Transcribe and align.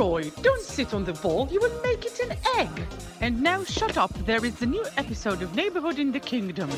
Leroy, 0.00 0.30
don't 0.40 0.66
sit 0.76 0.94
on 0.94 1.04
the 1.04 1.12
ball, 1.24 1.46
you 1.54 1.60
will 1.64 1.78
make 1.88 2.02
it 2.10 2.16
an 2.26 2.32
egg. 2.60 2.74
And 3.20 3.32
now 3.42 3.60
shut 3.64 3.96
up, 4.04 4.12
there 4.30 4.42
is 4.48 4.56
a 4.62 4.68
new 4.76 4.84
episode 4.96 5.40
of 5.42 5.48
Neighborhood 5.54 5.98
in 5.98 6.10
the 6.12 6.20
Kingdom. 6.30 6.68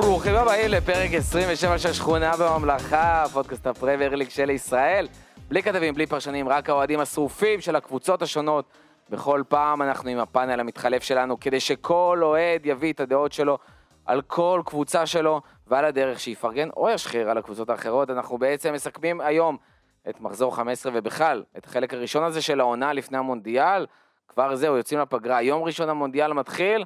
ברוכים 0.00 0.34
הבאים 0.34 0.70
לפרק 0.70 1.10
27 1.14 1.78
של 1.78 1.92
שכונה 1.92 2.36
בממלכה, 2.36 3.24
פודקאסט 3.32 3.66
הפרמייר 3.66 4.14
ליג 4.14 4.28
של 4.28 4.50
ישראל. 4.50 5.08
בלי 5.48 5.62
כתבים, 5.62 5.94
בלי 5.94 6.06
פרשנים, 6.06 6.48
רק 6.48 6.70
האוהדים 6.70 7.00
השרופים 7.00 7.60
של 7.60 7.76
הקבוצות 7.76 8.22
השונות. 8.22 8.64
בכל 9.10 9.42
פעם 9.48 9.82
אנחנו 9.82 10.10
עם 10.10 10.18
הפאנל 10.18 10.60
המתחלף 10.60 11.02
שלנו, 11.02 11.40
כדי 11.40 11.60
שכל 11.60 12.20
אוהד 12.22 12.66
יביא 12.66 12.92
את 12.92 13.00
הדעות 13.00 13.32
שלו 13.32 13.58
על 14.06 14.22
כל 14.22 14.62
קבוצה 14.64 15.06
שלו, 15.06 15.40
ועל 15.66 15.84
הדרך 15.84 16.20
שיפרגן 16.20 16.70
או 16.70 16.90
ישחיר 16.90 17.30
על 17.30 17.38
הקבוצות 17.38 17.70
האחרות. 17.70 18.10
אנחנו 18.10 18.38
בעצם 18.38 18.72
מסכמים 18.72 19.20
היום 19.20 19.56
את 20.08 20.20
מחזור 20.20 20.56
15 20.56 20.92
ובכלל, 20.94 21.44
את 21.58 21.66
החלק 21.66 21.94
הראשון 21.94 22.24
הזה 22.24 22.42
של 22.42 22.60
העונה 22.60 22.92
לפני 22.92 23.18
המונדיאל. 23.18 23.86
כבר 24.28 24.56
זהו, 24.56 24.76
יוצאים 24.76 25.00
לפגרה, 25.00 25.42
יום 25.42 25.62
ראשון 25.62 25.88
המונדיאל 25.88 26.32
מתחיל, 26.32 26.84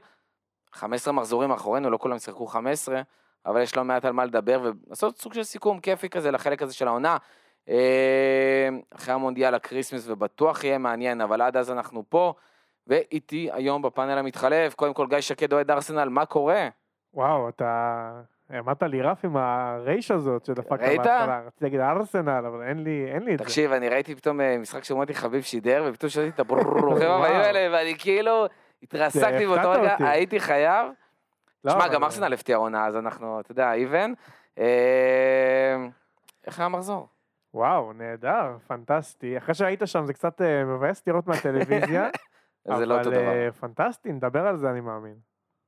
15 0.72 1.12
מחזורים 1.12 1.48
מאחורינו, 1.48 1.91
לא 1.91 1.98
כולם 1.98 2.16
ישחקו 2.16 2.46
15, 2.46 3.02
אבל 3.46 3.62
יש 3.62 3.77
לא 3.77 3.84
מעט 3.84 4.05
על 4.05 4.12
מה 4.12 4.24
לדבר 4.24 4.60
ולעשות 4.62 5.19
סוג 5.19 5.34
של 5.34 5.42
סיכום 5.42 5.80
כיפי 5.80 6.08
כזה 6.08 6.30
לחלק 6.30 6.62
הזה 6.62 6.74
של 6.74 6.88
העונה. 6.88 7.16
אה, 7.69 8.69
אחרי 8.95 9.14
המונדיאל 9.14 9.55
הקריסמס 9.55 10.08
ובטוח 10.08 10.64
יהיה 10.64 10.78
מעניין, 10.78 11.20
אבל 11.20 11.42
עד 11.42 11.56
אז 11.56 11.70
אנחנו 11.70 12.05
פה, 12.08 12.34
ואיתי 12.86 13.48
היום 13.52 13.83
בפאנל 13.83 14.19
המתחלף, 14.19 14.74
קודם 14.74 14.95
כל 14.95 15.06
גיא 15.06 15.20
שקד 15.20 15.52
אוהד 15.52 15.70
ארסנל, 15.70 16.08
מה 16.08 16.27
קורה? 16.27 16.69
וואו, 17.14 17.48
אתה... 17.48 18.20
העמדת 18.50 18.82
לי 18.82 19.02
רף 19.02 19.24
עם 19.24 19.36
הרייש 19.36 20.10
הזאת 20.10 20.44
שדפקת 20.44 20.82
ראית? 20.82 20.98
בהתחלה. 20.98 21.40
רציתי 21.46 21.64
להגיד 21.64 21.80
ארסנל, 21.80 22.46
אבל 22.46 22.62
אין 22.62 22.82
לי, 22.84 23.10
אין 23.14 23.22
לי 23.22 23.34
את 23.34 23.38
זה. 23.38 23.44
תקשיב, 23.44 23.72
אני 23.72 23.88
ראיתי 23.88 24.14
פתאום 24.14 24.40
אה, 24.40 24.58
משחק 24.58 24.84
שמוטי 24.84 25.14
חביב 25.14 25.42
שידר, 25.42 25.84
ופתאום 25.88 26.10
שמעתי 26.10 26.28
את 26.28 26.40
הברוכים 26.40 27.10
הבאים 27.10 27.36
האלה, 27.36 27.77
ואני 27.77 27.94
כאילו 27.98 28.46
התרסקתי 28.82 29.46
באותו 29.46 29.70
רגע. 29.70 29.96
הייתי 30.00 30.40
חייב. 30.40 30.86
לא, 31.64 31.72
שמע, 31.72 31.84
אבל- 31.84 31.94
גם 31.94 32.05
ארסנל 32.05 32.32
הפתיע 32.32 32.56
עונה, 32.56 32.86
אז 32.86 32.96
אנחנו, 32.96 33.40
אתה 33.40 33.52
יודע, 33.52 33.72
איבן. 33.72 34.12
איך 36.46 36.58
היה 36.58 36.66
המחזור? 36.66 37.08
וואו, 37.55 37.92
נהדר, 37.92 38.56
פנטסטי. 38.66 39.38
אחרי 39.38 39.55
שהיית 39.55 39.83
שם 39.84 40.05
זה 40.05 40.12
קצת 40.12 40.42
אה, 40.42 40.64
מבאס 40.64 41.02
לראות 41.06 41.27
מהטלוויזיה. 41.27 42.08
זה 42.78 42.86
לא 42.86 42.98
אותו 42.98 43.08
אבל 43.08 43.18
דבר. 43.18 43.28
אה, 43.28 43.52
פנטסטי, 43.52 44.12
נדבר 44.12 44.46
על 44.46 44.56
זה 44.56 44.70
אני 44.70 44.80
מאמין. 44.80 45.14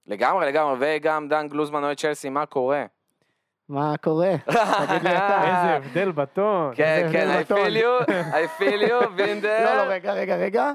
לגמרי, 0.07 0.47
לגמרי, 0.47 0.77
וגם 0.81 1.29
דן 1.29 1.49
גלוזמן 1.49 1.85
אוהד 1.85 1.97
צ'לסי, 1.97 2.29
מה 2.29 2.47
קורה? 2.47 2.85
מה 3.69 3.95
קורה? 4.03 4.35
תגיד 4.87 5.03
לי 5.03 5.17
אתה. 5.17 5.43
איזה 5.43 5.77
הבדל 5.77 6.13
בטון. 6.13 6.73
כן, 6.75 7.09
כן, 7.13 7.41
I 7.41 7.51
feel 7.51 7.75
you, 7.77 8.11
I 8.33 8.61
feel 8.61 8.89
you, 8.89 9.17
there. 9.43 9.65
לא, 9.65 9.77
לא, 9.77 9.83
רגע, 9.83 10.13
רגע, 10.13 10.37
רגע. 10.37 10.71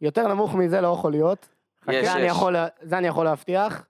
יותר 0.00 0.28
נמוך 0.28 0.54
מזה 0.54 0.80
לא 0.80 0.88
יכול 0.88 1.10
להיות. 1.12 1.48
יש, 1.90 2.06
זה 2.06 2.12
אני 2.12 2.26
יש. 2.26 2.36
זה 2.82 2.98
אני 2.98 3.06
יכול 3.06 3.24
להבטיח. 3.24 3.84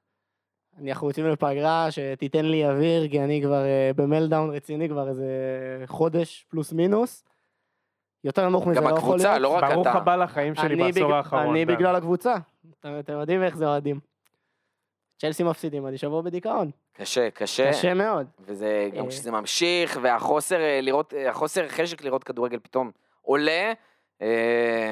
אנחנו 0.84 1.08
יוצאים 1.08 1.26
לפגרה 1.26 1.90
שתיתן 1.90 2.44
לי 2.44 2.66
אוויר, 2.68 3.08
כי 3.08 3.20
אני 3.20 3.42
כבר 3.42 3.64
אה, 3.64 3.90
במלדאון 3.96 4.50
רציני 4.50 4.88
כבר 4.88 5.08
איזה 5.08 5.26
חודש 5.86 6.46
פלוס 6.50 6.72
מינוס. 6.72 7.24
יותר 8.24 8.48
נמוך 8.48 8.66
מזה 8.66 8.80
גם 8.80 8.84
לא 8.88 8.88
יכול 8.88 8.98
הקבוצה, 8.98 9.38
להיות. 9.38 9.42
לא 9.42 9.48
רק 9.48 9.72
ברוך 9.72 9.86
אתה. 9.86 9.96
הבא 9.98 10.16
לחיים 10.16 10.54
שלי 10.54 10.76
בעשור 10.76 11.14
האחרון. 11.14 11.50
אני. 11.50 11.64
בגלל 11.64 11.96
הקבוצה. 11.96 12.34
אתם 12.80 13.12
יודעים 13.12 13.42
איך 13.42 13.56
זה 13.56 13.66
אוהדים. 13.66 14.00
צ'לסי 15.18 15.42
מפסידים, 15.42 15.86
אני 15.86 15.98
שבוע 15.98 16.22
בדיכאון. 16.22 16.70
קשה, 16.92 17.30
קשה. 17.30 17.70
קשה 17.70 17.94
מאוד. 17.94 18.26
וזה 18.40 18.88
גם 18.96 19.04
אה. 19.04 19.10
כשזה 19.10 19.30
ממשיך, 19.30 19.98
והחוסר 20.02 20.60
אה, 20.60 20.80
לראות, 20.82 21.14
אה, 21.14 21.30
החוסר 21.30 21.68
חשק 21.68 22.04
לראות 22.04 22.24
כדורגל 22.24 22.58
פתאום 22.58 22.90
עולה. 23.22 23.72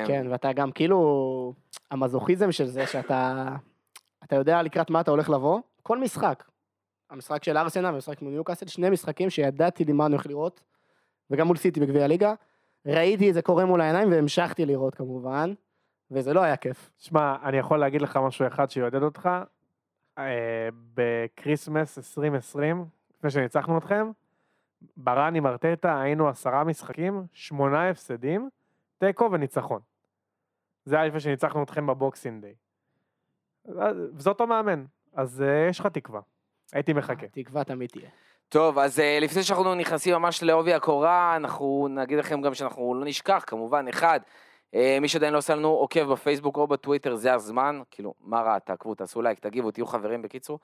כן, 0.07 0.27
ואתה 0.31 0.53
גם 0.53 0.73
כאילו, 0.73 1.53
המזוכיזם 1.91 2.53
של 2.53 2.67
זה 2.67 2.87
שאתה, 2.87 3.49
אתה 4.25 4.37
יודע 4.37 4.63
לקראת 4.63 4.91
מה 4.91 5.01
אתה 5.01 5.11
הולך 5.11 5.31
לבוא, 5.31 5.61
כל 5.83 5.99
משחק. 5.99 6.45
המשחק 7.11 7.45
של 7.45 7.57
ארסנל 7.57 7.85
והמשחק 7.85 8.23
מול 8.23 8.33
ניוקאסל, 8.33 8.67
שני 8.67 8.91
משחקים 8.91 9.31
שידעתי 9.31 9.85
לי 9.85 9.93
מה 9.93 10.07
אני 10.07 10.15
הולך 10.15 10.27
לראות, 10.27 10.61
וגם 11.31 11.47
מול 11.47 11.57
סיטי 11.57 11.81
בגביע 11.81 12.05
הליגה. 12.05 12.35
ראיתי 12.87 13.29
את 13.29 13.35
זה 13.35 13.43
קורה 13.43 13.65
מול 13.65 13.81
העיניים 13.81 14.13
והמשכתי 14.13 14.67
לראות 14.67 14.95
כמובן, 14.95 15.55
וזה 16.11 16.35
לא 16.35 16.41
היה 16.41 16.57
כיף. 16.57 16.91
שמע, 16.99 17.37
אני 17.45 17.57
יכול 17.59 17.79
להגיד 17.79 18.03
לך 18.03 18.17
משהו 18.17 18.47
אחד 18.47 18.71
שיעודד 18.71 19.03
אותך. 19.03 19.29
אה, 20.19 20.69
בקריסמס 20.95 21.99
2020, 21.99 22.85
לפני 23.19 23.31
שניצחנו 23.31 23.79
אתכם, 23.79 24.11
בראן 24.97 25.35
עם 25.35 25.47
ארטטה 25.47 26.01
היינו 26.01 26.29
עשרה 26.29 26.65
משחקים, 26.65 27.27
שמונה 27.33 27.91
הפסדים, 27.91 28.49
תיקו 28.99 29.29
וניצחון. 29.33 29.81
זה 30.85 30.97
היה 30.97 31.05
לפני 31.07 31.21
שניצחנו 31.21 31.63
אתכם 31.63 31.87
ב 31.87 31.95
Boxing 31.95 32.43
Day. 32.43 32.55
וזאת 34.15 34.41
המאמן, 34.41 34.85
אז 35.15 35.43
אה, 35.43 35.67
יש 35.69 35.81
לך 35.81 35.87
תקווה. 35.87 36.21
הייתי 36.73 36.93
מחכה. 36.93 37.27
תקווה 37.27 37.65
תמיד 37.65 37.91
תהיה. 37.91 38.09
טוב, 38.49 38.79
אז 38.79 39.01
אה, 39.01 39.19
לפני 39.21 39.43
שאנחנו 39.43 39.75
נכנסים 39.75 40.15
ממש 40.15 40.43
לעובי 40.43 40.75
הקורה, 40.75 41.37
אנחנו 41.37 41.89
נגיד 41.91 42.19
לכם 42.19 42.41
גם 42.41 42.55
שאנחנו 42.55 42.95
לא 42.95 43.05
נשכח, 43.05 43.45
כמובן, 43.47 43.89
אחד, 43.89 44.21
אה, 44.23 44.33
מי 45.01 45.09
שעדיין 45.09 45.33
לא 45.33 45.39
עושה 45.39 45.55
לנו 45.55 45.69
עוקב 45.69 46.13
בפייסבוק 46.13 46.57
או 46.57 46.67
בטוויטר, 46.67 47.15
זה 47.15 47.35
הזמן, 47.35 47.81
כאילו, 47.91 48.15
מה 48.21 48.41
רע, 48.41 48.59
תעקבו, 48.59 48.95
תעשו 48.95 49.23
לייק, 49.23 49.39
תגיבו, 49.39 49.71
תהיו 49.71 49.87
חברים, 49.87 50.23
בקיצור. 50.23 50.59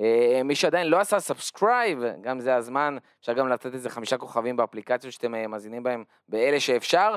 אה, 0.00 0.40
מי 0.44 0.54
שעדיין 0.54 0.86
לא 0.86 1.00
עשה 1.00 1.20
subscribe, 1.20 1.98
גם 2.20 2.40
זה 2.40 2.56
הזמן, 2.56 2.96
אפשר 3.20 3.32
גם 3.32 3.48
לתת 3.48 3.74
איזה 3.74 3.90
חמישה 3.90 4.18
כוכבים 4.18 4.56
באפליקציות 4.56 5.12
שאתם 5.12 5.34
אה, 5.34 5.46
מאזינים 5.46 5.82
בהם, 5.82 6.04
באלה 6.28 6.60
שאפשר. 6.60 7.14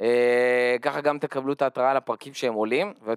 אה, 0.00 0.76
ככה 0.82 1.00
גם 1.00 1.18
תקבלו 1.18 1.52
את 1.52 1.62
ההתראה 1.62 1.90
על 1.90 1.96
הפרקים 1.96 2.34
שהם 2.34 2.54
עולים, 2.54 2.94
ולא 3.02 3.14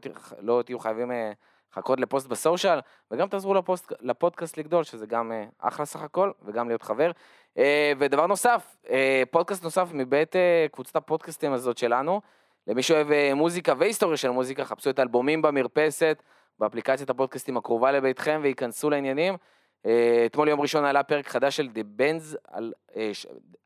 תהיו- 0.62 0.76
לא 0.78 0.80
חייבים 0.80 1.12
אה, 1.12 1.32
לחכות 1.72 2.00
לפוסט 2.00 2.28
בסושיאל, 2.28 2.80
וגם 3.12 3.28
תעזרו 3.28 3.54
לפוסט, 3.54 3.92
לפודקאסט 4.02 4.58
לגדול, 4.58 4.84
שזה 4.84 5.06
גם 5.06 5.32
אה, 5.32 5.46
אחלה 5.60 5.86
סך 5.86 6.02
הכל, 6.02 6.32
וגם 6.46 6.68
להיות 6.68 6.82
חבר. 6.82 7.12
אה, 7.58 7.94
ודבר 8.00 8.28
נוסף, 8.28 8.76
אה, 8.90 9.24
פודקאסט 9.32 9.64
נוסף 9.64 9.88
מבית 9.94 10.36
אה, 10.36 10.66
קבוצת 10.72 10.96
הפודקאסטים 10.96 11.54
הזאת 11.54 11.78
שלנו, 11.78 12.22
למי 12.68 12.84
שאוהב 12.84 13.12
אה, 13.12 13.36
מוזיקה 13.36 13.74
והיסטוריה 13.78 14.18
של 14.18 14.30
מוזיקה, 14.30 14.66
חפשו 14.66 14.90
את 14.90 15.00
האלבומים 15.00 15.42
במרפסת, 15.42 16.24
באפליקציית 16.60 17.10
הפודקאסטים 17.10 17.58
הקרובה 17.58 17.92
לביתכם, 17.92 18.40
וייכנסו 18.44 18.90
לעניינים. 18.90 19.38
אה, 19.86 20.24
אתמול 20.26 20.48
יום 20.48 20.62
ראשון 20.62 20.86
עלה 20.86 21.04
פרק 21.04 21.28
חדש 21.28 21.58
של 21.58 21.70
The 21.76 22.00
Benz, 22.00 22.36
על, 22.48 22.74
אה, 22.96 23.12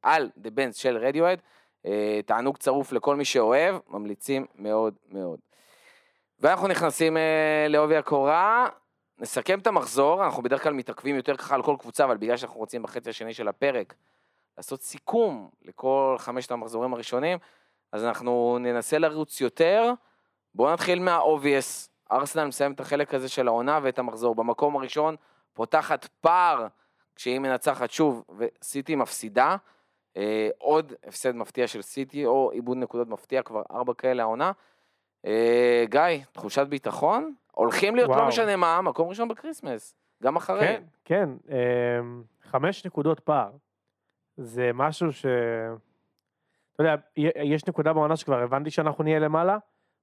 על 0.02 0.30
The 0.44 0.48
Benz 0.48 0.74
של 0.74 0.98
רדיואד. 0.98 1.42
תענוג 2.26 2.58
צרוף 2.58 2.92
לכל 2.92 3.16
מי 3.16 3.26
שאוהב, 3.26 3.76
ממליצים 3.88 4.46
מאוד 4.56 4.94
מאוד. 5.10 5.40
ואנחנו 6.40 6.68
נכנסים 6.68 7.18
לעובי 7.70 7.96
הקורה, 7.96 8.70
נסכם 9.20 9.60
את 9.60 9.68
המחזור, 9.68 10.26
אנחנו 10.26 10.44
בדרך 10.44 10.64
כלל 10.64 10.74
מתעכבים 10.74 11.16
יותר 11.16 11.38
ככה 11.38 11.56
על 11.56 11.64
כל 11.64 11.76
קבוצה, 11.80 12.06
אבל 12.06 12.18
בגלל 12.18 12.38
שאנחנו 12.38 12.60
רוצים 12.60 12.84
בחצי 12.84 13.10
השני 13.10 13.34
של 13.34 13.48
הפרק 13.48 13.94
לעשות 14.58 14.82
סיכום 14.82 15.50
לכל 15.62 16.16
חמשת 16.20 16.52
המחזורים 16.52 16.94
הראשונים, 16.94 17.38
אז 17.96 18.04
אנחנו 18.06 18.58
ננסה 18.60 18.98
לרוץ 18.98 19.42
יותר. 19.42 19.94
בואו 20.56 20.74
נתחיל 20.74 21.00
מה-obvious. 21.00 21.90
ארסנל 22.12 22.46
מסיים 22.46 22.72
את 22.72 22.80
החלק 22.80 23.14
הזה 23.14 23.30
של 23.30 23.48
העונה 23.48 23.80
ואת 23.84 24.00
המחזור. 24.00 24.36
במקום 24.36 24.76
הראשון 24.76 25.16
פותחת 25.54 26.06
פער 26.22 26.68
כשהיא 27.16 27.40
מנצחת 27.40 27.92
שוב, 27.92 28.24
וסיטי 28.38 28.96
מפסידה. 28.96 29.56
אה, 30.18 30.50
עוד 30.58 30.94
הפסד 31.08 31.36
מפתיע 31.36 31.68
של 31.68 31.82
סיטי, 31.82 32.26
או 32.26 32.52
איבוד 32.52 32.78
נקודות 32.78 33.08
מפתיע, 33.08 33.42
כבר 33.42 33.62
ארבע 33.72 33.94
כאלה 33.94 34.24
העונה. 34.24 34.52
אה, 35.26 35.84
גיא, 35.90 36.24
תחושת 36.32 36.68
ביטחון? 36.68 37.34
הולכים 37.52 37.96
להיות, 37.96 38.10
לא 38.10 38.16
וואו. 38.16 38.28
משנה 38.28 38.56
מה, 38.56 38.82
מקום 38.82 39.10
ראשון 39.10 39.28
בקריסמס, 39.28 39.96
גם 40.24 40.36
אחרי. 40.36 40.60
כן, 40.60 40.84
כן, 41.06 41.30
אמ, 41.50 42.24
חמש 42.42 42.86
נקודות 42.86 43.20
פער. 43.20 43.52
זה 44.38 44.72
משהו 44.74 45.14
ש... 45.14 45.26
אתה 46.76 46.84
יודע, 46.84 46.96
יש 47.44 47.68
נקודה 47.68 47.94
בעונה 47.94 48.16
שכבר 48.16 48.40
הבנתי 48.40 48.72
שאנחנו 48.72 49.04
נהיה 49.04 49.20
למעלה, 49.20 49.58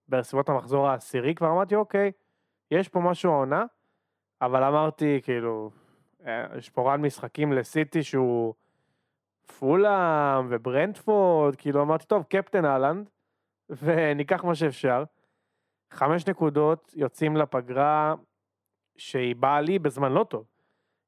בסביבות 0.09 0.49
המחזור 0.49 0.89
העשירי 0.89 1.35
כבר 1.35 1.51
אמרתי, 1.51 1.75
אוקיי, 1.75 2.13
יש 2.71 2.89
פה 2.89 3.01
משהו 3.01 3.33
העונה, 3.33 3.65
אבל 4.43 4.65
אמרתי, 4.65 5.21
כאילו, 5.23 5.71
אה, 6.27 6.47
יש 6.59 6.71
פה 6.71 6.93
רן 6.93 7.01
משחקים 7.01 7.53
לסיטי 7.53 8.03
שהוא 8.03 8.55
פולאם 9.59 10.47
וברנדפורד, 10.49 11.57
כאילו 11.57 11.83
אמרתי, 11.83 12.07
טוב, 12.07 12.23
קפטן 12.23 12.65
אהלנד, 12.65 13.11
וניקח 13.71 14.45
מה 14.45 14.55
שאפשר. 14.55 15.05
חמש 15.91 16.29
נקודות, 16.29 16.93
יוצאים 16.97 17.37
לפגרה 17.37 18.15
שהיא 18.97 19.37
באה 19.37 19.61
לי 19.61 19.79
בזמן 19.79 20.13
לא 20.13 20.25
טוב. 20.25 20.45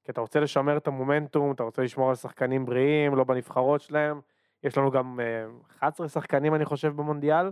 כי 0.05 0.13
אתה 0.13 0.21
רוצה 0.21 0.41
לשמר 0.41 0.77
את 0.77 0.87
המומנטום, 0.87 1.53
אתה 1.53 1.63
רוצה 1.63 1.83
לשמור 1.83 2.09
על 2.09 2.15
שחקנים 2.15 2.67
בריאים, 2.67 3.15
לא 3.15 3.25
בנבחרות 3.25 3.81
שלהם. 3.81 4.21
יש 4.65 4.79
לנו 4.79 4.91
גם 4.91 5.21
אה, 5.21 5.47
11 5.79 6.09
שחקנים, 6.09 6.55
אני 6.55 6.65
חושב, 6.65 6.97
במונדיאל. 6.97 7.51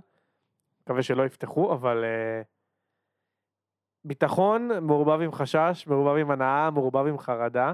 מקווה 0.82 1.02
שלא 1.02 1.26
יפתחו, 1.26 1.72
אבל 1.72 2.04
אה, 2.04 2.42
ביטחון 4.04 4.70
מעורבב 4.80 5.20
עם 5.20 5.32
חשש, 5.32 5.86
מעורבב 5.86 6.16
עם 6.16 6.30
הנאה, 6.30 6.70
מעורבב 6.70 7.06
עם 7.06 7.18
חרדה. 7.18 7.72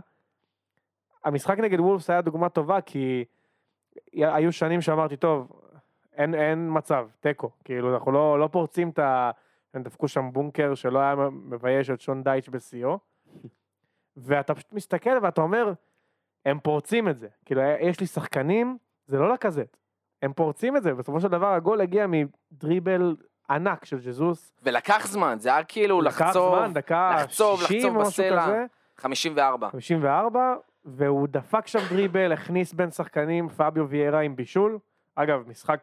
המשחק 1.24 1.58
נגד 1.58 1.80
וולפס 1.80 2.10
היה 2.10 2.20
דוגמה 2.20 2.48
טובה, 2.48 2.80
כי 2.80 3.24
היו 4.12 4.52
שנים 4.52 4.80
שאמרתי, 4.80 5.16
טוב, 5.16 5.52
אין, 6.12 6.34
אין 6.34 6.68
מצב, 6.70 7.08
תיקו, 7.20 7.50
כאילו, 7.64 7.94
אנחנו 7.94 8.12
לא, 8.12 8.40
לא 8.40 8.46
פורצים 8.52 8.90
את 8.90 8.98
ה... 8.98 9.30
הם 9.74 9.82
דפקו 9.82 10.08
שם 10.08 10.30
בונקר 10.32 10.74
שלא 10.74 10.98
היה 10.98 11.14
מבייש 11.30 11.90
את 11.90 12.00
שון 12.00 12.22
דייץ' 12.22 12.48
בשיאו, 12.48 12.98
ואתה 14.16 14.54
פשוט 14.54 14.72
מסתכל 14.72 15.18
ואתה 15.22 15.40
אומר, 15.40 15.72
הם 16.46 16.60
פורצים 16.60 17.08
את 17.08 17.18
זה. 17.18 17.28
כאילו, 17.44 17.62
יש 17.80 18.00
לי 18.00 18.06
שחקנים, 18.06 18.78
זה 19.08 19.18
לא 19.18 19.32
לקזט. 19.32 19.76
הם 20.22 20.32
פורצים 20.32 20.76
את 20.76 20.82
זה, 20.82 20.92
ובסופו 20.92 21.20
של 21.20 21.28
דבר 21.28 21.46
הגול 21.54 21.80
הגיע 21.80 22.06
מדריבל 22.08 23.16
ענק 23.50 23.84
של 23.84 23.98
ג'זוס. 23.98 24.52
ולקח 24.62 25.06
זמן, 25.06 25.36
זה 25.40 25.48
היה 25.48 25.64
כאילו 25.64 26.00
לקח 26.00 26.20
לחצוב, 26.20 26.58
זמן, 26.58 26.72
דקה 26.72 27.16
לחצוב, 27.16 27.60
60 27.60 27.78
לחצוב 27.96 28.06
בסלע. 28.06 28.42
כזה. 28.46 28.64
54. 28.96 29.68
54, 29.70 30.54
והוא 30.84 31.28
דפק 31.30 31.66
שם 31.66 31.78
דריבל, 31.90 32.32
הכניס 32.32 32.72
בין 32.72 32.90
שחקנים, 32.90 33.48
פביו 33.48 33.88
ויירה 33.88 34.20
עם 34.20 34.36
בישול. 34.36 34.78
אגב, 35.14 35.48
משחק, 35.48 35.80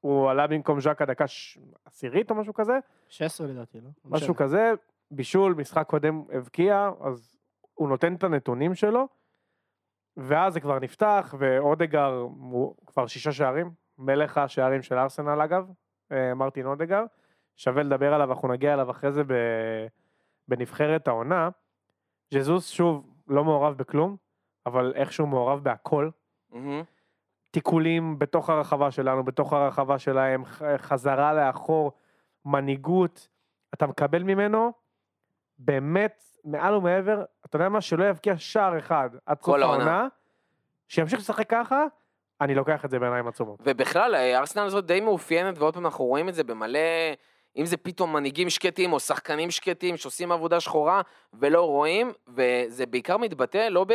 הוא 0.00 0.30
עלה 0.30 0.46
במקום 0.46 0.80
ז'קה 0.80 1.04
דקה 1.04 1.26
ש- 1.26 1.58
עשירית 1.84 2.30
או 2.30 2.34
משהו 2.36 2.54
כזה, 2.54 2.78
16 3.08 3.46
לדעתי, 3.46 3.78
לא? 3.80 3.88
משהו 4.04 4.36
כזה, 4.36 4.72
בישול, 5.10 5.54
משחק 5.54 5.86
קודם 5.86 6.22
הבקיע, 6.32 6.90
אז 7.00 7.36
הוא 7.74 7.88
נותן 7.88 8.14
את 8.14 8.24
הנתונים 8.24 8.74
שלו, 8.74 9.08
ואז 10.16 10.52
זה 10.52 10.60
כבר 10.60 10.78
נפתח, 10.78 11.34
ואודגר 11.38 12.12
הוא 12.38 12.74
כבר 12.86 13.06
שישה 13.06 13.32
שערים, 13.32 13.70
מלך 13.98 14.38
השערים 14.38 14.82
של 14.82 14.98
ארסנל 14.98 15.42
אגב, 15.42 15.70
אה, 16.12 16.34
מרטין 16.34 16.66
אודגר, 16.66 17.04
שווה 17.56 17.82
לדבר 17.82 18.14
עליו, 18.14 18.32
אנחנו 18.32 18.48
נגיע 18.48 18.74
אליו 18.74 18.90
אחרי 18.90 19.12
זה 19.12 19.22
בנבחרת 20.48 21.08
העונה. 21.08 21.48
ז'זוס 22.34 22.70
שוב 22.70 23.10
לא 23.28 23.44
מעורב 23.44 23.74
בכלום, 23.76 24.16
אבל 24.66 24.92
איכשהו 24.94 25.26
מעורב 25.26 25.64
בהכל. 25.64 26.10
מהמם. 26.50 26.82
תיקולים 27.50 28.18
בתוך 28.18 28.50
הרחבה 28.50 28.90
שלנו, 28.90 29.24
בתוך 29.24 29.52
הרחבה 29.52 29.98
שלהם, 29.98 30.44
חזרה 30.76 31.34
לאחור, 31.34 31.92
מנהיגות, 32.44 33.28
אתה 33.74 33.86
מקבל 33.86 34.22
ממנו 34.22 34.72
באמת 35.58 36.22
מעל 36.44 36.74
ומעבר, 36.74 37.22
אתה 37.46 37.56
יודע 37.56 37.68
מה, 37.68 37.80
שלא 37.80 38.04
יבקיע 38.04 38.34
שער 38.38 38.78
אחד 38.78 39.10
עד 39.26 39.42
סוף 39.42 39.56
העונה. 39.60 40.08
שימשיך 40.88 41.18
לשחק 41.18 41.50
ככה, 41.50 41.84
אני 42.40 42.54
לוקח 42.54 42.84
את 42.84 42.90
זה 42.90 42.98
בעיניים 42.98 43.28
עצומות. 43.28 43.60
ובכלל, 43.62 44.14
אה, 44.14 44.38
ארסנל 44.38 44.62
הזאת 44.62 44.86
די 44.86 45.00
מאופיינת, 45.00 45.58
ועוד 45.58 45.74
פעם 45.74 45.86
אנחנו 45.86 46.04
רואים 46.04 46.28
את 46.28 46.34
זה 46.34 46.44
במלא, 46.44 46.78
אם 47.56 47.66
זה 47.66 47.76
פתאום 47.76 48.12
מנהיגים 48.12 48.50
שקטים 48.50 48.92
או 48.92 49.00
שחקנים 49.00 49.50
שקטים 49.50 49.96
שעושים 49.96 50.32
עבודה 50.32 50.60
שחורה 50.60 51.00
ולא 51.34 51.62
רואים, 51.62 52.12
וזה 52.28 52.86
בעיקר 52.86 53.16
מתבטא 53.16 53.68
לא 53.70 53.86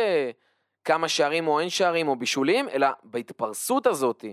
בכמה 0.84 1.08
שערים 1.08 1.48
או 1.48 1.60
אין 1.60 1.70
שערים 1.70 2.08
או 2.08 2.16
בישולים, 2.16 2.68
אלא 2.68 2.88
בהתפרסות 3.04 3.86
הזאת. 3.86 4.24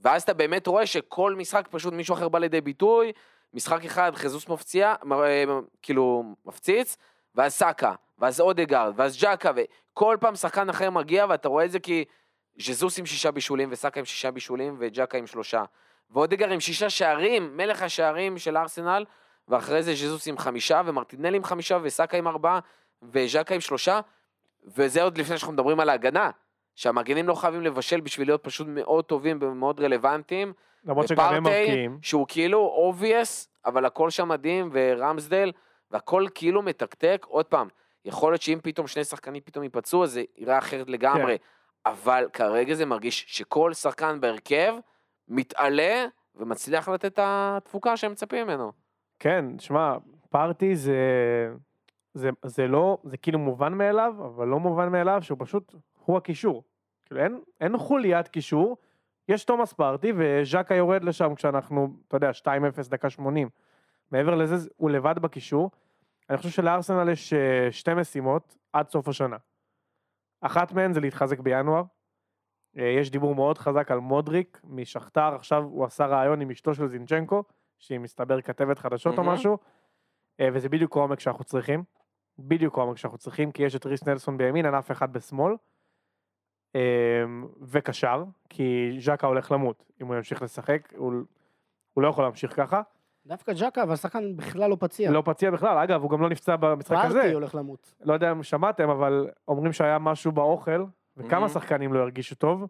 ואז 0.00 0.22
אתה 0.22 0.34
באמת 0.34 0.66
רואה 0.66 0.86
שכל 0.86 1.34
משחק 1.34 1.68
פשוט 1.70 1.94
מישהו 1.94 2.14
אחר 2.14 2.28
בא 2.28 2.38
לידי 2.38 2.60
ביטוי, 2.60 3.12
משחק 3.54 3.84
אחד 3.84 4.12
חזוס 4.14 4.48
מפציע, 4.48 4.94
אה, 5.12 5.44
כאילו 5.82 6.24
מפציץ, 6.46 6.96
ואז 7.34 7.52
סאקה, 7.52 7.94
ואז 8.18 8.40
אודגרד, 8.40 8.92
ואז 8.96 9.22
ג'קה, 9.22 9.50
וכל 9.56 10.16
פעם 10.20 10.34
שחקן 10.34 10.68
אחר 10.68 10.90
מגיע 10.90 11.26
ואתה 11.28 11.48
רואה 11.48 11.64
את 11.64 11.70
זה 11.70 11.78
כי 11.80 12.04
ז'זוס 12.60 12.98
עם 12.98 13.06
שישה 13.06 13.30
בישולים, 13.30 13.68
וסאקה 13.72 14.00
עם 14.00 14.06
שישה 14.06 14.30
בישולים, 14.30 14.76
וג'קה 14.78 15.18
עם 15.18 15.26
שלושה. 15.26 15.64
ואודגר 16.10 16.50
עם 16.50 16.60
שישה 16.60 16.90
שערים, 16.90 17.56
מלך 17.56 17.82
השערים 17.82 18.38
של 18.38 18.56
ארסנל, 18.56 19.04
ואחרי 19.48 19.82
זה 19.82 19.94
ז'זוס 19.94 20.28
עם 20.28 20.38
חמישה, 20.38 20.82
ומרטינלי 20.86 21.36
עם 21.36 21.44
חמישה, 21.44 21.78
וסאקה 21.82 22.16
עם 22.16 22.28
ארבעה, 22.28 22.60
וז'קה 23.02 23.54
עם 23.54 23.60
שלושה, 23.60 24.00
וזה 24.64 25.02
עוד 25.02 25.18
לפני 25.18 25.38
שאנחנו 25.38 25.52
מדברים 25.52 25.80
על 25.80 25.88
ההגנה, 25.88 26.30
שהמגנים 26.74 27.28
לא 27.28 27.34
חייבים 27.34 27.62
לבשל 27.62 28.00
בשביל 28.00 28.28
להיות 28.28 28.44
פשוט 28.44 28.66
מאוד 28.70 29.04
טובים 29.04 29.38
ומאוד 29.40 29.80
רלוונטיים. 29.80 30.52
למרות 30.84 31.08
שגם 31.08 31.34
הם 31.34 31.42
מבקיעים. 31.42 31.98
שהוא 32.02 32.26
כאילו 32.28 32.92
obvious, 32.92 33.46
אבל 33.66 33.84
הכל 33.84 34.10
שם 34.10 34.28
מדהים, 34.28 34.70
ורמסדל, 34.72 35.52
והכל 35.92 36.26
כאילו 36.34 36.62
מתקתק. 36.62 37.26
עוד 37.28 37.46
פעם, 37.46 37.68
יכול 38.04 38.32
להיות 38.32 38.42
שאם 38.42 38.58
פתאום 38.62 38.86
שני 38.86 39.04
שחקנים 39.04 39.42
פתאום 39.44 39.64
ייפצעו, 39.64 40.04
אז 40.04 40.12
זה 40.12 40.22
יראה 40.36 40.58
אחרת 40.58 40.90
לגמרי. 40.90 41.38
כן. 41.38 41.44
אבל 41.86 42.28
כרגע 42.32 42.74
זה 42.74 42.86
מרגיש 42.86 43.24
שכל 43.28 43.72
שחקן 43.72 44.20
בהרכב 44.20 44.74
מתעלה 45.28 46.06
ומצליח 46.34 46.88
לתת 46.88 47.04
את 47.04 47.18
התפוקה 47.22 47.96
שהם 47.96 48.12
מצפים 48.12 48.46
ממנו. 48.46 48.72
כן, 49.18 49.44
שמע, 49.58 49.96
פארטי 50.30 50.76
זה, 50.76 50.96
זה, 52.14 52.30
זה 52.44 52.66
לא, 52.66 52.98
זה 53.04 53.16
כאילו 53.16 53.38
מובן 53.38 53.72
מאליו, 53.72 54.14
אבל 54.18 54.46
לא 54.46 54.60
מובן 54.60 54.88
מאליו 54.88 55.18
שהוא 55.22 55.38
פשוט, 55.40 55.74
הוא 56.04 56.16
הקישור. 56.16 56.64
כאילו 57.06 57.20
אין, 57.20 57.40
אין 57.60 57.78
חוליית 57.78 58.28
קישור, 58.28 58.76
יש 59.28 59.44
תומאס 59.44 59.72
פארטי 59.72 60.12
וז'קה 60.16 60.74
יורד 60.74 61.04
לשם 61.04 61.34
כשאנחנו, 61.34 61.88
אתה 62.08 62.16
יודע, 62.16 62.30
2-0 62.30 62.88
דקה 62.88 63.10
80. 63.10 63.48
מעבר 64.12 64.34
לזה, 64.34 64.56
זה- 64.56 64.70
הוא 64.76 64.90
לבד 64.90 65.18
בקישור. 65.18 65.70
אני 66.30 66.36
חושב 66.38 66.50
שלארסנל 66.50 67.08
יש 67.08 67.32
אה, 67.32 67.68
שתי 67.72 67.94
משימות 67.94 68.58
עד 68.72 68.88
סוף 68.88 69.08
השנה. 69.08 69.36
אחת 70.40 70.72
מהן 70.72 70.92
זה 70.92 71.00
להתחזק 71.00 71.40
בינואר. 71.40 71.82
אה, 72.78 72.84
יש 73.00 73.10
דיבור 73.10 73.34
מאוד 73.34 73.58
חזק 73.58 73.90
על 73.90 73.98
מודריק 73.98 74.60
משכתר, 74.64 75.34
עכשיו 75.34 75.62
הוא 75.62 75.84
עשה 75.84 76.06
ראיון 76.06 76.40
עם 76.40 76.50
אשתו 76.50 76.74
של 76.74 76.86
זינצ'נקו, 76.88 77.44
שהיא 77.78 77.98
מסתבר 77.98 78.40
כתבת 78.40 78.78
חדשות 78.78 79.18
או 79.18 79.22
מהמם. 79.22 79.34
משהו, 79.34 79.58
אה, 80.40 80.48
וזה 80.52 80.68
בדיוק 80.68 80.96
העומק 80.96 81.20
שאנחנו 81.20 81.44
צריכים. 81.44 81.84
בדיוק 82.38 82.78
העומק 82.78 82.96
שאנחנו 82.96 83.18
צריכים, 83.18 83.52
כי 83.52 83.62
יש 83.62 83.76
את 83.76 83.86
ריס 83.86 84.06
נלסון 84.06 84.38
בימין, 84.38 84.66
אף 84.66 84.90
אחד 84.90 85.12
בשמאל. 85.12 85.54
אה, 86.76 87.24
וקשר, 87.60 88.24
כי 88.48 88.96
ז'קה 89.00 89.26
הולך 89.26 89.52
למות 89.52 89.84
אם 90.00 90.06
הוא 90.06 90.16
ימשיך 90.16 90.42
לשחק, 90.42 90.92
הוא, 90.96 91.12
הוא 91.94 92.02
לא 92.02 92.08
יכול 92.08 92.24
להמשיך 92.24 92.56
ככה. 92.56 92.82
דווקא 93.26 93.52
ג'קה, 93.52 93.82
אבל 93.82 93.96
שחקן 93.96 94.36
בכלל 94.36 94.70
לא 94.70 94.76
פציע. 94.80 95.10
לא 95.10 95.22
פציע 95.24 95.50
בכלל, 95.50 95.78
אגב, 95.78 96.02
הוא 96.02 96.10
גם 96.10 96.22
לא 96.22 96.28
נפצע 96.28 96.56
במשחק 96.56 96.96
הזה. 97.04 97.20
פארטי 97.20 97.34
הולך 97.34 97.54
למות. 97.54 97.94
לא 98.04 98.14
יודע 98.14 98.32
אם 98.32 98.42
שמעתם, 98.42 98.90
אבל 98.90 99.28
אומרים 99.48 99.72
שהיה 99.72 99.98
משהו 99.98 100.32
באוכל, 100.32 100.84
וכמה 101.16 101.40
מהמם. 101.40 101.48
שחקנים 101.48 101.92
לא 101.92 102.00
הרגישו 102.00 102.34
טוב, 102.34 102.66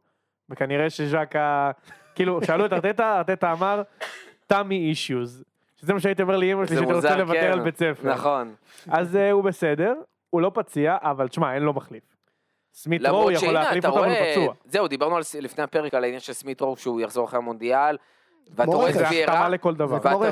וכנראה 0.51 0.91
שז'קה, 0.91 1.71
כאילו, 2.15 2.45
שאלו 2.45 2.67
את 2.67 2.73
ארטטה, 2.73 3.15
ארטטה 3.19 3.53
אמר, 3.53 3.83
תמי 4.47 4.79
אישיוז. 4.79 5.45
שזה 5.77 5.95
מה 5.95 6.01
שהייתי 6.01 6.23
אומר 6.23 6.37
לאמא 6.37 6.67
שלי, 6.67 6.77
שאתה 6.77 6.93
רוצה 6.95 7.17
לוותר 7.17 7.41
כן. 7.41 7.53
על 7.53 7.61
בית 7.61 7.77
ספר. 7.77 8.13
נכון. 8.15 8.55
אז 8.89 9.17
אה, 9.17 9.31
הוא 9.31 9.45
בסדר, 9.45 9.95
הוא 10.31 10.41
לא 10.41 10.51
פציע, 10.55 10.97
אבל 11.01 11.29
תשמע, 11.29 11.55
אין 11.55 11.63
לו 11.63 11.73
מחליף. 11.73 12.03
סמית 12.75 13.07
רואו 13.07 13.13
למרות 13.13 13.33
יכול 13.33 13.55
להחליף 13.55 13.85
אותו, 13.85 13.99
אבל 13.99 14.09
הוא 14.09 14.17
פצוע. 14.33 14.55
זהו, 14.65 14.89
דיברנו 14.89 15.17
על, 15.17 15.23
לפני 15.41 15.65
הפרק 15.65 15.95
על 15.95 16.05
העניין 16.05 16.21
של 16.21 16.33
סמית 16.33 16.61
רוב 16.61 16.79
שהוא 16.79 17.01
יחזור 17.01 17.25
אחרי 17.25 17.39
המונדיאל, 17.39 17.97
ואתה 18.51 18.71
רואה 18.71 18.91
את 18.91 18.95
ויירה. 19.11 19.49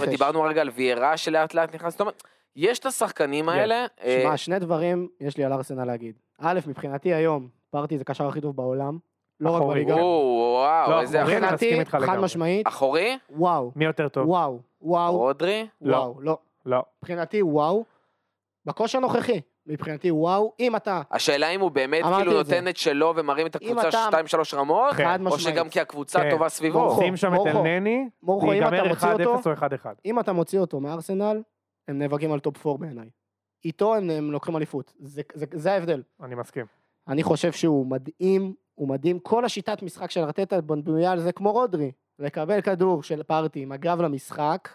ודיברנו 0.01 0.43
רגע 0.43 0.61
על 0.61 0.71
ויירה 0.75 1.17
שלאט 1.17 1.55
לאט 1.55 1.75
נכנס, 1.75 1.93
זאת 1.93 2.01
אומרת, 2.01 2.23
יש 2.57 2.79
את 2.79 2.87
השחקנים 2.87 3.49
האלה, 3.49 3.87
אה, 4.05 4.21
שמע, 4.23 4.37
שני 4.37 4.59
דברים 4.59 5.09
יש 5.21 5.37
לי 5.37 5.45
על 5.45 5.53
ארסנל 5.53 5.85
להגיד. 5.85 6.15
א', 6.39 6.61
מבחינתי 6.67 7.15
היום, 7.15 7.49
פארטי 7.71 7.99
זה 7.99 8.05
קשר 8.05 8.29
הכי 8.29 8.41
טוב 8.41 8.57
בעולם. 8.57 8.99
לא 9.41 9.51
רק. 9.51 9.63
בליגה. 9.63 9.95
או, 9.95 10.59
וואו, 10.63 10.91
לא, 10.91 11.01
איזה 11.01 11.23
אחורי, 11.23 11.41
מסכים 11.41 11.81
מבחינתי, 11.81 12.07
חד. 12.07 12.19
משמעית, 12.19 12.67
אחורי? 12.67 13.19
וואו, 13.31 13.73
מי 13.77 13.85
יותר 13.85 14.09
טוב? 14.09 14.29
וואו, 14.29 14.61
וואו, 14.83 15.17
רודרי? 15.17 15.67
לא. 15.81 15.97
וואו, 15.97 16.23
לא. 16.23 16.39
לא. 16.67 16.83
מבחינתי 17.03 17.43
וואו. 17.43 17.85
בכושר 18.67 18.99
הנוכחי, 18.99 19.41
מבחינתי 19.71 20.11
וואו, 20.11 20.53
אם 20.61 20.77
אתה, 20.77 21.03
השאלה 21.11 21.49
אם 21.49 21.61
הוא 21.61 21.71
באמת 21.71 22.05
כאילו. 22.17 22.33
נותן 22.33 22.69
את 22.69 22.77
שלו 22.77 23.13
ומרים 23.17 23.47
את 23.47 23.57
הקבוצה 23.57 23.89
אתה- 23.89 24.09
2-3 24.09 24.55
רמות, 24.55 24.95
כן. 24.95 25.27
או. 25.27 25.39
שגם 25.39 25.69
כי 25.69 25.81
הקבוצה 25.81 26.21
כן. 26.21 26.31
טובה 26.31 26.49
סביבו. 26.49 26.97
שים 26.99 27.17
שם 27.17 27.35
את. 27.35 27.41
אלנני, 27.47 28.09
מוציא 28.23 28.65
1-0 28.67 29.05
אותו, 29.13 29.51
או 29.51 29.53
1-1. 29.55 29.87
אם 30.05 30.21
אתה 30.21 30.33
מוציא 30.33 30.59
אותו 30.59 30.81
מארסנל, 30.81 31.43
הם 31.89 31.99
נאבקים 31.99 32.33
על 32.33 32.41
top 32.41 32.67
4 32.67 32.79
בעיניי. 32.87 33.09
איתו 33.65 33.95
הם, 33.95 34.11
הם 34.11 34.31
לוקחים 34.31 34.57
אליפות, 34.57 34.93
זה, 34.99 35.23
זה, 35.35 35.47
זה 35.53 35.73
ההבדל. 35.73 36.03
אני 36.23 36.35
מסכים. 36.35 36.67
אני 37.09 37.23
חושב 37.23 37.53
שהוא 37.53 37.87
מדהים, 37.87 38.55
הוא 38.75 38.89
מדהים. 38.89 39.19
כל 39.19 39.45
השיטת 39.45 39.83
משחק 39.83 40.11
של 40.11 40.21
ארטטה 40.21 40.61
בנויה 40.61 41.13
על 41.13 41.21
זה 41.21 41.33
כמו 41.33 41.53
רודרי. 41.53 41.93
לקבל 42.19 42.61
כדור 42.61 43.03
של 43.03 43.23
פארטיי 43.23 43.61
עם 43.63 43.73
הגב 43.73 44.01
למשחק, 44.01 44.69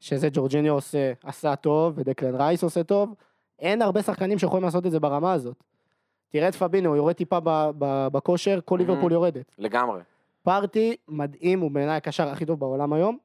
שזה 0.00 0.28
ג'ורג'יניו 0.32 0.74
עושה, 0.74 1.12
עשה 1.24 1.56
טוב, 1.56 1.92
ודקלן 1.96 2.34
רייס 2.34 2.62
עושה 2.64 2.82
טוב. 2.82 3.14
אין 3.58 3.82
הרבה 3.82 4.02
שחקנים 4.02 4.38
שיכולים 4.38 4.64
לעשות 4.64 4.86
את 4.86 4.90
זה 4.90 5.00
ברמה 5.00 5.32
הזאת. 5.32 5.56
תראה 6.28 6.48
את 6.48 6.54
פבינו, 6.54 6.88
הוא 6.88 6.96
יורד 6.96 7.12
טיפה 7.14 7.40
ב- 7.40 7.70
ב- 7.78 8.08
בכושר, 8.12 8.60
כל. 8.64 8.76
ליברפול 8.78 9.12
יורדת. 9.12 9.54
לגמרי. 9.58 10.02
פארטי 10.42 10.96
מדהים, 11.08 11.60
הוא 11.60 11.70
בעיניי 11.70 11.96
הקשר 11.96 12.28
הכי 12.28 12.46
טוב 12.46 12.60
בעולם 12.60 12.92
היום. 12.92 13.18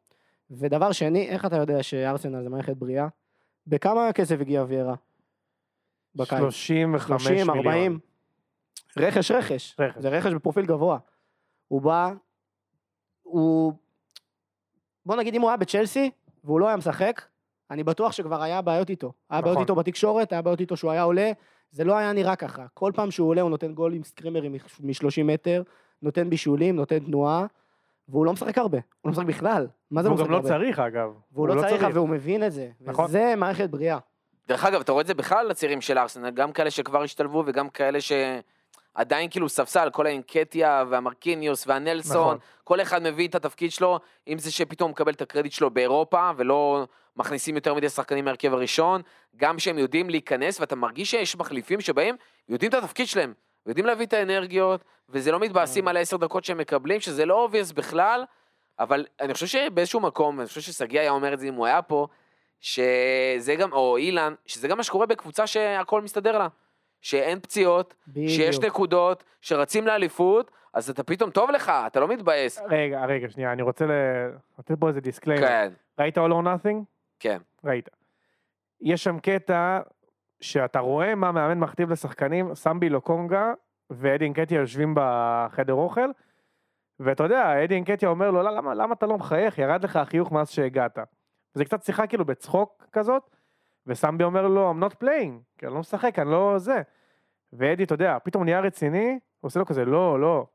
ודבר 0.52 0.92
שני, 0.92 1.30
איך 1.30 1.46
אתה 1.46 1.56
יודע 1.56 1.84
שארסנל 1.84 2.44
זה 2.44 2.50
מערכת 2.50 2.78
בריאה? 2.78 3.08
בכמה 3.68 4.14
כסף 4.14 4.42
הגיע 4.42 4.64
ויירה? 4.68 4.96
בקיץ. 6.16 6.40
35 6.40 7.24
30, 7.24 7.38
מיליון. 7.48 7.58
40. 7.58 8.00
רכש, 8.98 9.32
רכש. 9.32 9.76
רכש. 9.80 9.98
זה 10.02 10.10
רכש 10.10 10.34
בפרופיל 10.34 10.66
גבוה. 10.66 10.98
הוא 11.68 11.82
בא, 11.82 12.14
הוא... 13.24 13.74
בוא 15.06 15.16
נגיד 15.16 15.36
אם 15.36 15.42
הוא 15.42 15.50
היה 15.50 15.58
בצ'לסי, 15.58 16.12
והוא 16.44 16.60
לא 16.60 16.68
היה 16.68 16.78
משחק, 16.78 17.22
אני 17.72 17.84
בטוח 17.84 18.12
שכבר 18.12 18.44
היה 18.44 18.62
בעיות 18.62 18.90
איתו. 18.90 19.14
היה 19.30 19.42
בעיות 19.42 19.56
נכון. 19.56 19.64
איתו 19.64 19.76
בתקשורת, 19.76 20.32
היה 20.32 20.42
בעיות 20.42 20.60
איתו 20.60 20.78
שהוא 20.78 20.92
היה 20.92 21.04
עולה, 21.04 21.32
זה 21.72 21.84
לא 21.84 21.98
היה 21.98 22.14
נראה 22.14 22.36
ככה. 22.36 22.66
כל 22.74 22.92
פעם 22.96 23.12
שהוא 23.12 23.30
עולה 23.30 23.42
הוא 23.42 23.50
נותן 23.50 23.74
גול 23.74 23.94
עם 23.94 24.04
סקרימרים 24.04 24.52
מ-30 24.80 25.24
מטר, 25.24 25.64
נותן 26.02 26.30
בישולים, 26.30 26.76
נותן 26.76 27.00
תנועה, 27.00 27.46
והוא 28.10 28.26
לא 28.26 28.34
משחק 28.34 28.58
הרבה, 28.58 28.78
הוא 28.78 29.10
לא 29.10 29.12
משחק 29.12 29.26
בכלל. 29.26 29.68
מה 29.92 30.04
זה 30.04 30.10
לא 30.10 30.14
והוא 30.14 30.22
משחק 30.22 30.28
גם 30.28 30.32
לא 30.32 30.38
הרבה? 30.38 30.50
צריך 30.50 30.80
אגב. 30.80 31.10
והוא 31.32 31.48
לא 31.48 31.62
צריך, 31.62 31.86
והוא 31.94 32.10
מבין 32.10 32.44
את 32.44 32.52
זה. 32.52 32.70
נכון. 32.82 33.06
וזה 33.06 33.34
מערכת 33.38 33.70
בריאה. 33.70 33.98
דרך 34.48 34.66
אגב, 34.66 34.80
אתה 34.80 34.92
רואה 34.92 35.02
את 35.02 35.08
זה 35.08 35.14
בכלל 35.14 35.48
לצעירים 35.48 35.82
של 35.82 35.98
ארסנל, 35.98 36.30
גם 36.30 36.52
כאלה 36.52 36.72
שכבר 36.72 37.04
השתלבו 37.04 37.44
וגם 37.46 37.70
כאלה 37.70 38.02
שעדיין 38.98 39.30
כאילו 39.30 39.50
ספסל, 39.50 39.90
כל 39.90 40.06
האנקטיה 40.06 40.84
והמרקיניוס 40.90 41.68
והנלסון, 41.68 42.28
נכון. 42.28 42.38
כל 42.64 42.82
אחד 42.82 43.04
מביא 43.04 43.28
את 43.28 43.36
התפקיד 43.36 43.72
שלו, 43.72 44.00
אם 44.28 44.38
זה 44.38 44.52
שפתאום 44.52 44.92
מקבל 44.92 45.12
את 45.12 45.22
הקרדיט 45.22 45.52
שלו 45.52 45.70
באירופה, 45.70 46.32
ולא 46.38 46.86
מכניסים 47.18 47.56
יותר 47.56 47.74
מדי 47.74 47.90
שחקנים 47.90 48.26
מהרכב 48.26 48.54
הראשון, 48.54 49.02
גם 49.36 49.60
שהם 49.60 49.78
יודעים 49.78 50.10
להיכנס, 50.10 50.60
ואתה 50.60 50.76
מרגיש 50.76 51.12
שיש 51.12 51.36
מחליפים 51.36 51.82
שבהם 51.82 52.16
יודעים 52.50 52.70
את 52.70 52.76
התפקיד 52.76 53.08
שלהם, 53.08 53.34
יודעים 53.66 53.86
להביא 53.86 54.06
את 54.06 54.14
האנרגיות, 54.14 54.84
וזה 55.10 55.32
לא 55.32 55.40
מתבאסים 55.40 55.88
על 55.88 55.98
העשר 55.98 56.18
דקות 56.18 56.44
שהם 56.44 56.58
מקבלים, 56.58 57.00
שזה 57.00 57.26
לא 57.26 57.44
obvious 57.44 57.72
בכלל, 57.72 58.24
אבל 58.80 59.06
אני 59.22 59.34
חושב 59.34 59.48
שבאיזשהו 59.48 60.00
מקום, 60.00 60.40
אני 60.40 60.48
חושב 60.48 60.62
ששגיא 60.62 61.00
היה 61.00 61.12
אומר 61.12 61.34
את 61.34 61.40
זה 61.40 61.48
אם 61.48 61.54
הוא 61.54 61.66
היה 61.66 61.82
פה, 61.82 62.08
שזה 62.62 63.56
גם, 63.58 63.74
או 63.74 63.98
אילן, 63.98 64.34
שזה 64.46 64.68
גם 64.68 64.78
מה 64.78 64.84
שקורה 64.84 65.06
בקבוצה 65.06 65.48
שהכל 65.48 66.02
מסתדר 66.02 66.38
לה. 66.38 66.48
שאין 67.02 67.40
פציעות, 67.40 67.96
שיש 68.28 68.58
בדיוק. 68.58 68.66
נקודות, 68.74 69.24
שרצים 69.42 69.88
לאליפות, 69.88 70.52
אז 70.74 70.90
אתה 70.90 71.04
פתאום 71.04 71.30
טוב 71.30 71.50
לך, 71.52 71.72
אתה 71.88 72.00
לא 72.00 72.08
מתבאס. 72.08 72.62
רגע, 72.70 73.06
רגע, 73.06 73.30
שנייה, 73.30 73.52
אני 73.52 73.62
רוצה 73.62 73.86
לתת 74.60 74.80
פה 74.80 74.88
איזה 74.88 75.02
disclaimer. 75.02 75.48
כן, 75.48 75.72
ראית 76.00 76.18
All 76.18 76.22
or 76.22 76.44
Nothing? 76.46 76.84
כן. 77.20 77.38
ראית. 77.64 77.90
יש 78.82 79.04
שם 79.04 79.20
קטע 79.20 79.80
שאתה 80.42 80.80
רואה 80.80 81.16
מה 81.16 81.32
מאמן 81.32 81.60
מכתיב 81.60 81.92
לשחקנים, 81.92 82.56
סמבי 82.56 82.90
לוקונגה 82.90 83.54
ואדי 83.90 84.26
אנקטיה 84.26 84.60
יושבים 84.60 84.94
בחדר 84.98 85.74
אוכל, 85.74 86.10
ואתה 87.00 87.24
יודע, 87.24 87.64
אדי 87.64 87.76
אנקטיה 87.76 88.10
אומר 88.10 88.32
לו, 88.32 88.44
"לא, 88.44 88.52
למה, 88.52 88.74
למה 88.74 88.94
אתה 88.94 89.06
לא 89.06 89.18
מחייך? 89.18 89.58
ירד 89.58 89.84
לך 89.84 89.96
החיוך 89.96 90.32
מאז 90.32 90.50
שהגעת. 90.50 91.00
זה 91.54 91.66
קצת 91.66 91.84
שיחה 91.84 92.08
כאילו 92.08 92.26
בצחוק 92.26 92.86
כזאת, 92.92 93.30
וסמבי 93.90 94.24
אומר 94.24 94.48
לו, 94.48 94.72
I'm 94.72 94.84
not 94.84 95.04
playing, 95.04 95.58
כי 95.58 95.66
אני 95.66 95.74
לא 95.74 95.80
משחק, 95.80 96.20
אני 96.20 96.32
לא 96.32 96.56
זה. 96.58 96.82
ואדי, 97.54 97.84
אתה 97.84 97.94
יודע, 97.94 98.18
פתאום 98.24 98.44
נהיה 98.44 98.60
רציני, 98.60 99.10
הוא 99.40 99.48
עושה 99.48 99.60
לו 99.60 99.66
כזה, 99.66 99.86
לא, 99.86 100.20
לא, 100.20 100.46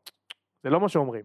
זה 0.62 0.70
לא 0.70 0.80
מה 0.80 0.88
שאומרים. 0.88 1.24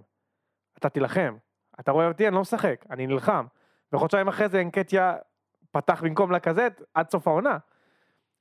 אתה 0.78 0.90
תילחם. 0.90 1.36
אתה 1.80 1.92
רואה 1.92 2.08
אותי, 2.08 2.28
אני 2.28 2.36
לא 2.36 2.42
משחק, 2.42 2.86
אני 2.90 3.08
נלחם. 3.08 3.46
וחודשיים 3.94 4.28
אחרי 4.28 4.50
זה 4.50 4.60
אינקטיה 4.60 5.18
פתח 5.72 6.04
במקום 6.04 6.32
לקזט 6.32 6.82
עד 6.94 7.10
סוף 7.10 7.28
העונה. 7.28 7.58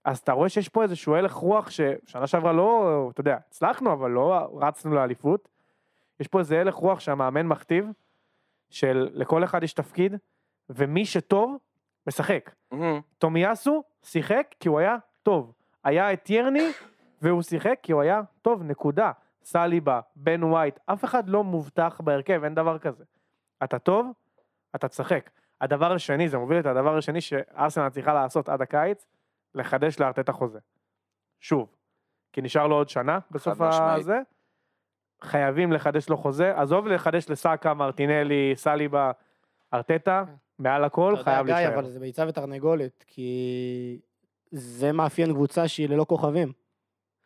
אז 0.05 0.19
אתה 0.19 0.33
רואה 0.33 0.49
שיש 0.49 0.69
פה 0.69 0.83
איזשהו 0.83 1.15
הלך 1.15 1.33
רוח 1.33 1.71
ששנה 1.71 2.27
שעברה 2.27 2.53
לא, 2.53 3.09
אתה 3.13 3.21
יודע, 3.21 3.39
הצלחנו, 3.49 3.93
אבל 3.93 4.11
לא 4.11 4.59
רצנו 4.61 4.95
לאליפות. 4.95 5.49
יש 6.21 6.29
פה 6.29 6.39
איזה 6.39 6.61
הלך 6.61 6.75
רוח 6.75 7.01
שהמאמן 7.01 7.47
מכתיב, 7.47 7.87
של 8.71 9.09
לכל 9.13 9.45
אחד 9.45 9.63
יש 9.63 9.73
תפקיד, 9.73 10.15
ומי 10.71 11.05
שטוב, 11.05 11.57
משחק. 12.09 12.51
מהמם. 12.73 13.01
תומיאסו 13.19 13.83
שיחק 14.03 14.55
כי 14.61 14.69
הוא 14.69 14.79
היה 14.79 14.97
טוב. 15.23 15.53
היה 15.85 16.13
את 16.13 16.31
ירני, 16.31 16.69
והוא 17.23 17.43
שיחק 17.43 17.79
כי 17.83 17.93
הוא 17.93 18.03
היה 18.03 18.21
טוב, 18.43 18.63
נקודה. 18.63 19.13
סליבה, 19.45 20.01
בן 20.17 20.43
ווייט, 20.43 20.79
אף 20.87 21.05
אחד 21.05 21.29
לא 21.29 21.45
מובטח 21.45 22.01
בהרכב, 22.05 22.45
אין 22.45 22.55
דבר 22.55 22.79
כזה. 22.79 23.05
אתה 23.65 23.79
טוב, 23.79 24.13
אתה 24.75 24.89
תשחק. 24.89 25.31
הדבר 25.61 25.93
השני, 25.93 26.29
זה 26.29 26.39
מוביל 26.39 26.59
את 26.59 26.67
הדבר 26.67 26.97
השני 26.97 27.21
שארסנל 27.21 27.89
צריכה 27.89 28.15
לעשות 28.15 28.49
עד 28.49 28.63
הקיץ, 28.63 29.07
לחדש 29.55 30.01
לארטט 30.01 30.29
החוזה. 30.29 30.59
שוב, 31.41 31.75
כי 32.33 32.43
נשאר 32.43 32.67
לו 32.67 32.75
עוד 32.75 32.89
שנה 32.89 33.19
בסוף. 33.31 33.61
הזה. 33.61 34.21
חייבים 35.23 35.73
לחדש 35.73 36.09
לו 36.09 36.17
חוזה, 36.17 36.61
עזוב 36.61 36.87
לחדש 36.87 37.31
לסאקה, 37.31 37.75
מרטינלי, 37.75 38.53
סליבה, 38.57 39.13
ארטטה, 39.75 40.25
מעל 40.59 40.85
הכל, 40.85 41.13
אתה 41.13 41.21
יודע, 41.21 41.33
חייב 41.33 41.47
גיא, 41.47 41.55
להישאר. 41.55 41.75
אבל 41.75 41.89
זה 41.89 42.01
ביצה 42.01 42.25
ותרנגולת, 42.29 43.05
כי 43.07 44.01
זה 44.51 44.93
מאפיין 44.93 45.33
קבוצה 45.33 45.69
שהיא 45.69 45.89
ללא 45.89 46.05
כוכבים. 46.09 46.53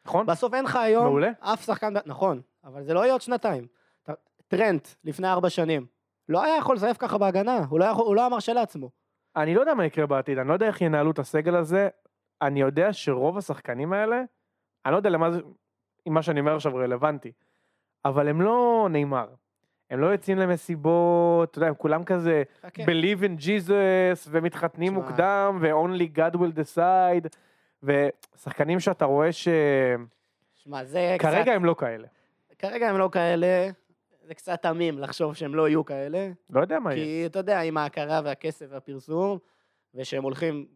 נכון? 0.07 0.27
בסוף 0.27 0.55
אין 0.55 0.65
לך 0.65 0.77
היום 0.77 1.05
מעולה. 1.05 1.31
אף 1.41 1.65
שחקן, 1.65 1.95
נכון, 2.07 2.41
אבל 2.65 2.83
זה 2.83 2.95
לא 2.95 3.01
יהיה 3.01 3.13
עוד 3.13 3.21
שנתיים. 3.21 3.67
טרנט, 4.49 4.89
לפני 5.05 5.29
ארבע 5.29 5.51
שנים, 5.51 5.87
לא 6.29 6.45
היה 6.45 6.57
יכול 6.57 6.77
לזייף 6.77 6.97
ככה 6.97 7.19
בהגנה, 7.19 7.65
הוא 7.69 7.81
לא 7.81 7.85
יכול- 7.85 8.07
הוא 8.07 8.15
לא 8.17 8.21
היה 8.21 8.29
מרשה 8.31 8.53
לעצמו. 8.53 8.91
אני 9.37 9.55
לא 9.55 9.61
יודע 9.61 9.75
מה 9.75 9.85
יקרה 9.87 10.07
בעתיד, 10.07 10.39
אני 10.39 10.49
לא 10.49 10.55
יודע 10.55 10.67
איך 10.67 10.81
ינהלו 10.81 11.11
את 11.11 11.19
הסגל 11.19 11.57
הזה. 11.57 11.89
אני 12.43 12.61
יודע 12.61 12.93
שרוב 12.93 13.39
השחקנים 13.39 13.93
האלה, 13.93 14.23
אני 14.87 14.93
לא 14.93 14.97
יודע 14.97 15.11
למה 15.11 15.31
זה, 15.31 15.41
אם 16.09 16.15
מה 16.15 16.23
שאני 16.23 16.41
אומר 16.41 16.57
עכשיו 16.57 16.75
רלוונטי, 16.77 17.33
אבל 18.05 18.29
הם 18.29 18.43
לא 18.43 18.89
נאמר. 18.91 19.29
הם 19.93 20.01
לא 20.01 20.07
יוצאים 20.07 20.39
למסיבות, 20.39 21.51
אתה 21.51 21.59
יודע, 21.59 21.69
הם 21.69 21.75
כולם 21.75 22.05
כזה 22.05 22.43
חכה. 22.67 22.83
believe 22.83 23.21
in 23.23 23.41
Jesus, 23.41 24.29
ומתחתנים 24.31 24.93
שמע. 24.93 25.03
מוקדם, 25.03 25.59
ו-only 25.61 26.19
God 26.19 26.37
will 26.37 26.59
decide, 26.59 27.29
ושחקנים 27.83 28.81
שאתה 28.81 29.05
רואה 29.05 29.33
שכרגע 29.33 30.05
שמע, 30.55 30.85
זה 30.85 31.17
קצת... 31.19 31.45
הם 31.47 31.65
לא 31.65 31.75
כאלה. 31.79 32.07
כרגע 32.59 32.91
הם 32.91 32.99
לא 32.99 33.09
כאלה, 33.13 33.71
זה 34.23 34.35
קצת 34.35 34.63
תמים 34.63 34.99
לחשוב 34.99 35.35
שהם 35.35 35.55
לא 35.55 35.69
יהיו 35.69 35.85
כאלה, 35.85 36.31
לא 36.51 36.61
יודע 36.61 36.79
מה 36.79 36.95
יהיה. 36.95 37.05
כי 37.05 37.27
אתה 37.27 37.39
יודע, 37.39 37.61
עם 37.61 37.77
ההכרה 37.77 38.21
והכסף 38.25 38.67
והפרסום, 38.71 39.39
ושהם 39.95 40.23
הולכים, 40.23 40.67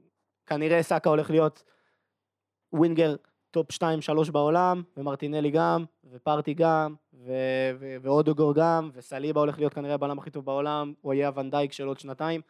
כנראה 0.46 0.82
סאקה 0.82 1.10
הולך 1.10 1.30
להיות 1.30 1.62
winger 2.72 3.16
top 3.56 3.72
2-3 3.72 4.30
בעולם, 4.32 4.82
ומרטינלי 4.96 5.50
גם, 5.50 5.84
ופארטיי 6.12 6.54
גם, 6.54 6.94
ו- 7.14 7.32
ו- 7.80 7.96
ואודגור 8.02 8.54
גם, 8.54 8.90
וסליבה 8.94 9.40
הולך 9.40 9.58
להיות 9.58 9.74
כנראה 9.74 9.94
הבלם 9.94 10.18
הכי 10.18 10.30
טוב 10.30 10.44
בעולם, 10.44 10.92
הוא 11.00 11.14
יהיה 11.14 11.28
הוואן 11.28 11.53
דייק 11.53 11.72
של 11.72 11.86
עוד 11.86 11.98
שנתיים, 11.98 12.40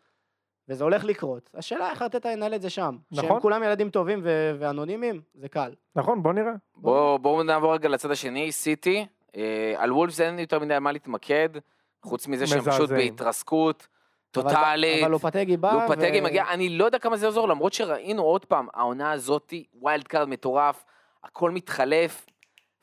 וזה 0.69 0.85
הולך 0.85 1.05
לקרות. 1.05 1.51
השאלה 1.55 1.91
איך 1.91 2.03
ארטטה 2.03 2.29
ינהל 2.33 2.55
את 2.55 2.63
זה 2.63 2.71
שם. 2.71 2.97
נכון. 3.13 3.29
שהם 3.29 3.41
כולם 3.41 3.63
ילדים 3.63 3.91
טובים 3.91 4.21
ו- 4.23 4.57
ואנונימיים, 4.59 5.21
זה 5.35 5.49
קל. 5.49 5.75
נכון, 5.97 6.23
בוא 6.23 6.33
נראה. 6.33 6.53
בואו 6.77 7.19
בוא 7.19 7.43
נעבור 7.45 7.75
רגע 7.75 7.89
לצד 7.89 8.11
השני, 8.11 8.53
סיטי. 8.53 9.07
אה, 9.37 9.75
על 9.77 9.93
וולפס 9.93 10.21
אין 10.21 10.39
יותר 10.39 10.59
מדי 10.59 10.79
מה 10.81 10.93
להתמקד, 10.93 11.49
חוץ 12.03 12.29
מזה 12.29 12.47
שהם 12.47 12.61
פשוט. 12.61 12.91
בהתרסקות 12.91 13.87
אבל- 14.37 14.43
טוטאלית. 14.45 15.03
אבל 15.03 15.11
לופטגי 15.11 15.57
בא, 15.57 15.73
לופטגי 15.73 16.21
ו- 16.21 16.25
מגיע, 16.25 16.45
אני 16.51 16.69
לא 16.79 16.85
יודע 16.85 16.99
כמה 16.99 17.17
זה 17.17 17.27
יעזור, 17.27 17.49
למרות 17.49 17.73
שראינו 17.73 18.23
עוד 18.23 18.45
פעם, 18.45 18.67
העונה 18.75 19.13
הזאתי, 19.13 19.65
wild 19.75 20.07
card 20.09 20.29
מטורף, 20.29 20.85
הכל 21.27 21.51
מתחלף, 21.51 22.27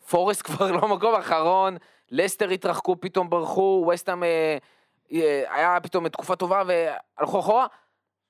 פורסט 0.10 0.42
כבר 0.48 0.72
לא 0.72 0.88
מקום 0.88 1.16
אחרון, 1.16 1.78
לסטר 2.12 2.50
התרחקו, 2.50 3.02
פתאום 3.02 3.30
ברחו, 3.30 3.90
ווסטהאם 3.94 4.24
אה, 4.24 4.58
אה, 5.14 5.44
היה 5.50 5.80
פתאום 5.84 6.10
תקופה 6.10 6.36
טובה 6.36 6.64
והלכו 6.68 7.40
אחורה. 7.40 7.68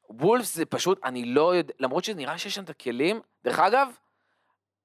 וולפס 0.10 0.56
זה 0.56 0.66
פשוט, 0.66 1.00
אני 1.04 1.26
לא 1.26 1.56
יודע, 1.56 1.74
למרות 1.80 2.04
שנראה 2.04 2.38
שיש 2.38 2.56
שם 2.56 2.64
את 2.64 2.70
הכלים, 2.70 3.22
דרך 3.44 3.60
אגב, 3.60 3.88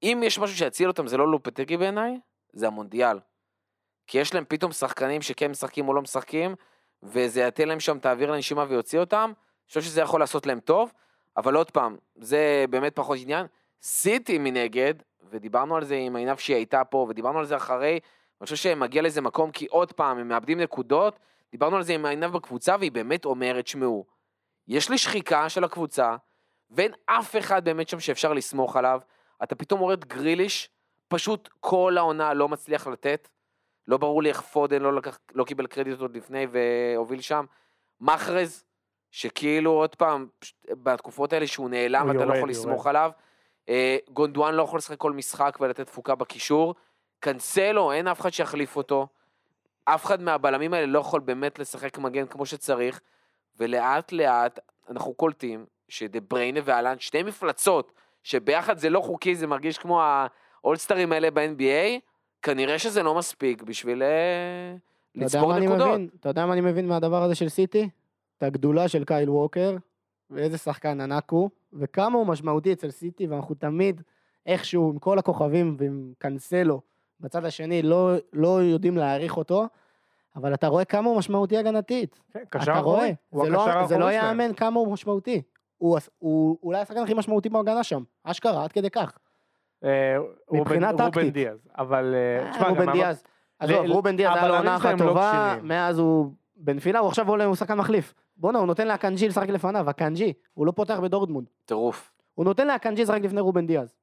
אם 0.02 0.20
יש 0.25 0.38
משהו 0.38 0.56
שיציל 0.56 0.88
אותם, 0.88 1.06
זה 1.06 1.16
לא 1.16 1.28
לופטגי 1.28 1.76
בעיניי, 1.76 2.20
זה 2.52 2.66
המונדיאל. 2.66 3.18
כי 4.06 4.18
יש 4.18 4.35
להם 4.35 4.44
פתאום 4.49 4.73
שחקנים 4.73 5.23
שכן 5.23 5.50
משחקים 5.50 5.88
או 5.88 5.94
לא 5.94 6.02
משחקים, 6.02 6.54
וזה 7.02 7.40
ייתן 7.40 7.68
להם 7.68 7.80
שם 7.80 7.97
את 7.97 8.06
האוויר 8.06 8.30
לנשימה 8.30 8.64
ויוציא 8.68 9.00
אותם. 9.00 9.32
אני 9.37 9.68
חושב 9.68 9.82
שזה 9.82 10.00
יכול 10.00 10.20
לעשות 10.20 10.47
להם 10.47 10.61
טוב, 10.61 10.92
אבל 11.37 11.54
עוד 11.54 11.70
פעם, 11.70 11.97
זה 12.16 12.64
באמת 12.70 12.97
פחות 12.97 13.18
עניין. 13.20 13.47
סיטי 13.82 14.38
מנגד, 14.38 14.94
ודיברנו 15.30 15.76
על 15.76 15.85
זה 15.85 15.94
עם 15.94 16.16
עינב 16.16 16.37
שהיא 16.37 16.56
הייתה 16.56 16.85
פה, 16.85 17.06
ודיברנו 17.11 17.38
על 17.38 17.44
זה 17.44 17.56
אחרי, 17.56 18.00
אני 18.40 18.44
חושב 18.44 18.56
שמגיע 18.56 19.02
לאיזה 19.02 19.20
מקום, 19.20 19.50
כי 19.50 19.66
עוד 19.66 19.92
פעם, 19.92 20.18
הם 20.18 20.28
מאבדים 20.28 20.61
נקודות, 20.61 21.18
דיברנו 21.52 21.76
על 21.76 21.82
זה 21.82 21.92
עם 21.94 22.06
עינב 22.06 22.32
בקבוצה, 22.32 22.76
והיא 22.78 22.92
באמת 22.92 23.25
אומרת, 23.25 23.66
שמעו, 23.66 24.04
יש 24.68 24.90
לי 24.90 24.99
שחיקה 24.99 25.49
של 25.49 25.64
הקבוצה, 25.64 26.16
ואין 26.70 26.92
אף 27.06 27.37
אחד 27.37 27.64
באמת 27.64 27.88
שם 27.88 28.00
שאפשר 28.00 28.32
לסמוך 28.32 28.76
עליו. 28.76 29.00
אתה 29.42 29.54
פתאום 29.54 29.80
רואה 29.80 29.94
את 29.94 30.04
גריליש, 30.04 30.70
פשוט 31.08 31.49
כל 31.61 31.94
העונה 31.99 32.35
לא 32.35 32.49
מצליח 32.49 32.87
לתת. 32.87 33.28
לא 33.88 33.97
ברור 33.97 34.23
לי 34.23 34.28
איך 34.28 34.40
פודן 34.40 34.82
לא, 34.82 34.92
לקח, 34.92 35.18
לא 35.35 35.44
קיבל 35.44 35.66
קרדיט 35.66 36.00
עוד 36.00 36.16
לפני 36.16 36.47
והוביל 36.50 37.20
שם. 37.20 37.44
מחרז, 38.00 38.64
שכאילו 39.11 39.70
עוד 39.70 39.94
פעם, 39.94 40.26
בתקופות 40.70 41.32
האלה 41.32 41.47
שהוא 41.47 41.70
נעלם, 41.70 42.11
אתה 42.11 42.18
לא 42.18 42.23
יורד, 42.23 42.37
יכול 42.37 42.37
יורד. 42.37 42.50
לסמוך 42.50 42.87
עליו. 42.87 43.11
אה, 43.68 43.96
גונדואן 44.10 44.54
לא 44.54 44.62
יכול 44.62 44.78
לשחק 44.78 44.98
כל 44.98 45.12
משחק 45.12 45.58
ולתת 45.60 45.87
תפוקה 45.87 46.14
בקישור. 46.14 46.75
קנסלו, 47.20 47.92
אין 47.92 48.08
אף 48.08 48.20
אחד 48.20 48.30
שיחליף 48.30 48.76
אותו. 48.76 49.06
אף 49.84 50.06
אחד 50.06 50.22
מהבלמים 50.22 50.75
האלה 50.75 50.87
לא 50.87 50.98
יכול 50.98 51.20
באמת 51.20 51.58
לשחק 51.58 51.98
מגן 51.98 52.26
כמו 52.26 52.46
שצריך. 52.46 53.00
ולאט 53.58 54.12
לאט 54.12 54.58
אנחנו 54.90 55.14
קולטים 55.14 55.66
שדה 55.88 56.20
בריינה 56.20 56.60
ואלן, 56.64 56.98
שתי 56.98 57.22
מפלצות, 57.22 57.92
שביחד 58.22 58.78
זה 58.78 58.90
לא 58.90 59.00
חוקי, 59.00 59.34
זה 59.34 59.46
מרגיש 59.46 59.78
כמו 59.78 60.02
האולסטרים 60.02 61.12
האלה 61.12 61.30
ב-NBA, 61.30 62.00
כנראה 62.42 62.78
שזה 62.78 63.02
לא 63.02 63.14
מספיק 63.14 63.62
בשביל 63.62 64.02
אה, 64.02 64.75
לצבור 65.14 65.58
נקודות. 65.58 66.00
אתה 66.20 66.28
יודע 66.28 66.46
מה 66.46 66.52
אני 66.52 66.60
מבין 66.60 66.88
מהדבר 66.88 67.22
הזה 67.22 67.34
של 67.34 67.48
סיטי? 67.48 67.88
את 68.38 68.42
הגדולה 68.42 68.88
של 68.88 69.04
קייל 69.04 69.30
ווקר, 69.30 69.76
ואיזה 70.30 70.58
שחקן 70.58 71.00
ענק 71.00 71.30
הוא, 71.30 71.50
וכמה 71.73 72.18
הוא 72.18 72.26
משמעותי 72.26 72.73
אצל 72.73 72.90
סיטי, 72.90 73.26
ואנחנו 73.26 73.54
תמיד 73.54 74.02
איכשהו, 74.47 74.90
עם 74.90 74.99
כל 74.99 75.18
הכוכבים 75.18 75.76
ועם 75.78 76.12
קאנסלו 76.18 76.80
בצד 77.20 77.44
השני, 77.44 77.82
לא, 77.82 78.11
לא 78.32 78.62
יודעים 78.62 78.97
להעריך 78.97 79.37
אותו, 79.37 79.66
אבל 80.37 80.54
אתה 80.54 80.66
רואה 80.66 80.85
כמה 80.85 81.08
הוא 81.08 81.18
משמעותי 81.18 81.56
הגנתית. 81.56 82.20
כן, 82.32 82.40
קשר 82.50 82.73
אתה 82.73 82.80
רואה. 82.80 83.11
הוא 83.30 83.44
זה 83.44 83.50
לא, 83.50 83.87
זה 83.87 83.99
לא. 83.99 84.04
ייאמן 84.11 84.54
כמה 84.54 84.80
הוא 84.80 84.92
משמעותי. 84.92 85.42
הוא, 85.78 85.97
הס- 85.97 86.11
הוא 86.18 86.58
אולי 86.62 86.78
השחקן 86.80 87.00
הכי 87.02 87.14
משמעותי 87.14 87.49
בהגנה 87.49 87.82
שם, 87.82 88.02
אשכרה, 88.25 88.64
עד 88.64 88.73
כדי 88.73 88.90
כך. 88.90 89.18
אה, 89.85 90.16
מבחינה 90.52 90.90
רובן- 90.90 91.02
רובן 91.04 91.11
טקטית. 91.11 91.32
דיאז, 91.35 91.68
אבל... 91.78 92.14
אה, 92.14 92.61
אה, 92.62 92.68
רובן 92.68 92.92
דיאז, 92.92 93.23
עזוב, 93.58 93.87
רובן 93.87 94.16
דיאז 94.16 94.37
היה 94.37 94.49
לו 94.49 94.56
עונה 94.56 94.76
אחת 94.76 94.92
לא 95.00 95.06
טובה. 95.06 95.56
מאז 95.62 95.99
הוא 95.99 96.32
בנפילה, 96.56 96.99
הוא 96.99 97.08
עכשיו 97.08 97.28
עולה, 97.28 97.44
הוא 97.44 97.54
שחקן 97.54 97.75
מחליף. 97.75 98.14
בואנה, 98.38 98.59
הוא 98.59 98.66
נותן 98.66 98.88
לאקנג'י 98.88 99.28
לשחק 99.28 99.49
לפניו, 99.49 99.90
אקנג'י, 99.90 100.32
הוא 100.54 100.66
לא 100.66 100.73
פותח 100.73 100.99
בדורטמונד. 101.02 101.47
טירוף. 101.64 102.12
הוא 102.35 102.45
נותן 102.45 102.66
לאקנג'י 102.66 103.02
לשחק 103.02 103.21
לפני 103.23 103.40
רובן 103.40 103.66
דיאז. 103.66 103.95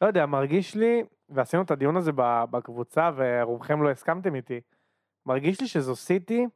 לא 0.00 0.06
יודע, 0.06 0.26
מרגיש 0.26 0.74
לי, 0.74 1.04
ועשינו 1.28 1.62
את 1.62 1.70
הדיון 1.70 1.96
הזה 1.96 2.12
בקבוצה, 2.50 3.10
ורובכם 3.16 3.82
לא 3.82 3.90
הסכמתם 3.90 4.34
איתי, 4.34 4.60
מרגיש 5.26 5.60
לי 5.60 5.66
שזו 5.66 5.96
סיטי 5.96 6.46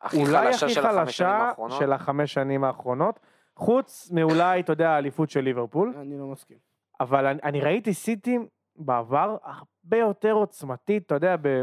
הכי 0.00 0.16
אולי 0.16 0.52
חלשה 0.52 0.66
הכי 0.66 0.74
של 0.74 0.82
החמש 0.82 0.86
שנים 0.86 1.04
חלשה 1.04 1.28
האחרונות. 1.28 1.78
של 1.78 1.92
החמש 1.92 2.32
שנים 2.32 2.64
האחרונות, 2.64 3.20
חוץ 3.56 4.10
מאולי, 4.10 4.60
אתה 4.60 4.72
יודע, 4.72 4.90
האליפות 4.90 5.30
של 5.30 5.40
ליברפול, 5.40 5.94
אני 5.96 6.18
לא 6.18 6.26
מסכים. 6.26 6.58
אבל 7.00 7.26
אני, 7.26 7.40
אני 7.42 7.60
ראיתי 7.60 7.94
סיטי 7.94 8.38
בעבר 8.76 9.36
הרבה 9.42 9.96
יותר 9.96 10.32
עוצמתית, 10.32 11.06
אתה 11.06 11.14
יודע, 11.14 11.36
ב... 11.42 11.62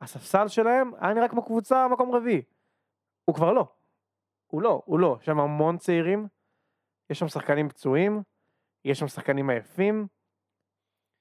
הספסל 0.00 0.48
שלהם 0.48 0.92
היה 1.00 1.14
נראה 1.14 1.28
כמו 1.28 1.42
קבוצה 1.42 1.88
מקום 1.88 2.14
רביעי. 2.14 2.42
הוא 3.26 3.34
כבר 3.34 3.52
לא. 3.52 3.68
הוא 4.46 4.62
לא, 4.62 4.82
הוא 4.84 4.98
לא. 4.98 5.16
יש 5.20 5.26
שם 5.26 5.40
המון 5.40 5.78
צעירים, 5.78 6.28
יש 7.10 7.18
שם 7.18 7.28
שחקנים 7.28 7.68
פצועים, 7.68 8.22
יש 8.84 8.98
שם 8.98 9.08
שחקנים 9.08 9.50
עייפים. 9.50 10.06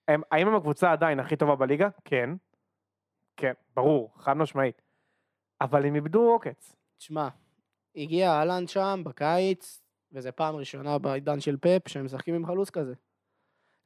הם, 0.07 0.21
האם 0.31 0.47
הם 0.47 0.55
הקבוצה 0.55 0.91
עדיין 0.91 1.19
הכי 1.19 1.35
טובה 1.35 1.55
בליגה? 1.55 1.89
כן. 2.05 2.29
כן, 3.38 3.53
ברור, 3.75 4.13
חד 4.17 4.33
משמעית. 4.33 4.81
אבל 5.62 5.85
הם 5.85 5.95
איבדו 5.95 6.31
עוקץ. 6.31 6.75
תשמע, 6.97 7.29
הגיע 7.95 8.31
אהלן 8.31 8.67
שם 8.67 9.01
בקיץ, 9.05 9.83
וזו 10.12 10.29
פעם 10.35 10.55
ראשונה 10.55 10.97
בעידן 10.97 11.39
של 11.39 11.57
פאפ 11.57 11.88
שהם 11.88 12.05
משחקים 12.05 12.35
עם 12.35 12.45
חלוץ 12.45 12.69
כזה. 12.69 12.93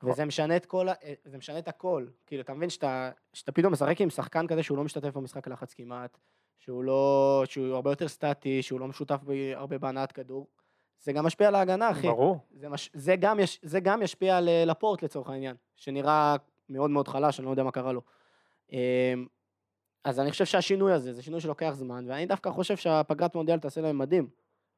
וזה 0.04 0.26
משנה 0.26 0.58
את 0.58 0.66
כל, 0.66 0.90
אה, 0.90 1.14
זה 1.26 1.38
משנה 1.38 1.60
את 1.60 1.68
הכל. 1.68 2.08
כאילו, 2.26 2.42
אתה 2.42 2.54
מבין 2.54 2.70
שאתה, 2.70 3.12
שאתה 3.34 3.52
פתאום 3.52 3.74
משחק 3.74 4.02
עם 4.02 4.10
שחקן 4.10 4.48
כזה 4.48 4.64
שהוא 4.64 4.78
לא 4.78 4.84
משתתף 4.84 5.14
במשחק 5.14 5.48
לחץ 5.48 5.74
כמעט, 5.74 6.18
שהוא 6.60 6.84
לא, 6.84 7.44
שהוא 7.46 7.76
הרבה 7.76 7.92
יותר 7.92 8.08
סטטי, 8.08 8.62
שהוא 8.62 8.80
לא 8.80 8.88
משותף 8.88 9.22
הרבה 9.56 9.78
בהנעת 9.78 10.12
כדור. 10.12 10.48
זה 11.02 11.14
גם 11.14 11.26
משפיע 11.26 11.48
על 11.48 11.56
ההגנה, 11.56 11.92
אחי. 11.92 12.08
ברור. 12.08 12.40
זה, 12.52 12.70
מש... 12.70 12.90
זה, 12.94 13.16
גם 13.16 13.40
יש... 13.40 13.60
זה 13.64 13.80
גם 13.80 14.02
ישפיע 14.02 14.38
על 14.38 14.50
אה, 14.50 14.66
לפורט 14.66 15.04
לצורך 15.04 15.30
העניין, 15.30 15.56
שנראה 15.76 16.36
מאוד 16.70 16.90
מאוד 16.90 17.08
חלש, 17.08 17.40
אני 17.40 17.46
לא 17.46 17.52
יודע 17.52 17.64
מה 17.64 17.72
קרה 17.72 17.92
לו. 17.92 18.02
אמ, 18.72 18.78
אז 20.04 20.20
אני 20.20 20.32
חושב 20.32 20.46
שהשינוי 20.46 20.94
הזה, 20.94 21.14
זה 21.14 21.22
שינוי 21.22 21.42
שלוקח 21.42 21.72
זמן, 21.74 22.06
ואני 22.08 22.26
דווקא 22.26 22.50
חושב 22.50 22.78
שהפגרת 22.78 23.36
מונדיאל 23.36 23.60
תעשה 23.60 23.82
להם 23.82 23.98
מדהים. 23.98 24.28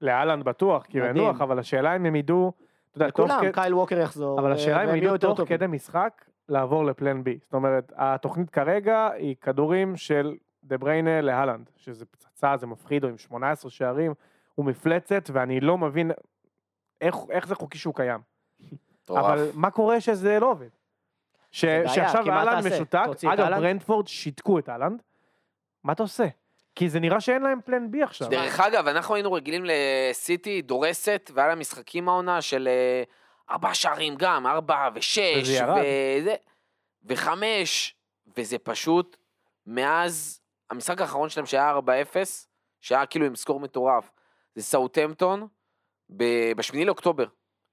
לאלנד 0.01 0.43
בטוח, 0.43 0.85
כי 0.85 0.99
הוא. 0.99 1.07
ינוח, 1.07 1.41
אבל 1.41 1.59
השאלה 1.59 1.95
אם 1.95 2.05
הם 2.05 2.15
ידעו, 2.15 2.51
לכולם, 2.95 3.39
כדי... 3.41 3.51
קייל 3.51 3.73
ווקר 3.73 3.99
יחזור, 3.99 4.39
אבל 4.39 4.51
השאלה 4.51 4.83
אם 4.83 4.87
והם 4.87 4.97
הם 4.97 5.15
ידעו 5.15 5.35
תוך. 5.35 5.49
כדי 5.49 5.67
משחק 5.67 6.25
לעבור 6.49 6.85
לפלן 6.85 7.23
בי. 7.23 7.39
זאת 7.41 7.53
אומרת, 7.53 7.91
התוכנית 7.95 8.49
כרגע 8.49 9.09
היא 9.13 9.35
כדורים 9.41 9.95
של 9.95 10.35
דה 10.63 10.77
בריינה 10.77 11.21
להלנד, 11.21 11.69
שזה 11.77 12.05
פצצה, 12.05 12.57
זה 12.57 12.67
מפחיד, 12.67 13.03
הוא 13.03 13.11
עם 13.11 13.17
18 13.17 13.71
שערים, 13.71 14.13
הוא 14.55 14.65
מפלצת, 14.65 15.29
ואני 15.33 15.59
לא 15.59 15.77
מבין 15.77 16.11
איך, 17.01 17.15
איך 17.29 17.47
זה 17.47 17.55
חוקי 17.55 17.77
שהוא 17.77 17.95
קיים. 17.95 18.19
אבל 19.09 19.49
מה 19.53 19.71
קורה 19.71 20.01
שזה 20.01 20.39
לא 20.39 20.51
עובד? 20.51 20.69
ש, 21.51 21.65
שעכשיו 21.65 22.29
אהלנד? 22.29 22.67
משותק, 22.73 23.05
אגב? 23.33 23.47
ברנדפורד 23.47 24.07
שיתקו 24.07 24.59
את 24.59 24.69
אהלנד, 24.69 25.01
מה 25.83 25.93
אתה 25.93 26.03
עושה? 26.03 26.27
כי 26.75 26.89
זה 26.89 26.99
נראה 26.99 27.21
שאין 27.21 27.41
להם 27.41 27.59
פלן 27.65 27.91
בי 27.91 28.03
עכשיו. 28.03 28.29
דרך 28.29 28.59
אגב, 28.59 28.87
אנחנו 28.87 29.15
היינו 29.15 29.33
רגילים 29.33 29.63
לסיטי 29.65 30.61
דורסת, 30.61 31.31
והיה 31.33 31.47
לה 31.47 31.55
משחקים 31.55 32.09
העונה 32.09 32.41
של 32.41 32.67
אה, 32.67 33.03
ארבע 33.49 33.73
שערים 33.73 34.15
גם, 34.15 34.47
ארבע 34.47 34.89
ושש, 34.95 35.41
וזה 35.41 35.53
ירד. 35.53 35.83
וזה, 36.21 36.35
וחמש, 37.03 37.95
וזה 38.37 38.57
פשוט, 38.57 39.17
מאז 39.67 40.40
המשחק 40.71 41.01
האחרון 41.01 41.29
שלהם 41.29 41.45
שהיה 41.45 41.77
4-0, 41.77 41.81
שהיה 42.81 43.05
כאילו 43.05 43.25
עם 43.25 43.35
סקור 43.35 43.59
מטורף, 43.59 44.11
זה 44.55 44.63
סאוטמפטון, 44.63 45.47
ב- 46.09 46.51
בשמיני 46.57 46.85
לאוקטובר, 46.85 47.25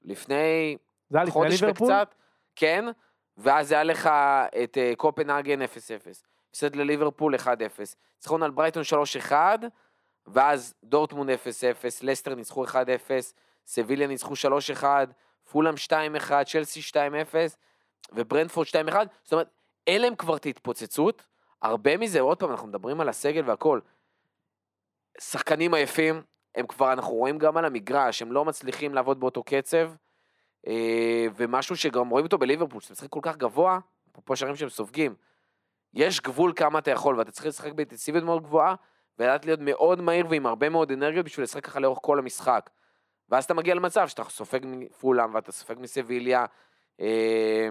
לפני 0.03 0.77
זה 1.11 1.19
חודש? 1.31 1.63
וקצת, 1.63 2.15
כן, 2.57 2.85
ואז 3.37 3.73
היה 3.73 3.83
לך 3.83 4.11
את 4.65 4.79
אה, 4.79 4.93
קופנהגן 4.97 5.63
0-0, 5.63 5.67
הפסד 6.51 6.77
לליברפול 6.77 7.35
1-0, 7.35 7.49
ניצחון 8.17 8.43
על 8.43 8.51
ברייטון 8.51 8.83
3-1, 9.31 9.33
ואז 10.27 10.75
דורטמונד 10.85 11.31
0-0, 11.31 11.35
לסטר 12.03 12.35
ניצחו 12.35 12.65
1-0, 12.67 12.75
סביליה 13.67 14.07
ניצחו 14.07 14.35
3-1, 14.81 14.85
פולאם 15.51 15.75
2-1, 15.87 16.33
צ'לסי 16.45 16.81
2-0, 16.91 16.95
וברנדפורד 18.13 18.67
2-1, 18.67 18.71
זאת 19.23 19.33
אומרת, 19.33 19.49
אין 19.87 20.01
להם 20.03 20.17
כבר 20.17 20.37
את 20.37 20.47
ההתפוצצות, 20.47 21.27
הרבה 21.63 21.97
מזה, 21.97 22.21
עוד 22.21 22.39
פעם, 22.39 22.51
אנחנו 22.51 22.69
מדברים 22.69 23.01
על 23.01 23.09
הסגל 23.09 23.43
והכל, 23.47 23.81
שחקנים 25.21 25.75
עייפים, 25.75 26.23
הם 26.55 26.67
כבר, 26.67 26.93
אנחנו 26.93 27.15
רואים 27.15 27.39
גם 27.39 27.57
על 27.57 27.65
המגרש, 27.65 28.23
הם 28.23 28.33
לא 28.33 28.45
מצליחים 28.45 28.95
לעבוד 28.95 29.21
באותו 29.21 29.43
קצב, 29.43 29.91
אה, 30.67 31.27
ומשהו 31.37 31.77
שגם 31.77 32.09
רואים 32.09 32.25
אותו 32.27 32.39
בליברפול, 32.39 32.81
שאתה 32.81 32.93
משחק 32.93 33.09
כל 33.11 33.21
כך 33.23 33.37
גבוה, 33.37 33.79
אפרופו 34.13 34.37
שערים 34.37 34.57
שהם 34.57 34.69
סופגים, 34.69 35.15
יש 35.95 36.21
גבול 36.21 36.53
כמה 36.57 36.79
אתה 36.79 36.91
יכול, 36.91 37.19
ואתה 37.19 37.31
צריך 37.31 37.47
לשחק 37.47 37.73
באינטנסיביות 37.73 38.25
מאוד 38.25 38.43
גבוהה, 38.43 38.75
ולדעת 39.19 39.45
להיות 39.47 39.61
מאוד 39.63 40.01
מהיר 40.01 40.27
ועם 40.31 40.47
הרבה 40.47 40.69
מאוד 40.69 40.93
אנרגיות 40.93 41.27
בשביל 41.27 41.45
לשחק 41.45 41.65
ככה 41.65 41.81
לאורך 41.81 41.99
כל 42.03 42.19
המשחק. 42.19 42.71
ואז 43.29 43.45
אתה 43.45 43.55
מגיע 43.55 43.75
למצב 43.75 44.09
שאתה 44.09 44.25
סופג 44.25 44.61
מפולאם, 44.65 45.35
ואתה 45.35 45.53
סופג 45.53 45.75
מסביליה, 45.79 46.45
אה, 47.01 47.69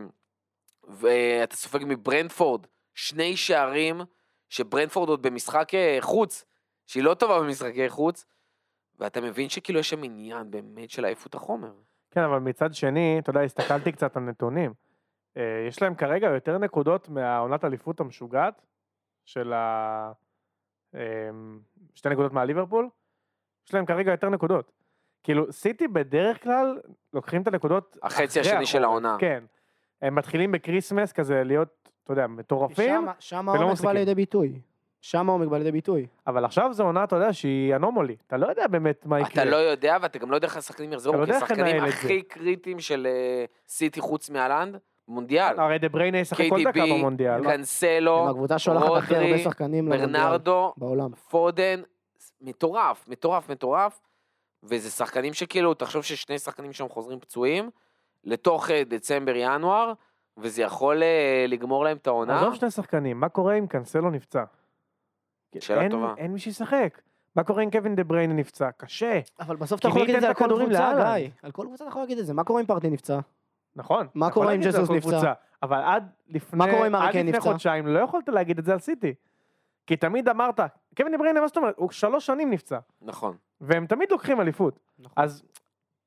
ואתה 0.84 1.56
סופג 1.56 1.80
מברנדפורד, 1.86 2.68
שני 2.98 3.38
שערים, 3.38 4.02
שברנדפורד 4.50 5.10
עוד 5.10 5.22
במשחק 5.22 5.74
אה, 5.74 5.98
חוץ, 6.02 6.46
שהיא 6.86 7.04
לא 7.04 7.14
טובה 7.14 7.40
במשחקי 7.40 7.90
חוץ, 7.90 8.26
ואתה 9.00 9.22
מבין 9.22 9.50
שכאילו 9.50 9.80
יש 9.80 9.90
שם 9.90 10.04
עניין 10.04 10.52
באמת 10.52 10.90
של 10.90 11.06
עייפות 11.06 11.36
החומר. 11.36 11.72
כן, 12.12 12.22
אבל 12.22 12.40
מצד 12.40 12.74
שני, 12.74 13.20
אתה 13.20 13.30
יודע, 13.30 13.42
הסתכלתי 13.42 13.92
קצת 13.92 14.18
על 14.18 14.24
נתונים. 14.24 14.74
אה, 15.38 15.66
יש 15.68 15.82
להם 15.82 15.96
כרגע 15.96 16.28
יותר 16.28 16.58
נקודות 16.58 17.10
מהעונת 17.10 17.66
אליפות 17.66 18.00
המשוגעת 18.00 18.62
של 19.26 19.54
ה... 19.54 20.12
אה, 20.96 21.30
שתי 21.96 22.10
נקודות 22.10 22.34
מהליברפול. 22.34 22.90
יש 23.68 23.74
להם 23.74 23.86
כרגע 23.86 24.12
יותר 24.12 24.30
נקודות. 24.30 24.72
כאילו, 25.24 25.52
סיטי 25.52 25.88
בדרך 25.88 26.44
כלל 26.44 26.80
לוקחים 27.14 27.42
את 27.42 27.48
הנקודות 27.48 27.98
החצי 28.04 28.40
השני 28.40 28.66
של 28.66 28.84
החורף, 28.84 29.04
העונה. 29.04 29.18
כן. 29.20 29.44
הם 30.02 30.16
מתחילים 30.16 30.52
בקריסמס 30.52 31.12
כזה 31.12 31.44
להיות, 31.44 31.90
אתה 32.08 32.14
יודע, 32.14 32.28
מטורפים, 32.28 33.08
שם- 33.20 33.50
העומק 33.50 33.82
בא. 33.82 33.92
לידי 33.92 34.16
ביטוי. 34.16 34.60
שם 35.02 35.30
העומק 35.30 35.48
בא 35.48 35.58
לידי 35.58 35.72
ביטוי. 35.72 36.08
אבל 36.28 36.46
עכשיו 36.46 36.74
זו 36.74 36.84
עונה, 36.84 37.04
אתה 37.04 37.16
יודע, 37.16 37.34
שהיא 37.34 37.76
אנומלי. 37.76 38.16
אתה 38.28 38.38
לא 38.38 38.48
יודע 38.48 38.68
באמת 38.68 39.06
מה 39.06 39.20
יקרה. 39.20 39.44
אתה 39.44 39.52
לא 39.52 39.56
יודע, 39.56 39.98
ואתה 40.02 40.20
גם 40.20 40.32
לא 40.32 40.36
יודע 40.36 40.48
איך 40.48 40.58
השחקנים 40.58 40.90
אתה 40.90 40.96
יחזרו, 40.96 41.14
לא 41.14 41.18
כי 41.18 41.22
יודע 41.24 41.36
איך 41.36 41.44
השחקנים. 41.44 41.84
הכי 41.84 42.22
קריטיים 42.22 42.80
של 42.80 43.08
אה, 43.10 43.46
סיטי 43.68 44.02
חוץ 44.02 44.30
מהלנד, 44.30 44.78
מונדיאל. 45.08 45.60
הרי 45.60 45.80
דה 45.80 45.90
בריינה 45.90 46.18
ישחק 46.18 46.46
כל 46.50 46.64
דקה 46.64 46.82
במונדיאל. 46.86 47.44
קנסלו, 47.44 48.28
רודרי, 48.78 49.46
ברנרדו. 49.90 50.74
פודן, 51.30 51.82
מטורף, 52.42 53.08
מטורף, 53.08 53.50
מטורף. 53.50 54.00
וזה 54.64 54.90
שחקנים 54.90 55.34
שכאילו, 55.34 55.74
תחשוב 55.74 56.04
ששני 56.04 56.40
שחקנים 56.40 56.74
שם 56.74 56.88
חוזרים 56.90 57.20
פצועים, 57.20 57.70
לתוך 58.24 58.72
אה, 58.72 58.84
דצמבר-ינואר, 58.84 59.94
וזה 60.38 60.62
יכול 60.62 61.04
אה, 61.04 61.46
לגמור 61.48 61.84
להם 61.84 61.98
את 61.98 62.08
העונה. 62.08 62.38
עזוב 62.42 62.56
שני 62.56 62.72
שחקנים, 62.72 63.20
מה 63.20 63.30
קורה 63.30 63.54
אם 63.54 63.68
קנסלו 63.68 64.10
נפצע? 64.10 64.44
שאלה 65.60 65.82
אין- 65.82 65.92
טובה. 65.92 66.14
אין 66.18 66.34
מי 66.34 66.40
שישחק. 66.40 67.02
מה 67.36 67.44
קורה 67.44 67.64
אם 67.64 67.72
קווין 67.72 67.96
דה 67.96 68.04
בריינה 68.04 68.34
נפצע? 68.34 68.72
קשה. 68.78 69.20
אבל 69.40 69.56
בסוף 69.56 69.80
אתה 69.80 69.88
יכול 69.88 70.02
להגיד 70.02 70.16
את 70.16 70.22
זה 70.22 70.28
על 70.28 70.34
כל 70.34 70.46
קבוצה? 70.46 71.16
גיא. 71.18 71.30
על 71.44 71.52
כל 71.52 71.64
קבוצה 71.68 71.84
אתה 71.84 71.90
יכול 71.90 72.02
להגיד 72.02 72.18
את 72.18 72.26
זה. 72.26 72.34
מה 72.34 72.44
קורה 72.44 72.62
אם 72.62 72.66
פרטי 72.66 72.90
נפצע? 72.90 73.20
נכון. 73.76 74.08
מה 74.16 74.32
קורה 74.32 74.54
אם 74.54 74.62
כל 74.62 74.68
נפצע? 74.68 75.00
קבוצה, 75.00 75.34
אבל 75.64 75.82
עד 75.84 76.10
לפני, 76.28 76.64
עד 76.96 77.16
לפני? 77.16 77.40
חודשיים 77.40 77.88
לא 77.88 78.00
יכולת 78.00 78.30
להגיד 78.30 78.60
את 78.60 78.66
זה 78.66 78.74
על 78.74 78.80
סיטי. 78.80 79.14
כי 79.88 79.96
תמיד 79.96 80.30
אמרת, 80.30 80.60
קווין 80.98 81.12
דה 81.12 81.18
בריינה, 81.18 81.42
מה 81.42 81.48
זאת 81.48 81.58
אומרת? 81.58 81.74
הוא 81.78 81.92
שלוש 81.92 82.26
שנים 82.26 82.52
נפצע. 82.52 82.80
נכון. 83.02 83.36
והם 83.62 83.86
תמיד 83.86 84.12
לוקחים 84.12 84.42
אליפות. 84.42 84.80
נכון. 85.00 85.24
אז 85.24 85.44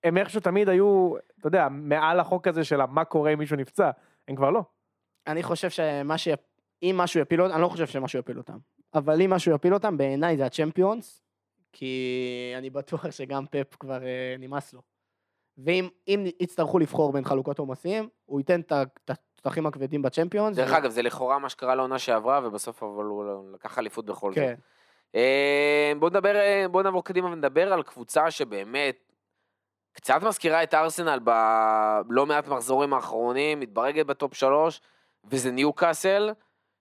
הם 0.05 0.17
איכשהו 0.17 0.41
תמיד 0.41 0.69
היו, 0.69 1.15
אתה 1.39 1.47
יודע, 1.47 1.69
מעל 1.71 2.21
החוק 2.21 2.47
הזה 2.47 2.65
של 2.65 2.85
מה 2.85 3.05
קורה 3.05 3.31
אם 3.31 3.39
מישהו 3.39 3.57
נפצע. 3.57 3.91
הם 4.31 4.37
כבר 4.37 4.51
לא. 4.51 4.63
אני 5.27 5.43
חושב 5.43 5.71
שמה 5.71 6.19
ש... 6.19 6.29
אם 6.83 6.95
משהו 6.99 7.21
יפיל 7.21 7.43
אותם, 7.43 7.55
אני 7.55 7.63
לא 7.63 7.69
חושב 7.69 7.87
שמשהו 7.87 8.19
יפיל 8.19 8.39
אותם. 8.39 8.59
אבל 8.95 9.23
אם 9.23 9.31
משהו 9.31 9.55
יפיל 9.55 9.75
אותם, 9.75 9.97
בעיניי 9.97 10.37
זה 10.37 10.47
הצ'מפיונס, 10.47 11.23
כי 11.73 12.55
אני 12.59 12.71
בטוח 12.71 13.11
שגם 13.11 13.45
פפ 13.51 13.77
כבר 13.81 14.03
אה, 14.03 14.37
נמאס 14.39 14.73
לו. 14.73 14.83
ואם 15.59 15.89
אם 16.09 16.27
יצטרכו 16.41 16.79
לבחור 16.79 17.13
בין 17.13 17.25
חלוקות 17.25 17.59
עומסים, 17.59 18.09
הוא 18.25 18.41
ייתן 18.41 18.61
את 18.61 19.11
התותחים 19.11 19.67
הכבדים 19.67 20.03
בצ'מפיונס. 20.03 20.57
דרך 20.57 20.71
ו- 20.73 20.79
אגב, 20.79 20.91
זה 20.91 21.03
לכאורה 21.03 21.39
מה 21.39 21.49
שקרה 21.49 21.75
לעונה 21.75 21.99
שעברה, 21.99 22.41
ובסוף 22.45 22.83
אבל 22.83 23.05
הוא 23.05 23.25
לקח 23.53 23.79
אליפות 23.79 24.07
בכל 24.07 24.33
זאת. 24.33 24.39
כן. 24.39 24.55
אה, 25.15 25.93
בוא 25.99 26.11
נדבר, 26.11 26.37
אה, 26.37 26.69
בוא 26.71 26.83
נעבור 26.83 27.05
קדימה 27.05 27.29
ונדבר 27.29 27.73
על 27.73 27.83
קבוצה 27.83 28.31
שבאמת 28.31 29.10
קצת 29.93 30.23
מזכירה 30.23 30.63
את 30.63 30.75
ארסנל 30.75 31.19
בלא 31.19 32.27
מעט 32.27 32.49
מחזורים 32.49 32.95
האחרונים, 32.95 33.61
מתברגת 33.61 34.07
בטופ 34.07 34.35
שלוש, 34.35 34.81
וזה 35.25 35.51
ניוקאסל, 35.51 36.31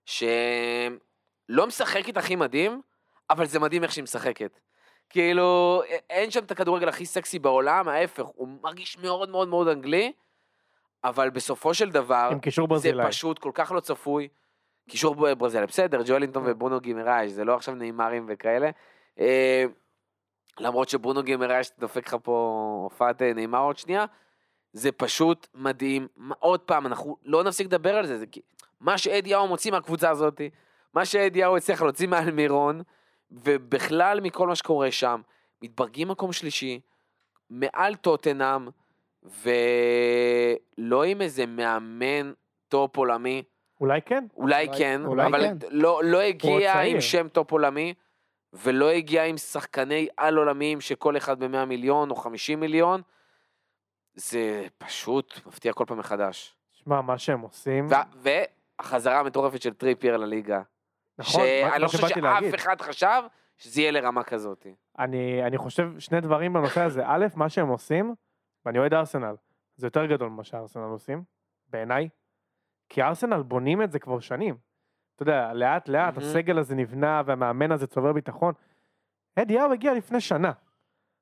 שלא 0.06 1.66
משחקת 1.66 2.16
הכי 2.16 2.36
מדהים, 2.36 2.80
אבל 3.30 3.46
זה 3.46 3.58
מדהים 3.58 3.82
איך 3.82 3.92
שהיא 3.92 4.02
משחקת. 4.02 4.60
כאילו, 5.10 5.82
אין 6.10 6.30
שם 6.30 6.44
את 6.44 6.50
הכדורגל 6.50 6.88
הכי 6.88 7.06
סקסי 7.06 7.38
בעולם, 7.38 7.88
ההפך, 7.88 8.24
הוא 8.24 8.48
מרגיש 8.62 8.98
מאוד 8.98 9.30
מאוד 9.30 9.48
מאוד 9.48 9.68
אנגלי, 9.68 10.12
אבל 11.04 11.30
בסופו 11.30 11.74
של 11.74 11.90
דבר, 11.90 12.30
זה. 13.02 13.08
פשוט 13.08 13.38
כל 13.38 13.50
כך 13.54 13.72
לא 13.72 13.80
צפוי. 13.80 14.28
קישור 14.88 15.14
ברזילי, 15.34 15.66
בסדר, 15.66 16.02
ג'ואלינטון 16.06 16.42
וברונו 16.46 16.80
גימרייש, 16.80 17.32
זה 17.32 17.44
לא 17.44 17.54
עכשיו 17.54 17.74
נעימרים 17.74 18.26
וכאלה. 18.28 18.70
למרות 20.60 20.88
שברונו 20.88 21.22
גימרייש 21.22 21.70
דופק 21.78 22.06
לך 22.06 22.16
פה 22.22 22.32
הופעת 22.84 23.22
אה, 23.22 23.32
נעימר 23.34 23.58
עוד 23.62 23.78
שנייה, 23.78 24.04
זה 24.72 24.92
פשוט 24.92 25.46
מדהים. 25.54 26.06
עוד 26.38 26.60
פעם, 26.60 26.86
אנחנו 26.86 27.16
לא 27.24 27.44
נפסיק 27.44 27.66
לדבר 27.66 27.96
על 27.96 28.06
זה, 28.06 28.18
זה 28.18 28.26
כי- 28.26 28.40
מה 28.80 28.98
שאדיהו 28.98 29.48
מוציא 29.48 29.70
מהקבוצה 29.72 30.10
הזאת, 30.10 30.40
מה 30.94 31.04
שאדי 31.04 31.37
האו 31.37 31.56
הצליח 31.56 31.82
להוציא 31.82 32.08
מאלמירון, 32.08 32.82
ובכלל 33.30 34.20
מכל 34.20 34.46
מה 34.48 34.54
שקורה 34.54 34.90
שם, 34.90 35.20
מתברגים 35.62 36.08
מקום 36.08 36.32
שלישי, 36.32 36.80
מעל 37.50 37.94
טוטנאם, 37.94 38.68
ולא 39.22 41.02
עם 41.04 41.22
איזה 41.22 41.46
מאמן 41.46 42.32
טופ 42.68 42.96
עולמי, 42.96 43.42
אולי 43.80 44.00
כן. 44.02 44.24
אולי 44.36 44.66
אולי- 44.66 44.78
כן, 44.78 45.00
אולי 45.06 45.26
אבל 45.26 45.40
כן. 45.42 45.56
לא, 45.70 46.00
לא 46.04 46.20
הגיע. 46.20 46.80
עם 46.80 47.00
שם 47.00 47.28
טופ 47.28 47.52
עולמי, 47.52 47.94
ולא 48.52 48.88
הגיע 48.90 49.24
עם 49.24 49.36
שחקני 49.36 50.08
על 50.16 50.36
עולמיים 50.36 50.80
שכל 50.80 51.16
אחד 51.16 51.44
ב-100 51.44 51.64
מיליון 51.64 52.10
או 52.10 52.16
50 52.16 52.60
מיליון, 52.60 53.02
זה 54.14 54.66
פשוט 54.78 55.40
מפתיע 55.46 55.72
כל 55.72 55.84
פעם 55.86 55.98
מחדש. 55.98 56.56
שמע, 56.72 57.00
מה 57.00 57.18
שהם 57.18 57.40
עושים, 57.40 57.86
ו- 57.86 58.28
והחזרה 58.80 59.20
המטורפת 59.20 59.62
של 59.62 59.74
טריפייר 59.74 60.16
לליגה, 60.16 60.62
נכון, 61.18 61.40
מה- 61.40 61.46
שאני 61.46 61.70
מה 61.70 61.78
לא 61.78 61.86
חושב 61.86 61.98
שבאתי 61.98 62.20
להגיד. 62.20 62.50
שאף 62.50 62.60
אחד 62.60 62.80
חשב 62.80 63.22
שזה 63.58 63.80
יהיה 63.80 63.90
לרמה 63.90 64.24
כזאת. 64.24 64.66
אני, 64.98 65.44
אני 65.46 65.58
חושב 65.58 65.90
שני 65.98 66.20
דברים 66.20 66.52
בנושא 66.52 66.80
הזה. 66.80 67.02
א', 67.06 67.26
מה 67.34 67.48
שהם 67.48 67.68
עושים, 67.68 68.14
ואני 68.66 68.78
אוהד 68.78 68.94
ארסנל, 68.94 69.34
זה 69.76 69.86
יותר 69.86 70.06
גדול 70.06 70.28
ממה 70.28 70.44
שארסנל 70.44 70.82
עושים, 70.82 71.22
בעיניי. 71.68 72.08
כי 72.88 73.02
ארסנל 73.02 73.42
בונים 73.42 73.82
את 73.82 73.92
זה 73.92 73.98
כבר 73.98 74.20
שנים. 74.20 74.56
אתה 75.22 75.30
יודע, 75.30 75.52
לאט 75.52 75.88
לאט 75.88 76.16
מהמם. 76.16 76.28
הסגל 76.28 76.58
הזה 76.58 76.74
נבנה 76.74 77.22
והמאמן 77.26 77.72
הזה 77.72 77.86
צובר 77.86 78.12
ביטחון. 78.12 78.54
אדי 79.36 79.54
האו 79.54 79.72
הגיע 79.72 79.94
לפני 79.94 80.20
שנה. 80.20 80.52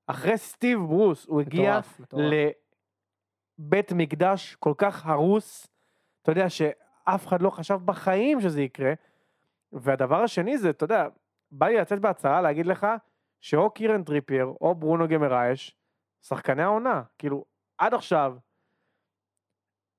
אחרי 0.07 0.39
סטיב 0.39 0.79
ברוס, 0.79 1.27
הוא 1.27 1.41
הגיע. 1.41 1.81
לבית 3.59 3.93
מקדש 3.93 4.55
כל 4.55 4.75
כך 4.79 5.07
הרוס, 5.07 5.69
אתה 6.23 6.33
יודע 6.33 6.51
שאף 6.51 7.27
אחד 7.27 7.43
לא 7.43 7.51
חשב 7.51 7.75
בחיים 7.85 8.41
שזה 8.41 8.63
יקרה. 8.63 8.93
והדבר 9.73 10.23
השני 10.23 10.59
זה, 10.59 10.71
אתה 10.71 10.85
יודע, 10.85 11.09
בא 11.51 11.67
לי 11.69 11.77
לצאת 11.77 11.99
בהצהרה 11.99 12.41
להגיד 12.41 12.67
לך 12.67 12.87
שאו 13.41 13.71
קירן 13.71 14.05
טריפייר 14.05 14.47
או 14.61 14.75
ברונו 14.75 15.09
גמרייש, 15.09 15.77
שחקני 16.23 16.63
העונה, 16.63 17.03
כאילו, 17.19 17.45
עד 17.79 17.95
עכשיו, 17.95 18.37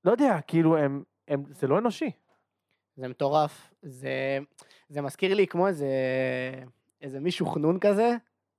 לא 0.03 0.11
יודע, 0.11 0.41
כאילו, 0.47 0.77
הם, 0.77 1.03
הם, 1.27 1.43
זה 1.49 1.67
לא 1.67 1.77
אנושי. 1.77 2.11
זה 2.99 3.07
מטורף. 3.07 3.71
זה, 3.81 4.39
זה 4.89 5.01
מזכיר 5.01 5.33
לי 5.33 5.47
כמו 5.47 5.67
איזה, 5.67 5.87
איזה 7.01 7.19
מישהו 7.19 7.45
חנון 7.45 7.79
כזה, 7.79 8.15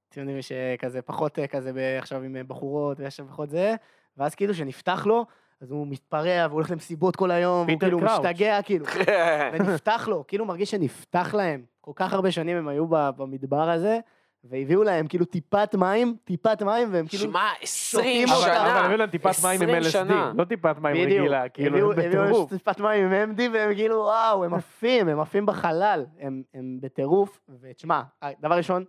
אתם 0.09 0.21
יודעים 0.21 0.43
שכזה 0.43 1.03
פחות 1.03 1.39
אה, 1.39 1.47
כזה 1.47 1.97
עכשיו 1.99 2.23
עם 2.23 2.37
אה, 2.37 2.45
בחורות 2.45 3.01
ויש 3.01 3.21
פחות 3.21 3.51
זה, 3.51 3.75
ואז 4.17 4.35
כאילו 4.35 4.55
שנפתח 4.55 5.07
לו, 5.07 5.27
אז 5.61 5.71
הוא 5.71 5.87
מתפרע 5.87 6.47
והוא 6.47 6.55
הולך 6.55 6.71
למסיבות 6.71 7.17
כל 7.17 7.31
היום, 7.31 7.67
פיטר 7.67 7.87
כאילו 7.87 7.99
קראוץ'. 7.99 8.27
משתגע, 8.27 8.63
כאילו, 8.63 8.87
ונפתח 9.53 10.09
לו, 10.11 10.25
כאילו 10.27 10.45
מרגיש 10.45 10.71
שנפתח 10.71 11.35
להם. 11.35 11.65
כל 11.81 11.93
כך 11.95 12.13
הרבה 12.13 12.31
שנים 12.31 12.57
הם 12.57 12.69
היו 12.69 12.87
במדבר 12.89 13.71
הזה, 13.71 13.99
והביאו 14.45 14.83
להם 14.83 15.07
כאילו 15.07 15.25
טיפת 15.25 15.75
מים, 15.75 16.17
טיפת 16.25 16.63
מים, 16.63 16.89
והם 16.93 17.07
כאילו... 17.07 17.23
שמע, 17.25 17.49
20 17.63 18.27
שותים 18.27 18.29
אבל, 18.29 18.37
אותה. 18.37 18.55
שנה. 18.55 18.73
אבל 18.77 18.85
הביאו 18.85 18.99
להם 18.99 19.11
טיפת 19.11 19.33
מים 19.45 19.63
עם 19.63 19.69
20 19.85 20.07
LSD. 20.09 20.13
לא 20.39 20.45
טיפת 20.45 20.77
מים. 20.79 20.97
רגילה, 20.97 21.49
כאילו, 21.49 21.77
הביאו- 21.79 21.93
הם 21.93 21.99
הביאו 22.07 22.23
להם 22.23 22.31
בטירוף. 22.33 22.51
טיפת 22.53 22.81
מים 22.81 23.13
עם 23.13 23.31
MD 23.37 23.41
והם 23.55 23.75
כאילו 23.75 23.97
וואו, 23.97 24.45
הם 24.45 24.55
עפים, 24.55 25.09
הם 25.09 25.21
עפים 25.21 25.47
בחלל, 25.47 26.07
הם, 26.19 26.43
הם 26.55 26.79
בטירוף, 26.81 27.41
ותשמע, 27.61 28.03
דבר 28.41 28.55
ראשון, 28.55 28.85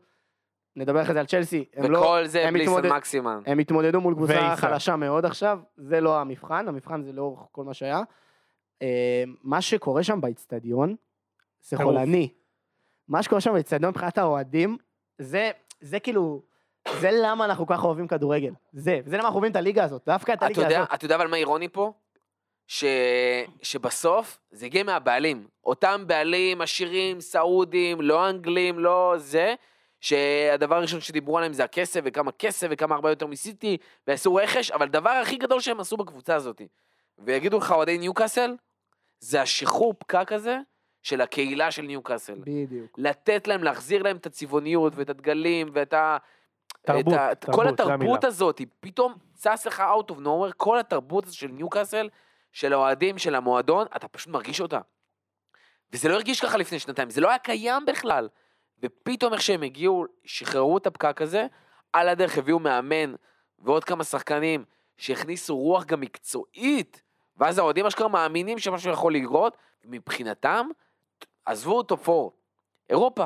נדבר 0.75 1.01
אחרי 1.01 1.13
זה 1.13 1.19
על 1.19 1.25
צ'לסי, 1.25 1.65
הם 1.75 1.91
לא, 1.91 1.99
וכל 1.99 2.25
זה 2.25 2.49
בלי 2.53 2.67
סן 2.67 2.89
מקסימן. 2.89 3.39
הם 3.45 3.59
התמודדו 3.59 4.01
מול 4.01 4.13
קבוצה. 4.15 4.55
חלשה 4.55 4.95
מאוד 4.95 5.25
עכשיו, 5.25 5.59
זה 5.77 6.01
לא 6.01 6.19
המבחן, 6.21 6.67
המבחן 6.67 7.03
זה 7.03 7.11
לאורך 7.11 7.39
כל 7.51 7.63
מה 7.63 7.73
שהיה. 7.73 8.01
אה, 8.81 9.23
מה 9.43 9.61
שקורה 9.61 10.03
שם 10.03 10.21
באיצטדיון, 10.21 10.95
זה. 11.61 11.77
חולני. 11.77 12.29
מה 13.07 13.23
שקורה 13.23 13.41
שם 13.41 13.53
באיצטדיון 13.53 13.89
מבחינת 13.89 14.17
האוהדים, 14.17 14.77
זה, 15.21 15.51
זה 15.81 15.99
כאילו, 15.99 16.41
זה 16.99 17.09
למה 17.11 17.45
אנחנו 17.45 17.67
ככה 17.67 17.87
אוהבים 17.87 18.07
כדורגל. 18.07 18.53
זה, 18.73 18.99
זה 19.05 19.17
למה 19.17 19.23
אנחנו 19.23 19.35
אוהבים 19.35 19.51
את 19.51 19.55
הליגה 19.55 19.83
הזאת, 19.83 20.01
דווקא 20.05 20.31
את 20.31 20.43
הליגה 20.43 20.61
יודע, 20.61 20.79
הזאת. 20.79 20.93
אתה 20.93 21.05
יודע 21.05 21.15
אבל 21.15 21.27
מה 21.27 21.37
אירוני 21.37 21.69
פה? 21.69 21.93
ש... 22.67 22.83
שבסוף 23.61 24.39
זה 24.51 24.65
הגיע 24.65 24.83
מהבעלים. 24.83 25.47
אותם 25.65 26.03
בעלים 26.07 26.61
עשירים, 26.61 27.21
סעודים, 27.21 28.01
לא 28.01 28.29
אנגלים, 28.29 28.79
לא 28.79 29.13
זה, 29.17 29.55
שהדבר 29.99 30.75
הראשון 30.75 31.01
שדיברו 31.01 31.37
עליהם 31.37 31.53
זה 31.53 31.63
הכסף, 31.63 32.01
וכמה 32.03 32.31
כסף, 32.31 32.67
וכמה 32.69 32.95
הרבה 32.95 33.09
יותר 33.09 33.27
מסיטי, 33.27 33.77
ועשו 34.07 34.35
רכש, 34.35 34.71
אבל 34.71 34.85
הדבר 34.85 35.09
הכי 35.09 35.37
גדול 35.37 35.59
שהם 35.59 35.79
עשו 35.79 35.97
בקבוצה 35.97 36.35
הזאת, 36.35 36.61
ויגידו 37.19 37.57
לך 37.57 37.71
אוהדי 37.71 37.97
ניוקאסל, 37.97 38.55
זה 39.19 39.41
השחרור 39.41 39.93
פקק 39.99 40.31
הזה 40.31 40.57
של 41.01 41.21
הקהילה 41.21 41.71
של 41.71 41.81
ניוקאסל. 41.81 42.39
בדיוק. 42.39 42.91
לתת 42.97 43.47
להם, 43.47 43.63
להחזיר 43.63 44.03
להם 44.03 44.17
את 44.17 44.25
הצבעוניות 44.25 44.93
ואת 44.95 45.09
הדגלים 45.09 45.69
ואת 45.73 45.93
ה... 45.93 46.17
תרבות, 46.81 47.13
ה... 47.13 47.35
תרבות, 47.35 47.55
כל 47.55 47.67
התרבות. 47.67 48.23
הזאת, 48.23 48.59
היא 48.59 48.67
פתאום 48.79 49.13
צץ 49.33 49.67
לך 49.67 49.79
out 49.79 50.11
of 50.11 50.15
nowhere, 50.15 50.53
כל 50.57 50.79
התרבות 50.79 51.23
הזאת 51.23 51.35
של 51.35 51.47
ניוקאסל, 51.47 52.09
של 52.51 52.73
האוהדים, 52.73 53.17
של 53.17 53.35
המועדון, 53.35 53.87
אתה 53.95 54.07
פשוט 54.07 54.33
מרגיש 54.33 54.61
אותה. 54.61 54.79
וזה 55.93 56.09
לא 56.09 56.13
הרגיש 56.13 56.41
ככה 56.41 56.57
לפני 56.57 56.79
שנתיים, 56.79 57.09
זה 57.09 57.21
לא 57.21 57.29
היה 57.29 57.37
קיים 57.37 57.85
בכלל. 57.85 58.29
ופתאום 58.83 59.33
איך 59.33 59.41
שהם 59.41 59.63
הגיעו, 59.63 60.05
שחררו 60.25 60.77
את 60.77 60.87
הפקק 60.87 61.21
הזה, 61.21 61.47
על 61.93 62.09
הדרך 62.09 62.37
הביאו 62.37 62.59
מאמן 62.59 63.13
ועוד 63.59 63.83
כמה 63.83 64.03
שחקנים 64.03 64.65
שהכניסו 64.97 65.57
רוח 65.57 65.85
גם 65.85 66.01
מקצועית, 66.01 67.01
ואז 67.37 67.57
האוהדים 67.57 67.85
אשכרה 67.85 68.07
מאמינים 68.07 68.59
שמשהו 68.59 68.91
יכול 68.91 69.15
לקרות, 69.15 69.57
ומבחינתם, 69.85 70.67
עזבו 71.51 71.83
טופ 71.83 72.09
4, 72.09 72.29
אירופה, 72.89 73.25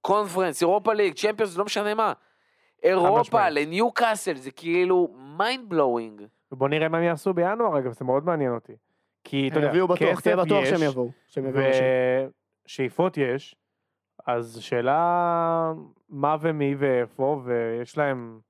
קונפרנס, 0.00 0.62
אירופה 0.62 0.92
ליג, 0.92 1.14
צ'מפיונס, 1.14 1.56
לא 1.56 1.64
משנה 1.64 1.94
מה. 1.94 2.12
אירופה. 2.82 3.48
לניוקאסל, 3.48 4.36
זה 4.36 4.50
כאילו 4.50 5.08
mind 5.38 5.68
blowing. 5.68 6.22
ובוא 6.52 6.68
נראה 6.68 6.88
מה 6.88 6.98
הם 6.98 7.04
יעשו 7.04 7.34
בינואר, 7.34 7.78
אגב, 7.78 7.92
זה 7.92 8.04
מאוד 8.04 8.24
מעניין 8.24 8.52
אותי. 8.54 8.72
כי, 9.24 9.48
אתה 9.48 9.56
הם 9.56 9.74
יודע, 9.74 9.96
כסף 9.96 10.20
תהיה 10.22 10.36
בטוח 10.36 10.62
יש, 10.62 10.68
שהם 10.68 10.82
יבואו. 10.82 11.10
שהם 11.26 11.46
אנשים. 11.46 11.82
ושאיפות 12.66 13.16
יש, 13.16 13.56
אז 14.26 14.58
שאלה 14.60 15.72
מה 16.08 16.36
ומי 16.40 16.74
ואיפה, 16.78 17.40
ויש 17.44 17.98
להם, 17.98 18.40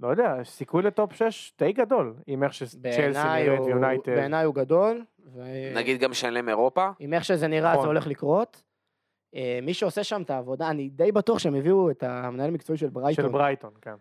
לא 0.00 0.08
יודע, 0.08 0.44
סיכוי 0.44 0.82
לטופ 0.82 1.12
6 1.12 1.52
די 1.58 1.72
גדול, 1.72 2.14
עם 2.26 2.42
איך 2.42 2.54
שצ'לסי 2.54 3.18
נראית 3.24 3.60
ויונייטד. 3.60 4.12
בעיניי 4.12 4.44
הוא 4.44 4.54
גדול, 4.54 5.04
ו- 5.34 5.74
נגיד 5.74 6.00
גם 6.00 6.14
שלם 6.14 6.48
אירופה. 6.48 6.90
עם 6.98 7.14
איך 7.14 7.24
שזה 7.24 7.46
נראה 7.46 7.72
נכון. 7.72 7.82
זה 7.82 7.86
הולך 7.86 8.06
לקרות. 8.06 8.62
אה, 9.34 9.58
מי 9.62 9.74
שעושה 9.74 10.04
שם 10.04 10.22
את 10.22 10.30
העבודה, 10.30 10.70
אני 10.70 10.88
די 10.88 11.12
בטוח 11.12 11.38
שהם 11.38 11.54
הביאו 11.54 11.90
את 11.90 12.02
המנהל 12.02 12.48
המקצועי 12.48 12.78
של 12.78 12.86
של 12.86 12.92
ברייטון. 12.92 13.32
ברייטון, 13.32 13.72
כן. 13.80 13.94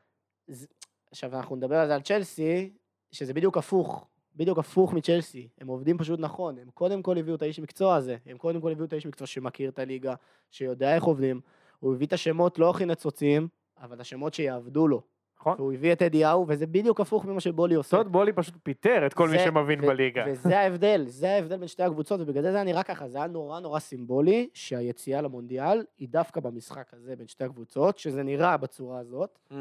עכשיו 1.12 1.36
אנחנו 1.36 1.56
נדבר 1.56 1.76
על 1.76 1.88
זה 1.88 1.96
על 1.96 2.02
צ'לסי, 2.02 2.74
שזה 3.12 3.34
בדיוק 3.34 3.58
הפוך, 3.58 4.08
בדיוק 4.36 4.60
הפוך 4.60 4.94
מצ'לסי. 4.94 5.48
הם 5.62 5.68
עובדים 5.68 5.98
פשוט 5.98 6.20
נכון, 6.20 6.58
הם 6.58 6.70
קודם 6.74 7.02
כל 7.02 7.18
הביאו 7.18 7.36
את 7.36 7.42
האיש 7.42 7.60
מקצוע 7.60 7.96
הזה, 7.96 8.18
הם 8.26 8.38
קודם 8.38 8.62
כל 8.62 8.72
הביאו 8.72 8.86
את 8.86 8.94
האיש 8.94 9.06
מקצוע 9.06 9.28
שמכיר 9.28 9.70
את 9.70 9.80
הליגה, 9.80 10.16
שיודע 10.52 10.96
איך 10.96 11.04
עובדים. 11.04 11.42
הוא 11.80 11.94
הביא 11.96 12.08
את 12.08 12.14
השמות 12.14 12.60
לא 12.60 12.70
הכי 12.70 12.86
נצוצים, 12.86 13.48
אבל 13.78 13.96
את 13.96 14.02
השמות 14.02 14.34
שיעבדו 14.34 14.88
לו. 14.88 15.02
נכון. 15.42 15.56
והוא 15.58 15.74
הביא 15.74 15.94
את 15.94 16.02
אדיהו, 16.02 16.46
וזה 16.48 16.68
בדיוק 16.68 17.00
הפוך 17.02 17.26
ממה 17.26 17.40
שבולי 17.40 17.76
עושה. 17.76 17.98
טוד 17.98 18.12
בולי 18.12 18.34
פשוט 18.34 18.54
פיטר 18.64 19.06
את 19.06 19.14
כל 19.14 19.30
מי 19.30 19.38
זה- 19.38 19.44
שמבין 19.44 19.84
ו- 19.84 19.88
בליגה. 19.88 20.24
וזה 20.28 20.60
ההבדל, 20.60 21.04
זה 21.08 21.30
ההבדל 21.36 21.58
בין 21.58 21.68
שתי 21.68 21.84
הקבוצות, 21.84 22.22
ובגלל 22.22 22.44
זה 22.44 22.52
זה 22.52 22.58
היה 22.58 22.64
נראה 22.64 22.84
ככה, 22.84 23.08
זה 23.10 23.18
היה 23.18 23.28
נורא 23.28 23.60
נורא 23.60 23.80
סימבולי, 23.80 24.50
שהיציאה 24.54 25.22
למונדיאל 25.22 25.84
היא 25.98 26.08
דווקא 26.12 26.40
במשחק 26.42 26.94
הזה 26.94 27.16
בין 27.16 27.28
שתי 27.28 27.44
הקבוצות, 27.44 27.98
שזה 27.98 28.24
נראה 28.24 28.58
בצורה 28.58 29.00
הזאת. 29.00 29.40
Hmm. 29.52 29.56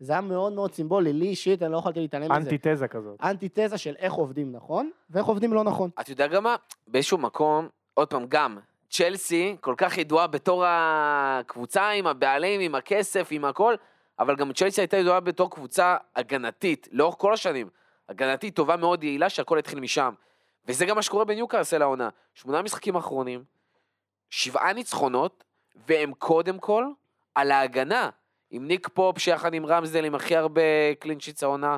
זה 0.00 0.12
היה 0.12 0.20
מאוד 0.20 0.52
מאוד 0.52 0.72
סימבולי, 0.74 1.12
לי 1.12 1.26
אישית, 1.26 1.62
אני 1.62 1.72
לא 1.72 1.76
יכולתי 1.78 2.00
להתעלם 2.00 2.24
מזה. 2.32 2.34
אנטיתזה 2.50 2.88
כזאת. 2.88 3.16
אנטיתזה 3.22 3.78
של 3.78 3.94
איך 3.98 4.12
עובדים 4.12 4.52
נכון, 4.52 4.90
ואיך 5.10 5.26
עובדים 5.26 5.52
לא 5.52 5.64
נכון. 5.64 5.90
אתה 6.00 6.12
יודע 6.12 6.26
גם 6.26 6.42
מה? 6.44 6.56
באיזשהו 6.88 7.18
מקום, 7.18 7.68
עוד 7.94 8.08
פעם, 8.08 8.24
גם, 8.28 8.58
צ'לסי 8.90 9.56
כל 9.60 9.74
כך 9.76 9.98
ידועה 9.98 10.26
בתור 10.26 10.64
הקבוצה 10.66 11.88
עם 11.90 12.06
הבעלים, 12.06 12.60
עם 12.60 12.74
הכסף, 12.74 13.28
עם 13.30 13.44
הכל, 13.44 13.74
אבל 14.18 14.36
גם 14.36 14.52
צ'לסי 14.52 14.80
הייתה 14.80 14.96
ידועה 14.96 15.20
בתור 15.20 15.50
קבוצה 15.50 15.96
הגנתית, 16.16 16.88
לאורך 16.92 17.14
כל 17.18 17.32
השנים. 17.32 17.68
הגנתית 18.08 18.56
טובה 18.56 18.76
מאוד, 18.76 19.04
יעילה, 19.04 19.28
שהכל 19.28 19.58
התחיל 19.58 19.80
משם. 19.80 20.14
וזה 20.66 20.86
גם 20.86 20.96
מה 20.96 21.02
שקורה 21.02 21.24
בניוקאסל 21.24 21.82
העונה. 21.82 22.08
שמונה 22.34 22.62
משחקים 22.62 22.96
אחרונים, 22.96 23.44
שבעה 24.30 24.72
ניצחונות, 24.72 25.44
והם 25.88 26.14
קודם 26.14 26.58
כל 26.58 26.86
על 27.34 27.50
ההגנה. 27.50 28.10
עם 28.50 28.66
ניק 28.66 28.88
פופ 28.88 29.18
שיחד 29.18 29.54
עם 29.54 29.66
רמזדל 29.66 30.04
עם 30.04 30.14
הכי 30.14 30.36
הרבה 30.36 30.94
clean 30.98 31.18
sheets 31.18 31.42
העונה, 31.42 31.76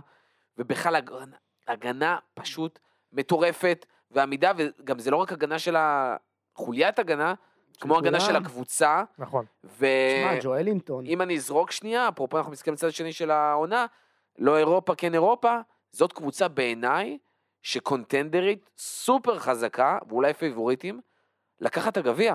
ובכלל 0.58 0.96
הגנה, 0.96 1.36
הגנה 1.68 2.18
פשוט 2.34 2.78
מטורפת, 3.12 3.86
ועמידה, 4.10 4.52
וגם 4.56 4.98
זה 4.98 5.10
לא 5.10 5.16
רק 5.16 5.32
הגנה 5.32 5.58
של 5.58 5.76
החוליית 5.78 6.98
הגנה, 6.98 7.34
כמו 7.80 7.98
הגנה 7.98 8.20
של. 8.20 8.36
הקבוצה, 8.36 9.02
נכון. 9.18 9.44
ו... 9.64 9.86
שמע, 10.22 10.38
ג'ואלינטון. 10.42 11.06
אם 11.06 11.22
אני 11.22 11.36
אזרוק 11.36 11.70
שנייה, 11.70 12.08
אפרופו 12.08 12.38
אנחנו 12.38 12.52
מסתכלים 12.52 12.74
בצד 12.74 12.86
השני 12.86 13.12
של 13.12 13.30
העונה, 13.30 13.86
לא 14.38 14.56
אירופה 14.58 14.94
כן 14.94 15.14
אירופה, 15.14 15.58
זאת 15.92 16.12
קבוצה 16.12 16.48
בעיניי 16.48 17.18
שקונטנדרית 17.62 18.70
סופר 18.78 19.38
חזקה, 19.38 19.98
ואולי 20.08 20.34
פייבוריטים, 20.34 21.00
לקחת 21.60 21.96
הגביע. 21.96 22.34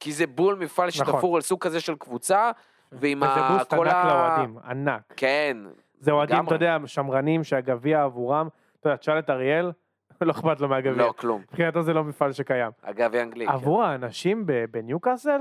כי 0.00 0.12
זה 0.12 0.26
בול 0.26 0.54
מפעל 0.54 0.88
נכון. 0.88 1.14
שתפור 1.14 1.36
על 1.36 1.42
סוג 1.42 1.60
כזה 1.62 1.80
של 1.80 1.94
קבוצה, 1.96 2.50
ועם 2.92 3.22
וזה 3.22 3.30
ה- 3.30 3.52
בוסט 3.58 3.74
כל 3.74 3.88
ענק. 3.88 4.06
לאוהדים, 4.06 4.58
ענק. 4.64 5.02
כן, 5.16 5.56
זה 6.00 6.10
אוהדים. 6.10 6.46
אתה 6.46 6.54
יודע, 6.54 6.76
שמרנים 6.86 7.44
שהגביע 7.44 8.02
עבורם, 8.02 8.48
אתה 8.80 8.88
יודע, 8.88 8.96
תשאל 8.96 9.18
את 9.18 9.30
אריאל, 9.30 9.72
לא 10.20 10.32
אכפת 10.32 10.60
לו 10.60 10.68
מהגביע. 10.68 10.92
לא 11.06 11.14
כלום. 11.18 11.40
מבחינתו 11.50 11.82
זה 11.82 11.92
לא 11.92 12.04
מפעל 12.04 12.32
שקיים. 12.32 12.72
הגביע 12.82 13.20
האנגלי. 13.20 13.46
כן. 13.46 13.52
עבור 13.52 13.84
האנשים 13.84 14.46
ב- 14.46 14.64
בניוקאסל, 14.70 15.40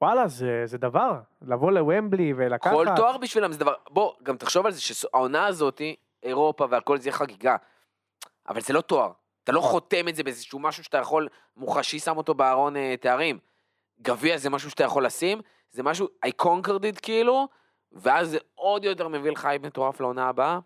וואלה, 0.00 0.28
זה 0.28 0.62
זה 0.64 0.78
דבר. 0.78 1.20
לבוא 1.42 1.72
לוומבלי 1.72 2.32
ולקחת. 2.36 2.72
כל 2.72 2.86
תואר 2.96 3.18
בשבילם 3.18 3.52
זה 3.52 3.58
דבר, 3.58 3.74
בוא, 3.90 4.12
גם 4.22 4.36
תחשוב 4.36 4.66
על 4.66 4.72
זה 4.72 4.80
שהעונה 4.80 5.46
הזאת, 5.46 5.80
אירופה 6.22 6.66
והכל 6.70 6.98
זה 6.98 7.12
חגיגה, 7.12 7.56
אבל 8.48 8.60
זה 8.60 8.72
לא 8.72 8.80
תואר. 8.80 9.10
אתה 9.44 9.52
לא 9.52 9.60
חותם 9.60 10.08
את 10.08 10.16
זה 10.16 10.22
באיזשהו 10.22 10.58
משהו 10.58 10.84
שאתה 10.84 10.98
יכול, 10.98 11.28
מוחשי 11.56 11.98
שם 11.98 12.16
אותו 12.16 12.34
בארון 12.34 12.76
אה, 12.76 12.94
תארים. 13.00 13.38
גביע 14.02 14.36
זה 14.38 14.50
משהו 14.50 14.70
שאתה 14.70 14.84
יכול 14.84 15.06
לשים, 15.06 15.40
זה 15.70 15.82
משהו, 15.82 16.08
I 16.26 16.30
conquered 16.42 16.94
it 16.94 17.00
כאילו, 17.02 17.48
ואז 17.92 18.30
זה 18.30 18.38
עוד 18.54 18.84
יותר 18.84 19.08
מביא 19.08 19.30
לך 19.30 19.38
חייב 19.38 19.66
מטורף 19.66 20.00
לעונה 20.00 20.28
הבאה. 20.28 20.58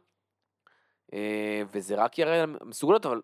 אה, 1.12 1.62
וזה 1.72 1.94
רק 1.94 2.18
יראה 2.18 2.44
מסוגלות, 2.46 3.06
אבל 3.06 3.20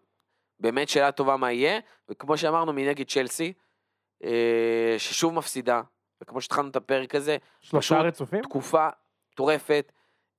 באמת 0.60 0.88
שאלה 0.88 1.12
טובה 1.12 1.36
מה 1.36 1.52
יהיה, 1.52 1.80
וכמו 2.08 2.38
שאמרנו 2.38 2.72
מנגד 2.72 3.08
צ'לסי, 3.08 3.52
אה, 4.24 4.94
ששוב 4.98 5.34
מפסידה, 5.34 5.82
וכמו 6.20 6.40
שהתחלנו 6.40 6.68
את 6.68 6.76
הפרק 6.76 7.14
הזה, 7.14 7.36
שלושה 7.60 8.00
רצופים? 8.00 8.42
תקופה 8.42 8.88
מטורפת, 9.32 9.92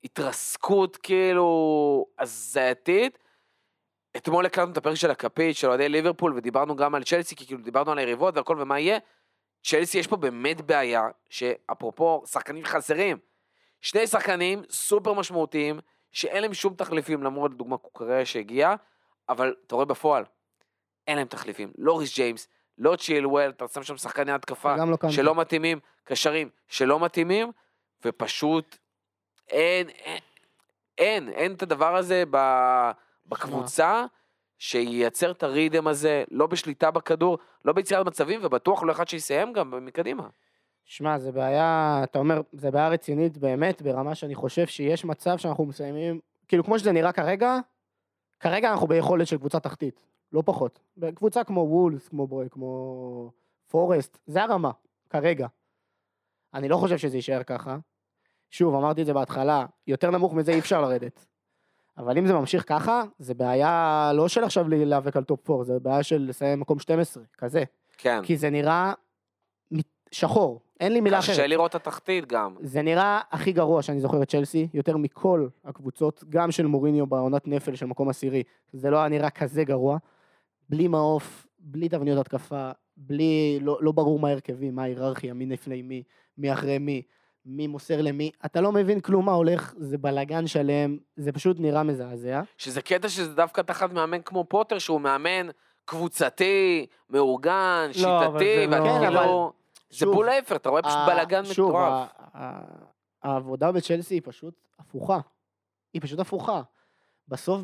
התרסקות 0.04 0.96
כאילו 0.96 2.06
הזייתית. 2.18 3.18
אתמול 4.16 4.46
הקלטנו 4.46 4.72
את 4.72 4.76
הפרק 4.76 4.94
של 4.94 5.10
הכפית 5.10 5.56
של 5.56 5.68
אוהדי 5.68 5.88
ליברפול 5.88 6.32
ודיברנו 6.36 6.76
גם 6.76 6.94
על 6.94 7.04
צ'לסי, 7.04 7.36
כי 7.36 7.46
כאילו 7.46 7.62
דיברנו 7.62 7.92
על 7.92 7.98
היריבות 7.98 8.36
והכל 8.36 8.56
ומה 8.60 8.80
יהיה. 8.80 8.98
צ'לסי 9.64 9.98
יש 9.98 10.06
פה 10.06 10.16
באמת 10.16 10.60
בעיה, 10.60 11.08
שאפרופו 11.30 12.22
שחקנים 12.26 12.64
חסרים, 12.64 13.18
שני 13.80 14.06
שחקנים 14.06 14.62
סופר 14.70 15.12
משמעותיים, 15.12 15.80
שאין 16.12 16.42
להם 16.42 16.54
שום 16.54 16.74
תחליפים, 16.74 17.22
למרות 17.22 17.50
לדוגמה 17.50 17.76
קוקריה 17.76 18.26
שהגיע, 18.26 18.74
אבל 19.28 19.54
אתה 19.66 19.74
רואה 19.74 19.86
בפועל, 19.86 20.24
אין 21.06 21.16
להם 21.16 21.26
תחליפים. 21.26 21.72
לא 21.78 21.98
ריס 21.98 22.14
ג'יימס, 22.16 22.48
לא 22.78 22.96
צ'ילואל, 22.96 23.50
אתה 23.50 23.68
שם 23.68 23.82
שם 23.82 23.96
שחקני 23.96 24.32
התקפה 24.32 24.76
לא. 24.76 25.10
שלא 25.10 25.34
מתאימים, 25.34 25.78
קשרים 26.04 26.48
שלא 26.68 27.00
מתאימים, 27.00 27.52
ופשוט 28.04 28.76
אין, 29.48 29.88
אין, 29.88 30.20
אין, 30.98 31.28
אין 31.28 31.52
את 31.52 31.62
הדבר 31.62 31.96
הזה 31.96 32.24
בקבוצה 33.26 34.04
שייצר 34.58 35.30
את 35.30 35.42
הרידם 35.42 35.86
הזה, 35.86 36.24
לא 36.30 36.46
בשליטה 36.46 36.90
בכדור, 36.90 37.38
לא 37.64 37.72
ביצירת 37.72 38.06
מצבים, 38.06 38.40
ובטוח 38.42 38.82
לא 38.82 38.92
אחד 38.92 39.08
שיסיים 39.08 39.52
גם 39.52 39.86
מקדימה. 39.86 40.28
שמע, 40.88 41.18
זה 41.18 41.32
בעיה, 41.32 42.00
אתה 42.04 42.18
אומר, 42.18 42.40
זה 42.52 42.70
בעיה 42.70 42.88
רצינית 42.88 43.38
באמת, 43.38 43.82
ברמה 43.82 44.14
שאני 44.14 44.34
חושב 44.34 44.66
שיש 44.66 45.04
מצב 45.04 45.38
שאנחנו 45.38 45.64
מסיימים, 45.64 46.20
כאילו 46.48 46.64
כמו 46.64 46.78
שזה 46.78 46.92
נראה 46.92 47.12
כרגע, 47.12 47.58
כרגע 48.40 48.70
אנחנו 48.70 48.86
ביכולת 48.86 49.26
של 49.26 49.38
קבוצה 49.38 49.60
תחתית, 49.60 50.00
לא 50.32 50.42
פחות. 50.46 50.80
קבוצה 51.14 51.44
כמו 51.44 51.60
וולבס, 51.60 52.08
כמו 52.08 52.26
בוי, 52.26 52.46
כמו 52.50 53.30
פורסט, 53.66 54.18
זה 54.26 54.42
הרמה, 54.42 54.70
כרגע. 55.10 55.46
אני 56.54 56.68
לא 56.68 56.76
חושב 56.76 56.98
שזה 56.98 57.16
יישאר 57.16 57.42
ככה. 57.42 57.76
שוב, 58.50 58.74
אמרתי 58.74 59.00
את 59.00 59.06
זה 59.06 59.14
בהתחלה, 59.14 59.66
יותר 59.86 60.10
נמוך 60.10 60.34
מזה 60.34 60.52
אי 60.52 60.58
אפשר 60.58 60.80
לרדת. 60.80 61.26
אבל 61.98 62.18
אם 62.18 62.26
זה 62.26 62.32
ממשיך 62.32 62.64
ככה, 62.68 63.02
זה 63.18 63.34
בעיה 63.34 64.10
לא 64.14 64.28
של 64.28 64.44
עכשיו 64.44 64.68
להיאבק 64.68 65.16
על 65.16 65.24
טופ 65.24 65.50
4, 65.50 65.64
זה 65.64 65.80
בעיה 65.80 66.02
של 66.02 66.26
לסיים 66.28 66.60
מקום 66.60 66.78
12, 66.78 67.22
כזה. 67.38 67.64
כן. 67.98 68.20
כי 68.24 68.36
זה 68.36 68.50
נראה 68.50 68.92
שחור, 70.12 70.60
אין 70.80 70.92
לי 70.92 71.00
מילה 71.00 71.18
אחרת. 71.18 71.34
קשה 71.36 71.46
לראות 71.46 71.70
את 71.70 71.74
התחתית 71.74 72.26
גם. 72.26 72.54
זה 72.60 72.82
נראה 72.82 73.20
הכי 73.30 73.52
גרוע 73.52 73.82
שאני 73.82 74.00
זוכר 74.00 74.22
את 74.22 74.28
צ'לסי, 74.28 74.68
יותר 74.74 74.96
מכל 74.96 75.46
הקבוצות, 75.64 76.24
גם 76.28 76.50
של 76.50 76.66
מוריניו 76.66 77.06
בעונת 77.06 77.48
נפל 77.48 77.74
של 77.74 77.86
מקום 77.86 78.08
עשירי. 78.08 78.42
זה 78.72 78.90
לא 78.90 78.96
היה 78.98 79.08
נראה 79.08 79.30
כזה 79.30 79.64
גרוע. 79.64 79.98
בלי 80.68 80.88
מעוף, 80.88 81.46
בלי 81.58 81.88
תבניות 81.88 82.18
התקפה, 82.18 82.70
בלי, 82.96 83.58
לא, 83.62 83.78
לא 83.80 83.92
ברור 83.92 84.18
מה 84.18 84.28
ההרכבים, 84.28 84.74
מה 84.74 84.82
ההיררכיה, 84.82 85.34
מי 85.34 85.46
לפני 85.46 85.82
מי, 85.82 86.02
מי 86.38 86.52
אחרי 86.52 86.78
מי, 86.78 87.02
מי 87.46 87.66
מוסר 87.66 88.02
למי. 88.02 88.30
אתה 88.46 88.60
לא 88.60 88.72
מבין 88.72 89.00
כלום 89.00 89.26
מה 89.26 89.32
הולך, 89.32 89.74
זה 89.78 89.98
בלאגן 89.98 90.46
שלם, 90.46 90.98
זה 91.16 91.32
פשוט 91.32 91.56
נראה 91.60 91.82
מזעזע. 91.82 92.42
שזה 92.58 92.82
קטע 92.82 93.08
שזה 93.08 93.34
דווקא 93.34 93.60
תחת 93.60 93.92
מאמן 93.92 94.22
כמו 94.22 94.44
פוטר, 94.44 94.78
שהוא 94.78 95.00
מאמן 95.00 95.48
קבוצתי, 95.84 96.86
מאורגן, 97.10 97.86
לא, 97.86 97.92
שיטתי, 97.92 98.04
זה 98.04 98.66
לא- 98.66 98.76
ואתה 98.76 98.84
כן, 98.84 99.06
כאילו... 99.06 99.52
זה 99.90 99.96
שוב, 99.98 100.14
בול 100.14 100.28
ההפך, 100.28 100.56
אתה 100.56 100.68
רואה 100.68 100.82
פשוט 100.82 100.98
בלאגן 101.06 101.44
שוב, 101.44 101.68
מטורף. 101.70 102.08
ה- 102.34 102.88
העבודה 103.22 103.72
בצ'לסי 103.72 104.14
היא 104.14 104.22
פשוט 104.24 104.54
הפוכה. 104.78 105.18
היא 105.94 106.02
פשוט 106.02 106.18
הפוכה. 106.20 106.62
בסוף, 107.28 107.60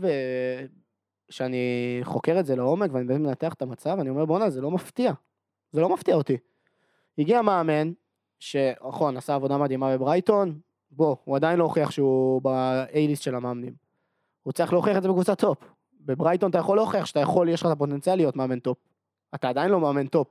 כשאני 1.29 1.61
חוקר 2.03 2.41
את 2.41 2.47
זה 2.47 2.57
לעומק 2.57 2.91
ואני 2.93 3.05
באמת 3.05 3.21
מנתח 3.21 3.53
את 3.55 3.63
המצב, 3.63 3.97
אני 4.01 4.11
אומר, 4.11 4.25
בואנה, 4.25 4.51
זה 4.51 4.61
לא 4.61 4.71
מפתיע. 4.71 5.13
זה 5.73 5.81
לא 5.81 5.89
מפתיע 5.89 6.15
אותי. 6.15 6.37
הגיע 7.19 7.43
מאמן, 7.43 7.93
שנכון, 8.39 9.17
עשה 9.17 9.35
עבודה 9.35 9.59
מדהימה 9.59 9.97
בברייטון, 9.97 10.61
בוא, 10.91 11.17
הוא 11.25 11.37
עדיין 11.37 11.59
לא 11.59 11.65
הוכיח 11.65 11.91
שהוא 11.91 12.43
ב 12.42 12.54
A-list 12.54 13.23
של 13.23 13.35
המאמנים. 13.35 13.75
הוא 14.43 14.53
צריך 14.53 14.73
להוכיח 14.73 14.97
את 14.97 15.03
זה 15.03 15.09
בקבוצת 15.09 15.39
טופ. 15.39 15.59
בברייטון 16.01 16.51
אתה 16.51 16.59
יכול 16.59 16.77
להוכיח 16.77 17.07
שאתה 17.07 17.21
יכול, 17.21 17.49
יש 17.49 17.61
לך 17.61 17.67
את 17.67 17.73
הפוטנציאל 17.73 18.17
להיות 18.17 18.37
מאמן 18.37 18.59
טופ. 18.59 18.79
אתה 19.35 19.49
עדיין 19.49 19.71
לא 19.71 19.81
מאמן 19.81 20.07
טופ. 20.07 20.29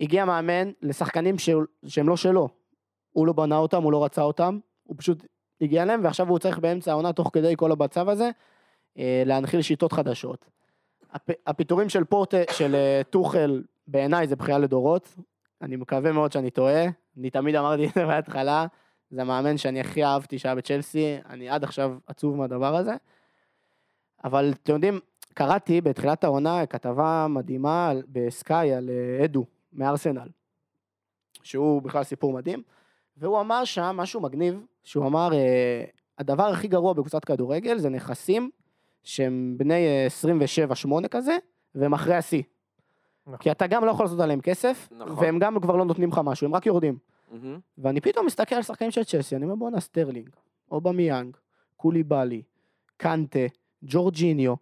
הגיע 0.00 0.24
מאמן 0.24 0.70
לשחקנים 0.82 1.38
ש... 1.38 1.50
שהם 1.86 2.08
לא 2.08 2.16
שלו. 2.16 2.48
הוא 3.12 3.26
לא 3.26 3.32
בנה 3.32 3.56
אותם, 3.56 3.82
הוא 3.82 3.92
לא 3.92 4.04
רצה 4.04 4.22
אותם, 4.22 4.58
הוא 4.82 4.96
פשוט 4.98 5.26
הגיע 5.60 5.82
אליהם, 5.82 6.00
ועכשיו 6.04 6.28
הוא 6.28 6.38
צריך 6.38 6.58
באמצע 6.58 6.90
העונה, 6.90 7.12
תוך 7.12 7.30
כדי 7.32 7.54
כל 7.56 7.72
המצב 7.72 8.08
הזה, 8.08 8.30
אה, 8.98 9.22
להנחיל 9.26 9.62
שיטות 9.62 9.92
חדשות. 9.92 10.46
הפ... 11.12 11.30
הפיטורים 11.46 11.88
של 11.88 12.04
פורט... 12.04 12.34
של 12.52 12.74
אה, 12.74 13.02
טוחל, 13.10 13.62
בעיניי 13.86 14.26
זה 14.26 14.36
בכייה 14.36 14.58
לדורות. 14.58 15.08
אני 15.62 15.76
מקווה 15.76 16.12
מאוד 16.12 16.32
שאני 16.32 16.50
טועה. 16.50 16.84
אני 17.18 17.30
תמיד 17.30 17.54
אמרתי 17.54 17.86
את 17.88 17.94
זה 17.94 18.06
בהתחלה, 18.06 18.66
זה 19.10 19.20
המאמן 19.20 19.56
שאני 19.56 19.80
הכי 19.80 20.04
אהבתי 20.04 20.38
שהיה 20.38 20.54
בצ'לסי, 20.54 21.16
אני 21.28 21.48
עד 21.48 21.64
עכשיו 21.64 21.96
עצוב 22.06 22.36
מהדבר 22.36 22.76
הזה. 22.76 22.94
אבל 24.24 24.52
אתם 24.62 24.72
יודעים, 24.72 25.00
קראתי 25.34 25.80
בתחילת 25.80 26.24
העונה 26.24 26.66
כתבה 26.66 27.26
מדהימה 27.28 27.92
בסקאי 28.08 28.74
על 28.74 28.90
אה, 28.90 29.24
אדו 29.24 29.44
מארסנל, 29.72 30.28
שהוא 31.42 31.82
בכלל 31.82 32.04
סיפור 32.04 32.32
מדהים, 32.32 32.62
והוא 33.16 33.40
אמר 33.40 33.64
שם 33.64 33.94
משהו 33.96 34.20
מגניב, 34.20 34.66
שהוא 34.84 35.06
אמר, 35.06 35.32
אה, 35.32 35.84
הדבר 36.18 36.44
הכי 36.46 36.68
גרוע 36.68 36.92
בקבוצת 36.92 37.24
כדורגל 37.24 37.78
זה 37.78 37.88
נכסים 37.88 38.50
שהם 39.02 39.54
בני 39.58 39.86
אה, 39.86 40.06
27-8 41.04 41.08
כזה, 41.08 41.36
והם 41.74 41.94
אחרי 41.94 42.14
השיא. 42.14 42.42
נכון. 43.26 43.38
כי 43.38 43.50
אתה 43.50 43.66
גם 43.66 43.84
לא 43.84 43.90
יכול 43.90 44.06
לעשות 44.06 44.20
עליהם 44.20 44.40
כסף, 44.40 44.88
נכון. 44.90 45.24
והם 45.24 45.38
גם 45.38 45.60
כבר 45.60 45.76
לא 45.76 45.84
נותנים 45.84 46.08
לך 46.08 46.20
משהו, 46.24 46.46
הם 46.46 46.54
רק 46.54 46.66
יורדים. 46.66 46.98
מהמם. 47.30 47.58
ואני 47.78 48.00
פתאום 48.00 48.26
מסתכל 48.26 48.54
על 48.54 48.62
שחקנים 48.62 48.90
של 48.90 49.04
צ'לסי, 49.04 49.36
אני 49.36 49.44
אומר 49.44 49.54
בואנה 49.54 49.80
סטרלינג, 49.80 50.28
אובמיאנג, 50.70 51.36
קוליבאלי, 51.76 52.42
קנטה, 52.96 53.38
ג'ורג'יניו, 53.82 54.54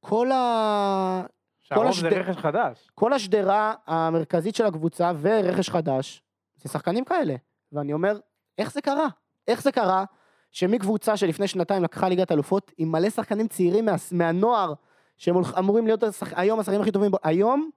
כל, 0.00 0.32
ה... 0.32 1.26
שהרוב 1.64 1.86
השד- 1.86 2.10
זה 2.10 2.18
רכש 2.20 2.36
חדש. 2.36 2.88
כל 2.94 3.12
השדרה 3.12 3.74
המרכזית 3.86 4.54
של 4.54 4.66
הקבוצה 4.66 5.12
ורכש 5.20 5.70
חדש, 5.70 6.22
זה 6.62 6.68
שחקנים 6.68 7.04
כאלה. 7.04 7.34
ואני 7.72 7.92
אומר, 7.92 8.18
איך 8.58 8.72
זה 8.72 8.80
קרה? 8.80 9.06
איך 9.48 9.62
זה 9.62 9.72
קרה 9.72 10.04
שמקבוצה 10.50 11.16
שלפני 11.16 11.48
שנתיים 11.48 11.82
לקחה 11.84 12.08
ליגת 12.08 12.32
אלופות, 12.32 12.72
עם 12.78 12.92
מלא 12.92 13.10
שחקנים 13.10 13.48
צעירים 13.48 13.84
מה, 13.84 13.94
מהנוער, 14.12 14.72
שהם 15.16 15.34
אמורים 15.58 15.86
להיות 15.86 16.02
השח... 16.02 16.32
היום 16.38 16.60
השחקנים 16.60 16.80
הכי 16.80 16.90
טובים, 16.92 17.10
בו- 17.10 17.18
היום, 17.22 17.70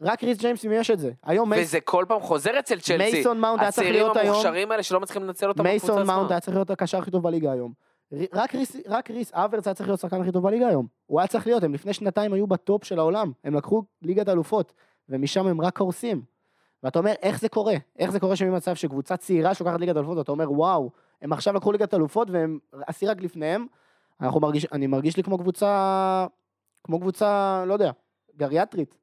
רק 0.00 0.24
ריס 0.24 0.38
ג'יימס 0.38 0.64
יש 0.64 0.90
את 0.90 0.98
זה. 0.98 1.10
היום 1.22 1.50
מייס... 1.50 1.68
וזה 1.68 1.80
כל 1.80 2.04
פעם 2.08 2.20
חוזר 2.20 2.58
אצל 2.58 2.80
צ'לסי. 2.80 3.12
מייסון 3.12 3.40
מאונט 3.40 3.62
היה 3.62 3.70
צריך 3.72 3.88
להיות 3.90 4.10
הצעירים 4.10 4.26
היום, 4.32 4.34
המוכשרים 4.44 4.70
האלה 4.72 4.82
שלא 4.82 5.00
מצליחים 5.00 5.22
לנצל 5.22 5.48
אותם 5.48 5.62
בקבוצה 5.64 5.70
מייסון 5.70 5.98
עצמה. 6.02 6.16
מאונט 6.16 6.30
היה 6.30 6.40
צריך 6.40 6.56
להיות 6.56 6.70
הקשר 6.70 6.98
הכי 6.98 7.10
טוב 7.10 7.22
בליגה 7.22 7.52
היום. 7.52 7.72
רק 8.32 8.54
ריס, 8.54 8.76
רק 8.86 9.10
ריס 9.10 9.32
אברץ 9.34 9.66
היה 9.66 9.74
צריך 9.74 9.88
להיות 9.88 9.98
השחקן 10.00 10.20
הכי 10.20 10.32
טוב 10.32 10.42
בליגה 10.42 10.68
היום. 10.68 10.86
הוא 11.06 11.20
היה 11.20 11.26
צריך 11.26 11.46
להיות, 11.46 11.62
הם 11.62 11.74
לפני 11.74 11.92
שנתיים 11.92 12.32
היו 12.32 12.46
בטופ 12.46 12.84
של 12.84 12.98
העולם. 12.98 13.32
הם 13.44 13.54
לקחו 13.54 13.82
ליגת 14.02 14.28
אלופות, 14.28 14.72
ומשם 15.08 15.46
הם 15.46 15.60
רק 15.60 15.76
קורסים. 15.76 16.22
ואתה 16.82 16.98
אומר, 16.98 17.12
איך 17.22 17.40
זה 17.40 17.48
קורה? 17.48 17.74
איך 17.98 18.10
זה 18.10 18.20
קורה 18.20 18.36
שממצב 18.36 18.74
שקבוצה 18.74 19.16
צעירה 19.16 19.54
שלוקחת 19.54 19.80
ליגת 19.80 19.96
אלופות, 19.96 20.18
ואתה 20.18 20.32
אומר, 20.32 20.52
וואו, 20.52 20.90
הם 21.22 21.32
עכשיו 21.32 21.54
לקחו 21.54 21.72
ליגת 21.72 21.94
אלופות 21.94 22.30
והם 22.30 22.58
השיא 22.88 23.10
רק 23.10 23.20
לפניהם. 23.20 23.66
אנחנו 24.20 24.40
מרגיש, 24.40 24.66
אני 24.72 24.86
מרגיש 24.86 25.16
לי 25.16 25.22
כמו 25.22 25.38
קבוצה, 25.38 26.26
כמו 26.84 27.00
קבוצה, 27.00 27.64
לא 27.66 27.72
יודע, 27.72 27.90
גריאטרית. 28.36 28.94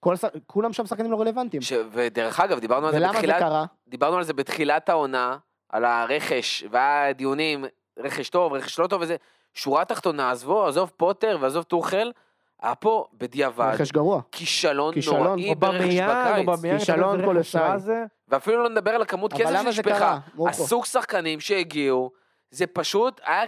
כל, 0.00 0.14
כולם 0.46 0.72
שם 0.72 0.86
שחקנים 0.86 1.10
לא 1.10 1.20
רלוונטיים. 1.20 1.62
ש... 1.62 1.72
ודרך 1.92 2.40
אגב, 2.40 2.58
דיברנו 2.58 2.86
על 2.86 2.92
זה 2.92 2.98
ולמה 2.98 3.12
זה 3.12 3.18
בתחילת... 3.18 3.38
קרה? 3.38 3.64
דיברנו 3.88 4.16
על 4.16 4.24
זה 4.24 4.32
בתחילת 4.32 4.88
העונה, 4.88 5.36
על 5.68 5.84
הרכש, 5.84 6.64
והיה 6.70 7.12
דיונים, 7.12 7.64
רכש 7.98 8.28
טוב, 8.28 8.52
רכש 8.52 8.78
לא 8.78 8.86
טוב 8.86 9.02
וזה. 9.02 9.16
שורה 9.54 9.84
תחתונה, 9.84 10.30
עזבו, 10.30 10.66
עזוב 10.66 10.92
פוטר 10.96 11.38
ועזוב 11.40 11.62
טוחל, 11.62 12.12
היה 12.62 12.74
פה 12.74 13.06
בדיעבד 13.12 13.70
רכש 13.74 13.92
גרוע. 13.92 14.20
כישלון 14.32 14.94
כישלון, 14.94 15.22
נוראי 15.22 15.54
ברכש 15.54 15.94
בקיץ. 15.94 16.78
כישלון 16.78 17.20
זה? 17.78 18.04
ואפילו 18.28 18.62
לא 18.62 18.68
נדבר 18.68 18.90
על 18.90 19.02
הכמות 19.02 19.32
אבל 19.32 19.44
כסף 19.44 19.62
שנשפכה. 19.62 20.18
הסוג 20.48 20.84
שחקנים 20.84 21.40
שהגיעו, 21.40 22.10
זה 22.50 22.66
פשוט 22.66 23.20
היה, 23.24 23.42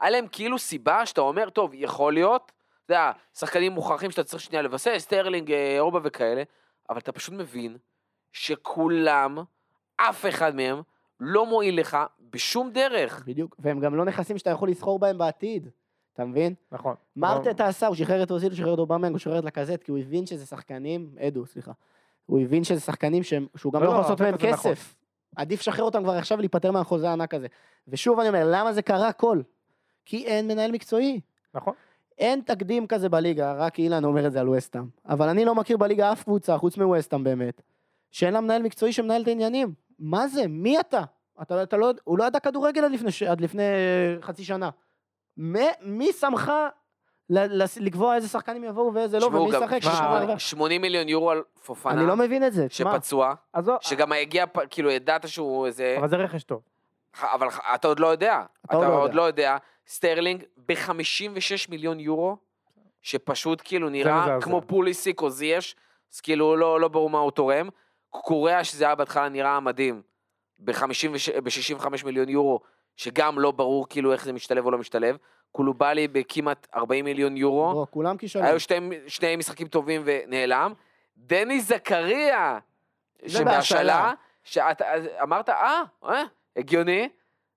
היה 0.00 0.10
להם 0.10 0.26
כאילו 0.32 0.58
סיבה 0.58 1.06
שאתה 1.06 1.20
אומר, 1.20 1.50
טוב, 1.50 1.70
יכול 1.74 2.12
להיות, 2.12 2.52
אתה 2.84 2.94
יודע, 2.94 3.12
שחקנים 3.38 3.72
מוכחים 3.72 4.10
שאתה 4.10 4.24
צריך 4.24 4.42
שנייה 4.42 4.62
לבסס, 4.62 4.96
סטרלינג, 4.98 5.52
אובה 5.78 6.00
וכאלה, 6.02 6.42
אבל 6.90 6.98
אתה 6.98 7.12
פשוט 7.12 7.34
מבין 7.34 7.76
שכולם, 8.32 9.38
אף 9.96 10.26
אחד 10.26 10.54
מהם, 10.54 10.82
לא 11.20 11.46
מועיל 11.46 11.80
לך 11.80 11.98
בשום 12.32 12.70
דרך. 12.70 13.24
בדיוק, 13.26 13.56
והם 13.58 13.80
גם 13.80 13.94
לא 13.94 14.04
נכסים 14.04 14.38
שאתה 14.38 14.50
יכול 14.50 14.68
לסחור 14.68 14.98
בהם 14.98 15.18
בעתיד, 15.18 15.68
אתה 16.12 16.24
מבין? 16.24 16.54
נכון. 16.72 16.94
מה 17.16 17.32
ארטטה 17.32 17.66
עשה? 17.66 17.86
הוא 17.86 17.96
שחרר 17.96 18.22
את 18.22 18.30
אוזיל, 18.30 18.50
הוא 18.50 18.56
שחרר 18.56 18.74
את 18.74 18.78
אובמיאנג, 18.78 19.12
הוא 19.12 19.18
שחרר 19.18 19.38
את 19.38 19.44
לקזט, 19.44 19.82
כי 19.82 19.90
הוא 19.90 19.98
הבין 19.98 20.26
שזה 20.26 20.46
שחקנים, 20.46 21.10
אדו, 21.20 21.46
סליחה. 21.46 21.72
הוא 22.26 22.40
הבין 22.40 22.64
שזה 22.64 22.80
שחקנים 22.80 23.22
שהם, 23.22 23.46
שהוא 23.56 23.72
גם 23.72 23.80
לא, 23.80 23.86
לא 23.86 23.90
יכול 23.90 24.00
לא, 24.00 24.02
לעשות 24.02 24.20
מהם 24.20 24.34
נכון. 24.34 24.52
כסף. 24.52 24.94
עדיף 25.36 25.60
לשחרר 25.60 25.84
אותם 25.84 26.02
כבר 26.02 26.12
עכשיו 26.12 26.38
ולהיפטר 26.38 26.70
מהחוזה 26.70 27.08
הענק 27.08 27.34
הזה. 27.34 27.46
ושוב 27.88 28.20
אני 28.20 28.28
אומר, 28.28 28.44
למה 28.50 28.72
זה 28.72 28.82
קרה 28.82 29.08
הכל? 29.08 29.40
כי 30.04 30.26
אין 30.26 30.48
מנהל 30.48 30.72
מקצועי. 30.72 31.20
נכון. 31.54 31.74
אין 32.18 32.40
תקדים 32.40 32.86
כזה 32.86 33.08
בליגה, 33.08 33.52
רק 33.52 33.78
אילן 33.78 34.04
אומר 34.04 34.26
את 34.26 34.32
זה 34.32 34.40
על 34.40 34.48
וסטאם. 34.48 34.84
אבל 35.08 35.28
אני 35.28 35.44
לא 35.44 35.54
מכיר 35.54 35.76
בליגה 35.76 36.12
אף 36.12 36.22
קבוצה, 36.22 36.58
חוץ 36.58 36.76
מווסטאם 36.76 37.24
באמת, 37.24 37.62
שאין 38.10 38.34
לה 38.34 38.40
מנהל 38.40 38.62
מקצועי 38.62 38.92
שמנהל 38.92 39.22
את 39.22 39.28
העניינים. 39.28 39.72
מה 39.98 40.28
זה? 40.28 40.46
מי 40.48 40.80
אתה? 40.80 41.02
אתה, 41.42 41.62
אתה 41.62 41.76
לא, 41.76 41.90
הוא 42.04 42.18
לא 42.18 42.24
ידע 42.24 42.40
כדורגל 42.40 42.84
עד 42.84 42.90
לפני, 42.92 43.10
עד 43.28 43.40
לפני 43.40 43.62
חצי 44.22 44.44
שנה. 44.44 44.70
מי, 45.36 45.66
מי 45.80 46.12
שמך 46.12 46.52
לקבוע 47.80 48.14
איזה 48.14 48.28
שחקנים 48.28 48.64
יבואו 48.64 48.94
ואיזה 48.94 49.18
לא, 49.18 49.26
ומי 49.26 49.48
ישחק? 49.48 49.68
שמע, 49.68 49.80
ששם 49.80 49.90
שמונה- 49.98 50.18
הרוויח? 50.18 50.40
80 50.40 50.82
מיליון 50.82 51.08
יורו 51.08 51.30
על 51.30 51.42
פופנה, 51.66 51.92
אני 51.92 52.06
לא 52.06 52.16
מבין 52.16 52.46
את 52.46 52.52
זה. 52.52 52.66
שפצוע, 52.70 53.34
עזוב, 53.52 53.76
שגם 53.80 54.12
הגיע, 54.12 54.44
כאילו, 54.70 54.90
ידעת 54.90 55.28
שהוא 55.28 55.66
איזה... 55.66 55.96
אבל 55.98 56.08
זה 56.08 56.16
רכש 56.16 56.42
טוב. 56.42 56.60
אבל 57.22 57.48
אתה 57.74 57.88
עוד 57.88 58.00
לא 58.00 58.06
יודע. 58.06 58.42
אתה 58.64 58.76
עוד 58.76 58.84
לא 58.86 58.92
עוד 58.92 59.02
יודע. 59.02 59.14
לא 59.16 59.22
יודע. 59.22 59.56
סטרלינג 59.86 60.44
ב-56 60.66 61.70
מיליון 61.70 62.00
יורו, 62.00 62.36
שפשט 63.02 63.58
כאילו 63.64 63.88
נראה. 63.88 64.40
כמו 64.40 64.62
פוליסיק 64.66 65.20
או 65.22 65.30
זייש, 65.30 65.76
אז 66.14 66.20
כאילו 66.20 66.56
לא, 66.56 66.80
לא 66.80 66.88
ברור 66.88 67.10
מה 67.10 67.18
הוא 67.18 67.30
תורם. 67.30 67.68
קוקוריאה, 68.10 68.64
שזה 68.64 68.84
היה 68.84 68.94
בהתחלה 68.94 69.28
נראה 69.28 69.60
מדהים, 69.60 70.02
ב-65 70.58 72.04
מיליון 72.04 72.28
יורו, 72.28 72.60
שגם 72.96 73.38
לא 73.38 73.50
ברור 73.50 73.88
כאילו 73.88 74.12
איך 74.12 74.24
זה 74.24 74.32
משתלב 74.32 74.66
או 74.66 74.70
לא 74.70 74.78
משתלב. 74.78 75.16
קוליבאלי 75.52 76.08
בכמעט 76.08 76.66
40 76.74 77.04
מיליון 77.04 77.36
יורו. 77.36 77.72
בוא, 77.72 77.86
כולם 77.90 78.16
כישלון. 78.16 78.44
היו 78.44 78.60
שתי, 78.60 78.74
שני 79.06 79.36
משחקים 79.36 79.68
טובים 79.68 80.02
ונעלם. 80.04 80.72
דניס 81.16 81.60
זכריה, 81.60 82.58
שבהשאלה, 83.26 83.44
בהשאלה. 83.44 84.12
שאתה 84.44 84.84
אמרת, 85.22 85.48
אה, 85.48 85.82
אה, 86.04 86.22
הגיוני, 86.56 87.08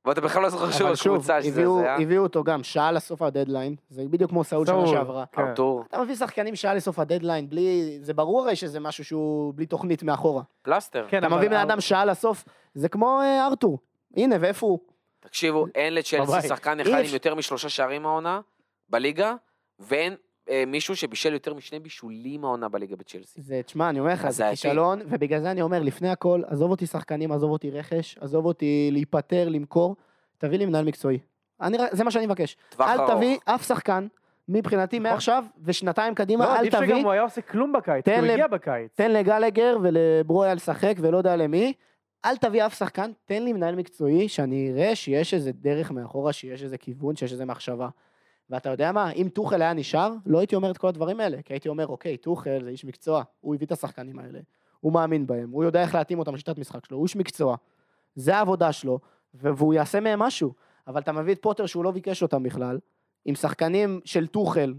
ואתה 0.06 0.22
בכלל 0.22 0.42
לא 0.42 0.50
זוכר 0.50 0.72
שוב, 0.96 1.14
בקבוצה 1.14 1.42
שזה 1.42 1.50
הביאו, 1.52 1.80
זה 1.80 1.84
היה. 1.84 1.96
הביאו 1.96 2.24
אותו 2.24 2.44
גם 2.44 2.64
שעה 2.64 2.92
לסוף 2.92 3.22
הדדליין, 3.22 3.76
זה 3.90 4.04
בדיוק 4.10 4.32
כמו 4.32 4.44
סאול 4.44 4.66
שנה 4.66 4.88
שעברה. 4.88 5.26
כן. 5.32 5.42
ארתור, 5.42 5.84
אתה 5.88 6.02
מביא 6.02 6.16
שחקנים 6.16 6.56
שעה 6.56 6.74
לסוף 6.74 7.00
הדדליין, 7.00 7.50
בלי... 7.50 8.00
זה 8.02 8.14
ברור 8.14 8.42
הרי 8.42 8.56
שזה 8.56 8.80
משהו 8.80 9.06
שהוא 9.06 9.54
בלי 9.56 9.66
תוכנית 9.66 10.04
מאחורה. 10.04 10.44
פלסטר. 10.62 11.06
כן, 11.10 11.26
אתה 11.26 11.36
מביא 11.36 11.50
בן 11.50 11.56
אדם 11.56 11.82
שעה 11.82 12.06
לסוף, 12.06 12.46
זה 12.74 12.90
כמו 12.90 13.22
אה, 13.22 13.48
ארתור. 13.48 13.80
הנה, 14.18 14.36
ואיפה 14.40 14.66
הוא? 14.68 14.80
תקשיבו, 15.20 15.66
אין 15.76 15.94
לצ'לסי. 15.94 16.48
שחקן 16.48 16.80
אחד 16.80 17.00
עם 17.06 17.14
יותר 17.14 17.36
משלושה 17.36 17.70
שערים 17.70 18.06
העונה 18.06 18.42
בליגה, 18.90 19.34
ואין 19.80 20.16
מישהו 20.68 20.96
שבישל 20.96 21.34
יותר 21.34 21.54
משני 21.54 21.80
בישולים 21.80 22.46
העונה 22.46 22.70
בליגה 22.70 22.96
בצ'לסי. 22.96 23.42
זה, 23.42 23.62
תשמע, 23.66 23.90
אני 23.90 24.00
אומר 24.00 24.14
לך, 24.14 24.30
זה. 24.30 24.48
כישלון, 24.50 25.02
ובגלל 25.06 25.40
זה 25.42 25.52
אני 25.52 25.62
אומר, 25.62 25.80
לפני 25.84 26.10
הכל, 26.10 26.42
עזוב 26.48 26.72
אותי 26.72 26.86
שחקנים, 26.86 27.32
עזוב 27.32 27.52
אותי 27.52 27.72
רכש, 27.72 28.18
עזוב 28.18 28.46
אותי 28.46 28.90
להיפטר, 28.92 29.50
למכור, 29.50 29.96
תביא 30.38 30.58
לי 30.58 30.66
מנהל 30.66 30.86
מקצועי. 30.86 31.20
אני, 31.62 31.78
זה 31.92 32.04
מה 32.04 32.12
שאני 32.12 32.26
מבקש. 32.26 32.58
טווח 32.70 32.90
אל 32.90 33.00
ארוך. 33.00 33.12
תביא 33.12 33.38
אף 33.46 33.68
שחקן, 33.68 34.08
מבחינתי, 34.50 35.00
נכון. 35.00 35.12
מעכשיו 35.12 35.44
ושנתיים 35.64 36.16
קדימה, 36.16 36.46
לא, 36.46 36.54
אל 36.54 36.58
עדיף 36.58 36.76
תביא, 36.76 36.88
שגם 36.88 37.00
הוא 37.04 37.12
היה 37.12 37.22
עושה 37.22 37.42
כלום 37.42 37.74
בקיץ, 37.74 38.06
כי 38.06 38.12
הוא 38.12 38.20
לב- 38.22 38.32
הגיע 38.32 38.48
בקיץ. 38.48 38.92
תן 38.96 39.12
לגלגר 39.12 39.78
ולברויה 39.82 40.54
לשחק 40.54 40.94
ולא 41.00 41.18
יודע 41.18 41.36
למי, 41.36 41.74
אל 42.26 42.38
תביא 42.38 42.66
אף 42.66 42.78
שחקן, 42.78 43.12
תן 43.26 43.44
לי 43.44 43.54
מנהל 43.54 43.76
מקצועי 43.76 44.30
שאני 44.30 44.72
אראה 44.72 44.96
שיש 44.96 45.34
איזה 45.34 45.52
דרך 45.52 45.92
מאחורה, 45.92 46.34
שיש 46.34 46.64
איזה 46.64 46.78
כיוון, 46.78 47.16
שיש 47.16 47.32
איזה 47.32 47.46
מחשבה. 47.46 47.90
ואתה 48.52 48.70
יודע 48.70 48.92
מה, 48.92 49.12
אם 49.12 49.28
טוחל 49.34 49.62
היה 49.62 49.74
נשאר, 49.74 50.14
לא 50.26 50.40
הייתי 50.40 50.56
אומר 50.56 50.72
את 50.72 50.78
כל 50.78 50.88
הדברים 50.88 51.20
האלה, 51.20 51.42
כי 51.42 51.54
הייתי 51.54 51.70
אומר, 51.70 51.88
אוקיי, 51.88 52.18
טוחל 52.18 52.60
זה 52.64 52.70
איש 52.70 52.86
מקצוע, 52.86 53.24
הוא 53.42 53.56
הביא 53.56 53.68
את 53.68 53.72
השחקנים 53.72 54.20
האלה, 54.20 54.40
הוא 54.80 54.94
מאמין 54.94 55.28
בהם, 55.28 55.50
הוא 55.50 55.64
יודע 55.64 55.82
איך 55.82 55.96
להתאים 55.96 56.20
אותם 56.20 56.36
לשיטת 56.36 56.58
משחק 56.58 56.86
שלו, 56.86 56.98
הוא 56.98 57.06
איש 57.06 57.16
מקצוע, 57.16 57.56
זה 58.16 58.36
העבודה 58.36 58.72
שלו, 58.72 59.00
והוא 59.34 59.74
יעשה 59.74 60.00
מהם 60.00 60.20
משהו. 60.20 60.54
אבל 60.88 61.02
אתה 61.02 61.12
מביא 61.12 61.34
את 61.34 61.42
פוטר 61.42 61.66
שהוא 61.66 61.84
לא 61.84 61.92
ביקש 61.92 62.24
אותם 62.24 62.44
בכלל, 62.44 62.80
עם 63.26 63.36
שחקנים 63.36 64.00
של 64.06 64.28
טוחל, 64.28 64.74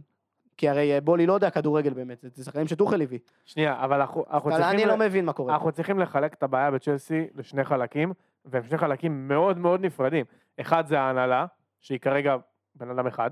כי 0.57 0.69
הרי 0.69 0.95
אה, 0.95 1.01
בולי 1.01 1.27
לא 1.27 1.33
יודע 1.33 1.51
כדורגל 1.51 1.93
באמת, 1.93 2.25
זה 2.35 2.45
שחקנים 2.45 2.69
שטוחל 2.69 3.03
הביא. 3.03 3.19
שנייה, 3.45 3.85
אבל 3.85 4.01
אנחנו 4.01 4.25
אנחנו 4.31 4.51
צריכים... 4.51 4.71
אני 4.71 4.85
ל- 4.85 4.89
לא 4.89 4.97
מבין 4.97 5.25
מה 5.25 5.33
קורה. 5.33 5.55
אנחנו 5.55 5.73
צריכים 5.73 5.99
לחלק 5.99 6.35
את 6.35 6.43
הבעיה 6.43 6.71
בצ'לסי 6.71 7.27
לשני 7.35 7.65
חלקים, 7.65 8.13
והם 8.45 8.63
שני 8.65 8.79
חלקים 8.79 9.29
מאוד 9.29 9.59
מאוד 9.59 9.81
נפרדים. 9.81 10.25
אחד 10.61 10.87
זה 10.87 11.01
ההנהלה, 11.01 11.47
שהיא 11.81 11.99
כרגע 11.99 12.37
בן 12.75 12.91
אדם 12.91 13.07
אחד, 13.07 13.31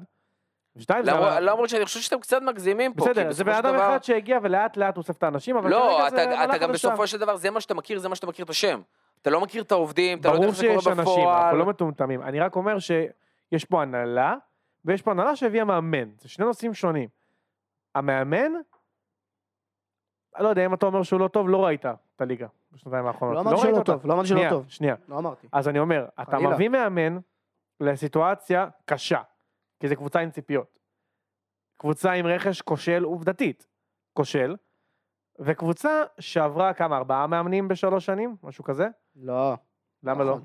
ושתיים 0.77 1.05
זה... 1.05 1.11
למרות- 1.11 1.33
למרות 1.41 1.69
שאני 1.69 1.85
חושב 1.85 2.01
שאתם 2.01 2.21
קצת 2.21 2.43
מגזימים 2.43 2.95
פה, 2.95 3.05
בסדר, 3.05 3.33
זה 3.33 3.45
בן 3.45 3.53
אדם 3.53 3.75
דבר... 3.75 3.89
אחד 3.89 4.05
שהגיע 4.05 4.39
ולאט 4.43 4.77
לאט 4.77 4.97
אוסף 4.97 5.17
את 5.17 5.23
האנשים, 5.23 5.57
אבל 5.57 5.71
לא, 5.71 6.09
אתה, 6.09 6.17
זה 6.17 6.45
אתה 6.45 6.59
גם. 6.59 6.73
בסופו 6.73 7.07
של 7.07 7.19
דבר, 7.19 7.37
זה 7.37 7.51
מה 7.51 7.61
שאתה 7.61 7.75
מכיר, 7.75 7.99
זה 7.99 8.09
מה 8.09 8.15
שאתה 8.15 8.27
מכיר 8.27 8.45
את 8.45 8.51
השם. 8.51 8.81
אתה 9.23 9.31
לא 9.31 9.41
מכיר 9.41 9.63
את 9.63 9.73
העובדים, 9.73 10.19
אתה 10.19 10.29
לא 10.29 10.35
יודע 10.35 10.47
ברור 10.47 10.51
איך 10.53 10.61
זה 10.61 10.67
קורה 10.69 10.81
שיש 10.81 10.87
אנשים, 10.89 11.03
בפועל. 11.05 11.43
אנחנו 11.45 11.59
לא 11.59 11.67
מטומטמים. 11.67 12.23
אני 12.23 12.41
רק 12.41 12.57
אומר 12.57 12.79
שיש 12.79 13.65
פה 13.65 13.83
הנהלה, 13.83 14.35
ויש 14.85 15.03
פה 15.03 15.11
הנהלה 15.11 15.37
שהביאה 15.37 15.65
מאמן. 15.65 16.09
זה 16.19 16.29
שני 16.29 16.45
נושאים 16.45 16.75
שונים. 16.75 17.09
המאמן, 17.95 18.53
אני 20.37 20.45
לא 20.45 20.49
יודע, 20.49 20.65
אם 20.67 20.75
אתה 20.75 20.87
אומר 20.87 21.03
שהוא 21.03 21.21
לא 21.21 21.29
טוב, 21.29 21.49
לא 21.49 21.65
ראית 21.67 21.87
את 21.87 22.21
הליגה 22.21 22.47
בשנתיים 22.73 23.07
האחרונות. 23.07 23.35
לא 23.37 23.41
אמרתי 23.41 23.55
ראית 23.57 23.67
שהוא 23.67 23.79
לא. 23.79 23.85
טוב, 23.85 24.07
לא 24.07 24.13
אמרתי 24.15 24.29
שהוא 24.29 24.37
לא 24.37 24.41
שנייה, 24.43 24.51
טוב. 24.51 24.65
שנייה. 24.69 24.95
לא 25.09 25.19
אמרתי. 25.19 25.47
אז 25.53 25.69
אני 25.69 25.79
אומר, 25.79 26.07
אתה. 26.23 26.39
מביא 26.39 26.69
מאמן 26.69 27.19
לסיטואציה 27.81 28.69
קשה, 28.85 29.21
כי 29.81 29.89
זו 29.89 29.97
קבוצה 29.97 30.21
עם 30.21 30.31
ציפיות. 30.31 30.79
קבוצה 31.77 32.13
עם 32.13 32.27
רכש 32.27 32.63
כושל 32.63 33.05
עובדתית, 33.05 33.67
כושל, 34.13 34.57
וקבוצה 35.39 36.03
שעברה 36.21 36.75
כמה, 36.75 36.97
ארבעה 36.97 37.27
מאמנים 37.27 37.69
בשלוש 37.69 38.07
שנים? 38.07 38.37
משהו 38.43 38.65
כזה? 38.65 38.89
לא. 39.17 39.55
למה 40.03 40.25
לא? 40.25 40.31
נכון. 40.31 40.45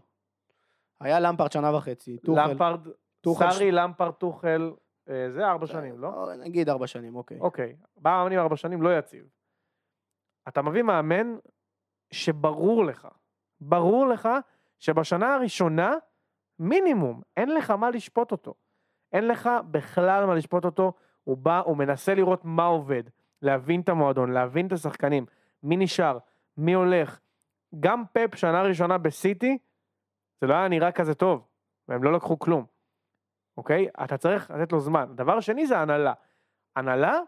היה 0.99 1.19
למפרד 1.19 1.51
שנה 1.51 1.75
וחצי, 1.75 2.17
טוחל. 2.17 2.49
למפרד, 2.49 2.87
סארי, 3.27 3.71
למפרד, 3.71 4.11
טוחל, 4.11 4.73
אה, 5.09 5.31
זה 5.31 5.47
ארבע 5.47 5.67
שנים, 5.67 5.99
לא? 5.99 6.29
אה, 6.29 6.35
נגיד 6.35 6.69
ארבע 6.69 6.87
שנים, 6.87 7.15
אוקיי. 7.15 7.39
אוקיי, 7.39 7.75
ארבעה 7.97 8.17
מאמנים 8.17 8.39
ארבע 8.39 8.55
שנים 8.55 8.81
לא 8.81 8.97
יציב. 8.97 9.27
אתה 10.47 10.61
מביא 10.61 10.81
מאמן 10.81 11.35
שברור 12.11 12.85
לך, 12.85 13.07
ברור 13.59 14.07
לך 14.07 14.29
שבשנה 14.79 15.35
הראשונה, 15.35 15.93
מינימום, 16.59 17.21
אין 17.37 17.49
לך 17.55 17.71
מה 17.71 17.89
לשפוט 17.89 18.31
אותו. 18.31 18.53
אין 19.15 19.27
לך 19.27 19.49
בכלל 19.71 20.25
מה 20.25 20.35
לשפוט 20.35 20.65
אותו, 20.65 20.93
הוא 21.23 21.37
בא, 21.37 21.59
הוא 21.65 21.77
מנסה 21.77 22.15
לראות 22.15 22.45
מה 22.45 22.65
עובד, 22.65 23.03
להבין 23.41 23.81
את 23.81 23.89
המועדון, 23.89 24.31
להבין 24.31 24.67
את 24.67 24.71
השחקנים, 24.71 25.25
מי 25.63 25.77
נשאר, 25.77 26.17
מי 26.57 26.73
הולך. 26.73 27.19
גם 27.79 28.03
פפ 28.13 28.35
שנה 28.35 28.61
ראשונה 28.61 28.97
בסיטי, 28.97 29.57
זה 30.41 30.47
לא 30.47 30.53
היה 30.53 30.67
נראה 30.67 30.91
כזה 30.91 31.13
טוב, 31.13 31.47
והם 31.87 32.03
לא 32.03 32.13
לקחו 32.13 32.39
כלום, 32.39 32.65
אוקיי? 33.57 33.87
אתה 34.03 34.17
צריך 34.17 34.51
לתת 34.51 34.71
לו 34.71 34.79
זמן. 34.79 35.15
דבר 35.15 35.39
שני 35.39 35.67
זה 35.67 35.79
הנהלה. 35.79 36.13
הנהלה, 36.75 37.19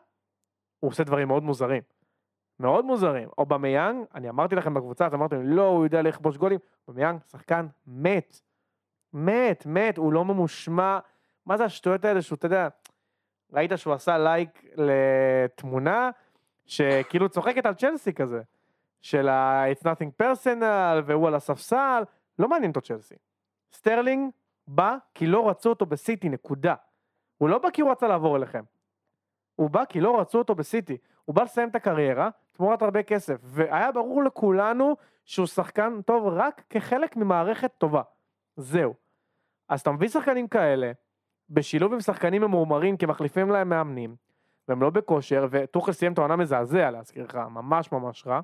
הוא 0.79 0.89
עושה 0.89 1.03
דברים 1.03 1.27
מאוד 1.27 1.43
מוזרים. 1.43 1.83
מאוד 2.59 2.85
מוזרים. 2.85 3.29
אובמיאנג, 3.37 4.05
אני 4.15 4.29
אמרתי 4.29 4.55
לכם 4.55 4.73
בקבוצה, 4.73 5.05
אז 5.05 5.13
אמרתם, 5.13 5.41
לא, 5.43 5.67
הוא 5.67 5.83
יודע 5.85 6.01
לכבוש 6.01 6.37
גולים. 6.37 6.59
אובמיאנג, 6.87 7.19
שחקן 7.31 7.67
מת. 7.87 8.41
מת, 9.13 9.65
מת, 9.65 9.97
הוא 9.97 10.13
לא 10.13 10.25
ממושמע. 10.25 10.99
מה 11.47 11.57
זה 11.57 11.65
השטויות 11.65 12.05
האלה 12.05 12.21
שהוא, 12.21 12.35
אתה 12.35 12.45
יודע, 12.45 12.67
ראית 13.53 13.71
שהוא 13.75 13.93
עשה 13.93 14.17
לייק 14.17 14.63
לתמונה 14.75 16.09
שכאילו 16.65 17.29
צוחקת 17.29 17.65
על 17.65 17.73
צ'לסי 17.73 18.13
כזה. 18.13 18.41
של 19.01 19.29
ה- 19.29 19.63
It's 19.71 19.83
nothing 19.83 20.23
personal, 20.23 21.01
והוא 21.05 21.27
על 21.27 21.35
הספסל, 21.35 22.03
לא 22.39 22.47
מעניין 22.47 22.69
אותו 22.69 22.81
צ'לסי. 22.81 23.15
סטרלינג 23.73 24.31
בא 24.67 24.97
כי 25.13 25.27
לא 25.27 25.49
רצו 25.49 25.69
אותו 25.69 25.85
בסיטי, 25.85 26.29
נקודה. 26.29 26.75
הוא 27.37 27.49
לא 27.49 27.57
בא 27.59 27.69
כי 27.69 27.81
הוא 27.81 27.91
רצה 27.91 28.07
לעבור 28.07 28.37
אליכם. 28.37 28.63
הוא 29.55 29.69
בא 29.69 29.85
כי 29.85 30.01
לא 30.01 30.19
רצו 30.19 30.37
אותו 30.37 30.55
בסיטי. 30.55 30.97
הוא 31.25 31.35
בא 31.35 31.43
לסיים 31.43 31.69
את 31.69 31.75
הקריירה 31.75 32.29
תמורת 32.51 32.81
הרבה 32.81 33.03
כסף, 33.03 33.35
והיה 33.43 33.91
ברור 33.91 34.23
לכולנו 34.23 34.95
שהוא 35.25 35.47
שחקן 35.47 36.01
טוב 36.01 36.27
רק 36.27 36.63
כחלק 36.69 37.15
ממערכת 37.15 37.71
טובה. 37.77 38.01
זהו. 38.57 38.93
אז 39.69 39.81
אתה 39.81 39.91
מביא 39.91 40.07
שחקנים 40.07 40.47
כאלה, 40.47 40.91
בשילוב 41.49 41.93
עם 41.93 41.99
שחקנים 41.99 42.41
ממורמרים 42.41 42.97
כמחליפים 42.97 43.49
להם 43.49 43.69
מאמנים, 43.69 44.15
והם 44.67 44.81
לא 44.81 44.89
בכושר, 44.89 45.47
וטוחל 45.51 45.91
סיים 45.91 46.13
את 46.13 46.17
העונה 46.17 46.35
מזעזע 46.35 46.91
להזכיר 46.91 47.23
לך, 47.23 47.35
ממש 47.35 47.91
ממש 47.91 48.27
רע. 48.27 48.39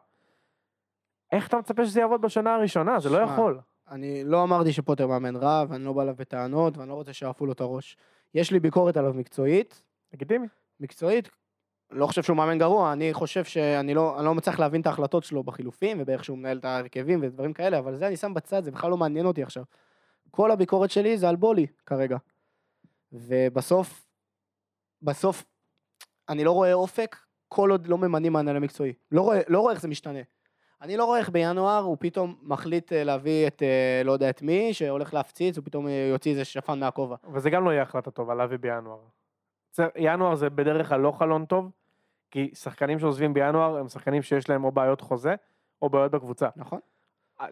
איך 1.32 1.48
אתה 1.48 1.58
מצפה 1.58 1.86
שזה 1.86 2.00
יעבוד 2.00 2.22
בשנה 2.22 2.56
הראשונה? 2.56 3.00
זה 3.00 3.10
לא 3.10 3.18
יכול. 3.18 3.60
אני 3.90 4.24
לא 4.24 4.44
אמרתי 4.44 4.74
שפוטר 4.74 5.08
מאמן 5.08 5.36
רע, 5.36 5.66
ואני 5.70 5.84
לא 5.84 5.94
בא 5.94 6.02
אליו 6.02 6.16
בטענות, 6.18 6.78
ואני 6.78 6.90
לא 6.90 6.94
רוצה 6.94 7.14
שיעפו 7.14 7.46
לו 7.46 7.52
את 7.52 7.62
הראש. 7.62 7.98
יש 8.34 8.52
לי 8.52 8.60
ביקורת 8.60 8.98
עליו 8.98 9.14
מקצועית. 9.14 9.84
לגיטימי. 10.14 10.48
מקצועית, 10.80 11.30
לא 11.92 12.08
חושב 12.08 12.24
שהוא 12.24 12.38
מאמן 12.38 12.58
גרוע, 12.58 12.94
אני 12.94 13.14
חושב 13.14 13.44
שאני 13.44 13.94
לא, 13.94 14.18
אני 14.18 14.26
לא 14.26 14.36
מצליח 14.36 14.60
להבין 14.60 14.82
את 14.82 14.88
ההחלטות 14.88 15.24
שלו 15.24 15.44
בחילופים, 15.44 15.98
ובאיך 16.00 16.24
שהוא 16.24 16.38
מנהל 16.38 16.58
את 16.58 16.66
ההרכבים 16.66 17.20
ודברים 17.22 17.54
כאלה, 17.54 17.80
אבל 17.80 17.96
זה 17.96 18.08
אני 18.08 18.18
שם 18.18 18.34
בצד, 18.34 18.64
זה 18.64 18.72
בכלל 18.72 18.90
לא 18.90 18.98
מעניין 18.98 19.26
אותי 19.26 19.44
עכשיו. 19.44 19.64
כל 20.32 20.52
הביקורת 20.52 20.92
שלי 20.92 21.18
זה 21.18 21.30
על 21.30 21.36
בולי 21.36 21.68
כרגע. 21.86 22.18
ובסוף, 23.14 24.06
בסוף, 25.02 25.44
אני 26.30 26.44
לא 26.44 26.52
רואה 26.52 26.74
אופק 26.74 27.18
כל 27.48 27.72
עוד 27.72 27.88
לא 27.88 27.98
ממנים 27.98 28.34
מנהל 28.34 28.60
מקצועי. 28.60 28.94
לא 29.12 29.22
רואה, 29.22 29.42
לא 29.48 29.60
רואה 29.60 29.74
איך 29.74 29.82
זה 29.82 29.88
משתנה. 29.88 30.20
אני 30.82 30.98
לא 30.98 31.06
רואה 31.06 31.20
איך 31.20 31.30
בינואר 31.30 31.80
הוא 31.80 31.98
פתאום 32.00 32.36
מחליט 32.42 32.94
אה, 32.94 33.04
להביא 33.04 33.48
את 33.48 33.64
אה, 33.64 34.02
לא 34.06 34.12
יודע 34.12 34.30
את 34.30 34.42
מי, 34.42 34.74
שהולך 34.74 35.14
להפציץ, 35.14 35.58
הוא 35.58 35.66
פתאום 35.66 35.88
אה, 35.88 36.08
יוציא 36.12 36.32
איזה 36.32 36.46
שפן 36.46 36.80
מהכובע. 36.80 37.16
וזה 37.34 37.50
גם 37.50 37.66
לא 37.66 37.72
יהיה 37.72 37.82
החלטה 37.82 38.12
טובה 38.12 38.36
להביא 38.36 38.58
בינואר. 38.58 39.00
ינואר 39.96 40.36
זה 40.36 40.50
בדרך 40.50 40.90
כלל 40.90 41.00
לא 41.00 41.12
חלון 41.12 41.46
טוב, 41.46 41.72
כי 42.32 42.52
שחקנים 42.54 43.00
שעוזבים 43.00 43.34
בינואר 43.34 43.78
הם 43.78 43.88
שחקנים 43.88 44.22
שיש 44.22 44.50
להם 44.50 44.64
או 44.64 44.72
בעיות 44.72 45.02
חוזה, 45.02 45.36
או 45.82 45.90
בעיות 45.90 46.12
בקבוצה. 46.12 46.50
נכון? 46.56 46.80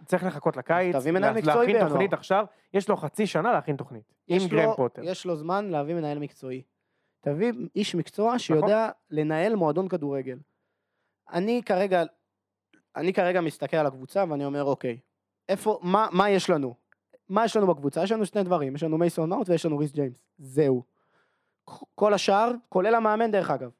צריך 0.05 0.23
לחכות 0.23 0.57
לקיץ, 0.57 0.95
תביא 0.95 1.11
מנהל 1.11 1.33
מקצועי 1.35 1.55
להכין 1.57 1.73
בינואר. 1.73 1.89
תוכנית 1.89 2.13
עכשיו, 2.13 2.45
יש 2.73 2.89
לו 2.89 2.97
חצי 2.97 3.27
שנה 3.27 3.51
להכין 3.51 3.75
תוכנית, 3.75 4.13
עם 4.27 4.39
גרם 4.47 4.65
לו- 4.69 4.75
פוטר. 4.75 5.01
יש 5.03 5.25
לו 5.25 5.35
זמן 5.35 5.69
להביא 5.69 5.95
מנהל 5.95 6.19
מקצועי. 6.19 6.61
תביא 7.21 7.51
איש 7.75 7.95
מקצוע 7.95 8.39
שיודע 8.39 8.89
לנהל 9.09 9.55
מועדון 9.55 9.87
כדורגל. 9.87 10.37
אני 11.31 11.61
כרגע, 11.65 12.03
אני 12.95 13.13
כרגע 13.13 13.41
מסתכל 13.41 13.77
על 13.77 13.85
הקבוצה 13.85 14.23
ואני 14.29 14.45
אומר, 14.45 14.63
אוקיי, 14.63 14.99
איפה, 15.49 15.79
מה, 15.81 16.07
מה 16.11 16.29
יש 16.29 16.49
לנו? 16.49 16.75
מה 17.29 17.45
יש 17.45 17.55
לנו 17.57 17.67
בקבוצה? 17.67 18.03
יש 18.03 18.11
לנו 18.11 18.25
שני 18.25 18.43
דברים, 18.43 18.75
יש 18.75 18.83
לנו 18.83 18.97
מייסון 18.97 19.29
מאונט 19.29 19.49
ויש 19.49 19.65
לנו 19.65 19.77
ריס 19.77 19.91
ג'יימס. 19.91 20.23
זהו. 20.37 20.83
כל 21.95 22.13
השאר, 22.13 22.51
כולל 22.69 22.95
המאמן 22.95 23.31
דרך 23.31 23.51
אגב. 23.51 23.71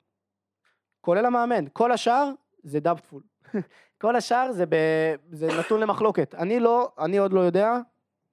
כולל 1.01 1.25
המאמן. 1.25 1.65
כל 1.73 1.91
השאר 1.91 2.31
זה 2.63 2.79
doubtful. 2.79 3.23
כל 4.01 4.15
השאר 4.15 4.51
זה, 4.51 4.65
ב, 4.65 4.75
זה 5.31 5.47
נתון 5.59 5.79
למחלוקת. 5.79 6.35
אני 6.35 6.59
לא, 6.59 6.91
אני 6.99 7.17
עוד 7.17 7.33
לא 7.33 7.39
יודע, 7.39 7.77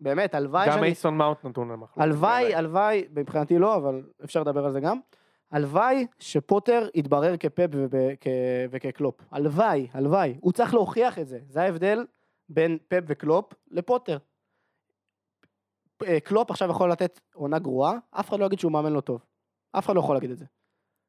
באמת, 0.00 0.34
הלוואי 0.34 0.66
גם 0.66 0.72
שאני... 0.72 0.80
מייסון 0.82 1.16
מאונט 1.16 1.44
נתון 1.44 1.68
למחלוקת. 1.68 2.00
הלוואי. 2.02 2.54
הלוואי, 2.54 3.08
מבחינתי 3.10 3.58
לא, 3.58 3.76
אבל 3.76 4.02
אפשר 4.24 4.40
לדבר 4.40 4.64
על 4.64 4.72
זה 4.72 4.80
גם. 4.80 4.98
הלוואי 5.50 6.06
שפוטר 6.18 6.88
יתברר 6.94 7.36
כפפ 7.36 7.66
וב- 7.72 8.14
כ- 8.20 8.26
וכקלופ. 8.70 9.14
הלוואי, 9.30 9.88
הלוואי. 9.92 10.38
הוא 10.40 10.52
צריך 10.52 10.74
להוכיח 10.74 11.18
את 11.18 11.28
זה. 11.28 11.38
זה 11.48 11.62
ההבדל 11.62 12.06
בין 12.48 12.78
פפ 12.88 13.00
וקלופ 13.06 13.52
לפוטר. 13.70 14.18
אה, 16.06 16.20
קלופ 16.20 16.50
עכשיו 16.50 16.70
יכול 16.70 16.90
לתת 16.92 17.20
עונה 17.34 17.58
גרועה, 17.58 17.94
אף 18.10 18.28
אחד 18.28 18.38
לא 18.40 18.44
יגיד 18.46 18.58
שהוא 18.58 18.72
מאמן 18.72 18.92
לא 18.92 19.00
טוב. 19.00 19.20
אף 19.72 19.86
אחד 19.86 19.94
לא 19.94 20.00
יכול 20.00 20.16
להגיד 20.16 20.30
את 20.30 20.38
זה. 20.38 20.44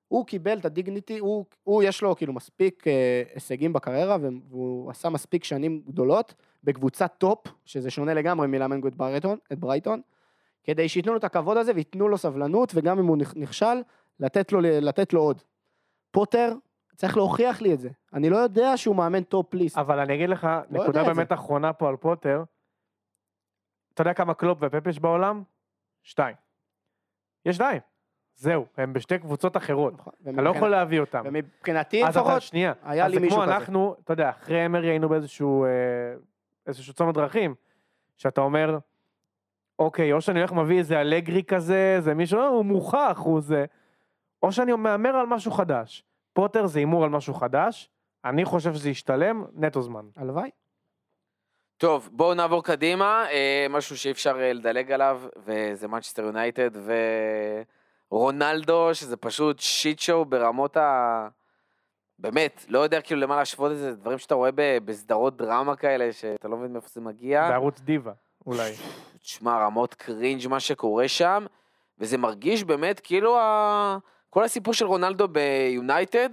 הוא 0.10 0.26
קיבל 0.26 0.58
את 0.60 0.66
ה 0.66 0.72
dignity, 0.72 1.20
הוא, 1.20 1.46
הוא 1.64 1.84
יש 1.84 2.02
לו 2.02 2.16
כאילו 2.16 2.34
מספיק 2.34 2.88
אה, 2.88 3.24
הישגים 3.34 3.74
בקריירה, 3.74 4.18
והוא 4.50 4.92
עשה 4.92 5.10
מספיק 5.10 5.44
שנים 5.44 5.82
גדולות 5.88 6.34
בקבוצת 6.64 7.14
טופ, 7.18 7.40
שזה 7.66 7.90
שונה 7.90 8.14
לגמרי 8.14 8.48
מלאמן 8.48 8.88
את 8.88 8.96
ברייטון, 8.96 9.38
את 9.52 9.60
ברייטון, 9.60 10.02
כדי 10.64 10.90
שייתנו 10.90 11.12
לו 11.12 11.18
את 11.18 11.24
הכבוד 11.24 11.58
הזה 11.58 11.72
וייתנו 11.76 12.08
לו 12.08 12.18
סבלנות, 12.18 12.72
וגם 12.76 13.00
אם 13.00 13.06
הוא 13.06 13.18
נכ- 13.18 13.34
נכשל, 13.36 13.82
לתת 14.20 14.52
לו, 14.52 14.60
לתת 14.62 15.14
לו 15.14 15.22
עוד. 15.22 15.42
פוטר, 16.12 16.54
צריך 16.96 17.18
להוכיח 17.18 17.62
לי 17.62 17.74
את 17.74 17.80
זה. 17.80 17.90
אני 18.14 18.30
לא 18.30 18.38
יודע 18.38 18.78
שהוא 18.78 18.96
מאמן 18.96 19.24
top 19.24 19.54
ליסט. 19.54 19.78
אבל 19.78 20.00
אני 20.00 20.16
אגיד 20.16 20.30
לך, 20.30 20.48
לא 20.70 20.84
נקודה 20.84 21.04
באמת. 21.04 21.32
אחרונה 21.32 21.74
פה 21.74 21.90
על 21.90 21.96
פוטר, 21.98 22.44
אתה 23.94 24.02
יודע 24.02 24.14
כמה 24.14 24.34
קלופ 24.34 24.58
ופפ 24.62 24.88
יש 24.88 25.00
בעולם? 25.00 25.44
שתיים. 26.04 26.36
יש 27.46 27.56
שתיים. 27.56 27.82
זהו, 28.40 28.66
הם 28.78 28.94
בשתי 28.94 29.20
קבוצות 29.20 29.58
אחרות. 29.58 29.94
נכון, 29.94 30.14
אתה 30.30 30.42
לא 30.42 30.50
יכול 30.50 30.70
להביא 30.70 31.00
אותם. 31.00 31.22
ומבחינתי 31.26 32.06
אז 32.06 32.18
אתה, 32.18 32.26
לפחות, 32.26 32.42
שנייה, 32.42 32.74
היה 32.84 33.06
אז 33.06 33.12
לי 33.12 33.16
זה 33.18 33.22
מישהו 33.22 33.38
כמו 33.38 33.46
כזה. 33.46 33.56
אנחנו, 33.58 33.96
אתה 34.04 34.14
יודע, 34.14 34.30
אחרי 34.30 34.66
אמרי 34.66 34.88
היינו 34.88 35.10
באיזשהו 35.10 35.66
אה, 35.66 35.70
איזשהו 36.68 36.94
צומת 36.94 37.16
דרכים, 37.16 37.56
שאתה 38.18 38.42
אומר, 38.42 38.78
אוקיי, 39.80 40.14
או 40.14 40.22
שאני 40.22 40.40
הולך 40.40 40.54
מביא 40.54 40.78
איזה 40.78 41.02
אלגרי 41.02 41.44
כזה, 41.44 41.98
זה 42.00 42.14
מישהו, 42.14 42.40
"אה, 42.40 42.48
הוא 42.48 42.66
מוכח, 42.66 43.22
הוא 43.24 43.42
זה, 43.42 43.66
או 44.44 44.52
שאני 44.52 44.74
מהמר 44.74 45.16
על 45.16 45.26
משהו 45.26 45.52
חדש. 45.52 46.04
פוטר 46.34 46.66
זה 46.68 46.80
הימור 46.80 47.04
על 47.04 47.10
משהו 47.10 47.34
חדש, 47.34 47.90
אני 48.26 48.46
חושב 48.46 48.74
שזה 48.74 48.90
ישתלם, 48.90 49.46
נטו 49.54 49.82
זמן. 49.82 50.06
הלוואי. 50.18 50.50
טוב, 51.78 52.10
בואו 52.12 52.34
נעבור 52.34 52.64
קדימה, 52.64 53.26
אה, 53.32 53.66
משהו 53.70 53.98
שאי 53.98 54.12
אפשר 54.12 54.38
לדלג 54.54 54.92
עליו, 54.92 55.22
וזה 55.38 55.88
מנצ'סטר 55.88 56.24
יונייטד 56.24 56.70
ורונלדו, 58.12 58.96
שזה 58.96 59.18
פשוט 59.18 59.60
שיט 59.60 60.00
שואו 60.00 60.26
ברמות 60.26 60.78
ה... 60.78 61.28
באמת, 62.20 62.66
לא 62.70 62.80
יודע 62.80 63.02
כאילו 63.02 63.22
למה 63.22 63.36
להשוות 63.36 63.72
את 63.72 63.78
זה, 63.78 63.96
דברים 63.96 64.18
שאתה 64.18 64.36
רואה 64.36 64.50
בסדרות 64.86 65.38
דרמה 65.38 65.76
כאלה, 65.76 66.14
שאתה 66.14 66.48
לא 66.48 66.58
מבין 66.58 66.74
מאיפה 66.74 66.88
זה 66.90 67.02
מגיע. 67.02 67.50
בערוץ 67.50 67.80
דיווה, 67.80 68.14
אולי. 68.46 68.74
תשמע, 69.20 69.66
רמות 69.66 69.94
קרינג' 69.94 70.48
מה 70.48 70.60
שקורה 70.60 71.08
שם, 71.08 71.46
וזה 72.00 72.18
מרגיש 72.18 72.64
באמת 72.64 73.00
כאילו 73.00 73.40
ה... 73.40 73.98
כל 74.30 74.44
הסיפור 74.44 74.74
של 74.74 74.86
רונלדו 74.86 75.28
ביונייטד, 75.28 76.30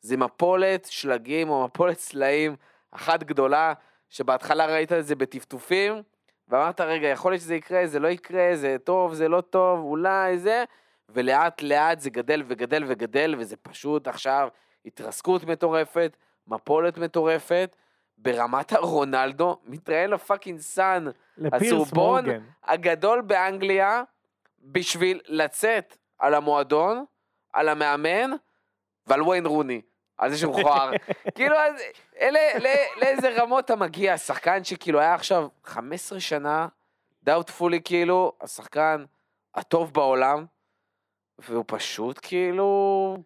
זה 0.00 0.16
מפולת 0.16 0.84
שלגים 0.90 1.50
או 1.50 1.64
מפולת 1.64 1.98
סלעים 1.98 2.56
אחת 2.90 3.22
גדולה, 3.22 3.72
שבהתחלה 4.08 4.66
ראית 4.66 4.92
את 4.92 5.06
זה 5.06 5.14
בטפטופים, 5.14 6.02
ואמרת, 6.48 6.80
רגע, 6.80 7.08
יכול 7.08 7.32
להיות 7.32 7.42
שזה 7.42 7.54
יקרה, 7.54 7.86
זה 7.86 7.98
לא 7.98 8.08
יקרה, 8.08 8.50
זה 8.54 8.76
טוב, 8.84 9.14
זה 9.14 9.28
לא 9.28 9.40
טוב, 9.40 9.80
אולי 9.80 10.38
זה, 10.38 10.64
ולאט 11.08 11.62
לאט 11.62 12.00
זה 12.00 12.10
גדל 12.10 12.42
וגדל 12.46 12.84
וגדל, 12.86 13.34
וזה 13.38 13.56
פשוט 13.56 14.08
עכשיו 14.08 14.48
התרסקות 14.84 15.44
מטורפת, 15.44 16.16
מפולת 16.46 16.98
מטורפת, 16.98 17.76
ברמת 18.18 18.72
הרונלדו, 18.72 19.58
מתראיין 19.64 20.10
לפאקינג 20.10 20.60
סאן, 20.60 21.04
מורגן. 22.26 22.44
הגדול 22.64 23.20
באנגליה, 23.20 24.02
בשביל 24.62 25.20
לצאת 25.26 25.96
על 26.18 26.34
המועדון, 26.34 27.04
על 27.52 27.68
המאמן, 27.68 28.30
ועל 29.06 29.22
וויין 29.22 29.46
רוני. 29.46 29.80
על 30.18 30.30
זה 30.30 30.38
שהוא 30.38 30.60
מכוער. 30.60 30.90
כאילו, 31.36 31.56
אז 31.56 31.74
אלה, 32.20 32.40
לא- 32.58 33.00
לאיזה 33.00 33.42
רמות 33.42 33.64
אתה 33.64 33.76
מגיע, 33.76 34.18
שחקן 34.18 34.64
שכאילו 34.64 35.00
היה 35.00 35.14
עכשיו 35.14 35.48
15 35.64 36.20
שנה, 36.20 36.68
דאוטפולי 37.22 37.80
כאילו, 37.84 38.32
השחקן 38.40 39.04
הטוב 39.54 39.94
בעולם, 39.94 40.46
והוא 41.38 41.64
פשוט 41.66 42.18
כאילו... 42.22 43.16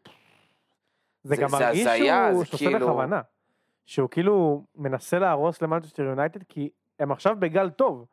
זה 1.23 1.35
זה- 1.37 1.43
גם 1.43 1.49
מרגיש 1.53 1.85
שהוא 1.89 2.45
שעושה 2.45 2.57
כאילו- 2.67 2.79
בכוונה. 2.87 3.21
שהוא 3.87 4.09
כאילו 4.11 4.65
מנסה 4.77 5.19
להרוס 5.19 5.63
למנצ'סטר 5.63 6.03
יונייטד, 6.03 6.43
כי 6.49 6.69
הם 6.99 7.13
עכשיו 7.13 7.37
בגל 7.39 7.71
טוב. 7.71 8.05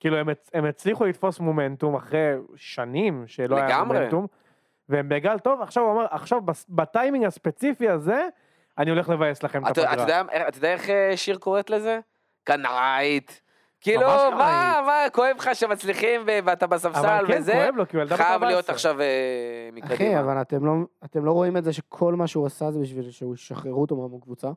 כאילו 0.00 0.16
הם, 0.16 0.28
הם 0.54 0.64
הצליחו 0.64 1.04
לתפוס 1.04 1.40
מומנטום 1.40 1.94
אחרי 1.94 2.32
שנים 2.56 3.24
שלא 3.26 3.56
היה 3.56 3.66
לגמרי. 3.66 3.98
מומנטום, 3.98 4.26
והם 4.88 5.08
בגל 5.08 5.38
טוב, 5.38 5.60
עכשיו 5.62 5.82
הוא 5.84 5.92
אמר, 5.92 6.06
עכשיו 6.10 6.40
בטיימינג 6.68 7.24
הספציפי 7.24 7.88
הזה, 7.88 8.28
אני 8.78 8.90
הולך 8.90 9.08
לבאס 9.08 9.42
לכם 9.42 9.66
את 9.66 9.70
אתה 9.72 9.80
אתה 9.82 9.90
הפגרה. 9.90 10.02
יודע 10.02 10.48
אתה 10.48 10.58
יודע 10.58 10.72
איך 10.72 10.90
אה, 10.90 11.16
שיר 11.16 11.38
קוראת 11.38 11.70
לזה? 11.70 11.98
קנאית. 12.44 13.42
כאילו, 13.86 14.06
מה. 14.36 14.82
מה, 14.86 15.10
כואב 15.12 15.36
לך 15.38 15.50
שמצליחים 15.54 16.20
ו- 16.26 16.38
ואתה 16.44 16.66
בספסל 16.66 16.98
אבל 17.06 17.26
כן, 17.26 17.38
וזה? 17.40 17.52
כואב 17.52 17.74
לו, 17.76 17.88
כי 17.88 17.96
הוא 17.96 18.02
ילדה 18.02 18.14
בת 18.16 18.20
חייב 18.22 18.44
להיות 18.44 18.70
14. 18.70 18.74
עכשיו 18.74 19.00
אה, 19.00 19.68
מקדימה. 19.72 19.94
אחי, 19.94 20.20
אבל 20.20 20.40
אתם 20.40 20.66
לא, 20.66 20.72
אתם 21.04 21.24
לא 21.24 21.32
רואים 21.32 21.56
את 21.56 21.64
זה 21.64 21.72
שכל 21.72 22.14
מה 22.14 22.26
שהוא 22.26 22.46
עשה 22.46 22.70
זה 22.70 22.80
בשביל 22.80 23.10
שהוא 23.10 23.34
ישחררו 23.34 23.80
אותו 23.80 23.96
מהקבוצה? 23.96 24.50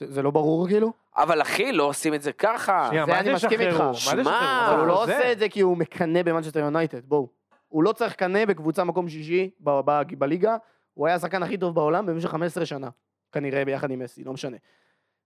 זה 0.00 0.22
לא 0.22 0.30
ברור 0.30 0.68
כאילו? 0.68 0.92
אבל 1.16 1.42
אחי, 1.42 1.72
לא 1.72 1.84
עושים 1.84 2.14
את 2.14 2.22
זה 2.22 2.32
ככה. 2.32 2.86
שנייה, 2.88 3.04
זה 3.06 3.12
מה 3.12 3.20
אני 3.20 3.38
זה 3.38 3.48
זה 3.48 3.92
שמע? 3.94 4.68
אבל 4.70 4.78
הוא 4.78 4.86
לא. 4.86 5.02
עושה 5.02 5.32
את 5.32 5.38
זה 5.38 5.48
כי 5.48 5.60
הוא 5.60 5.76
מקנא 5.76 6.22
במנצ'סטר 6.22 6.60
יונייטד, 6.60 7.04
בואו. 7.04 7.28
הוא 7.68 7.82
לא 7.82 7.92
צריך 7.92 8.14
קנא 8.14 8.44
בקבוצה 8.44 8.84
מקום 8.84 9.08
שישי 9.08 9.50
ב- 9.60 9.80
ב- 9.84 10.18
בליגה, 10.18 10.56
הוא 10.94 11.06
היה 11.06 11.16
השחקן 11.16 11.42
הכי 11.42 11.58
טוב 11.58 11.74
בעולם 11.74 12.06
במשך 12.06 12.28
15 12.28 12.66
שנה, 12.66 12.88
כנראה 13.32 13.64
ביחד 13.64 13.90
עם 13.90 13.98
מסי, 13.98 14.24
לא 14.24 14.32
משנה. 14.32 14.56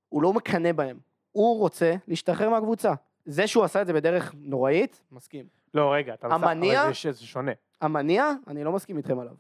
הוא 0.09 0.23
לא 0.23 0.33
מקנא 0.33 0.73
בהם, 0.73 0.99
הוא 1.33 1.59
רוצה 1.59 1.95
להשתחרר 2.09 2.51
מהקבוצה. 2.51 2.93
זה 3.27 3.47
שהוא 3.47 3.65
עשה 3.65 3.83
את 3.83 3.87
זה 3.87 3.93
בדרך 3.93 4.35
נוראית, 4.39 5.03
מסכים. 5.13 5.45
לא, 5.75 5.93
רגע, 5.93 6.15
אתה 6.15 6.27
המניע? 6.27 6.83
אבל 6.85 6.93
זה- 7.03 7.13
זה 7.13 7.27
שונה. 7.27 7.53
המניע, 7.81 8.31
אני 8.47 8.65
לא 8.65 8.73
מסכים 8.73 8.97
איתכם 8.97 9.19
עליו. 9.19 9.35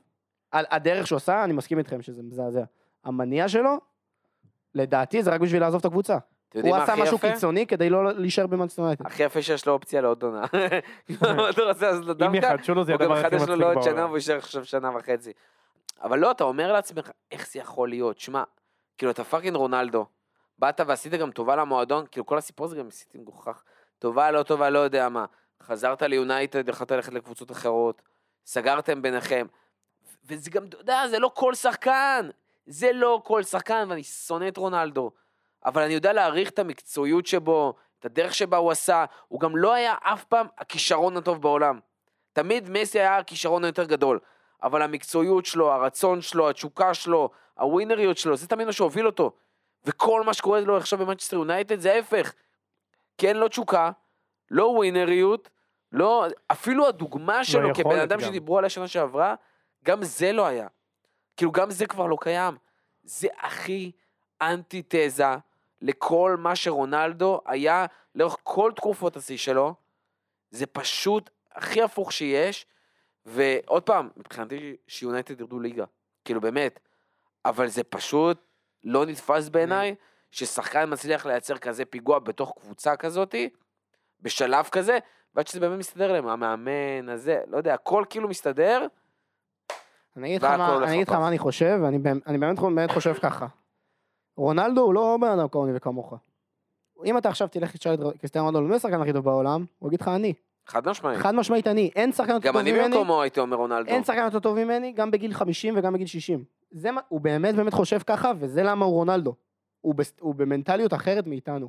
על 0.50 0.64
הדרך 0.70 1.06
שהוא 1.06 1.16
עשה, 1.16 1.44
אני 1.44 1.52
מסכים 1.52 1.78
איתכם 1.78 2.02
שזה 2.02 2.22
מזעזע. 2.22 2.62
המניע 3.04 3.48
שלו, 3.48 3.70
לדעתי 4.74 5.22
זה 5.22 5.30
רק 5.30 5.40
בשביל 5.40 5.60
לעזוב 5.60 5.78
את 5.80 5.84
הקבוצה. 5.84 6.18
הוא 6.62 6.76
עשה 6.76 6.92
הכי 6.92 7.02
משהו 7.02 7.16
יפה? 7.16 7.32
קיצוני 7.32 7.66
כדי 7.66 7.90
לא 7.90 8.12
להישאר 8.14 8.46
במאנסטר 8.46 8.82
יונייטד. 8.82 9.06
הכי 9.06 9.22
יפה 9.22 9.42
שיש 9.42 9.66
לו 9.66 9.72
אופציה 9.72 10.00
לעוד 10.00 10.22
עונה. 10.22 10.42
רוצה 11.68 11.90
לעשות 11.90 12.04
לו 12.04 12.12
אם 12.12 12.18
דווקא? 12.18 12.36
יחדשו 12.36 12.74
לו 12.74 12.84
זה 12.84 12.92
הוא 12.92 12.98
גם 13.00 13.12
הדבר 13.12 13.26
הכי 13.26 13.36
מחדש 13.36 13.48
לו 13.48 13.54
מצחיק 13.54 13.60
לעוד 13.60 13.82
שנה 13.82 13.92
בעולם. 13.92 14.04
והוא 14.06 14.16
יישאר 14.16 14.36
עכשיו 14.36 14.64
שנה 14.64 14.90
וחצי. 14.96 15.32
אבל 16.02 16.18
לא, 16.18 16.30
אתה 16.30 16.44
אומר 16.44 16.72
לעצמך, 16.72 17.10
איך 17.32 17.50
זה 17.50 17.58
יכול 17.60 17.88
להיות? 17.88 18.18
שמע, 18.18 18.42
כאילו, 18.98 19.12
אתה 19.12 19.24
fucking 19.24 19.56
רונלדו. 19.56 20.06
באת 20.58 20.80
ועשית 20.86 21.12
גם 21.12 21.30
טובה 21.30 21.56
למועדון, 21.56 22.04
כאילו, 22.10 22.26
כל 22.26 22.38
הסיפור 22.38 22.66
הזה 22.66 22.76
גם 22.76 22.88
עשיתי 22.88 23.18
מגוחך. 23.18 23.62
טובה, 23.98 24.30
לא 24.30 24.42
טובה, 24.42 24.70
לא 24.70 24.78
יודע 24.78 25.08
מה. 25.08 25.24
חזרת 25.62 26.02
ליונייטד, 26.02 26.68
יכולת 26.68 26.90
ללכת 26.90 27.12
לקבוצות 27.12 27.50
אחרות, 27.50 28.02
סגרתם 28.46 29.02
ביניכם. 29.02 29.46
וזה 30.24 30.50
גם, 30.50 30.64
אתה 30.64 30.76
יודע, 30.76 31.08
זה 31.08 31.18
לא 31.18 31.30
כל 31.34 31.54
שחקן. 31.54 32.28
זה 32.66 32.92
לא 32.92 33.20
כל 33.24 33.42
שחקן, 33.42 33.86
ואני 33.88 34.02
שונא 34.02 34.48
את 34.48 34.56
רונלדו. 34.56 35.10
אבל 35.64 35.82
אני 35.82 35.94
יודע 35.94 36.12
להעריך 36.12 36.50
את 36.50 36.58
המקצועיות 36.58 37.26
שבו, 37.26 37.74
את 38.00 38.04
הדרך 38.04 38.34
שבה 38.34 38.56
הוא 38.56 38.70
עשה. 38.70 39.04
הוא 39.28 39.40
גם 39.40 39.56
לא 39.56 39.74
היה 39.74 39.94
אף 40.02 40.24
פעם 40.24 40.46
הכישרון 40.58 41.16
הטוב 41.16 41.42
בעולם. 41.42 41.80
תמיד 42.32 42.70
מסי 42.70 43.00
היה 43.00 43.16
הכישרון 43.16 43.64
היותר 43.64 43.84
גדול. 43.84 44.18
אבל 44.62 44.82
המקצועיות 44.82 45.46
שלו, 45.46 45.72
הרצון 45.72 46.20
שלו, 46.20 46.50
התשוקה 46.50 46.94
שלו, 46.94 47.30
הווינריות 47.54 48.18
שלו, 48.18 48.36
זה 48.36 48.48
תמיד 48.48 48.66
מה 48.66 48.72
שהוביל 48.72 49.06
אותו. 49.06 49.32
וכל 49.88 50.22
מה 50.22 50.34
שקורה 50.34 50.60
לו 50.60 50.76
עכשיו 50.76 50.98
במנצ'סטר 50.98 51.36
יונייטד 51.36 51.80
זה 51.80 51.92
ההפך. 51.92 52.32
אין 53.22 53.36
לו 53.36 53.48
תשוקה, 53.48 53.90
לא 54.50 54.64
ווינריות, 54.64 55.50
לא, 55.92 56.26
אפילו 56.46 56.88
הדוגמה 56.88 57.44
שלו 57.44 57.74
כבן 57.74 57.98
אדם 57.98 58.20
גם. 58.20 58.26
שדיברו 58.26 58.58
עליה 58.58 58.70
שנה 58.70 58.88
שעברה, 58.88 59.34
גם 59.84 60.02
זה 60.02 60.32
לא 60.32 60.46
היה. 60.46 60.66
כאילו 61.36 61.52
גם 61.52 61.70
זה 61.70 61.86
כבר 61.86 62.06
לא 62.06 62.16
קיים. 62.20 62.56
זה 63.04 63.28
הכי 63.40 63.92
אנטיתזה 64.40 65.24
לכל 65.82 66.36
מה 66.38 66.56
שרונלדו 66.56 67.40
היה 67.46 67.86
לאורך 68.14 68.36
כל 68.42 68.72
תקופות 68.76 69.16
השיא 69.16 69.36
שלו. 69.36 69.74
זה 70.50 70.66
פשוט 70.66 71.30
הכי 71.52 71.82
הפוך 71.82 72.12
שיש. 72.12 72.66
ועוד 73.26 73.82
פעם, 73.82 74.08
מבחינתי 74.16 74.76
שיונייטד 74.88 75.40
ירדו 75.40 75.60
ליגה. 75.60 75.84
כאילו 76.24 76.40
באמת. 76.40 76.80
אבל 77.44 77.68
זה 77.68 77.84
פשוט 77.84 78.47
לא 78.84 79.06
נתפס 79.06 79.48
בעיניי 79.48 79.94
ששחקן 80.30 80.92
מצליח 80.92 81.26
לייצר 81.26 81.58
כזה 81.58 81.84
פיגוע 81.84 82.18
בתוך 82.18 82.52
קבוצה 82.60 82.96
כזאתי, 82.96 83.48
בשלב 84.20 84.64
כזה, 84.72 84.98
ועד 85.34 85.46
שזה 85.46 85.60
באמת 85.60 85.78
מסתדר 85.78 86.12
להם, 86.12 86.28
המאמן, 86.28 87.08
הזה, 87.08 87.40
לא 87.46 87.56
יודע, 87.56 87.74
הכל 87.74 88.04
כאילו 88.10 88.28
מסתדר. 88.28 88.86
אני 90.16 90.26
אגיד 90.28 90.42
לך 90.42 90.50
מה- 90.50 90.76
אני 90.84 90.94
אגיד 90.94 91.06
לך 91.08 91.12
לפח. 91.12 91.20
מה 91.20 91.28
אני 91.28 91.38
חושב, 91.38 91.80
אני 92.26 92.38
באמת 92.38 92.58
באמת 92.58 92.90
חושב 92.90 93.14
ככה. 93.14 93.46
רונלדו 94.36 94.80
הוא 94.80 94.94
לא 94.94 95.18
בן 95.20 95.28
אדם 95.38 95.48
כמוני 95.48 95.72
וכמוך. 95.76 96.14
אם 97.04 97.18
אתה 97.18 97.28
עכשיו 97.28 97.48
תלך 97.48 97.74
ותשאל 97.74 97.94
את 97.94 98.00
קריסטיאן 98.20 98.44
רונלדו, 98.44 98.64
מי 98.64 98.76
השחקן 98.76 99.00
הכי 99.00 99.12
טוב 99.12 99.24
בעולם? 99.24 99.64
הוא 99.78 99.88
יגיד 99.88 100.00
לך 100.00 100.08
אני. 100.08 100.32
חד 100.66 100.88
משמעית. 100.88 101.18
חד 101.18 101.34
משמעית 101.34 101.66
אני. 101.66 101.90
אין 101.96 102.12
שחקן 102.12 102.32
יותר 102.32 102.46
גם 102.48 102.52
טוב 102.52 102.60
אני 102.60 102.72
ממני. 102.72 102.84
במקומו 102.88 103.22
הייתי 103.22 103.40
אומר 103.40 103.56
רונלדו. 103.56 103.88
אין 103.90 104.04
שחקן 104.04 104.24
יותר 104.24 104.38
טוב 104.40 104.58
ממני, 104.64 104.92
גם 104.92 105.10
בגיל 105.10 105.34
50 105.34 105.74
וגם 105.76 105.92
בגיל 105.92 106.06
60. 106.06 106.44
זה 106.70 106.90
מה, 106.90 107.00
הוא 107.08 107.20
באמת 107.20 107.54
באמת 107.54 107.74
חושב 107.74 107.98
ככה, 108.06 108.32
וזה 108.38 108.62
למה 108.62 108.84
הוא 108.84 108.94
רונלדו. 108.94 109.34
הוא, 109.80 109.94
בס, 109.94 110.12
הוא 110.20 110.34
במנטליות 110.34 110.94
אחרת 110.94 111.26
מאיתנו. 111.26 111.68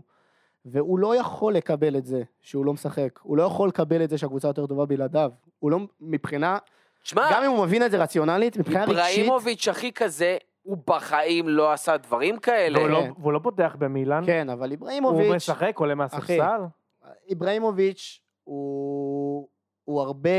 והוא 0.65 0.99
לא 0.99 1.15
יכול 1.15 1.53
לקבל 1.53 1.97
את 1.97 2.05
זה 2.05 2.23
שהוא 2.41 2.65
לא 2.65 2.73
משחק. 2.73 3.19
הוא 3.23 3.37
לא 3.37 3.43
יכול 3.43 3.69
לקבל 3.69 4.03
את 4.03 4.09
זה 4.09 4.17
שהקבוצה 4.17 4.47
יותר 4.47 4.67
טובה 4.67 4.85
בלעדיו. 4.85 5.31
הוא 5.59 5.71
לא, 5.71 5.79
מבחינה, 6.01 6.57
שמע, 7.03 7.29
גם 7.33 7.43
אם 7.43 7.51
הוא 7.51 7.65
מבין 7.65 7.85
את 7.85 7.91
זה 7.91 7.97
רציונלית, 7.97 8.57
מבחינה 8.57 8.83
רגשית, 8.83 8.97
איבראימוביץ' 9.17 9.67
הכי 9.67 9.91
כזה, 9.93 10.37
הוא 10.63 10.77
בחיים 10.87 11.49
לא 11.49 11.73
עשה 11.73 11.97
דברים 11.97 12.39
כאלה. 12.39 12.79
והוא 12.79 12.89
לא- 12.89 13.01
כן. 13.01 13.11
והוא 13.21 13.33
לא 13.33 13.39
פותח 13.43 13.75
במילאן, 13.79 14.23
כן, 14.25 14.49
אבל 14.49 14.67
הוא 14.67 14.71
איבראימוביץ', 14.71 15.31
משחק, 15.35 15.73
עולה 15.77 15.95
מהספסל. 15.95 16.59
איבראימוביץ' 17.29 18.21
הוא, 18.43 19.47
הוא 19.85 20.01
הרבה, 20.01 20.29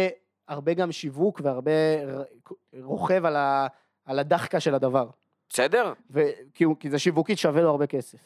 הרבה 0.49 0.75
גם 0.75 0.93
שיווק 0.93 1.41
והרבה 1.45 1.71
רוכב 2.83 3.25
על, 3.25 3.37
ה, 3.37 3.67
על 4.11 4.19
הדחקה 4.19 4.61
של 4.61 4.75
הדבר. 4.75 5.07
בסדר? 5.49 5.93
ו- 6.11 6.21
כי, 6.55 6.65
הוא- 6.65 6.77
כי 6.81 6.91
זה 6.91 6.99
שיווקית 6.99 7.39
שווה 7.39 7.63
לו 7.63 7.71
הרבה 7.71 7.87
כסף. 7.87 8.19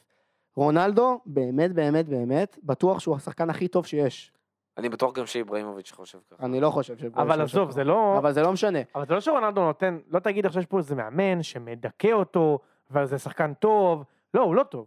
רונלדו, 0.57 1.21
באמת, 1.27 1.73
באמת, 1.73 2.09
באמת, 2.09 2.59
בטוח 2.63 3.01
שהוא 3.01 3.17
השחקן 3.17 3.51
הכי 3.51 3.69
טוב 3.69 3.87
שיש. 3.87 4.33
אני 4.79 4.89
בטוח 4.89 5.13
גם 5.13 5.27
שאיבראימוביץ' 5.27 5.93
חושב 5.93 6.19
ככה. 6.31 6.47
אני 6.47 6.61
לא 6.61 6.71
חושב 6.71 6.99
ש... 6.99 7.05
אבל 7.05 7.41
עזוב, 7.41 7.71
זה 7.71 7.85
לא... 7.85 8.19
אבל 8.19 8.33
זה 8.33 8.43
לא 8.43 8.53
משנה. 8.53 8.79
אבל 8.95 9.07
זה 9.07 9.15
לא 9.15 9.21
שרונלדו 9.21 9.65
נותן, 9.65 9.99
לא 10.09 10.19
תגיד 10.19 10.47
עכשיו 10.47 10.63
שיש 10.63 10.69
פה 10.69 10.79
איזה 10.79 10.95
מאמן 10.95 11.43
שמדכא 11.43 12.13
אותו, 12.13 12.59
וזה 12.91 13.19
שחקן 13.19 13.55
טוב. 13.55 14.05
לא, 14.35 14.43
הוא 14.43 14.55
לא 14.55 14.63
טוב. 14.63 14.87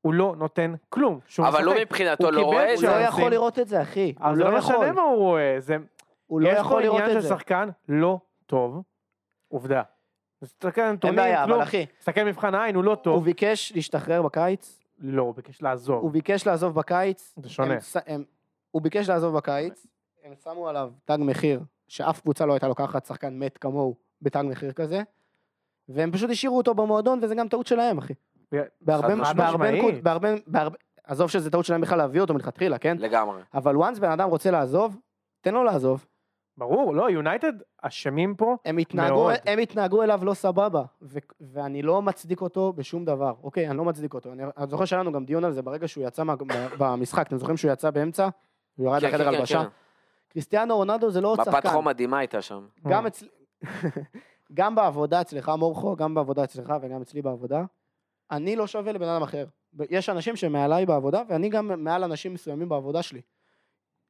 הוא 0.00 0.14
לא 0.14 0.34
נותן 0.38 0.74
כלום. 0.88 1.20
אבל 1.38 1.64
הוא 1.64 1.72
משחק. 1.74 1.86
מבחינתו 1.86 2.30
לא 2.30 2.42
רואה 2.42 2.74
את 2.74 2.78
הוא 2.78 2.84
לא 2.84 2.90
זה. 2.90 2.98
צ'אנסים. 2.98 3.08
יכול 3.08 3.30
לראות 3.30 3.58
את 3.58 3.68
זה, 3.68 3.82
אחי. 3.82 4.14
הוא 4.18 4.26
אבל 4.26 4.36
זה 4.36 4.44
לא 4.44 4.52
לא 4.52 4.58
יכול. 4.58 4.76
משנה 4.76 4.92
מה 4.92 5.02
הוא 5.02 5.16
רואה, 5.16 5.56
זה... 5.58 5.76
הוא 6.26 6.40
לא 6.40 6.48
יש 6.48 6.58
יכול 6.58 6.72
פה 6.76 6.80
לראות 6.80 7.00
עניין 7.00 7.16
את 7.16 7.22
של 7.22 7.28
זה. 7.28 7.34
שחקן 7.34 7.68
לא 7.88 8.18
טוב, 8.46 8.82
עובדה. 9.48 9.82
תסתכל 10.40 10.80
על 10.80 10.86
אין 10.86 10.94
נתונים, 10.96 11.16
בעיה, 11.16 11.44
כלום. 11.44 11.54
אבל 11.60 11.68
אחי, 11.68 11.86
תסתכל 11.98 12.24
מבחן 12.24 12.54
העין, 12.54 12.74
הוא 12.74 12.84
לא 12.84 12.90
הוא 12.90 12.96
טוב. 12.96 13.24
ביקש 13.24 13.72
להשתחרר 13.74 14.22
בקיץ, 14.22 14.80
לא, 14.98 15.22
הוא 15.22 15.34
ביקש 15.34 15.62
לעזוב. 15.62 16.02
הוא 16.02 16.10
ביקש 16.10 16.46
לעזוב 16.46 16.74
בקיץ. 16.74 17.34
זה 17.42 17.48
שונה. 17.48 17.74
הם 17.74 17.80
ש- 17.80 17.96
הם- 18.06 18.24
הוא 18.70 18.82
ביקש 18.82 19.08
לעזוב 19.08 19.36
בקיץ, 19.36 19.86
הם 20.24 20.32
שמו 20.44 20.68
עליו 20.68 20.90
תג 21.04 21.18
מחיר, 21.20 21.60
שאף 21.88 22.20
קבוצה 22.20 22.46
לא 22.46 22.52
הייתה 22.52 22.68
לוקחת 22.68 23.06
שחקן 23.06 23.38
מת 23.38 23.58
כמוהו 23.58 23.94
בתג 24.22 24.44
מחיר 24.46 24.72
כזה, 24.72 25.02
והם 25.88 26.12
פשוט 26.12 26.30
השאירו 26.30 26.56
אותו 26.56 26.74
במועדון, 26.74 27.18
וזה 27.22 27.34
גם 27.34 27.48
טעות 27.48 27.66
שלהם, 27.66 27.98
אחי. 27.98 28.12
בהרבה, 28.80 29.14
בהרבה, 30.02 30.28
בהרבה, 30.46 30.76
עזוב 31.04 31.30
שזה 31.30 31.50
טעות 31.50 31.64
שלהם 31.64 31.80
בכלל 31.80 31.98
להביא 31.98 32.20
אותו 32.20 32.34
מלכתחילה, 32.34 32.78
כן? 32.78 32.96
לגמרי. 32.98 33.42
אבל 33.54 33.76
once 33.76 34.00
בן 34.00 34.10
אדם 34.10 34.28
רוצה 34.30 34.50
לעזוב, 34.50 34.96
תן 35.40 35.54
לו 35.54 35.64
לעזוב. 35.64 36.06
ברור, 36.58 36.94
לא, 36.94 37.10
יונייטד 37.10 37.52
אשמים 37.82 38.34
פה. 38.34 38.56
הם 38.64 38.78
התנהגו, 38.78 39.14
מאוד. 39.14 39.34
הם 39.46 39.58
התנהגו 39.58 40.02
אליו 40.02 40.20
לא 40.24 40.34
סבבה, 40.34 40.82
ו- 41.02 41.18
ואני 41.40 41.82
לא 41.82 42.02
מצדיק 42.02 42.40
אותו 42.40 42.72
בשום 42.72 43.04
דבר, 43.04 43.34
אוקיי? 43.42 43.68
אני 43.68 43.76
לא 43.76 43.84
מצדיק 43.84 44.14
אותו. 44.14 44.32
אני, 44.32 44.42
אני 44.56 44.66
זוכר 44.66 44.84
שהיה 44.84 45.02
לנו 45.02 45.12
גם 45.12 45.24
דיון 45.24 45.44
על 45.44 45.52
זה 45.52 45.62
ברגע 45.62 45.88
שהוא 45.88 46.04
יצא 46.06 46.24
מה, 46.24 46.34
במשחק, 46.78 47.26
אתם 47.26 47.36
זוכרים 47.36 47.56
שהוא 47.56 47.72
יצא 47.72 47.90
באמצע? 47.90 48.28
הוא 48.76 48.86
ירד 48.86 49.00
כן, 49.00 49.06
לחדר 49.06 49.24
כן, 49.24 49.30
כן, 49.30 49.36
הלבשה? 49.36 49.62
כן. 49.62 49.68
קריסטיאנו 50.28 50.76
רונלדו 50.76 51.10
זה 51.10 51.20
לא 51.20 51.28
עוד 51.28 51.40
מפת 51.40 51.50
שחקן. 51.52 51.68
חום 51.68 51.88
מדהימה 51.88 52.18
הייתה 52.18 52.42
שם. 52.42 52.66
גם 52.88 53.06
אצלי... 53.06 53.28
גם 54.54 54.74
בעבודה 54.74 55.20
אצלך, 55.20 55.52
מורכו, 55.58 55.96
גם 55.96 56.14
בעבודה 56.14 56.44
אצלך 56.44 56.72
וגם 56.82 57.02
אצלי 57.02 57.22
בעבודה, 57.22 57.64
אני 58.30 58.56
לא 58.56 58.66
שווה 58.66 58.92
לבן 58.92 59.08
אדם 59.08 59.22
אחר. 59.22 59.46
יש 59.90 60.08
אנשים 60.08 60.36
שמעליי 60.36 60.86
בעבודה, 60.86 61.22
ואני 61.28 61.48
גם 61.48 61.84
מעל 61.84 62.04
אנשים 62.04 62.34
מסוימים 62.34 62.68
בעבודה 62.68 63.02
שלי. 63.02 63.20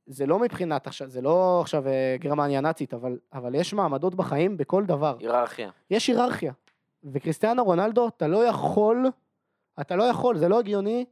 זה 0.08 0.26
לא 0.26 0.38
מבחינת 0.38 0.86
עכשיו, 0.86 1.08
זה 1.08 1.20
לא 1.20 1.60
עכשיו 1.60 1.88
אה, 1.88 2.16
גרמניה 2.20 2.60
נאצית, 2.60 2.94
אבל, 2.94 3.18
אבל 3.32 3.54
יש 3.54 3.74
מעמדות 3.74 4.14
בחיים 4.14 4.56
בכל 4.56 4.84
דבר. 4.84 5.16
היררכיה. 5.18 5.70
יש 5.90 6.06
היררכיה. 6.06 6.52
וקריסטיאנו 7.04 7.64
רונלדו, 7.64 8.08
אתה 8.08 8.28
לא 8.28 8.46
יכול, 8.46 9.06
אתה 9.80 9.96
לא 9.96 10.02
יכול, 10.02 10.38
זה 10.38 10.48
לא 10.48 10.58
הגיוני 10.58 11.04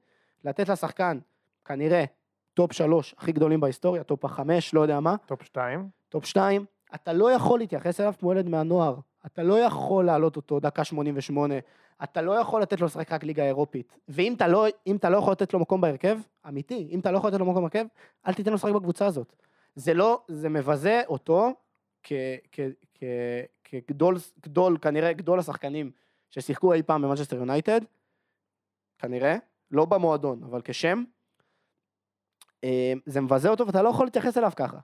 לתת 0.45 0.69
לשחקן, 0.69 1.19
כנראה, 1.65 2.05
טופ 2.55 2.73
שלוש 2.73 3.15
הכי 3.19 3.33
גדולים 3.33 3.61
בהיסטוריה, 3.61 4.03
טופ 4.03 4.25
החמש, 4.25 4.75
לא 4.75 4.81
יודע 4.81 5.01
מה, 5.01 5.17
טופ 5.27 5.43
2. 5.43 5.89
טופ 6.09 6.25
שתיים, 6.25 6.65
אתה 6.95 7.13
לא 7.13 7.33
יכול 7.33 7.59
להתייחס 7.59 8.01
אליו 8.01 8.15
כמו 8.19 8.33
ילד 8.33 8.49
מהנוער. 8.49 8.97
אתה 9.27 9.43
לא 9.43 9.59
יכול 9.59 10.05
להעלות 10.05 10.37
אותו 10.37 10.61
דקה 10.61 10.85
88, 10.85 11.55
אתה 12.03 12.23
לא 12.23 12.33
יכול 12.33 12.63
לתת 12.63 12.81
לו 12.81 12.87
לשחק 12.87 13.13
רק 13.13 13.25
ליגה 13.25 13.45
אירופית. 13.45 13.99
ואם 14.09 14.35
אתה 14.35 14.49
לא, 14.49 14.67
אתה 14.97 15.11
לא 15.11 15.17
יכול 15.17 15.33
לתת 15.33 15.53
לו 15.53 15.61
מקום 15.61 15.81
בהרכב, 15.81 16.19
אמיתי, 16.49 16.89
אם 16.91 17.01
אתה 17.01 17.11
לא 17.11 17.19
יכול 17.19 17.31
לתת 17.31 17.39
לו 17.39 17.47
מקום 17.47 17.63
בהרכב, 17.63 17.87
אל 18.27 18.35
תיתן 18.35 18.51
לו 18.51 18.55
לשחק 18.55 18.73
בקבוצה 18.73 19.07
הזאת. 19.07 19.33
זה 19.75 19.95
לא, 19.95 20.23
זה 20.29 20.49
מבזה 20.49 21.03
אותו 21.07 21.53
כ, 22.03 22.13
כ, 22.53 22.61
כ, 22.95 23.05
כגדול, 23.65 24.17
גדול, 24.41 24.79
כנראה 24.83 25.13
גדול 25.13 25.39
השחקנים 25.39 25.91
ששיחקו 26.31 26.73
אי 26.73 26.83
פעם 26.83 27.03
במנצ'סטר 27.03 27.37
יונייטד, 27.37 27.81
כנראה, 28.99 29.37
לא 29.71 29.85
במועדון, 29.85 30.43
אבל 30.43 30.61
כשם. 30.65 31.05
אה, 32.65 32.93
זה 33.07 33.21
מבזה 33.21 33.49
אותו 33.49 33.67
ואתה 33.67 33.83
לא 33.83 33.89
יכול 33.89 34.07
להתייחס 34.07 34.39
אליו 34.39 34.53
ככה. 34.57 34.79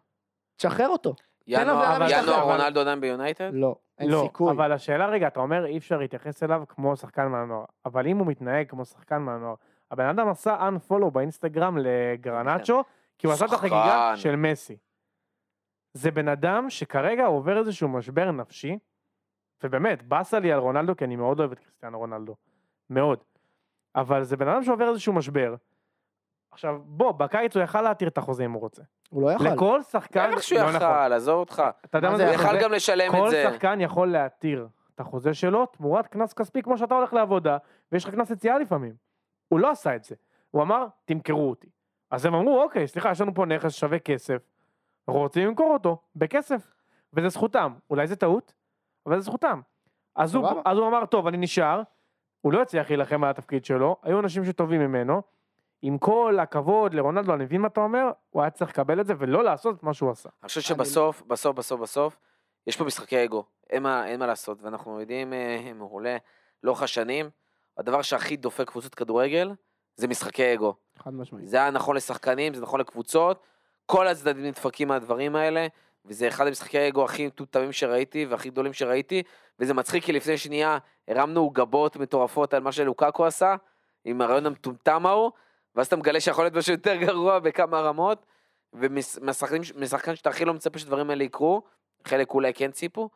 תשחרר 0.56 0.88
אותו. 0.88 1.14
ינואר 1.46 2.42
רונלדו 2.42 2.80
עדיין 2.80 3.00
ביונייטד? 3.00 3.50
לא, 3.54 3.76
אין 4.03 4.11
לא, 4.11 4.22
סיכוי. 4.26 4.50
אבל 4.50 4.72
השאלה 4.72 5.07
רגע, 5.07 5.26
אתה 5.26 5.40
אומר 5.40 5.66
אי 5.66 5.78
אפשר 5.78 5.98
להתייחס 5.98 6.42
אליו 6.42 6.64
כמו 6.68 6.96
שחקן 6.96 7.26
מהנוער, 7.26 7.64
אבל 7.86 8.07
אם 8.07 8.18
הוא 8.18 8.26
מתנהג 8.26 8.68
כמו 8.68 8.84
שחקן 8.84 9.18
מהנוער, 9.18 9.55
הבן 9.90 10.07
אדם 10.07 10.28
עשה 10.28 10.68
unfollow 10.68 11.11
באינסטגרם 11.11 11.78
לגרנצ'ו, 11.78 12.84
כי 13.18 13.26
הוא 13.26 13.34
עשה 13.34 13.44
את. 13.44 13.53
החגיגה 13.53 14.12
של 14.16 14.36
מסי. 14.36 14.76
זה 15.94 16.11
בן 16.11 16.28
אדם 16.28 16.70
שכרגע 16.70 17.26
עובר 17.26 17.59
איזשהו 17.59 17.88
משבר 17.88 18.30
נפשי, 18.30 18.78
ובאמת, 19.64 20.03
באסה 20.03 20.38
לי 20.38 20.53
על 20.53 20.59
רונלדו, 20.59 20.96
כי 20.96 21.05
אני 21.05 21.16
מאוד 21.16 21.40
אוהב 21.40 21.53
את 21.53 21.59
קריסטיאנו 21.59 21.98
רונלדו. 21.98 22.36
מאוד. 22.90 23.18
אבל 23.94 24.24
זה 24.24 24.36
בן 24.36 24.48
אדם 24.48 24.62
שעובר 24.62 24.88
איזשהו 24.88 25.12
משבר. 25.12 25.55
עכשיו, 26.53 26.78
בוא, 26.84 27.12
בקיץ 27.12 27.57
הוא 27.57 27.62
יכל 27.62 27.82
להתיר 27.82 28.09
את 28.09 28.18
החוזה 28.18 28.44
אם 28.44 28.53
הוא 28.53 28.61
רוצה. 28.61 28.82
הוא 29.11 29.22
לא 29.22 29.32
יכל. 29.32 29.44
לכל 29.44 29.82
שחקן, 29.82 30.30
בטח 30.32 30.40
שהוא 30.42 30.59
לא 30.59 30.66
נכון. 30.66 30.76
יכל, 30.76 31.12
עזוב 31.12 31.38
אותך. 31.38 31.62
אתה 31.84 31.98
יודע 31.98 32.11
מה 32.11 32.16
זה? 32.16 32.26
הוא 32.26 32.34
יכל? 32.34 32.62
גם 32.62 32.72
לשלם 32.72 33.11
את 33.11 33.20
כל 33.20 33.30
זה. 33.30 33.48
שחקן 33.50 33.80
יכול 33.80 34.12
להתיר 34.12 34.68
את 34.94 35.00
החוזה 35.00 35.34
שלו 35.34 35.66
תמורת 35.66 36.07
קנס 36.07 36.32
כספי 36.32 36.62
כמו 36.62 36.78
שאתה 36.78 36.94
הולך 36.94 37.12
לעבודה 37.12 37.57
ויש 37.92 38.05
לך 38.05 38.11
קנס 38.11 38.30
יציאה 38.30 38.59
לפעמים. 38.59 38.94
הוא 39.48 39.61
לא 39.61 39.70
עשה 39.70 39.96
את 39.96 40.05
זה. 40.05 40.14
הוא 40.50 40.62
אמר, 40.62 40.86
תמכרו 41.05 41.50
אותי. 41.50 41.68
אז 42.11 42.26
הם 42.26 42.34
אמרו, 42.34 42.62
אוקיי, 42.62 42.88
סליחה, 42.88 43.11
יש 43.11 43.20
לנו 43.20 43.34
פה 43.34 43.46
נכס 43.46 43.74
שווה 43.74 43.98
כסף, 43.98 44.42
אנחנו 45.09 45.20
רוצים 45.20 45.48
למכור 45.48 45.72
אותו 45.72 45.98
בכסף. 46.16 46.72
וזה 47.12 47.28
זכותם. 47.28 47.74
אולי 47.90 48.07
זה 48.07 48.16
טעות, 48.16 48.55
אבל 49.07 49.18
זה 49.18 49.24
זכותם. 49.24 49.61
אז 50.16 50.34
הוא. 50.34 50.48
אז 50.64 50.78
הוא 50.78 50.88
אמר, 50.88 51.07
טוב, 51.07 51.26
אני 51.26 51.36
נשאר, 51.36 51.82
הוא 52.40 52.53
לא 52.53 52.62
הצליח 52.62 52.90
להילחם 52.90 53.24
על 53.24 53.30
התפקיד 53.30 53.64
שלו, 53.64 53.96
היו 54.03 54.20
אנשים 54.20 54.44
שטובים 54.44 54.80
ממנו, 54.80 55.22
עם 55.82 55.98
כל 55.98 56.38
הכבוד 56.42 56.94
לרונלדו, 56.94 57.34
אני 57.34 57.44
מבין 57.44 57.60
מה 57.60 57.68
אתה 57.68 57.80
אומר, 57.80 58.10
הוא 58.30 58.42
היה 58.42 58.50
צריך 58.50 58.70
לקבל 58.70 59.00
את 59.00 59.06
זה 59.06 59.14
ולא 59.18 59.44
לעשות 59.44 59.76
את 59.76 59.82
מה 59.82 59.94
שהוא 59.94 60.10
עשה. 60.10 60.28
אני 60.42 60.48
חושב 60.48 60.60
שבסוף, 60.60 61.22
בסוף, 61.26 61.56
בסוף, 61.56 61.80
בסוף, 61.80 62.18
יש 62.66 62.76
פה 62.76 62.84
משחקי 62.84 63.24
אגו. 63.24 63.44
אין 63.70 63.82
מה, 63.82 64.06
אין 64.06 64.20
מה 64.20 64.26
לעשות, 64.26 64.62
ואנחנו 64.62 65.00
יודעים 65.00 65.32
אה, 65.32 65.72
מעולה 65.74 66.16
לאורך 66.62 66.82
השנים, 66.82 67.30
הדבר 67.78 68.02
שהכי 68.02 68.36
דופק 68.36 68.70
קבוצות 68.70 68.94
כדורגל, 68.94 69.52
זה 69.96 70.08
משחקי 70.08 70.54
אגו. 70.54 70.74
חד 70.98 71.14
משמעית. 71.14 71.48
זה 71.48 71.56
היה 71.56 71.70
נכון 71.70 71.96
לשחקנים, 71.96 72.54
זה 72.54 72.62
נכון 72.62 72.80
לקבוצות, 72.80 73.42
כל 73.86 74.08
הצדדים 74.08 74.44
נדפקים 74.44 74.88
מהדברים 74.88 75.36
האלה, 75.36 75.66
וזה 76.04 76.28
אחד 76.28 76.46
המשחקי 76.46 76.78
האגו 76.78 77.04
הכי 77.04 77.26
מטומטמים 77.26 77.72
שראיתי, 77.72 78.26
והכי 78.26 78.50
גדולים 78.50 78.72
שראיתי, 78.72 79.22
וזה 79.58 79.74
מצחיק 79.74 80.04
כי 80.04 80.12
לפני 80.12 80.38
שנייה 80.38 80.78
הרמנו 81.08 81.50
גבות 81.50 81.96
מטורפות 81.96 82.54
על 82.54 82.62
מה 82.62 82.72
שלוקקו 82.72 83.26
עשה, 83.26 83.56
עם 84.04 84.20
הרעיון 84.20 84.46
המטומטם 84.46 85.06
ההוא, 85.06 85.30
ואז 85.74 85.86
אתה 85.86 85.96
מגלה 85.96 86.20
שיכול 86.20 86.44
להיות 86.44 86.54
משהו 86.54 86.72
יותר 86.72 86.96
גרוע 86.96 87.38
בכמה 87.38 87.80
רמות, 87.80 88.26
ומשחקן 88.72 90.14
שאתה 90.14 90.30
הכי 90.30 90.44
לא 90.44 90.54
מצפה 90.54 90.78
שדברים 90.78 91.10
האלה 91.10 91.24
יקרו, 91.24 91.62
חלק 92.04 92.34
אולי 92.34 92.54
כן 92.54 92.70
ציפו. 92.70 93.08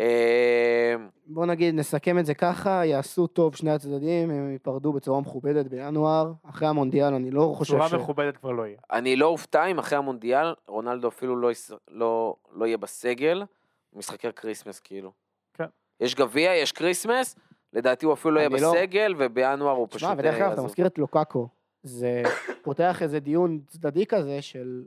אה, 0.00 0.94
בוא 1.26 1.46
נגיד, 1.46 1.74
נסכם 1.74 2.18
את 2.18 2.26
זה 2.26 2.34
ככה, 2.34 2.84
יעשו 2.84 3.26
טוב 3.26 3.56
שני 3.56 3.70
הצדדים, 3.70 4.30
הם 4.30 4.52
ייפרדו 4.52 4.92
בצורה 4.92 5.20
מכובדת 5.20 5.66
בינואר. 5.66 6.32
אחרי 6.50 6.68
המונדיאל, 6.68 7.14
אני 7.14 7.30
לא 7.30 7.52
חושב 7.56 7.72
צורה 7.74 7.88
ש... 7.88 7.94
מכובדת 7.94 8.36
כבר 8.36 8.52
לא 8.52 8.66
יהיה. 8.66 8.78
אני 8.92 9.16
לא 9.16 9.26
אופתע 9.26 9.66
אם 9.66 9.78
אחרי 9.78 9.98
המונדיאל, 9.98 10.54
רונלדו 10.68 11.08
אפילו 11.08 11.36
לא, 11.36 11.50
יש- 11.50 11.70
לא, 11.90 12.36
לא 12.52 12.66
יהיה 12.66 12.76
בסגל, 12.78 13.44
משחקי 13.92 14.32
כריסמס 14.32 14.80
כאילו. 14.80 15.12
כן. 15.54 15.64
יש 16.00 16.14
גביע, 16.14 16.54
יש 16.54 16.72
כריסמס, 16.72 17.36
לדעתי 17.72 18.06
הוא 18.06 18.14
אפילו 18.14 18.34
לא 18.34 18.40
יהיה 18.40 18.48
לא- 18.48 18.72
בסגל, 18.74 19.14
ובינואר 19.18 19.72
הוא 19.76 19.86
פשוט... 19.90 20.00
שמע, 20.00 20.14
ודרך 20.18 20.34
אה, 20.34 20.46
אגב, 20.46 20.52
אתה. 20.52 20.62
מזכיר 20.62 20.86
את 20.86 20.98
לוקאקו. 20.98 21.48
זה 21.82 22.22
פותח 22.62 23.02
איזה 23.02 23.20
דיון 23.20 23.60
צדדי 23.66 24.06
כזה 24.06 24.42
של... 24.42 24.84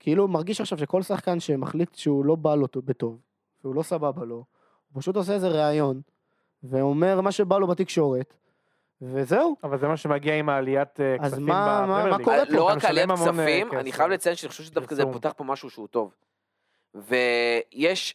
כאילו 0.00 0.28
מרגיש 0.28 0.60
עכשיו 0.60 0.78
שכל 0.78 1.02
שחקן 1.02 1.40
שמחליט 1.40 1.94
שהוא 1.94 2.24
לא 2.24 2.34
בא 2.34 2.54
לו 2.54 2.66
טוב- 2.66 2.86
בטוב, 2.86 3.20
והוא 3.64 3.74
לא 3.74 3.82
סבבה 3.82 4.24
לו, 4.24 4.44
הוא 4.92 5.00
פשוט 5.02 5.16
עושה 5.16 5.32
איזה 5.34 5.48
ראיון, 5.48 6.00
ואומר 6.62 7.20
מה 7.20 7.32
שבא 7.32 7.58
לו 7.58 7.66
בתקשורת, 7.66 8.34
וזהו. 9.02 9.56
אבל 9.62 9.78
זה 9.78 9.88
מה 9.88 9.96
שמגיע 9.96 10.34
עם 10.38 10.48
העליית 10.48 11.00
אה, 11.00 11.16
אז 11.20 11.30
כספים 11.32 11.46
מה- 11.46 11.84
מה- 11.86 12.04
מה 12.04 12.16
ליג. 12.16 12.24
קורה 12.24 12.38
אה, 12.38 12.46
פה? 12.46 12.52
לא 12.52 12.64
רק 12.64 12.84
עליית 12.84 13.10
אה, 13.10 13.16
כספים, 13.16 13.72
אני. 13.72 13.92
חייב 13.92 14.10
לציין 14.10 14.34
שאני 14.36 14.48
חושב 14.50 14.64
שדווקא 14.64 14.94
זה. 14.94 15.02
פותח 15.12 15.32
פה 15.36 15.44
משהו 15.44 15.70
שהוא 15.70 15.88
טוב. 15.88 16.14
ויש, 16.94 18.14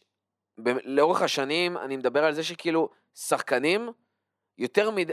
לאורך 0.84 1.22
השנים, 1.22 1.76
אני 1.78 1.96
מדבר 1.96 2.24
על 2.24 2.32
זה 2.34 2.42
שכאילו, 2.42 2.88
שחקנים 3.14 3.88
יותר 4.58 4.90
מדי, 4.90 5.12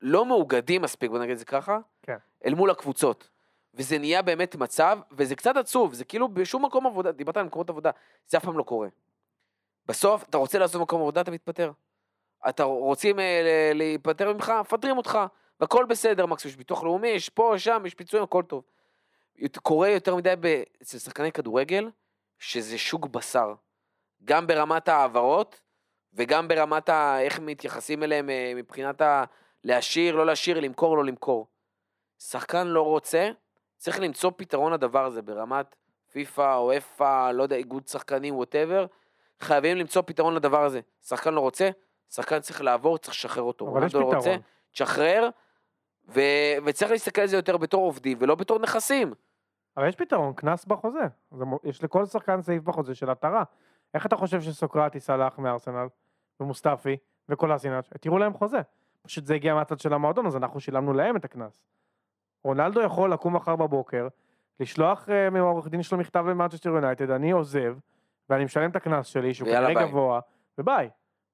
לא 0.00 0.26
מאוגדים 0.26 0.82
מספיק, 0.82 1.10
בוא 1.10 1.18
נגיד 1.18 1.32
את 1.32 1.38
זה 1.38 1.44
ככה, 1.44 1.78
כן. 2.06 2.16
אל 2.46 2.54
מול 2.54 2.70
הקבוצות. 2.70 3.28
וזה 3.74 3.98
נהיה 3.98 4.22
באמת 4.22 4.56
מצב, 4.56 4.98
וזה 5.12 5.36
קצת 5.36 5.56
עצוב, 5.56 5.94
זה 5.94 6.04
כאילו 6.04 6.28
בשום 6.28 6.64
מקום 6.64 6.86
עבודה, 6.86 7.12
דיברת 7.12 7.36
על 7.36 7.46
מקומות 7.46 7.70
עבודה, 7.70 7.90
זה 8.26 8.38
אף 8.38 8.44
פעם 8.44 8.58
לא 8.58 8.62
קורה. 8.62 8.88
בסוף, 9.86 10.24
אתה 10.28 10.38
רוצה 10.38 10.58
לעשות 10.58 10.82
מקום 10.82 11.00
עבודה, 11.00 11.20
אתה 11.20 11.30
מתפטר. 11.30 11.72
אתה 12.48 12.62
רוצים 12.62 13.20
אה, 13.20 13.70
להיפטר 13.74 14.32
ממך, 14.32 14.52
מפטרים 14.60 14.96
אותך, 14.96 15.18
והכל 15.60 15.84
בסדר, 15.88 16.26
מקסימום 16.26 16.50
יש 16.50 16.56
ביטוח 16.56 16.82
לאומי, 16.82 17.08
יש 17.08 17.28
פה, 17.28 17.54
שם, 17.58 17.82
יש 17.86 17.94
פיצויים, 17.94 18.24
הכל 18.24 18.42
טוב. 18.42 18.64
קורה 19.62 19.88
יותר 19.88 20.16
מדי 20.16 20.34
אצל 20.82 20.98
שחקני 20.98 21.32
כדורגל, 21.32 21.90
שזה 22.38 22.78
שוק 22.78 23.06
בשר. 23.06 23.54
גם 24.24 24.46
ברמת 24.46 24.88
ההעברות, 24.88 25.60
וגם 26.14 26.48
ברמת 26.48 26.88
ה... 26.88 27.20
איך 27.20 27.40
מתייחסים 27.40 28.02
אליהם 28.02 28.30
אה, 28.30 28.52
מבחינת 28.56 29.00
ה... 29.00 29.24
להשאיר, 29.64 30.14
לא 30.14 30.26
להשאיר, 30.26 30.60
למכור, 30.60 30.96
לא 30.96 31.04
למכור. 31.04 31.46
שחקן 32.18 32.66
לא 32.66 32.82
רוצה, 32.82 33.30
צריך 33.76 34.00
למצוא 34.00 34.30
פתרון 34.36 34.72
לדבר 34.72 35.04
הזה 35.04 35.22
ברמת 35.22 35.76
פיפא 36.12 36.56
או 36.56 36.76
אפא, 36.76 37.30
לא 37.30 37.42
יודע, 37.42 37.56
איגוד 37.56 37.88
שחקנים, 37.88 38.36
ווטאבר. 38.36 38.86
חייבים 39.40 39.76
למצוא 39.76 40.02
פתרון 40.02 40.34
לדבר 40.34 40.64
הזה. 40.64 40.80
שחקן 41.02 41.34
לא 41.34 41.40
רוצה, 41.40 41.70
שחקן 42.10 42.40
צריך 42.40 42.62
לעבור, 42.62 42.98
צריך 42.98 43.14
לשחרר 43.14 43.42
אותו. 43.42 43.68
אבל 43.68 43.86
יש 43.86 43.94
לא 43.94 44.04
רוצה, 44.04 44.18
פתרון. 44.20 44.38
תשחרר, 44.72 45.28
ו... 46.08 46.20
וצריך 46.64 46.90
להסתכל 46.90 47.20
על 47.20 47.26
זה 47.26 47.36
יותר 47.36 47.56
בתור 47.56 47.84
עובדים 47.84 48.18
ולא 48.20 48.34
בתור 48.34 48.58
נכסים. 48.58 49.14
אבל 49.76 49.88
יש 49.88 49.96
פתרון, 49.96 50.32
קנס 50.32 50.64
בחוזה. 50.64 51.06
יש 51.64 51.84
לכל 51.84 52.06
שחקן 52.06 52.42
סעיף 52.42 52.62
בחוזה 52.62 52.94
של 52.94 53.10
התרה. 53.10 53.42
איך 53.94 54.06
אתה 54.06 54.16
חושב 54.16 54.40
שסוקרטיס 54.40 55.10
הלך 55.10 55.38
מארסנל, 55.38 55.86
ומוסטפי, 56.40 56.96
וקולסינאץ', 57.28 57.88
התירו 57.94 58.18
להם 58.18 58.34
חוזה. 58.34 58.60
פשוט 59.02 59.24
זה 59.26 59.34
הגיע 59.34 59.54
מהצד 59.54 59.78
של 59.78 59.92
המועדון, 59.92 60.26
אז 60.26 60.36
אנחנו 60.36 60.60
שילמנו 60.60 60.92
להם 60.92 61.16
את 61.16 61.24
הקנס. 61.24 61.62
רונלדו 62.44 62.80
יכול 62.80 63.12
לקום 63.12 63.36
מחר 63.36 63.56
בבוקר, 63.56 64.08
לשלוח 64.60 65.08
uh, 65.08 65.30
מהעורך 65.30 65.68
דין 65.68 65.82
שלו 65.82 65.98
מכתב 65.98 66.24
למנצ'סטר 66.26 66.70
יונייטד, 66.70 67.10
אני 67.10 67.30
עוזב, 67.30 67.76
ואני 68.30 68.44
משלם 68.44 68.70
את 68.70 68.76
הקנס 68.76 69.06
שלי, 69.06 69.34
שהוא 69.34 69.48
כנראה. 69.48 69.86
גבוה, 69.86 70.20
וביי. 70.58 70.90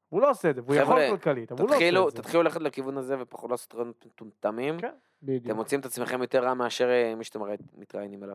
הוא 0.09 0.21
לא 0.23 0.31
עושה 0.31 0.51
את 0.51 0.55
זה, 0.55 0.63
והוא 0.65 0.75
יכול 0.75 0.99
כלכלית, 1.11 1.53
אבל 1.53 1.61
הוא 1.63 1.71
לא 1.71 1.77
עושה 1.77 2.09
את 2.09 2.17
זה. 2.17 2.23
תתחילו 2.23 2.43
ללכת 2.43 2.61
לכיוון 2.61 2.97
הזה 2.97 3.17
ופחות 3.21 3.51
לעשות 3.51 3.75
רעיונות 3.75 4.07
מטומטמים. 4.07 4.81
כן. 4.81 4.87
אתם 4.87 4.97
בדיוק. 5.23 5.57
מוצאים 5.57 5.81
את 5.81 5.85
עצמכם 5.87 6.23
יותר 6.23 6.45
רע 6.45 6.55
מאשר 6.55 6.89
אה, 6.91 7.15
מי 7.15 7.25
שאתם 7.25 7.43
ראי- 7.43 7.57
מתראיינים 7.79 8.25
אליו. 8.25 8.35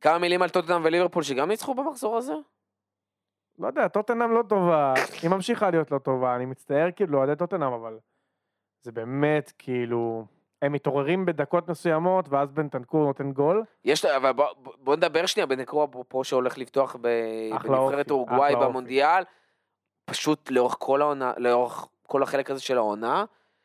כמה 0.00 0.18
מילים 0.18 0.42
על 0.42 0.48
טוטנאם 0.48 0.80
וליברפול 0.84 1.22
שגם 1.22 1.48
ניצחו 1.48 1.74
במחזור 1.74 2.16
הזה? 2.16 2.34
לא 3.58 3.66
יודע, 3.66 3.88
טוטנאם 3.88 4.30
לא 4.30 4.42
טובה, 4.48 4.94
היא 5.22 5.30
ממשיכה 5.30 5.70
להיות 5.70 5.90
לא 5.90 5.98
טובה, 5.98 6.36
אני 6.36 6.46
מצטער 6.46 6.88
כאילו 6.96 7.12
לאוהדי 7.12 7.36
טוטנאם, 7.36 7.72
אבל 7.72 7.98
זה 8.82 8.92
באמת 8.92 9.52
כאילו, 9.58 10.26
הם 10.64 10.72
מתעוררים 10.72 11.26
בדקות 11.26 11.68
מסוימות, 11.68 12.28
ואז 12.28 12.52
בנטנקור 12.52 13.06
נותן 13.06 13.32
גול, 13.32 13.64
יש, 13.84 14.04
אבל 14.04 14.32
בוא, 14.32 14.46
בוא 14.76 14.96
נדבר 14.96 15.26
שנייה, 15.26 15.46
בנטנקור 15.46 15.84
אפרופו 15.84 16.24
שהולך 16.24 16.58
לפתוח 16.58 16.96
ב, 17.00 17.08
בנבחרת 17.64 18.10
אורוגוואי. 18.10 18.56
במונדיאל, 18.56 19.22
פשוט 20.04 20.50
לאורך 20.50 20.76
כל 20.78 21.02
העונה, 21.02 21.32
לאורך 21.36 21.88
כל 22.06 22.22
החלק 22.22 22.50
הזה 22.50 22.60
של 22.60 22.76
העונה, 22.76 23.24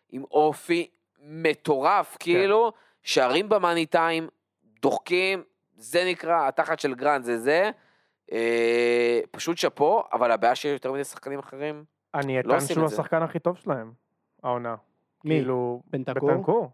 עם 0.10 0.24
אופי 0.32 0.90
מטורף, 1.24 2.18
כאילו, 2.20 2.72
שערים 3.04 3.50
במאני 3.50 3.86
טיים, 3.86 4.28
דוחקים, 4.82 5.44
זה 5.78 6.04
נקרא, 6.12 6.48
התחת 6.48 6.80
של 6.80 6.96
גרנד 6.96 7.24
זה 7.24 7.38
זה, 7.38 7.72
אה, 8.32 9.20
פשוט 9.32 9.58
שאפו, 9.58 10.04
אבל 10.14 10.32
הבעיה 10.32 10.56
שיש 10.56 10.74
יותר 10.74 10.92
מדי 10.92 11.04
שחקנים 11.04 11.40
אחרים, 11.40 11.84
אני 12.14 12.36
לא 12.36 12.40
אטען 12.40 12.54
עושים 12.56 12.76
שהוא 12.76 12.86
את 12.86 12.90
זה. 12.90 12.96
השחקן 12.96 13.24
הכי 13.24 13.40
טוב 13.40 13.58
שלהם, 13.58 13.92
העונה. 14.44 14.76
מי? 15.24 15.36
כאילו, 15.36 15.82
בנטנקור? 15.88 16.70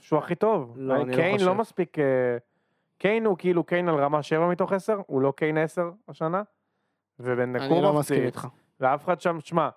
שהוא 0.00 0.18
הכי 0.18 0.34
טוב. 0.34 0.74
לא, 0.76 0.94
אני 0.94 1.10
לא 1.10 1.16
קיין 1.16 1.34
חושב. 1.34 1.46
לא 1.46 1.54
מספיק, 1.54 1.98
אה, 1.98 2.36
קיין 2.98 3.26
הוא 3.26 3.38
כאילו 3.38 3.64
קיין 3.64 3.88
על 3.88 3.94
רמה 3.94 4.22
7 4.22 4.48
מתוך 4.48 4.72
10, 4.72 5.00
הוא 5.06 5.22
לא 5.22 5.32
קיין 5.36 5.58
10 5.58 5.90
השנה, 6.08 6.42
ובנטנקור 7.18 7.76
אני 7.76 7.82
לא. 7.82 7.98
מסכים 7.98 8.22
איתך. 8.22 8.48
ואף 8.80 9.04
אחד 9.04 9.20
שם, 9.20 9.40
שמע, 9.40 9.68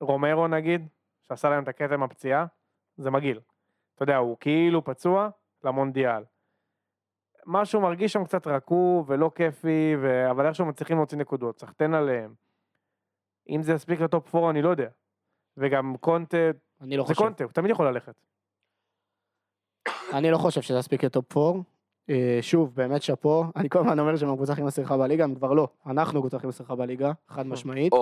רומרו 0.00 0.48
נגיד, 0.48 0.88
שעשה 1.22 1.48
להם 1.48 1.62
את 1.62 1.68
הכתם 1.68 2.02
הפציעה, 2.02 2.46
זה 2.96 3.10
מגעיל. 3.10 3.40
אתה 3.94 4.02
יודע, 4.02 4.16
הוא 4.16 4.36
כאילו 4.40 4.84
פצוע 4.84 5.28
למונדיאל. 5.64 6.24
משהו 7.46 7.80
מרגיש 7.80 8.12
שם 8.12 8.24
קצת 8.24 8.46
רקוב 8.46 9.10
ולא 9.10 9.30
כיפי, 9.34 9.94
ו... 10.02 10.30
אבל 10.30 10.46
איכשהו 10.46 10.66
מצליחים 10.66 10.96
להוציא 10.96 11.18
נקודות, 11.18 11.58
סחטיין 11.58 11.94
עליהם. 11.94 12.34
אם 13.48 13.62
זה 13.62 13.72
יספיק 13.72 14.00
לטופ 14.00 14.34
4 14.34 14.50
אני 14.50 14.62
לא 14.62 14.68
יודע. 14.68 14.88
וגם 15.56 15.94
קונטה, 16.00 16.36
אני 16.80 16.96
לא 16.96 17.04
זה 17.04 17.14
חושב. 17.14 17.24
קונטה, 17.24 17.44
הוא 17.44 17.52
תמיד 17.52 17.70
יכול 17.70 17.88
ללכת. 17.88 18.14
אני 20.14 20.30
לא 20.30 20.38
חושב 20.38 20.62
שזה 20.62 20.78
יספיק 20.78 21.04
לטופ 21.04 21.36
4. 21.36 21.60
אה, 22.10 22.38
שוב, 22.40 22.74
באמת 22.74 23.02
שאפו. 23.02 23.44
אני 23.56 23.68
כל 23.68 23.78
הזמן 23.78 23.98
אומר 23.98 24.16
שהם 24.16 24.30
הקבוצה 24.30 24.52
הכי 24.52 24.62
מסריחה 24.62 24.96
בליגה, 24.96 25.24
הם 25.24 25.34
כבר 25.34 25.52
לא. 25.52 25.68
אנחנו 25.86 26.18
הקבוצה 26.18 26.36
הכי 26.36 26.46
מסריחה 26.46 26.74
בליגה, 26.74 27.12
חד 27.28 27.46
משמעית. 27.46 27.92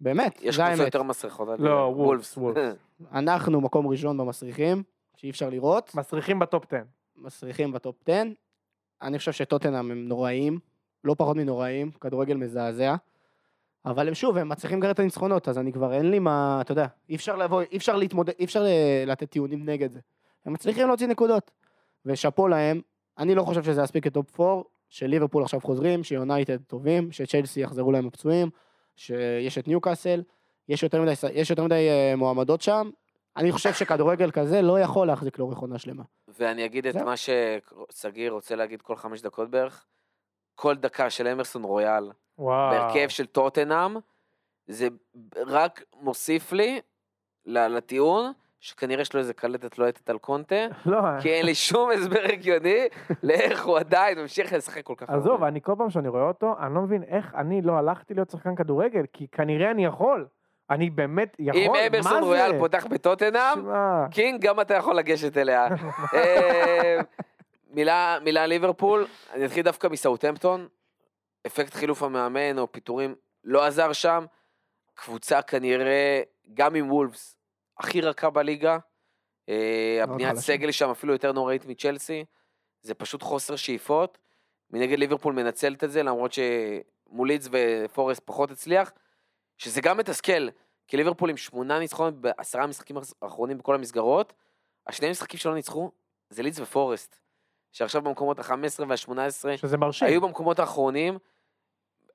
באמת, 0.00 0.38
יש 0.42 0.56
זה 0.56 0.64
האמת. 0.64 0.78
יותר 0.78 1.02
מסריחות. 1.02 1.48
לא. 1.58 1.92
וולפס, 1.96 2.36
וולפס. 2.36 2.76
אנחנו 3.12 3.60
מקום 3.60 3.86
ראשון 3.86 4.18
במסריחים, 4.18 4.82
שאי 5.16 5.30
אפשר 5.30 5.50
לראות. 5.50 5.94
מסריחים 5.94 6.38
בטופ 6.38 6.64
10. 6.72 6.82
מסריחים 7.16 7.72
בטופ 7.72 7.96
10. 8.08 8.22
אני 9.02 9.18
חושב 9.18 9.32
שטוטנאם 9.32 9.90
הם 9.90 10.08
נוראים, 10.08 10.58
לא 11.04 11.14
פחות 11.18 11.36
מנוראים, 11.36 11.90
כדורגל 11.90 12.36
מזעזע. 12.36 12.94
אבל 13.84 14.08
הם 14.08 14.14
שוב, 14.14 14.36
הם 14.36 14.48
מצליחים 14.48 14.78
לגרד 14.78 14.90
את 14.90 14.98
הניצחונות, 14.98 15.48
אז 15.48 15.58
אני 15.58 15.72
כבר 15.72 15.92
אין 15.92 16.10
לי 16.10 16.18
מה, 16.18 16.58
אתה 16.60 16.72
יודע, 16.72 16.86
אי 17.08 17.16
אפשר 17.16 17.36
לבוא, 17.36 17.62
אי 17.72 17.76
אפשר 17.76 17.96
להתמודד, 17.96 18.32
אי 18.38 18.44
אפשר 18.44 18.66
אה, 18.66 19.04
לתת 19.06 19.30
טיעונים 19.30 19.64
נגד 19.68 19.92
זה. 19.92 20.00
הם 20.48 20.54
מצליחים 20.54 20.88
להוציא 20.88 21.06
נקודות. 21.06 21.50
ושאפו 22.06 22.48
להם, 22.48 22.80
אני 23.18 23.34
לא 23.34 23.42
חושב 23.42 23.62
שזה 23.62 23.82
יספיק 23.82 24.04
כטופ 24.04 24.40
4, 24.40 24.62
שליברפול 24.88 25.42
עכשיו 25.42 25.60
חוזרים, 25.60 26.04
שיונייטד 26.04 26.62
טובים, 26.62 27.12
שצ'לסי 27.12 27.60
יחזרו 27.60 27.92
להם 27.92 28.06
הפצועים, 28.06 28.50
שיש 28.96 29.58
את 29.58 29.68
ניוקאסל, 29.68 30.22
יש 30.68 30.82
יותר 30.82 31.02
מדי, 31.02 31.12
יש 31.32 31.50
יותר 31.50 31.64
מדי 31.64 31.88
אה, 31.88 32.16
מועמדות 32.16 32.62
שם. 32.62 32.90
אני 33.36 33.52
חושב 33.52 33.72
שכדורגל 33.72 34.30
כזה 34.30 34.62
לא 34.62 34.80
יכול 34.80 35.06
להחזיק 35.06 35.38
לאורך 35.38 35.58
עונה 35.58 35.78
שלמה. 35.78 36.02
ואני 36.28 36.64
אגיד 36.64 36.86
את 36.86 36.94
זהו. 36.94 37.04
מה 37.04 37.14
ששגיא 37.16 38.30
רוצה 38.30 38.56
להגיד 38.56 38.82
כל 38.82 38.96
חמש 38.96 39.22
דקות 39.22 39.50
בערך. 39.50 39.86
כל 40.54 40.74
דקה 40.74 41.10
של 41.10 41.26
אמרסון 41.26 41.62
רויאל 41.62 42.10
וואו. 42.38 42.70
בהרכב 42.70 43.08
של 43.08 43.26
טוטנאם, 43.26 43.96
זה 44.66 44.88
רק 45.46 45.82
מוסיף 46.00 46.52
לי 46.52 46.80
לטיעון 47.46 48.32
שכנראה 48.60 49.02
יש 49.02 49.14
לו 49.14 49.20
איזה 49.20 49.34
קלטת 49.34 49.78
לוהטת 49.78 50.10
על 50.10 50.18
קונטה, 50.18 50.66
לא, 50.86 50.98
כי 51.20 51.28
אין 51.28 51.46
לי 51.46 51.54
שום 51.54 51.90
הסבר 51.90 52.22
הגיוני 52.32 52.88
לאיך 53.22 53.64
הוא 53.64 53.78
עדיין 53.78 54.18
ממשיך 54.18 54.52
לשחק 54.52 54.82
כל 54.84 54.94
כך 54.96 55.10
עזוב, 55.10 55.42
אני 55.42 55.60
כל 55.62 55.74
פעם 55.78 55.90
שאני 55.90 56.08
רואה 56.08 56.22
אותו, 56.22 56.54
אני 56.60 56.74
לא 56.74 56.80
מבין 56.80 57.02
איך 57.02 57.34
אני 57.34 57.62
לא 57.62 57.72
הלכתי 57.72 58.14
להיות 58.14 58.30
שחקן 58.30 58.54
כדורגל, 58.54 59.04
כי 59.12 59.26
כנראה 59.32 59.70
אני 59.70 59.84
יכול. 59.84 60.26
אני 60.70 60.90
באמת 60.90 61.36
יכול, 61.38 61.60
אם 61.60 61.72
מה 61.72 61.86
אמרסון 61.86 62.22
זה? 62.22 62.28
רויאל 62.28 62.58
פותח 62.58 62.86
בטוטנאם, 62.86 63.58
king, 64.10 64.40
גם 64.40 64.60
אתה 64.60 64.74
יכול 64.74 64.96
לגשת 64.96 65.36
אליה. 65.36 65.68
אה, 66.14 67.00
מילה, 67.70 68.18
מילה 68.24 68.46
ליברפול, 68.46 69.06
אני 69.34 69.46
אתחיל 69.46 69.64
דווקא 69.64 69.86
מסאוטהמפטון. 69.86 70.68
אפקט 71.46 71.74
חילוף 71.74 72.02
המאמן 72.02 72.58
או 72.58 72.72
פיטורים 72.72 73.14
לא 73.44 73.66
עזר 73.66 73.92
שם. 73.92 74.24
קבוצה 74.94 75.42
כנראה, 75.42 76.22
גם 76.54 76.74
עם 76.74 76.92
וולפס, 76.92 77.37
הכי 77.78 78.00
רכה 78.00 78.30
בליגה. 78.30 78.78
אה, 79.48 80.00
הבניית. 80.02 80.36
סגל 80.36 80.70
שם 80.70 80.90
אפילו 80.90 81.12
יותר 81.12 81.32
נוראית 81.32 81.66
מצ'לסי. 81.66 82.24
זה 82.82 82.94
פשוט 82.94 83.22
חוסר 83.22 83.56
שאיפות. 83.56 84.18
מנגד 84.70 84.98
ליברפול 84.98 85.34
מנצלת 85.34 85.84
את 85.84 85.90
זה, 85.90 86.02
למרות 86.02 86.32
שמול 86.32 87.28
לידס 87.28 87.48
ופורסט 87.52 88.22
פחות 88.24 88.50
הצליח. 88.50 88.92
שזה 89.58 89.80
גם 89.80 89.96
מתסכל, 89.96 90.48
כי 90.88 90.96
ליברפול 90.96 91.30
עם 91.30 91.36
שמונה 91.36 91.78
ניצחונות 91.78 92.14
בעשרה 92.14 92.66
משחקים 92.66 92.96
האחרונים 93.22 93.58
בכל 93.58 93.74
המסגרות. 93.74 94.32
השני 94.86 95.10
משחקים 95.10 95.40
שלא 95.40 95.54
ניצחו 95.54 95.90
זה 96.30 96.42
לידס 96.42 96.60
ופורסט. 96.60 97.18
שעכשיו 97.72 98.02
במקומות 98.02 98.38
ה-15 98.38 98.84
וה-18 98.88 99.56
שזה 99.56 99.76
מרשים. 99.76 100.08
היו 100.08 100.20
במקומות 100.20 100.58
האחרונים. 100.58 101.18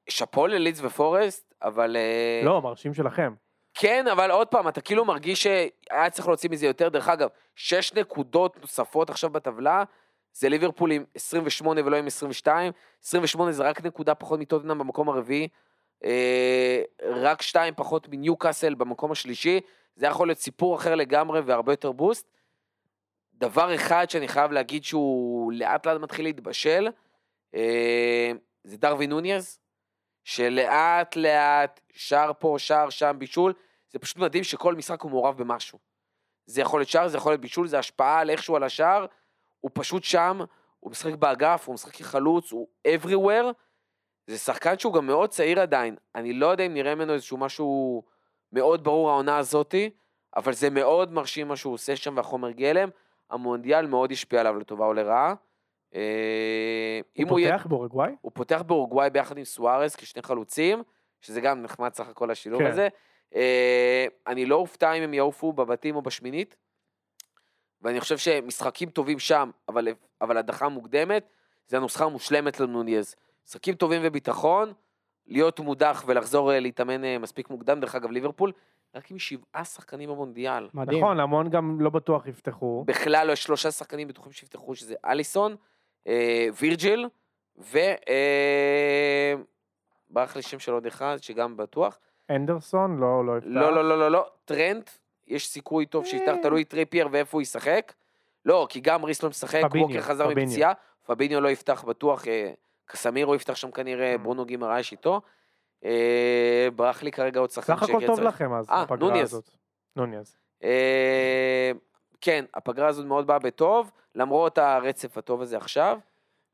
שאפו 0.09 0.47
ללידס 0.47 0.79
ופורסט, 0.83 1.53
אבל... 1.61 1.95
אה, 1.95 2.41
לא, 2.45 2.61
מרשים 2.61 2.93
שלכם. 2.93 3.33
כן, 3.73 4.07
אבל 4.07 4.31
עוד 4.31 4.47
פעם, 4.47 4.67
אתה 4.67 4.81
כאילו 4.81 5.05
מרגיש 5.05 5.43
שהיה 5.43 6.09
צריך 6.09 6.27
להוציא 6.27 6.49
מזה 6.49 6.65
יותר. 6.65 6.89
דרך 6.89 7.09
אגב, 7.09 7.29
שש 7.55 7.93
נקודות 7.93 8.61
נוספות 8.61 9.09
עכשיו 9.09 9.29
בטבלה, 9.29 9.83
זה 10.33 10.49
ליברפול 10.49 10.91
עם 10.91 11.03
28 11.15 11.81
ולא 11.85 11.97
עם 11.97 12.07
22. 12.07 12.71
28 13.03 13.51
זה 13.51 13.63
רק 13.63 13.85
נקודה 13.85 14.15
פחות 14.15 14.39
מטוטנאם 14.39 14.77
במקום 14.77 15.09
הרביעי. 15.09 15.47
אה, 16.03 16.81
רק 17.03 17.41
שתיים 17.41 17.73
פחות 17.77 18.07
מניוקאסל 18.09 18.73
במקום 18.73 19.11
השלישי. 19.11 19.59
זה 19.95 20.07
יכול 20.07 20.27
להיות 20.27 20.39
סיפור 20.39 20.75
אחר 20.75 20.95
לגמרי 20.95 21.39
והרבה 21.39 21.73
יותר 21.73 21.91
בוסט. 21.91 22.27
דבר 23.33 23.75
אחד 23.75 24.09
שאני 24.09 24.27
חייב 24.27 24.51
להגיד 24.51 24.83
שהוא 24.83 25.53
לאט 25.53 25.87
לאט 25.87 26.01
מתחיל 26.01 26.25
להתבשל, 26.25 26.87
אה, 27.55 28.31
זה 28.63 28.77
דרווין 28.77 29.09
נוניז, 29.09 29.59
שלאט 30.23 31.15
לאט, 31.15 31.79
שער 31.93 32.31
פה, 32.39 32.55
שער 32.59 32.89
שם, 32.89 33.15
בישול, 33.19 33.53
זה 33.89 33.99
פשוט 33.99 34.17
מדהים 34.17 34.43
שכל 34.43 34.75
משחק 34.75 35.01
הוא 35.01 35.11
מעורב 35.11 35.37
במשהו. 35.37 35.79
זה 36.45 36.61
יכול 36.61 36.79
להיות 36.79 36.89
שער, 36.89 37.07
זה 37.07 37.17
יכול 37.17 37.31
להיות 37.31 37.41
בישול, 37.41 37.67
זה 37.67 37.79
השפעה 37.79 38.19
על 38.19 38.29
איכשהו 38.29 38.55
על 38.55 38.63
השער, 38.63 39.05
הוא 39.59 39.71
פשוט 39.73 40.03
שם, 40.03 40.39
הוא 40.79 40.91
משחק 40.91 41.13
באגף, 41.13 41.63
הוא 41.67 41.73
משחק 41.73 41.95
כחלוץ, 41.95 42.51
הוא 42.51 42.67
everywhere. 42.87 43.53
זה 44.27 44.37
שחקן 44.37 44.79
שהוא 44.79 44.93
גם 44.93 45.07
מאוד 45.07 45.29
צעיר 45.29 45.59
עדיין, 45.59 45.95
אני 46.15 46.33
לא 46.33 46.47
יודע 46.47 46.65
אם 46.65 46.73
נראה 46.73 46.95
ממנו 46.95 47.13
איזשהו 47.13 47.37
משהו 47.37 48.03
מאוד 48.51 48.83
ברור 48.83 49.09
העונה 49.09 49.37
הזאתי, 49.37 49.89
אבל 50.35 50.53
זה 50.53 50.69
מאוד 50.69 51.13
מרשים 51.13 51.47
מה 51.47 51.55
שהוא 51.55 51.73
עושה 51.73 51.95
שם 51.95 52.17
והחומר 52.17 52.51
גלם. 52.51 52.89
המונדיאל 53.29 53.87
מאוד 53.87 54.11
השפיע 54.11 54.39
עליו 54.39 54.59
לטובה 54.59 54.85
או 54.85 54.93
לרעה. 54.93 55.33
אה, 55.95 56.99
הוא 57.27 57.39
יהיה- 57.39 57.51
פותח 57.57 57.65
באורוגוואי? 57.67 58.11
הוא 58.21 58.31
פותח 58.35 58.61
באורוגוואי 58.67 59.09
ביחד 59.09 59.37
עם 59.37 59.43
סוארס 59.43 59.95
כשני 59.95 60.21
חלוצים, 60.21 60.83
שזה 61.21 61.41
גם 61.41 61.61
נחמד 61.61 61.93
סך 61.93 62.07
הכל 62.09 62.31
השילוב 62.31 62.61
כן. 62.61 62.67
הזה. 62.67 62.87
אה, 63.35 64.05
אני 64.27 64.45
לא 64.45 64.55
אופתע 64.55 64.93
אם 64.93 65.03
הם 65.03 65.13
יעופו 65.13 65.53
בבתים 65.53 65.95
או 65.95 66.01
בשמינית, 66.01 66.55
ואני 67.81 67.99
חושב 68.01 68.17
שמשחקים 68.17 68.89
טובים 68.89 69.19
שם, 69.19 69.49
אבל, 69.69 69.87
אבל 70.21 70.37
הדחה 70.37 70.69
מוקדמת, 70.69 71.27
זה 71.67 71.77
הנוסחה 71.77 72.05
המושלמת 72.05 72.59
לנוניז. 72.59 73.15
משחקים 73.47 73.75
טובים 73.75 74.01
וביטחון, 74.03 74.73
להיות 75.27 75.59
מודח 75.59 76.03
ולחזור 76.07 76.51
אה, 76.53 76.59
להתאמן 76.59 77.17
מספיק 77.21 77.49
מוקדם, 77.49 77.79
דרך 77.79 77.95
אגב 77.95 78.11
ליברפול, 78.11 78.51
רק 78.95 79.11
עם 79.11 79.19
שבעה 79.19 79.65
שחקנים 79.65 80.09
במונדיאל. 80.09 80.69
מדהים. 80.73 80.99
נכון, 81.03 81.19
המון 81.19 81.49
גם 81.49 81.81
לא 81.81 81.89
בטוח 81.89 82.27
יפתחו. 82.27 82.83
בכלל 82.87 83.29
יש 83.31 83.43
שלושה 83.43 83.71
שחקנים 83.71 84.07
בטוחים 84.07 84.31
שיפתחו, 84.31 84.75
שזה 84.75 84.95
אליסון, 85.05 85.55
וירג'יל, 86.59 87.07
ו... 87.57 87.77
אה, 88.09 89.33
ברח 90.09 90.35
לי 90.35 90.41
שם 90.41 90.59
של 90.59 90.71
עוד 90.71 90.85
אחד, 90.85 91.17
שגם 91.21 91.57
בטוח. 91.57 91.99
אנדרסון? 92.29 92.97
לא, 92.97 93.25
לא 93.25 93.37
יפתח. 93.37 93.49
לא, 93.49 93.75
לא, 93.75 93.89
לא, 93.89 93.99
לא, 93.99 94.11
לא, 94.11 94.25
טרנט, 94.45 94.89
יש 95.27 95.47
סיכוי 95.47 95.85
טוב 95.85 96.05
שיפתח, 96.05 96.33
אה. 96.37 96.41
תלוי 96.41 96.63
טריפייר 96.63 97.07
ואיפה 97.11 97.37
הוא 97.37 97.41
ישחק. 97.41 97.93
לא, 98.45 98.67
כי 98.69 98.79
גם 98.79 99.03
ריס 99.03 99.23
לא 99.23 99.29
משחק, 99.29 99.61
ווקר 99.75 100.01
חזר. 100.01 100.27
מפציעה, 100.29 100.73
פביניו 101.05 101.41
לא 101.41 101.49
יפתח 101.49 101.83
בטוח, 101.83 102.27
אה, 102.27 102.51
קסמירו 102.85 103.35
יפתח 103.35 103.55
שם 103.55 103.71
כנראה. 103.71 104.17
ברונו 104.17 104.45
גימרייש 104.45 104.91
איתו. 104.91 105.21
אה, 105.85 106.67
ברח 106.75 107.03
לי 107.03 107.11
כרגע 107.11 107.39
עוד 107.39 107.49
שחקן 107.51 107.75
סך 107.75 107.83
הכל 107.83 108.05
טוב. 108.05 108.19
לכם 108.19 108.53
אז, 108.53 108.69
אה, 108.69 108.85
נוניז. 108.99 109.33
הזאת. 109.33 109.49
נוניז. 109.95 110.37
כן, 112.23 112.45
הפגרה 112.55 112.87
הזאת 112.87 113.05
מאוד 113.05 113.27
באה 113.27 113.39
בטוב, 113.39 113.91
למרות 114.15 114.57
הרצף 114.57 115.17
הטוב 115.17 115.41
הזה 115.41 115.57
עכשיו. 115.57 115.99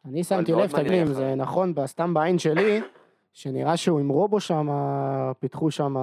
אני 0.06 0.24
שמתי 0.24 0.52
לב, 0.52 0.76
איך- 0.76 1.04
זה 1.06 1.36
נכון, 1.36 1.74
סתם 1.86 2.14
בעין 2.14 2.40
שלי, 2.40 2.82
שנראה 3.34 3.78
שהוא 3.78 4.00
עם 4.00 4.10
רובו 4.10 4.40
שם, 4.40 4.68
פיתחו 5.40 5.72
שם 5.72 5.96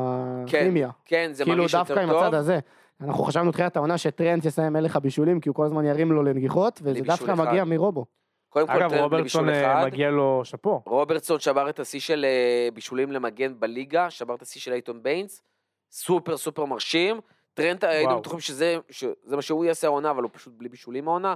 כן, 0.47 0.64
כימיה. 0.64 0.91
כן, 1.05 1.31
זה 1.33 1.45
כאילו 1.45 1.57
מרגיש 1.57 1.75
יותר 1.75 1.95
דווקא 1.95 2.01
עם 2.01 2.11
טוב. 2.11 2.23
הצד 2.23 2.35
הזה. 2.35 2.59
אנחנו 3.01 3.25
חשבנו 3.25 3.53
תחילת 3.53 3.77
העונה 3.77 3.99
שטרנט 3.99 4.45
יסיים 4.45 4.73
מלך 4.73 4.97
הבישולים, 4.97 5.41
כי 5.41 5.49
הוא 5.49 5.57
כל 5.57 5.64
הזמן 5.64 5.85
ירים 5.85 6.12
לו 6.12 6.23
לנגיחות, 6.23 6.81
וזה 6.83 7.01
דווקא 7.01 7.35
אחד. 7.35 7.49
מגיע 7.49 7.64
מרובו. 7.64 8.05
קודם 8.49 8.67
כל, 8.67 8.73
אגב, 8.73 8.91
בלי 8.91 9.01
רוברטסון 9.01 9.49
אה. 9.49 9.87
מגיע 9.87 10.11
לו 10.11 10.41
שאפו. 10.45 10.83
רוברטסון 10.87 11.41
שבר 11.41 11.69
את 11.69 11.81
השיא 11.81 12.01
של 12.01 12.25
אה, 12.25 12.69
בישולים 12.75 13.12
למגן 13.12 13.61
בליגה, 13.61 14.11
שבר 14.11 14.35
את 14.35 14.43
השיא 14.43 14.61
של 14.61 14.73
אייטון 14.73 15.03
ביינס. 15.03 15.43
סופר 15.91 16.37
סופר 16.37 16.64
מרשים. 16.64 17.21
טרנט, 17.57 17.85
היינו 17.85 18.09
וואו. 18.09 18.21
בטוחים 18.21 18.41
שזה 18.41 18.77
שזה 18.91 19.37
מה 19.37 19.43
שהוא 19.43 19.65
יעשה 19.65 19.87
העונה, 19.87 20.11
אבל 20.11 20.23
הוא 20.23 20.31
פשוט 20.35 20.53
בלי 20.57 20.69
בישולים 20.69 21.09
העונה. 21.09 21.35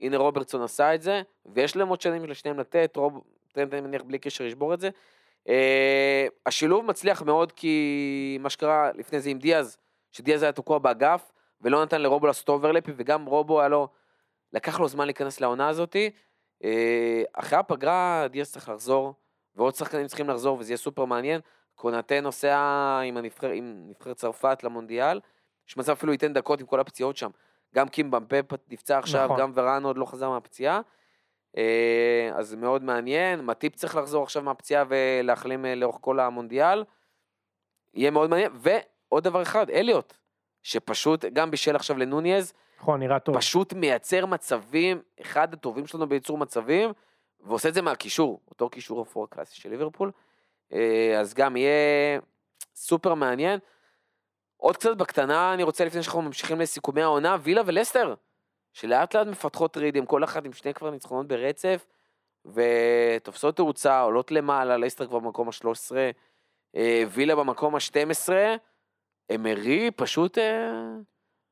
הנה 0.00 0.16
רוברטסון 0.16 0.62
עשה 0.62 0.94
את 0.94 1.02
זה, 1.02 1.22
ויש 1.46 1.76
להם 1.76 1.88
עוד 1.88 2.00
שנים 2.00 2.24
לשניהם 2.24 2.58
לתת, 2.58 2.96
רוב, 2.96 3.20
טרנט 3.52 3.72
אני 3.72 3.80
מניח 3.80 4.02
בלי 4.02 4.18
קשר 4.18 4.44
ישבור 4.44 4.74
את 4.74 4.80
זה. 4.80 4.90
אה, 5.48 6.26
השילוב 6.46 6.84
מצליח 6.84 7.22
מאוד 7.22 7.52
כי 7.52 8.38
מה 8.40 8.50
שקרה 8.50 8.90
לפני 8.94 9.20
זה 9.20 9.30
עם 9.30 9.38
דיאז, 9.38 9.78
שדיאז 10.12 10.42
היה 10.42 10.52
תקוע 10.52 10.78
באגף, 10.78 11.32
ולא 11.60 11.82
נתן 11.82 12.02
לרובו 12.02 12.26
לעשות 12.26 12.48
אוברלפים, 12.48 12.94
וגם 12.96 13.26
רובו 13.26 13.60
היה 13.60 13.68
לו, 13.68 13.88
לקח 14.52 14.80
לו 14.80 14.88
זמן 14.88 15.04
להיכנס 15.04 15.40
לעונה 15.40 15.68
הזאתי. 15.68 16.10
אה, 16.64 17.22
אחרי 17.32 17.58
הפגרה 17.58 18.26
דיאז 18.30 18.52
צריך 18.52 18.68
לחזור, 18.68 19.14
ועוד 19.56 19.74
שחקנים 19.74 20.06
צריכים 20.06 20.28
לחזור, 20.28 20.58
וזה 20.58 20.72
יהיה 20.72 20.78
סופר 20.78 21.04
מעניין. 21.04 21.40
קונאטה 21.74 22.20
נוסע 22.20 22.58
עם, 23.04 23.16
הנבחר, 23.16 23.50
עם 23.50 23.84
נבחרת 23.88 24.16
צרפת 24.16 24.64
למונדיאל, 24.64 25.20
יש 25.68 25.76
מצב 25.76 25.92
אפילו 25.92 26.12
ייתן 26.12 26.32
דקות 26.32 26.60
עם 26.60 26.66
כל 26.66 26.80
הפציעות 26.80 27.16
שם. 27.16 27.30
גם 27.74 27.88
קים 27.88 28.10
במפה 28.10 28.56
נפצע 28.70 28.98
עכשיו, 28.98 29.24
נכון. 29.24 29.40
גם 29.40 29.50
ורן 29.54 29.84
עוד 29.84 29.98
לא 29.98 30.04
חזר 30.04 30.30
מהפציעה. 30.30 30.80
אה, 31.56 32.30
אז 32.34 32.54
מאוד 32.54 32.82
מעניין, 32.84 33.44
מטיפ 33.46 33.74
צריך 33.74 33.96
לחזור 33.96 34.22
עכשיו 34.22 34.42
מהפציעה 34.42 34.84
ולהחלים 34.88 35.66
אה, 35.66 35.74
לאורך 35.74 35.98
כל 36.00 36.20
המונדיאל. 36.20 36.84
יהיה 37.94 38.10
מאוד 38.10 38.30
מעניין, 38.30 38.52
ועוד 38.54 39.24
דבר 39.24 39.42
אחד, 39.42 39.70
אליוט, 39.70 40.14
שפשוט 40.62 41.24
גם 41.24 41.50
בישל 41.50 41.76
עכשיו 41.76 41.98
לנוניז, 41.98 42.52
נכון, 42.80 43.00
נראה 43.00 43.18
טוב. 43.18 43.36
פשוט 43.36 43.72
מייצר 43.72 44.26
מצבים, 44.26 45.00
אחד 45.20 45.54
הטובים 45.54 45.86
שלנו 45.86 46.08
בייצור 46.08 46.38
מצבים, 46.38 46.92
ועושה 47.40 47.68
את 47.68 47.74
זה 47.74 47.82
מהקישור, 47.82 48.40
אותו 48.50 48.68
קישור 48.68 49.02
אפור 49.02 49.24
הקלאסי 49.24 49.56
של 49.56 49.70
ליברפול. 49.70 50.10
אה, 50.72 51.20
אז 51.20 51.34
גם 51.34 51.56
יהיה 51.56 52.20
סופר 52.74 53.14
מעניין. 53.14 53.58
עוד 54.56 54.76
קצת 54.76 54.96
בקטנה, 54.96 55.54
אני 55.54 55.62
רוצה 55.62 55.84
לפני 55.84 56.02
שאנחנו 56.02 56.22
ממשיכים 56.22 56.60
לסיכומי 56.60 57.02
העונה, 57.02 57.36
וילה 57.42 57.62
ולסטר, 57.66 58.14
שלאט 58.72 59.14
לאט 59.16 59.26
מפתחות 59.26 59.76
רידים, 59.76 60.06
כל 60.06 60.24
אחת 60.24 60.44
עם 60.44 60.52
שני 60.52 60.74
כבר 60.74 60.90
ניצחונות 60.90 61.28
ברצף, 61.28 61.86
ותופסות 62.44 63.56
תאוצה, 63.56 64.00
עולות 64.00 64.30
למעלה, 64.30 64.76
לסטר 64.76 65.06
כבר 65.06 65.18
במקום 65.18 65.48
ה-13, 65.48 65.96
אה, 66.76 67.02
וילה 67.08 67.36
במקום 67.36 67.74
ה-12, 67.74 68.32
אמרי 69.34 69.90
פשוט 69.96 70.38
אה, 70.38 70.72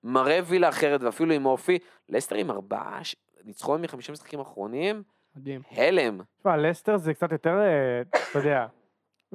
מראה 0.05 0.41
וילה 0.45 0.69
אחרת, 0.69 1.03
ואפילו 1.03 1.35
עם 1.35 1.47
אופי, 1.47 1.79
לסטר 2.09 2.37
עם 2.37 2.51
ארבעה 2.51 3.01
ניצחון 3.45 3.83
מחמישה 3.83 4.13
משחקים 4.13 4.41
אחרונים, 4.41 5.03
מדהים. 5.37 5.63
הלם. 5.71 6.21
תשמע, 6.39 6.57
לסטר 6.57 6.97
זה 6.97 7.15
קצת 7.15 7.33
יותר, 7.33 7.59
אה, 7.59 8.03
אתה 8.31 8.39
יודע, 8.39 8.67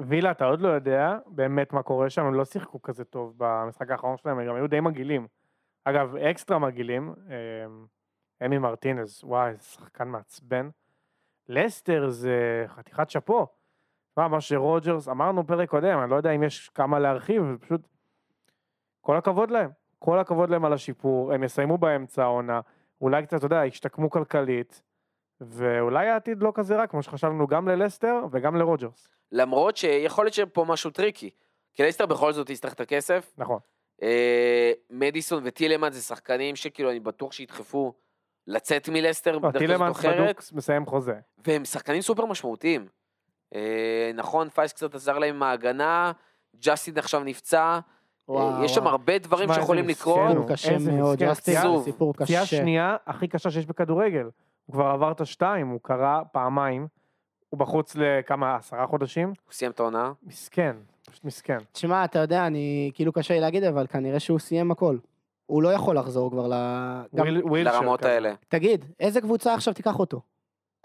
וילה 0.08 0.32
אתה 0.32 0.46
עוד 0.46 0.62
לא 0.62 0.68
יודע 0.68 1.18
באמת 1.28 1.74
מה 1.74 1.84
קורה 1.84 2.10
שם, 2.10 2.26
הם 2.26 2.34
לא 2.34 2.46
שיחקו 2.46 2.82
כזה 2.82 3.06
טוב 3.06 3.34
במשחק 3.38 3.92
האחרון 3.92 4.18
שלהם, 4.18 4.40
הם 4.40 4.48
גם 4.48 4.56
היו 4.56 4.68
די 4.68 4.80
מגעילים. 4.80 5.28
אגב, 5.86 6.16
אקסטרה 6.16 6.60
מגעילים, 6.60 7.14
אה, 7.30 8.46
אמי 8.46 8.58
מרטינז, 8.58 9.24
וואי, 9.24 9.54
שחקן 9.58 10.08
מעצבן. 10.08 10.70
לסטר 11.48 12.10
זה 12.10 12.66
חתיכת 12.68 13.10
שאפו. 13.10 13.48
תשמע, 14.12 14.28
מה 14.28 14.42
שרוג'רס, 14.42 15.08
אמרנו 15.08 15.48
פרק 15.48 15.70
קודם, 15.70 16.00
אני 16.00 16.10
לא 16.10 16.16
יודע 16.16 16.32
אם 16.32 16.44
יש 16.44 16.70
כמה 16.70 17.00
להרחיב, 17.00 17.44
פשוט... 17.62 17.88
כל 19.02 19.18
הכבוד 19.18 19.52
להם. 19.52 19.70
כל 20.00 20.20
הכבוד 20.20 20.50
להם 20.50 20.66
על 20.66 20.74
השיפור, 20.74 21.34
הם 21.34 21.44
יסיימו 21.44 21.78
באמצע 21.78 22.24
העונה, 22.24 22.62
אולי 23.02 23.26
קצת, 23.26 23.38
אתה 23.38 23.46
יודע, 23.46 23.66
ישתקמו 23.66 24.10
כלכלית, 24.10 24.82
ואולי 25.42 26.08
העתיד 26.10 26.44
לא 26.44 26.52
כזה 26.56 26.76
רע, 26.76 26.88
כמו 26.88 27.04
שחשבנו 27.04 27.48
גם 27.48 27.68
ללסטר 27.68 28.22
וגם 28.32 28.56
לרוג'רס. 28.56 29.08
למרות 29.32 29.78
שיכול 29.78 30.26
להיות 30.26 30.34
שפה 30.34 30.66
משהו 30.68 30.92
tricky, 30.92 31.30
כי 31.74 31.84
לסטר 31.84 32.06
בכל 32.06 32.34
זאת 32.34 32.50
יצטרך 32.50 32.74
את 32.74 32.80
הכסף, 32.80 33.32
נכון. 33.38 33.60
אה, 34.02 34.72
מדיסון 34.90 35.42
וטילמן 35.46 35.92
זה 35.92 36.02
שחקנים 36.02 36.56
שכאילו 36.56 36.90
אני 36.92 37.00
בטוח 37.00 37.32
שידחפו 37.32 37.94
לצאת 38.48 38.90
מלסטר 38.90 39.32
לא, 39.32 39.40
בדרך 39.40 39.54
כזאת 39.54 39.68
טילמן 39.68 39.90
אחרת, 39.92 40.36
בדוק 40.36 40.44
מסיים 40.54 40.86
חוזה. 40.86 41.16
והם 41.48 41.66
שחקנים 41.66 42.02
סופר 42.02 42.26
משמעותיים. 42.26 42.88
אה, 43.56 44.12
נכון, 44.14 44.50
פייס 44.50 44.74
קצת 44.74 44.96
עזר 44.96 45.18
להם 45.20 45.36
עם 45.36 45.44
ההגנה, 45.44 46.12
ג'סטין 46.60 46.98
עכשיו 46.98 47.24
נפצע, 47.24 47.80
וואו, 48.28 48.60
אה, 48.60 48.66
יש 48.66 48.72
שם 48.76 48.82
וואו. 48.82 48.92
הרבה 48.92 49.18
דברים 49.18 49.50
איזה 49.50 49.62
שיכולים 49.62 49.88
מסכן 49.88 50.02
לקרות. 50.12 50.20
הוא. 50.28 50.34
סיפור 50.36 50.54
קשה 50.54 50.72
איזה 50.72 50.92
מאוד, 50.92 51.14
מסכן, 51.16 51.30
ג'סטין 51.30 51.56
פציעה- 51.56 51.84
סיפור 51.84 52.14
פציעה 52.14 52.44
קשה. 52.44 52.58
שנייה 52.58 52.96
הכי 53.08 53.28
קשה 53.28 53.52
שיש 53.52 53.66
בכדורגל. 53.66 54.30
הוא 54.70 54.74
כבר 54.74 54.86
עבר 54.86 55.12
את 55.12 55.22
השתיים, 55.22 55.68
הוא 55.68 55.80
קרע 55.84 56.22
פעמיים, 56.32 56.88
הוא 57.50 57.60
בחוץ 57.60 57.96
לכמה, 57.96 58.56
עשרה 58.56 58.88
חודשים? 58.88 59.28
הוא 59.28 59.54
סיים 59.54 59.72
את 59.72 59.80
העונה. 59.80 60.12
מסכן, 60.24 60.76
פשוט 61.12 61.26
מסכן. 61.26 61.58
תשמע, 61.72 62.06
אתה 62.06 62.20
יודע, 62.20 62.48
אני, 62.48 62.92
כאילו 62.94 63.14
קשה 63.14 63.34
לי 63.34 63.40
להגיד, 63.40 63.64
אבל 63.64 63.88
כנראה 63.88 64.20
שהוא 64.20 64.40
סיים 64.40 64.72
הכל. 64.72 64.98
הוא 65.46 65.64
לא 65.64 65.74
יכול 65.74 65.98
לחזור 65.98 66.32
כבר 66.32 66.48
ל... 66.48 66.54
גם- 67.16 67.26
לרמות 67.56 68.00
כזה. 68.00 68.12
האלה. 68.12 68.34
תגיד, 68.48 68.86
איזה 69.00 69.22
קבוצה 69.22 69.54
עכשיו 69.54 69.74
תיקח 69.74 70.00
אותו? 70.00 70.22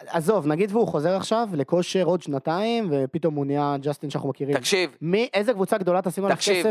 עזוב, 0.06 0.46
נגיד 0.46 0.70
והוא 0.72 0.88
חוזר 0.88 1.16
עכשיו 1.16 1.48
לכושר 1.52 2.04
עוד 2.04 2.22
שנתיים, 2.22 2.88
ופתאום 2.90 3.34
הוא 3.34 3.46
נהיה 3.46 3.76
ג'סטין 3.80 4.10
שאנחנו 4.10 4.28
מכירים. 4.28 4.56
תקשיב, 4.56 4.96
מי, 5.00 5.28
איזה 5.34 5.52
קבוצה 5.52 5.78
גדולה 5.78 6.02
תשים 6.02 6.24
עליו 6.24 6.36
תקשיב, 6.36 6.56
כסף? 6.66 6.70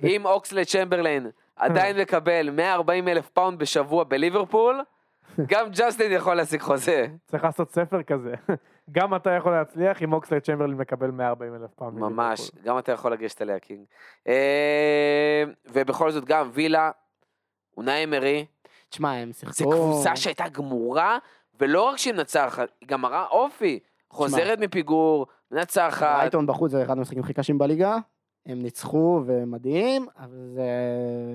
ו- 0.00 0.06
אם 0.06 0.26
אוקסלייד 0.26 0.64
צ'מברליין 0.64 1.26
עדיין 1.56 2.00
מקבל 2.00 2.50
140 2.50 3.08
אלף 3.08 3.28
פאונד 3.28 3.58
בשבוע 3.58 4.04
בליברפול, 4.04 4.80
גם 5.46 5.66
ג'סטין 5.70 6.12
יכול 6.12 6.34
להשיג 6.34 6.60
חוזה. 6.60 7.06
צריך 7.26 7.44
לעשות 7.44 7.70
ספר 7.70 8.02
כזה. 8.02 8.34
גם 8.96 9.14
אתה 9.14 9.30
יכול 9.30 9.52
להצליח 9.52 10.02
אם 10.02 10.12
אוקסלייד 10.12 10.42
צ'מברליין 10.42 10.76
מקבל 10.76 11.10
140 11.10 11.54
אלף 11.54 11.70
פאונד. 11.74 12.00
ממש. 12.00 12.50
גם 12.64 12.78
אתה 12.78 12.92
יכול 12.92 13.12
לגשת 13.12 13.42
אליה 13.42 13.58
king. 13.58 13.84
אה, 14.28 15.44
ובכל 15.72 16.10
זאת 16.10 16.24
גם 16.24 16.50
וילה, 16.52 16.90
אונאי 17.76 18.04
אמרי, 18.04 18.46
תשמע, 18.88 19.12
הם 19.12 19.32
שיחקו... 19.32 19.54
זו 19.54 19.70
קבוצה 19.70 20.16
שהייתה 20.16 20.48
גמורה, 20.48 21.18
ולא 21.60 21.82
רק 21.82 21.96
שהיא 21.96 22.14
מנצחת, 22.14 22.68
היא 22.80 22.88
גם 22.88 23.00
מראה 23.00 23.26
אופי. 23.26 23.78
חוזרת 24.10 24.58
מפיגור, 24.58 25.26
מנצחת. 25.50 26.16
ברייטון 26.16 26.46
בחוץ 26.46 26.70
זה 26.70 26.82
אחד 26.82 26.98
המשחקים 26.98 27.22
הכי 27.22 27.34
קשים 27.34 27.58
בליגה. 27.58 27.96
הם 28.46 28.62
ניצחו 28.62 29.22
ומדהים, 29.26 30.06
אבל 30.18 30.48
זה, 30.54 30.62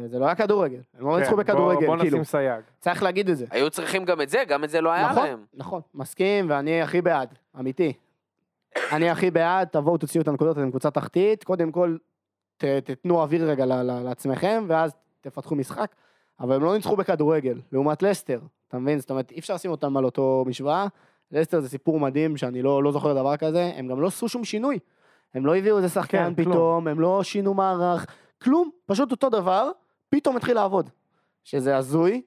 זה 0.07 0.19
לא 0.19 0.25
היה 0.25 0.35
כדורגל. 0.35 0.79
הם 0.99 1.07
לא 1.07 1.13
כן, 1.13 1.19
ניצחו 1.19 1.35
בוא- 1.35 1.43
בכדורגל, 1.43 1.85
בוא 1.87 1.97
כאילו. 1.97 2.11
נשים 2.17 2.23
סייג. 2.23 2.63
צריך 2.79 3.03
להגיד 3.03 3.29
את 3.29 3.37
זה. 3.37 3.45
היו 3.51 3.69
צריכים 3.69 4.05
גם 4.05 4.21
את 4.21 4.29
זה, 4.29 4.43
גם 4.47 4.63
את 4.63 4.69
זה 4.69 4.81
לא 4.81 4.91
היה 4.91 5.11
נכון, 5.11 5.23
להם. 5.25 5.45
נכון, 5.53 5.81
מסכים, 5.93 6.45
ואני 6.49 6.81
הכי 6.81 7.01
בעד, 7.01 7.33
אמיתי. 7.59 7.93
אני 8.91 9.09
הכי 9.09 9.31
בעד, 9.31 9.67
תבואו 9.67 9.97
תוציאו 9.97 10.21
את 10.23 10.27
הנקודות, 10.27 10.57
אתם 10.57 10.69
קבוצה 10.69 10.91
תחתית, 10.91 11.43
קודם 11.43 11.71
כל 11.71 11.97
ת, 12.57 12.63
תתנו 12.65 13.21
אוויר 13.21 13.49
רגע 13.49 13.65
ל- 13.65 13.73
ל- 13.73 14.03
לעצמכם, 14.03 14.63
ואז 14.67 14.91
תפתחו 15.21 15.55
משחק, 15.55 15.91
אבל 16.39 16.55
הם 16.55 16.63
לא 16.63 16.75
ניצחו 16.75 16.95
בכדורגל, 16.95 17.59
לעומת 17.71 18.03
לסטר, 18.03 18.39
אתה 18.67 18.77
מבין? 18.79 18.99
זאת 18.99 19.09
אומרת, 19.09 19.31
אי 19.31 19.39
אפשר 19.39 19.53
לשים 19.55 19.71
אותם 19.71 19.97
על 19.97 20.05
אותו 20.05 20.43
משוואה, 20.47 20.87
לסטר 21.31 21.59
זה 21.59 21.69
סיפור 21.69 21.99
מדהים 21.99 22.37
שאני 22.37 22.61
לא, 22.61 22.83
לא 22.83 22.91
זוכר 22.91 23.13
דבר 23.13 23.37
כזה, 23.37 23.71
הם 23.75 23.87
גם 23.87 24.01
לא 24.01 24.07
עשו 24.07 24.29
שום 24.29 24.43
שינוי. 24.43 24.79
הם 25.37 25.45
לא 25.45 25.55
הביאו 25.55 25.77
איזה 25.77 25.89
שחקן 25.89 26.33
כן, 26.35 26.43
כלום. 26.43 26.53
פתאום, 26.55 26.87
הם 26.87 26.99
לא 26.99 27.23
שינו 27.23 27.53
מערך, 27.53 28.05
כלום, 28.41 28.69
פשוט 28.85 29.11
אותו 29.11 29.29
דבר, 29.29 29.71
פתאום 30.09 30.37
התחיל 30.37 30.55
לעבוד. 30.55 30.89
שזה 31.43 31.77
הזוי. 31.77 32.21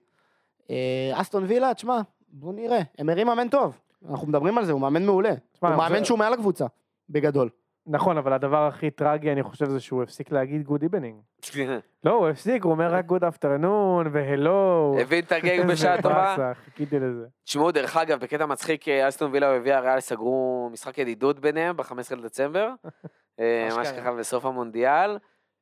אה, 0.71 0.77
אסטון 1.15 1.45
וילה, 1.47 1.75
תשמע, 1.75 2.01
בוא 2.29 2.53
נראה, 2.53 2.81
אמרי 2.99 3.27
מאמן 3.27 3.49
טוב, 3.49 3.79
אנחנו 4.11 4.27
מדברים 4.29 4.59
על 4.59 4.65
זה, 4.65 4.73
הוא 4.73 4.81
מאמן 4.81 5.07
מעולה. 5.07 5.33
תשמע, 5.53 5.69
הוא 5.69 5.77
מאמן 5.79 5.89
חושב- 5.95 6.05
שהוא 6.05 6.19
מעל 6.19 6.33
הקבוצה, 6.33 6.67
בגדול. 7.11 7.49
נכון, 7.87 8.19
אבל 8.19 8.33
הדבר 8.33 8.67
הכי 8.67 8.91
טרגי, 8.91 9.33
אני 9.33 9.43
חושב, 9.43 9.69
זה 9.69 9.81
שהוא 9.81 10.03
הפסיק 10.03 10.33
להגיד 10.33 10.63
good 10.63 10.83
evening. 10.83 11.21
לא, 12.05 12.11
הוא 12.11 12.29
הפסיק, 12.29 12.65
הוא 12.65 12.73
אומר 12.73 12.95
רק 12.95 13.05
good 13.05 13.25
afternoon 13.25 13.99
ו 13.99 14.07
hello. 14.13 14.95
הבין 15.01 15.25
את 15.25 15.33
הגאג 15.33 15.65
בשעה 15.73 16.03
טובה. 16.03 16.53
חיכיתי 16.65 16.99
לזה. 16.99 17.27
תשמעו, 17.45 17.71
דרך 17.71 17.97
אגב, 17.97 18.21
בקטע 18.21 18.47
מצחיק, 18.47 18.89
אה, 18.89 19.09
אסטון 19.09 19.31
וילה 19.33 19.49
וויאריאל 19.49 20.01
סגרו 20.01 20.69
משחק 20.73 20.99
ידידות 20.99 21.41
ביניהם 21.41 21.77
ב-15 21.77 22.17
לדצמבר, 22.17 22.69
אה. 23.41 23.69
ממש 23.77 23.89
ככה 23.89 24.13
בסוף 24.13 24.45
המונדיאל. 24.45 25.19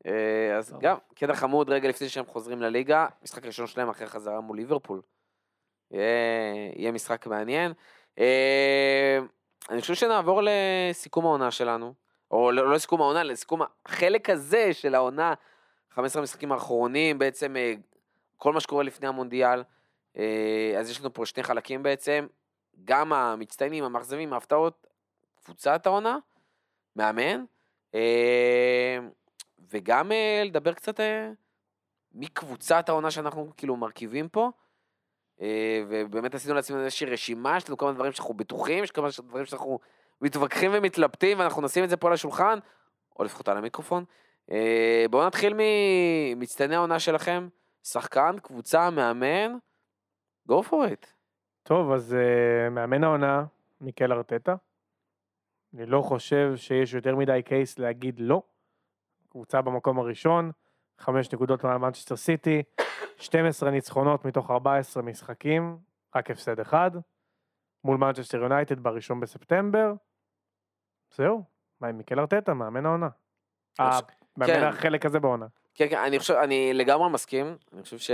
אה, 0.07 0.57
אז. 0.57 0.77
גם, 0.81 0.97
קטע 1.14 1.35
חמוד 1.35 1.71
רגע 1.71 1.89
לפני 1.89 2.09
שהם 2.09 2.27
חוזרים 2.27 2.62
לליגה, 2.62 3.07
משחק 3.23 3.47
ראשון 3.47 3.66
שלהם 3.66 3.89
אחרי 3.89 4.07
חזרה 4.07 4.41
מול 4.41 4.57
ליברפול. 4.57 5.01
יהיה 6.77 6.93
משחק 6.93 7.27
מעניין. 7.27 7.73
אני 9.71 9.81
חושב 9.81 9.95
שנעבור 9.95 10.43
לסיכום 10.45 11.25
העונה 11.25 11.51
שלנו, 11.51 11.95
או 12.31 12.53
לא 12.53 12.64
לא 12.64 12.74
לסיכום 12.74 13.01
העונה, 13.01 13.22
לסיכום 13.22 13.61
החלק 13.87 14.31
הזה 14.31 14.74
של 14.74 14.95
העונה, 14.95 15.35
15 15.91 16.20
המשחקים 16.20 16.53
האחרונים, 16.53 17.18
בעצם 17.18 17.57
אה, 17.57 17.74
כל 18.37 18.53
מה 18.53 18.61
שקורה 18.61 18.83
לפני 18.83 19.09
המונדיאל. 19.09 19.62
אה, 20.16 20.74
אז 20.79 20.91
יש 20.91 21.01
לנו 21.01 21.14
פה 21.14 21.26
שני 21.26 21.43
חלקים 21.43 21.83
בעצם, 21.83 22.26
גם 22.85 23.12
המצטיינים, 23.12 23.85
המאכזבים, 23.85 24.33
ההפתעות, 24.33 24.87
קבוצת 25.45 25.87
העונה, 25.87 26.18
מאמן, 26.97 27.45
אה, 27.95 28.99
וגם 29.70 30.12
לדבר 30.45 30.72
קצת 30.72 31.01
מקבוצת 32.12 32.89
העונה 32.89 33.11
שאנחנו 33.11 33.53
כאילו 33.57 33.76
מרכיבים 33.76 34.29
פה. 34.29 34.51
ובאמת 35.89 36.35
עשינו 36.35 36.55
לעצמנו 36.55 36.85
איזושהי 36.85 37.07
רשימה, 37.07 37.57
יש 37.57 37.68
לנו 37.68 37.76
כמה 37.76 37.93
דברים 37.93 38.12
שאנחנו 38.12 38.35
בטוחים, 38.35 38.85
יש 38.85 38.91
כמה 38.91 39.09
דברים 39.26 39.47
שאנחנו 39.47 39.79
מתווכחים 40.21 40.71
ומתלבטים, 40.75 41.39
ואנחנו 41.39 41.62
נשים 41.62 41.85
את 41.85 41.91
זה 41.91 41.97
פה 41.97 42.09
על 42.09 42.12
השולחן, 42.12 42.59
או 43.19 43.25
לפחות 43.25 43.49
על 43.49 43.57
המיקרופון. 43.57 44.05
אה, 44.51 45.05
בואו 45.11 45.27
נתחיל 45.27 45.55
ממצטייני 45.57 46.77
העונה 46.77 46.99
שלכם, 46.99 47.49
שחקן, 47.85 48.37
קבוצה, 48.43 48.91
מאמן, 48.91 49.57
go 50.51 50.55
for 50.71 50.73
it. 50.73 51.07
טוב, 51.62 51.93
אז 51.93 52.16
אה, 52.19 52.71
מאמן 52.71 53.05
העונה, 53.05 53.45
מיקל 53.81 54.12
ארטטה. 54.12 54.55
אני 55.75 55.87
לא 55.87 56.03
חושב 56.03 56.53
שיש 56.57 56.95
יותר 56.95 57.16
מדי 57.16 57.43
case 57.45 57.79
להגיד 57.79 58.21
לא. 58.21 58.43
קבוצה 59.29 59.62
במקום 59.62 59.99
הראשון, 59.99 60.51
חמש 60.99 61.33
נקודות 61.33 61.64
מעל 61.64 61.79
מנצ'סטר 61.79 62.16
סיטי, 62.16 62.62
12 63.16 63.71
ניצחונות 63.71 64.25
מתוך 64.25 64.51
14 64.51 65.03
משחקים, 65.03 65.79
רק 66.16 66.31
הפסד 66.31 66.61
אחד, 66.61 66.91
מול 67.85 67.97
מנצ'סטר 67.97 68.39
יונייטד 68.39 68.81
בראשון 68.81 69.21
בספטמבר. 69.21 69.93
זהו, 71.15 71.43
מה 71.81 71.89
עם 71.89 71.99
מיקל 71.99 72.21
ארטטה, 72.21 72.55
מאמן 72.55 72.87
העונה. 72.87 73.09
אז- 73.79 74.03
מאמן 74.37 74.53
כן. 74.53 74.65
החלק 74.65 75.07
הזה 75.07 75.21
בעונה. 75.21 75.47
כן, 75.75 75.89
כן, 75.91 75.99
אני 75.99 76.19
חושב, 76.19 76.35
אני 76.35 76.75
לגמרי 76.75 77.11
מסכים, 77.11 77.57
אני 77.73 77.83
חושב 77.83 77.99
ש... 77.99 78.11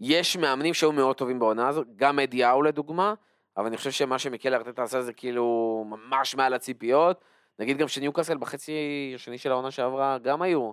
יש 0.00 0.36
מאמנים 0.36 0.74
שהיו 0.74 0.92
מאוד 0.92 1.16
טובים 1.16 1.38
בעונה 1.38 1.68
הזאת, 1.68 1.86
גם 1.96 2.18
אדי 2.18 2.44
האו 2.44 2.62
לדוגמה, 2.62 3.14
אבל 3.56 3.66
אני 3.66 3.76
חושב 3.76 3.90
שמה 3.90 4.18
שמיקל 4.18 4.54
ארטטה 4.54 4.82
עשה 4.82 5.02
זה 5.02 5.12
כאילו 5.12 5.84
ממש 5.88 6.34
מעל 6.34 6.54
הציפיות. 6.54 7.24
נגיד 7.58 7.78
גם 7.78 7.88
שניוקאסל 7.88 8.36
בחצי 8.36 8.72
השני 9.14 9.38
של 9.38 9.50
העונה 9.52 9.70
שעברה 9.70 10.18
גם 10.18 10.42
היו 10.42 10.70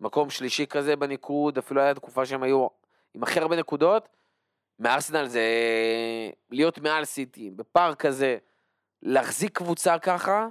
מקום 0.00 0.30
שלישי 0.30 0.66
כזה 0.66 0.96
בניקוד, 0.96 1.58
אפילו 1.58 1.80
הייתה 1.80 2.00
תקופה 2.00 2.26
שהם 2.26 2.42
היו 2.42 2.66
עם 3.14 3.22
הכי 3.22 3.40
הרבה 3.40 3.56
נקודות, 3.56 4.08
מארסנל 4.78 5.26
זה 5.26 5.44
להיות 6.50 6.78
מעל 6.78 7.04
סיטי, 7.04 7.50
בפארק 7.50 8.00
כזה, 8.00 8.38
להחזיק 9.06 9.58
קבוצה 9.58 9.98
ככה, 9.98 10.48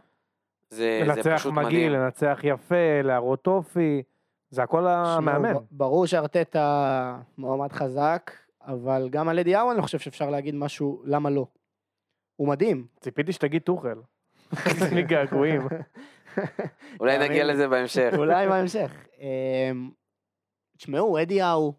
זה, 0.69 1.01
זה 1.05 1.11
לנצח 1.11 1.35
פשוט 1.35 1.53
מגעיל, 1.53 1.89
מדהים. 1.89 1.91
לנצח 1.91 2.39
יפה, 2.43 3.01
להראות 3.03 3.47
אופי, 3.47 4.03
זה 4.49 4.63
הכל 4.63 4.87
המאמן. 4.87 5.53
ברור 5.71 6.05
שארטטה 6.05 7.19
מועמד 7.37 7.71
חזק, 7.71 8.31
אבל 8.61 9.09
גם 9.11 9.29
על 9.29 9.39
אדי 9.39 9.55
אני 9.55 9.81
חושב 9.81 9.99
שאפשר 9.99 10.29
להגיד 10.29 10.55
משהו, 10.55 11.01
למה 11.05 11.29
לא. 11.29 11.45
הוא 12.35 12.47
מדהים. 12.47 12.87
ציפיתי 12.99 13.31
שתגיד 13.31 13.61
טוחל. 13.61 14.01
לי 14.91 15.03
געגועים. 15.03 15.61
אולי 16.99 17.17
נגיע. 17.17 17.43
לזה 17.43 17.67
בהמשך. 17.67 18.13
אולי 18.17 18.47
בהמשך. 18.47 18.91
אמ, 19.19 19.89
תשמעו, 20.77 21.21
אדי 21.21 21.41
האו, 21.41 21.73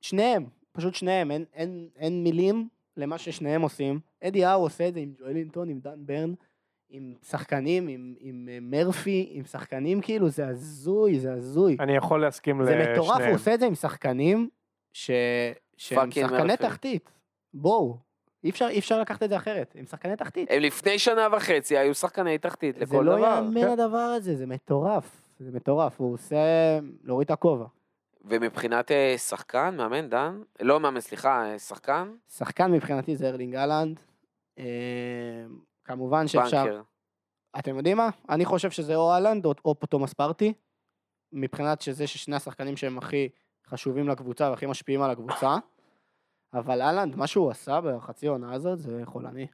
שניהם, 0.00 0.46
פשוט 0.72 0.94
שניהם, 0.94 1.30
אין, 1.30 1.44
אין, 1.54 1.88
אין 1.96 2.24
מילים 2.24 2.68
למה 2.98 3.18
ששניהם 3.18 3.62
עושים. 3.62 4.00
אדי 4.24 4.44
האו 4.44 4.62
עושה 4.62 4.88
את 4.88 4.94
זה 4.94 5.00
עם 5.00 5.12
ג'ואלינטון, 5.18 5.68
עם 5.68 5.80
דן 5.80 6.06
ברן, 6.06 6.34
עם 6.90 7.14
שחקנים, 7.28 7.88
עם, 7.88 8.14
עם 8.20 8.48
אה, 8.50 8.58
מרפי, 8.60 9.28
עם 9.30 9.44
שחקנים 9.44 10.00
כאילו, 10.00 10.28
זה 10.28 10.48
הזוי, 10.48 11.18
זה 11.18 11.32
הזוי. 11.32 11.76
אני 11.80 11.96
יכול 11.96 12.20
להסכים 12.20 12.64
זה 12.64 12.70
לשניהם. 12.70 12.92
מטורף, 12.92 13.20
הוא 13.20 13.34
עושה 13.34 13.54
את 13.54 13.60
זה 13.60 13.66
עם 13.66 13.74
שחקנים 13.74 14.48
ש... 14.92 15.10
שהם 15.76 16.10
שחקני 16.10 16.42
מרפי. 16.42 16.56
תחתית. 16.56 17.10
בואו, 17.54 17.96
אי 18.44 18.50
אפשר, 18.50 18.68
אי 18.68 18.78
אפשר 18.78 19.00
לקחת 19.00 19.22
את 19.22 19.28
זה 19.28 19.36
אחרת, 19.36 19.74
הם 19.78 19.84
שחקני 19.84 20.16
תחתית. 20.16 20.50
הם 20.50 20.60
לפני 20.60 20.98
שנה 20.98 21.28
וחצי 21.32 21.78
היו 21.78 21.94
שחקני 21.94 22.38
תחתית 22.38 22.74
זה 22.74 22.80
לכל 22.80 23.02
לא 23.02 23.16
דבר. 23.16 23.26
יאמן 23.26 23.60
כן. 23.60 23.68
הדבר 23.68 23.98
הזה, 23.98 24.36
זה 24.36 24.46
מטורף. 24.46 25.20
זה 25.38 25.50
מטורף, 25.52 26.00
הוא 26.00 26.14
עושה... 26.14 26.36
להוריד 27.04 27.24
את 27.24 27.30
הכובע. 27.30 27.66
ומבחינת 28.24 28.90
אה, 28.90 29.18
שחקן, 29.18 29.76
מאמן, 29.76 30.08
דן? 30.08 30.42
לא 30.60 30.80
מאמן, 30.80 31.00
סליחה, 31.00 31.44
אה, 31.44 31.58
שחקן? 31.58 32.14
שחקן 32.28 32.72
מבחינתי 32.72 33.16
זה 33.16 33.28
ארלינג 33.28 33.54
אהלנד. 33.54 34.00
אה, 34.58 34.64
כמובן 35.84 36.28
שאפשר... 36.28 36.64
בנקר. 36.64 36.82
אתם 37.58 37.76
יודעים 37.76 37.96
מה? 37.96 38.08
אני 38.28 38.44
חושב 38.44 38.70
שזה 38.70 38.96
או 38.96 39.12
אהלנד 39.12 39.44
או, 39.46 39.54
או 39.64 39.74
תומאס 39.74 40.12
פרטי. 40.12 40.52
מבחינת 41.32 41.80
שזה 41.80 42.06
ששני 42.06 42.36
השחקנים 42.36 42.76
שהם 42.76 42.98
הכי 42.98 43.28
חשובים 43.66 44.08
לקבוצה 44.08 44.50
והכי 44.50 44.66
משפיעים 44.66 45.02
על 45.02 45.10
הקבוצה. 45.10 45.56
אבל 46.54 46.82
אהלנד, 46.82 47.16
מה 47.16 47.26
שהוא 47.26 47.50
עשה 47.50 47.80
בחצי 47.80 48.26
העונה 48.26 48.52
הזאת 48.52 48.78
זה 48.78 49.02
חולני. 49.04 49.46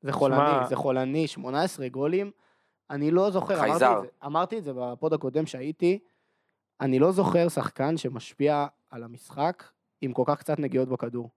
זה 0.00 0.12
חולני, 0.12 0.66
זה 0.68 0.76
חולני, 0.76 1.26
18 1.26 1.88
גולים. 1.88 2.30
אני 2.90 3.10
לא 3.10 3.30
זוכר, 3.30 3.54
אמרתי. 3.54 3.72
את, 3.74 3.78
זה, 3.78 3.86
אמרתי 4.26 4.58
את 4.58 4.64
זה 4.64 4.72
בפוד 4.74 5.12
הקודם 5.12 5.46
שהייתי, 5.46 5.98
אני 6.80 6.98
לא 6.98 7.12
זוכר 7.12 7.48
שחקן 7.48 7.96
שמשפיע 7.96 8.66
על 8.90 9.02
המשחק 9.02 9.64
עם 10.00 10.12
כל 10.12 10.22
כך 10.26 10.38
קצת 10.38 10.58
נגיעות 10.58 10.88
בכדור. 10.88 11.30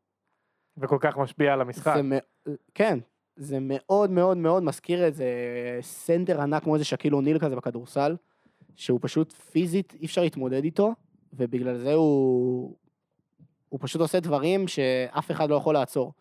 וכל 0.77 0.97
כך 0.99 1.17
משפיע 1.17 1.53
על 1.53 1.61
המשחק. 1.61 1.93
זה 1.95 2.01
מ- 2.03 2.51
כן, 2.73 2.99
זה 3.35 3.57
מאוד 3.61 4.11
מאוד 4.11 4.37
מאוד 4.37 4.63
מזכיר 4.63 5.03
איזה 5.05 5.25
סנטר 5.81 6.41
ענק 6.41 6.63
כמו 6.63 6.73
איזה 6.73 6.85
שקיל 6.85 7.15
אוניל 7.15 7.39
כזה 7.39 7.55
בכדורסל, 7.55 8.15
שהוא 8.75 8.99
פשוט 9.01 9.31
פיזית 9.31 9.93
אי 9.93 10.05
אפשר 10.05 10.21
להתמודד 10.21 10.63
איתו, 10.63 10.93
ובגלל 11.33 11.77
זה 11.77 11.93
הוא, 11.93 12.75
הוא 13.69 13.79
פשוט 13.83 14.01
עושה 14.01 14.19
דברים 14.19 14.67
שאף 14.67 15.31
אחד 15.31 15.49
לא 15.49 15.55
יכול 15.55 15.73
לעצור. 15.73 16.13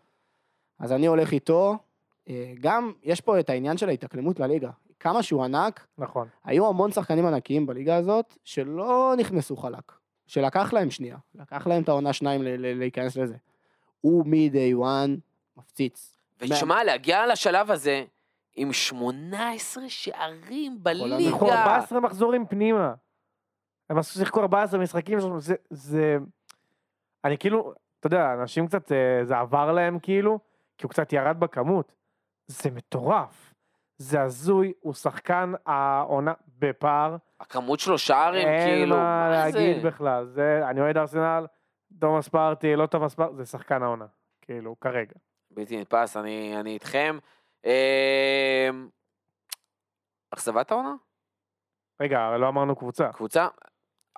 אז 0.79 0.93
אני 0.93 1.07
הולך 1.07 1.33
איתו, 1.33 1.79
אה, 2.29 2.53
גם 2.61 2.93
יש 3.03 3.21
פה 3.21 3.41
את 3.41 3.51
העניין 3.51 3.77
של 3.77 3.89
ההתאקלמות 3.89 4.41
לליגה. 4.41 4.71
כמה 5.01 5.23
שהוא 5.23 5.45
ענק, 5.45 5.87
נכון. 5.99 6.29
היו 6.45 6.69
המון 6.69 6.93
שחקנים 6.93 7.27
ענקיים 7.27 7.67
בליגה 7.67 7.97
הזאת 7.97 8.37
שלא 8.45 9.15
נכנסו 9.19 9.57
חלק, 9.57 9.93
שלקח 10.27 10.73
להם 10.73 10.91
שנייה, 10.91 11.17
לקח 11.35 11.67
להם 11.67 11.83
את 11.83 11.89
העונה 11.89 12.13
שניים 12.13 12.43
ל- 12.43 12.49
ל- 12.49 12.79
להיכנס 12.79 13.17
לזה. 13.17 13.37
הוא 14.01 14.27
מ-day 14.27 14.85
one 14.85 15.11
מפציץ. 15.57 16.17
ותשמע, 16.41 16.85
להגיע 16.85 17.27
לשלב 17.27 17.71
הזה 17.71 18.05
עם 18.57 18.73
18 18.73 19.89
שערים 19.89 20.79
בליגה. 20.83 21.29
אנחנו 21.31 21.51
14 21.51 22.01
מחזורים 22.01 22.47
פנימה. 22.47 22.95
הם 23.91 23.99
עשו 23.99 24.19
שיחקו 24.19 24.41
14 24.41 24.81
משחקים, 24.81 25.19
זה, 25.39 25.55
זה... 25.71 26.19
אני 27.25 27.39
כאילו, 27.39 27.73
אתה 28.01 28.07
יודע, 28.07 28.35
אנשים 28.41 28.67
קצת, 28.67 28.93
אה, 28.93 29.25
זה 29.25 29.39
עבר 29.39 29.73
להם 29.73 29.99
כאילו, 29.99 30.39
כי 30.79 30.87
הוא 30.87 30.91
קצת 30.91 31.13
ירד 31.13 31.41
בכמות. 31.41 31.93
זה 32.47 32.71
מטורף. 32.71 33.50
זה 34.01 34.23
הזוי, 34.23 34.73
הוא 34.81 34.95
שחקן 34.95 35.53
העונה 35.67 36.33
בפער. 36.59 37.17
הכמות 37.41 37.81
שלו 37.81 37.99
שערים, 37.99 38.49
אין 38.49 38.69
כאילו, 38.69 38.97
מה 38.97 39.29
מה 39.31 39.51
זה? 39.51 39.59
להגיד 39.59 39.87
בכלל. 39.87 40.27
זה, 40.27 40.61
אני 40.71 40.81
אוהד 40.81 40.97
ארסנל, 40.97 41.47
תומאס 42.01 42.29
פארטי, 42.29 42.77
לא 42.77 42.87
תומאס 42.87 43.15
פארטי, 43.15 43.37
זה 43.37 43.45
שחקן 43.45 43.83
העונה. 43.83 44.07
כאילו, 44.43 44.77
כרגע. 44.81 45.13
בלתי 45.51 45.81
נתפס, 45.81 46.17
אני 46.17 46.61
אני 46.61 46.75
איתכם. 46.75 47.19
אה, 47.67 48.71
אכזבת 50.31 50.71
העונה? 50.71 50.95
רגע, 52.01 52.37
לא 52.37 52.49
אמרנו 52.49 52.77
קבוצה. 52.77 53.13
קבוצה? 53.13 53.49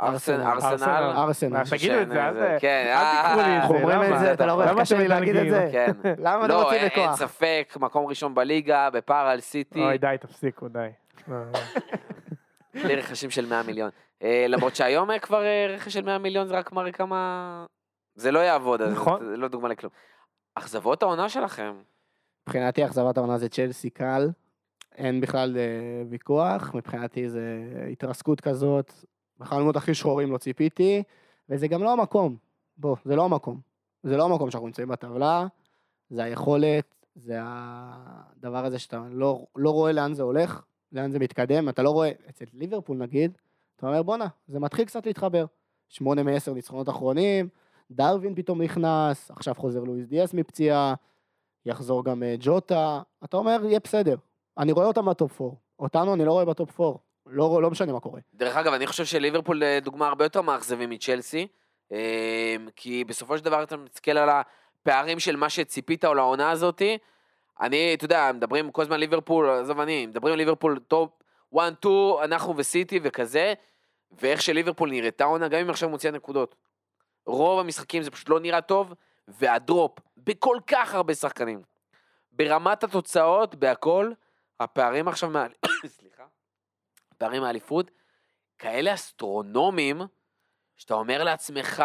ארסנל, 0.01 0.43
ארסנל. 0.43 1.12
ארסנל. 1.16 1.64
תגידו 1.70 2.01
את 2.03 2.09
זה, 2.09 2.28
אל 2.28 2.59
כן, 2.59 2.95
אל 2.97 3.22
תקראו 3.22 3.47
לי 3.47 3.59
את 3.59 3.62
אה, 3.62 3.68
זה, 3.68 3.74
אומרים 3.74 3.99
למה? 4.03 4.14
את 4.14 4.20
זה, 4.20 4.32
אתה 4.32 4.47
לא 4.47 4.53
רואה 4.53 4.80
קשה 4.80 4.99
לי 4.99 5.09
להגיד 5.09 5.36
את 5.36 5.51
זה? 5.51 5.61
מדלגים? 5.61 5.72
כן. 6.03 6.14
למה 6.24 6.45
אתם 6.45 6.49
לא, 6.49 6.62
רוצים 6.62 6.78
אין 6.78 6.88
אין 6.88 7.05
בכוח? 7.05 7.16
ספק, 7.16 7.76
מקום 7.80 8.07
ראשון 8.07 8.34
בליגה, 8.34 8.90
בפער 8.90 9.26
על 9.26 9.40
סיטי, 9.40 9.82
אוי, 9.82 9.99
די, 9.99 10.16
תפסיקו, 10.20 10.68
די. 10.68 10.88
לא, 11.28 11.36
לא. 11.53 11.59
לרכשים 12.88 13.30
של 13.30 13.47
100 13.47 13.62
מיליון. 13.62 13.90
אה, 14.22 14.47
למרות 14.49 14.76
שהיום 14.76 15.11
אה, 15.11 15.18
כבר 15.18 15.43
רכש 15.68 15.93
של 15.93 16.05
100 16.05 16.18
מיליון 16.18 16.47
זה 16.47 16.59
רק 16.59 16.72
מראה 16.72 16.93
כמה... 16.93 17.64
זה 18.14 18.30
לא 18.30 18.38
יעבוד, 18.38 18.82
אז 18.82 18.93
נכון. 18.93 19.24
זה 19.24 19.36
לא 19.36 19.49
דוגמה 19.49 19.68
לכלום. 19.68 19.93
אכזבות 20.55 21.03
העונה 21.03 21.28
שלכם. 21.28 21.72
מבחינתי 22.47 22.86
אכזבת 22.86 23.16
העונה 23.16 23.38
זה 23.38 23.49
צ'לסי 23.49 23.90
קל, 23.90 24.30
אין 24.95 25.20
בכלל 25.20 25.57
ויכוח, 26.11 26.74
מבחינתי 26.74 27.28
זה 27.28 27.43
התרסקות 27.93 28.40
כזאת, 28.40 28.93
בחלומות 29.43 29.76
הכי 29.76 29.95
שחורים 29.95 30.32
לא 30.32 30.38
ציפיתי, 30.38 31.03
וזה 31.49 31.68
גם 31.68 31.82
לא 31.82 31.93
המקום, 31.93 32.36
בוא, 32.76 32.97
זה 33.05 33.16
לא 33.16 33.24
המקום. 33.24 33.61
זה 34.03 34.16
לא 34.16 34.24
המקום 34.24 34.51
שאנחנו 34.51 34.66
נמצאים 34.66 34.88
בטבלה, 34.88 35.47
זה 36.11 36.24
היכולת, 36.24 36.95
זה 37.14 37.38
הדבר 37.40 38.64
הזה 38.64 38.78
שאתה 38.78 39.03
לא, 39.11 39.47
לא 39.57 39.70
רואה 39.70 39.93
לאן 39.93 40.14
זה 40.14 40.22
הולך, 40.22 40.62
לאן 40.93 41.11
זה 41.11 41.18
מתקדם, 41.18 41.68
אתה 41.68 41.82
לא 41.82 41.90
רואה, 41.90 42.11
אצל 42.28 42.45
ליברפול 42.53 42.97
נגיד, 42.97 43.38
אתה 43.76 43.86
אומר 43.86 44.03
בואנה, 44.03 44.26
זה 44.49 44.61
מתחיל 44.61 44.84
קצת 44.84 45.07
להתחבר. 45.07 45.47
שמונה 45.88 46.22
מעשר 46.22 46.55
ניצחונות 46.55 46.88
אחרונים, 46.88 47.49
דרווין 47.90 48.34
פתאום 48.34 48.62
נכנס, 48.62 49.30
עכשיו 49.30 49.55
חוזר 49.55 49.80
לואיס 49.80 50.07
דיאס 50.07 50.34
מפציעה, 50.34 50.95
יחזור 51.66 52.05
גם 52.05 52.22
אה, 52.22 52.34
ג'וטה, 52.40 53.03
אתה 53.24 53.36
אומר, 53.36 53.61
יהיה 53.64 53.80
בסדר. 53.84 54.16
אני 54.59 54.72
רואה 54.72 54.86
אותם 54.86 55.05
ב 55.04 55.13
top 55.13 55.40
4. 55.40 55.55
אותנו 55.78 56.14
אני 56.14 56.24
לא 56.24 56.32
רואה 56.32 56.45
ב 56.44 56.53
top 56.53 56.80
4. 56.80 56.99
לא, 57.32 57.62
לא 57.62 57.70
משנה 57.70 57.92
מה 57.92 58.00
קורה. 58.00 58.20
דרך 58.34 58.56
אגב, 58.56 58.72
אני 58.72 58.86
חושב 58.86 59.04
שליברפול 59.04 59.62
אה, 59.62 59.78
דוגמה 59.82 60.08
הרבה 60.08 60.24
יותר 60.24 60.42
מאכזבים 60.42 60.90
מצ'לסי, 60.90 61.46
אה, 61.92 62.56
כי 62.76 63.04
בסופו 63.04 63.38
של 63.38 63.44
דבר 63.44 63.62
אתה 63.62 63.76
מסתכל 63.76 64.18
על 64.18 64.28
הפערים 64.28 65.20
של 65.20 65.36
מה 65.36 65.50
שציפית 65.50 66.04
או 66.04 66.14
לעונה 66.14 66.50
הזאתי. 66.50 66.98
אני, 67.60 67.94
אתה 67.94 68.04
יודע, 68.04 68.30
מדברים 68.34 68.70
כל 68.70 68.82
הזמן 68.82 69.00
ליברפול, 69.00 69.50
עזוב 69.50 69.80
אני, 69.80 70.06
מדברים 70.06 70.32
על 70.32 70.38
ליברפול 70.38 70.78
top 70.88 71.10
1-2, 71.54 71.58
אנחנו 72.24 72.56
וסיטי 72.56 73.00
וכזה, 73.02 73.54
ואיך 74.12 74.42
שליברפול 74.42 74.90
נראתה 74.90 75.24
עונה, 75.24 75.48
גם 75.48 75.60
אם 75.60 75.70
עכשיו 75.70 75.88
מוציאה 75.88 76.12
נקודות. 76.12 76.54
רוב 77.26 77.60
המשחקים 77.60 78.02
זה 78.02 78.10
פשוט 78.10 78.28
לא 78.28 78.40
נראה 78.40 78.60
טוב, 78.60 78.94
וה 79.28 79.52
drop 79.52 79.98
בכל 80.16 80.56
כך 80.66 80.94
הרבה 80.94 81.14
שחקנים. 81.14 81.62
ברמת 82.32 82.84
התוצאות, 82.84 83.54
בהכל, 83.54 84.12
הפערים 84.60 85.08
עכשיו 85.08 85.30
מה... 85.30 85.46
סליחה. 85.86 86.24
הפערים 87.22 87.42
מהאליפות, 87.42 87.90
כאלה 88.58 88.94
אסטרונומיים, 88.94 90.00
שאתה 90.76 90.94
אומר 90.94 91.24
לעצמך, 91.24 91.84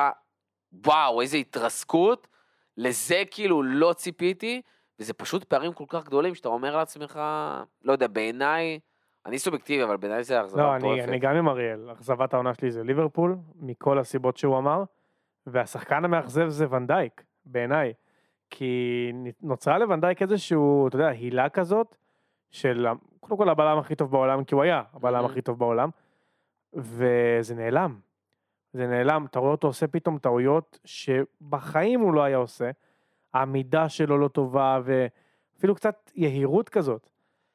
וואו, 0.86 1.22
איזה 1.22 1.38
התרסקות, 1.38 2.28
לזה 2.78 3.24
כאילו 3.32 3.64
לא 3.64 3.94
ציפיתי, 3.94 4.62
וזה 5.00 5.14
פשוט 5.14 5.44
פערים 5.44 5.74
כל 5.74 5.84
כך 5.88 6.06
גדולים, 6.06 6.36
שאתה 6.36 6.50
אומר 6.50 6.76
לעצמך, 6.76 7.20
לא 7.84 7.92
יודע, 7.92 8.08
בעיניי, 8.08 8.80
אני 9.26 9.40
סובייקטיבי, 9.40 9.84
אבל 9.84 9.98
בעיניי 9.98 10.24
זה 10.24 10.42
אכזבה 10.42 10.62
לא, 10.62 10.76
אני, 10.76 10.78
מטורפת. 10.78 11.08
אני 11.08 11.20
גם 11.20 11.36
עם 11.36 11.50
אריאל, 11.50 11.92
אכזבת 11.92 12.34
העונה 12.34 12.54
שלי 12.54 12.72
זה 12.72 12.84
ליברפול, 12.84 13.36
מכל 13.56 14.00
הסיבות 14.00 14.38
שהוא 14.38 14.58
אמר, 14.58 14.84
והשחקן 15.48 16.06
המאכזב 16.06 16.48
זה 16.48 16.66
ונדייק, 16.70 17.24
בעיניי. 17.46 17.94
כי 18.50 19.12
נוצרה 19.42 19.78
לוונדייק 19.78 20.22
איזשהו, 20.22 20.88
אתה 20.88 20.96
יודע, 20.96 21.08
הילה 21.08 21.50
כזאת, 21.50 21.96
של 22.52 22.88
קודם 23.20 23.38
כל 23.38 23.50
הבלם 23.50 23.78
הכי 23.78 23.96
טוב 23.96 24.12
בעולם, 24.12 24.44
כי 24.44 24.56
הוא 24.56 24.64
היה 24.64 24.84
הבלם 24.94 25.24
Mhm. 25.24 25.30
הכי 25.30 25.42
טוב 25.42 25.60
בעולם, 25.60 25.90
וזה 26.74 27.56
נעלם. 27.56 28.00
זה 28.74 28.88
נעלם, 28.88 29.26
אתה 29.26 29.40
רואה 29.40 29.52
אותו 29.52 29.68
עושה 29.68 29.88
פתאום 29.88 30.18
טעויות 30.18 30.80
שבחיים 30.86 32.00
הוא 32.00 32.14
לא 32.14 32.24
היה 32.24 32.38
עושה. 32.38 32.72
העמידה 33.34 33.90
שלו 33.90 34.18
לא 34.18 34.28
טובה, 34.28 34.80
ואפילו 34.84 35.76
קצת 35.76 36.12
יהירות 36.16 36.70
כזאת. 36.70 37.10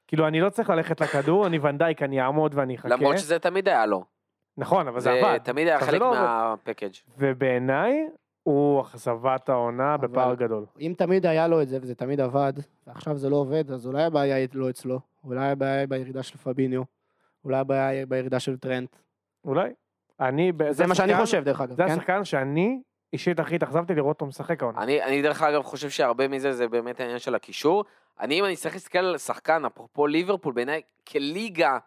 כאילו, 0.07 0.27
אני 0.29 0.41
לא 0.41 0.51
צריך 0.51 0.71
ללכת 0.71 1.01
לכדור, 1.01 1.47
אני 1.47 1.59
ונדייק, 1.63 2.03
אני 2.03 2.21
אעמוד 2.23 2.55
ואני 2.55 2.75
אחכה. 2.77 2.89
למרות 2.89 3.19
שזה 3.19 3.39
תמיד 3.39 3.69
היה 3.69 3.87
לו. 3.87 4.05
נכון, 4.57 4.89
אבל 4.89 5.01
זה 5.01 5.05
זה 5.05 5.13
עבד. 5.21 5.39
תמיד 5.39 5.69
היה 5.69 5.81
חלק 5.81 6.01
לא. 6.01 6.11
מהפקאג'. 6.15 6.93
ובעיניי, 7.19 8.09
הוא 8.43 8.81
אכזבת 8.81 9.49
העונה 9.49 9.95
אבל- 9.95 10.09
בפער 10.09 10.35
גדול. 10.35 10.65
אם 10.81 10.95
תמיד 10.99 11.27
היה 11.27 11.49
לו 11.49 11.63
את 11.63 11.69
זה, 11.69 11.79
וזה 11.83 11.95
תמיד 11.95 12.21
עבד, 12.21 12.53
ועכשיו 12.87 13.17
זה 13.19 13.31
לא 13.31 13.37
עובד, 13.37 13.71
אז 13.71 13.87
אולי 13.87 14.03
הבעיה 14.05 14.37
היא 14.37 14.49
לא 14.55 14.71
אצלו, 14.71 15.01
אולי 15.25 15.51
הבעיה 15.51 15.79
היא 15.81 15.89
בירידה 15.89 16.23
של 16.23 16.39
פביניו, 16.39 16.83
אולי 17.45 17.59
הבעיה 17.59 17.89
היא 17.89 18.05
בירידה 18.05 18.41
של 18.41 18.57
טרנט. 18.57 18.97
אולי. 19.45 19.71
אני... 20.21 20.53
ב- 20.53 20.71
זה 20.73 20.87
מה 20.87 20.95
שאני 20.95 21.17
חושב, 21.17 21.45
דרך 21.45 21.61
אגב, 21.61 21.77
זה 21.77 21.85
כן? 21.87 21.91
השחקן 21.93 22.25
שאני 22.25 22.81
אישית 23.13 23.41
הכי 23.41 23.55
התאכזבתי 23.55 23.95
לראות 23.95 24.15
אותו 24.17 24.27
משחק 24.27 24.63
העונה. 24.63 24.83
אני, 24.83 25.03
אני 25.03 25.23
דרך 25.23 25.43
אגב 25.43 25.63
חושב 25.63 25.91
שהרבה 25.91 26.29
מזה 26.29 26.53
זה 26.53 26.69
באמת 26.69 27.01
העניין 27.01 27.19
של 27.19 27.35
הקישור. 27.35 27.85
אני, 28.21 28.41
אם 28.41 28.45
אני 28.45 28.57
צריך 28.57 28.75
להסתכל 28.75 28.99
על 28.99 29.19
שחקן, 29.19 29.65
אפרופו 29.65 30.07
ליברפול, 30.07 30.53
בעיניי 30.55 30.81
כליגה, 31.09 31.79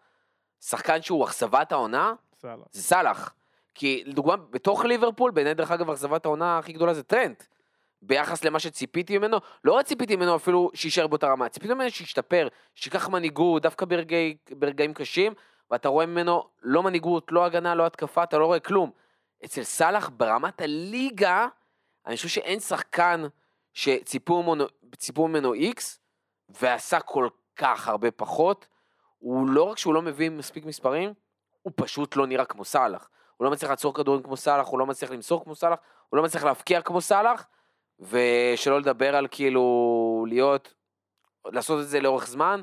שחקן 0.61 1.01
שהוא 1.01 1.25
אכזבת 1.25 1.71
העונה, 1.71 2.13
סאלח. 2.41 2.65
זה 2.71 2.81
סאלח. 2.81 3.33
כי 3.76 4.03
לדוגמה, 4.05 4.36
בתוך 4.36 4.86
ליברפול, 4.86 5.32
בעיניי 5.32 5.53
דרך 5.53 5.71
אגב, 5.71 5.89
אכזבת 5.89 6.26
העונה 6.26 6.57
הכי 6.57 6.73
גדולה 6.73 6.93
זה 6.93 7.03
טרנט. 7.03 7.43
ביחס 8.01 8.43
למה 8.43 8.59
שציפיתי 8.59 9.17
ממנו, 9.17 9.38
לא 9.63 9.73
רק 9.73 9.86
ציפיתי 9.86 10.15
ממנו 10.15 10.36
אפילו 10.36 10.71
שיישאר 10.73 11.07
באותה 11.07 11.28
רמה, 11.28 11.49
ציפיתי 11.49 11.73
ממנו 11.73 11.89
שישתפר, 11.89 12.47
שייקח 12.76 13.09
מנהיגות, 13.09 13.61
דווקא 13.61 13.86
ברגעי, 13.86 14.38
ברגעים 14.51 14.93
קשים, 14.93 15.34
ואתה 15.71 15.89
רואה 15.89 16.05
ממנו 16.05 16.43
לא 16.63 16.84
מנהיגות, 16.84 17.32
לא 17.32 17.45
הגנה, 17.45 17.76
לא 17.76 17.86
התקפה, 17.86 18.23
אתה 18.23 18.38
לא 18.38 18.45
רואה 18.45 18.59
כלום. 18.59 18.91
אצל 19.45 19.63
סאלח, 19.63 20.09
ברמת 20.09 20.61
הליגה, 20.61 21.47
אני 22.05 22.15
חושב 22.15 22.28
שאין 22.28 22.59
שחקן 22.59 23.26
שציפו 23.73 24.43
ממנו, 24.43 24.65
ממנו 25.17 25.53
איקס, 25.53 25.99
ועשה 26.49 26.99
כל 26.99 27.28
כך 27.55 27.88
הרבה 27.88 28.11
פחות. 28.11 28.67
הוא 29.19 29.49
לא 29.49 29.63
רק 29.63 29.78
שהוא 29.78 29.93
לא 29.93 30.01
מביא 30.01 30.30
מספיק 30.30 30.65
מספרים, 30.65 31.13
הוא 31.61 31.73
פשוט 31.76 32.15
לא 32.15 32.28
נראה 32.28 32.45
כמו 32.45 32.65
סאלח. 32.65 33.09
הוא 33.38 33.45
לא 33.45 33.51
מצליח 33.51 33.69
לעצור 33.69 33.93
כדורים 33.93 34.23
כמו 34.23 34.38
סאלח, 34.38 34.67
הוא 34.67 34.79
לא 34.79 34.86
מצליח 34.86 35.11
למסור 35.11 35.43
כמו 35.43 35.55
סאלח, 35.55 35.79
הוא 36.09 36.17
לא 36.17 36.23
מצליח 36.23 36.43
להבקיע 36.43 36.81
כמו 36.81 37.01
סאלח, 37.01 37.47
ושלא 37.99 38.79
לדבר 38.79 39.15
על 39.15 39.27
כאילו 39.31 40.25
להיות, 40.29 40.73
לעשות 41.45 41.81
את 41.81 41.88
זה 41.88 41.99
לאורך 41.99 42.27
זמן. 42.27 42.61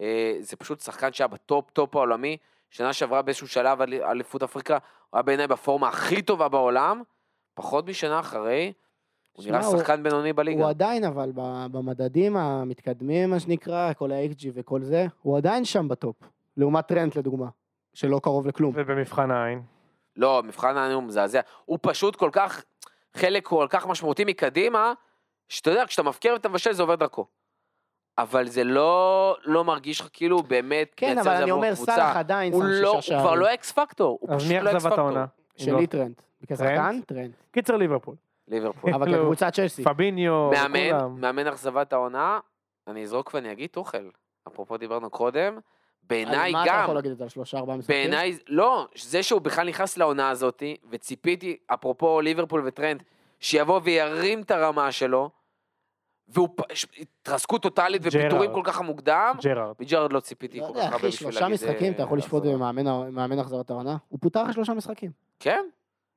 אה, 0.00 0.36
זה 0.40 0.56
פשוט 0.56 0.80
שחקן 0.80 1.12
שהיה 1.12 1.28
ב 1.28 1.39
top 1.39 1.70
top 1.70 1.96
העולמי. 1.96 2.36
שנה 2.70 2.92
שעברה 2.92 3.22
באיזשהו 3.22 3.48
שלב 3.48 3.80
על 3.80 3.94
אליפות 3.94 4.42
אפריקה, 4.42 4.74
הוא 4.74 4.80
היה 5.18 5.22
בעיניי 5.22 5.46
בפורמה 5.46 5.88
הכי 5.88 6.22
טובה 6.22 6.48
בעולם. 6.48 7.02
פחות 7.54 7.86
משנה 7.86 8.20
אחרי, 8.20 8.72
הוא 9.32 9.44
נראה 9.44 9.64
הוא- 9.66 9.78
שחקן 9.78 10.02
בינוני 10.02 10.32
בליגה. 10.32 10.62
הוא 10.62 10.70
עדיין, 10.70 11.04
אבל 11.04 11.30
במדדים 11.72 12.36
המתקדמים, 12.36 13.30
מה 13.30 13.40
שנקרא, 13.40 13.92
כל 13.92 14.12
ה-XG 14.12 14.46
וכל 14.54 14.82
זה, 14.82 15.06
הוא 15.22 15.36
עדיין 15.36 15.64
שם 15.64 15.88
ב 15.88 15.94
top. 15.94 16.16
לעומת 16.56 16.86
טרנט, 16.86 17.16
לדוגמה, 17.16 17.46
שלא 17.94 18.20
קרוב 18.22 18.46
לכלום. 18.46 18.72
ובמבחן 18.76 19.30
העין. 19.30 19.62
לא, 20.16 20.42
מבחן 20.44 20.76
העין 20.76 20.92
הוא 20.92 21.02
מזעזע. 21.02 21.40
הוא 21.64 21.78
פשוט 21.82 22.16
כל 22.16 22.30
כך, 22.32 22.64
חלק 23.14 23.46
כל 23.46 23.66
כך 23.70 23.86
משמעותי 23.86 24.24
מקדימה, 24.24 24.92
שאתה 25.48 25.70
יודע, 25.70 25.86
כשאתה 25.86 26.02
מבקיע 26.02 26.32
ואתה 26.32 26.48
מבשל 26.48 26.72
זה 26.72 26.82
עובר 26.82 26.94
דרכו. 26.94 27.26
אבל 28.18 28.46
זה 28.48 28.64
לא, 28.64 29.36
לא 29.44 29.64
מרגיש 29.64 30.00
לך 30.00 30.08
כאילו 30.12 30.36
הוא 30.36 30.44
באמת 30.44 30.92
כן, 30.96 31.18
אבל 31.18 31.30
אני 31.30 31.50
אומר. 31.50 31.74
סאלח 31.74 32.16
עדיין 32.16 32.52
הוא 32.52 32.62
שם 32.62 32.68
לא, 32.68 32.90
הוא 32.90 33.00
כבר. 33.02 33.34
לא 33.34 33.54
X 33.54 33.72
factor, 33.72 34.18
הוא 34.20 34.38
פשוט 34.38 34.52
לא 34.52 34.70
X 34.70 34.82
factor. 34.86 35.00
העונה? 35.00 35.26
שלי 35.56 35.86
טרנט. 35.86 36.22
כשחקן, 36.46 37.00
טרנט. 37.06 37.34
קיצר 37.52 37.76
ליברפול. 37.76 38.14
ליברפול. 38.48 38.94
אבל 38.94 39.06
כאילו, 39.06 39.22
כקבוצת 39.22 39.52
צ'לסי. 39.52 39.84
פביניו, 39.84 40.50
מאמן, 40.50 40.90
כולם. 40.90 41.20
מאמן 41.20 41.46
אכזבת 41.46 41.92
העונה, 41.92 42.40
אני 42.86 43.02
אזרוק 43.02 43.30
ואני 43.34 43.52
אגיד 43.52 43.70
טוחל. 43.70 44.10
אפרופו 44.48 44.76
דיברנו 44.76 45.10
קודם, 45.10 45.58
בעיניי 46.08 46.48
אז 46.48 46.52
מה 46.52 46.62
אתה 46.62 46.72
גם, 46.72 46.82
יכול 46.82 46.94
להגיד 46.94 47.10
את 47.10 47.18
זה 47.18 47.24
על 47.24 47.30
שלושה, 47.30 47.58
ארבעה 47.58 47.76
משחקים? 47.76 47.96
בעיניי, 47.96 48.38
לא, 48.48 48.86
זה 48.96 49.22
שהוא 49.22 49.40
בכלל 49.40 49.68
נכנס 49.68 49.96
לעונה 49.96 50.30
הזאתי, 50.30 50.76
וציפיתי, 50.90 51.56
אפרופו 51.66 52.20
ליברפול 52.20 52.62
וטרנט, 52.66 53.02
שיבוא 53.40 53.80
וירים 53.84 54.40
את 54.40 54.50
הרמה 54.50 54.92
שלו, 54.92 55.30
והוא 56.28 56.48
התרסקות 56.98 57.62
טוטאלית. 57.62 58.02
ופיטורים 58.04 58.52
כל 58.52 58.62
כך 58.64 58.80
מוקדם, 58.80 59.36
ג'רארד. 59.42 59.74
מג'רארד 59.80 60.12
לא 60.12 60.20
ציפיתי 60.20 60.60
לא 60.60 60.66
כל 60.66 60.72
כך 60.72 60.84
הרבה 60.84 60.96
אחי, 60.96 61.06
בשביל 61.06 61.30
שלושה 61.30 61.40
להגיד... 61.40 61.54
משחקים, 61.54 61.86
אה, 61.86 61.90
אתה 61.90 62.02
יכול 62.02 62.18
לשפוט. 62.18 62.42
במאמן 62.42 62.84
מאמן 63.14 63.38
אכזבת 63.38 63.70
העונה? 63.70 63.96
הוא 64.08 64.18
פוטר 64.22 64.42
אחרי 64.42 64.52
שלושה 64.52 64.74
משחקים. 64.74 65.10
כן, 65.40 65.64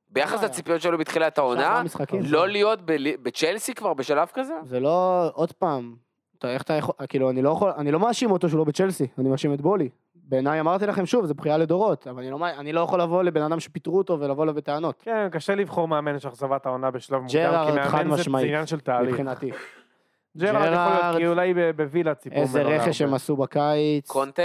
ביחס 0.08 0.40
אה, 0.40 0.44
לציפיות 0.44 0.80
שלו 0.80 0.98
בתחילת 0.98 1.38
העונה. 1.38 1.82
לא 2.20 2.48
להיות 2.48 2.78
בצ'לסי 3.22 3.74
כבר 3.74 3.94
בשלב 3.94 4.28
כזה? 4.34 4.54
זה 4.62 4.80
לא, 4.80 5.28
עוד 5.32 5.52
פעם, 5.52 5.96
אתה, 6.38 6.50
איך 6.54 6.62
אתה 6.62 6.72
יכול, 6.74 6.94
כאילו, 7.08 7.30
אני 7.30 7.42
לא 7.42 7.50
יכול, 7.50 7.70
אני 7.76 7.92
לא 7.92 8.00
מאשים 8.00 8.30
אותו 8.30 8.48
שהוא 8.48 8.58
לא 8.58 8.64
בצ'לסי, 8.64 9.06
אני 9.18 9.28
מאשים 9.28 9.54
את 9.54 9.60
בולי. 9.60 9.88
בעיניי 10.14 10.60
אמרתי 10.60 10.86
לכם 10.86 11.06
שוב, 11.06 11.26
זה 11.26 11.34
בכייה 11.34 11.58
לדורות, 11.58 12.06
אבל 12.06 12.22
אני 12.22 12.30
לא, 12.30 12.38
אני 12.58 12.72
לא 12.72 12.80
יכול 12.80 13.00
לבוא 13.02 13.22
לבן 13.22 13.42
אדם 13.42 13.60
שפיטרו 13.60 13.98
אותו 13.98 14.20
ולבוא 14.20 14.42
אליו 14.44 14.54
בטענות, 14.54 15.02
כן, 15.02 15.28
קשה 15.32 15.54
לבחור 15.54 15.88
מאמן 15.88 16.18
של 16.18 16.28
אכזבת 16.28 16.66
העונה 16.66 16.90
בשלב 16.90 17.20
מוקדם, 17.22 17.30
כי 17.66 17.72
מאמן 17.72 18.16
זה- 18.16 18.22
זה. 18.22 18.38
עניין 18.46 18.66
של 18.66 18.80
תהליך. 18.80 19.10
מבחינתי. 19.10 19.50
ג'רארד 20.38 20.54
יכול 20.56 20.74
להיות, 20.74 21.00
ג'רארד, 21.00 21.16
כי 21.18 21.26
אולי 21.26 21.54
ב- 21.54 21.70
בווילה 21.70 22.14
ציפו 22.14 22.36
איזה 22.36 22.62
רכש 22.62 23.02
הם. 23.02 23.14
עשו 23.14 23.36
בקיץ. 23.36 24.08
קונטה? 24.10 24.42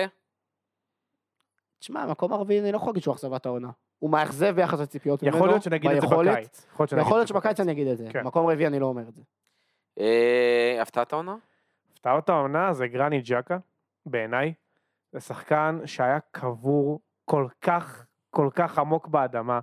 תשמע, 1.80 2.06
מקום 2.06 2.34
הרביעי 2.34 2.60
אני 2.60 2.72
לא 2.72 2.78
יכול 2.78 2.90
להגיד 2.90 3.04
שהוא 3.04 3.14
אכזבת 3.16 3.46
העונה. 3.46 3.70
הוא 4.00 4.10
מאכזב 4.10 4.56
ביחס 4.56 4.80
לציפיות 4.80 5.24
ממנו. 5.24 5.36
יכול 5.36 5.48
להיות 5.50 5.64
שנגיד 5.64 5.92
את 5.92 6.02
זה. 6.02 6.08
בקיץ. 6.08 6.68
יכול 6.98 7.18
להיות 7.18 7.28
שבקיץ 7.28 7.60
אני 7.60 7.72
אגיד 7.72 7.88
את 7.88 7.98
זה. 7.98 8.08
כן. 8.12 8.24
מקום 8.24 8.48
רביעי 8.48 8.68
אני 8.68 8.80
לא 8.80 8.86
אומר 8.86 9.02
את 9.10 9.16
זה. 9.16 9.22
אה, 10.00 10.78
הפתעת 10.82 11.14
העונה? 11.14 11.36
הפתעת 12.02 12.30
העונה 12.30 12.74
זה 12.74 12.88
גרני 12.88 13.22
ג'קה, 13.22 13.58
בעיניי. 14.06 14.54
זה 15.12 15.20
שחקן 15.20 15.80
שהיה 15.86 16.20
קבור 16.32 17.00
כל 17.26 17.48
כך, 17.62 18.06
כל 18.30 18.50
כך 18.56 18.80
עמוק 18.80 19.08
באדמה, 19.08 19.60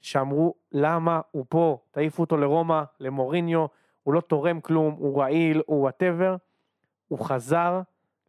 שאמרו, 0.00 0.54
למה 0.72 1.20
הוא 1.30 1.44
פה? 1.48 1.78
תעיפו 1.90 2.22
אותו 2.22 2.36
לרומא, 2.36 2.82
למוריניו, 3.00 3.66
הוא 4.02 4.14
לא 4.14 4.20
תורם 4.20 4.60
כלום, 4.60 4.94
הוא 4.98 5.20
רעיל, 5.20 5.62
הוא 5.66 5.82
וואטאבר. 5.82 6.36
הוא 7.08 7.18
חזר, 7.18 7.80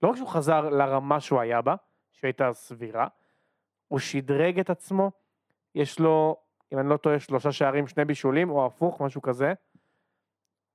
לא 0.04 0.10
רק 0.10 0.16
שהוא 0.16 0.28
חזר 0.28 0.70
לרמה 0.70 1.20
שהוא 1.20 1.40
היה 1.40 1.62
בה, 1.62 1.76
שהייתה 2.12 2.54
סבירה, 2.54 3.08
הוא 3.88 4.00
שדרג 4.00 4.60
את 4.60 4.70
עצמו, 4.70 5.12
יש 5.76 6.00
לו, 6.00 6.38
אם 6.74 6.80
אני 6.80 6.90
לא 6.90 6.98
טועה, 6.98 7.20
שלושה 7.20 7.52
שערים, 7.52 7.88
שני 7.88 8.06
בישולים, 8.06 8.50
או 8.50 8.66
הפוך, 8.66 9.02
משהו 9.02 9.22
כזה. 9.22 9.54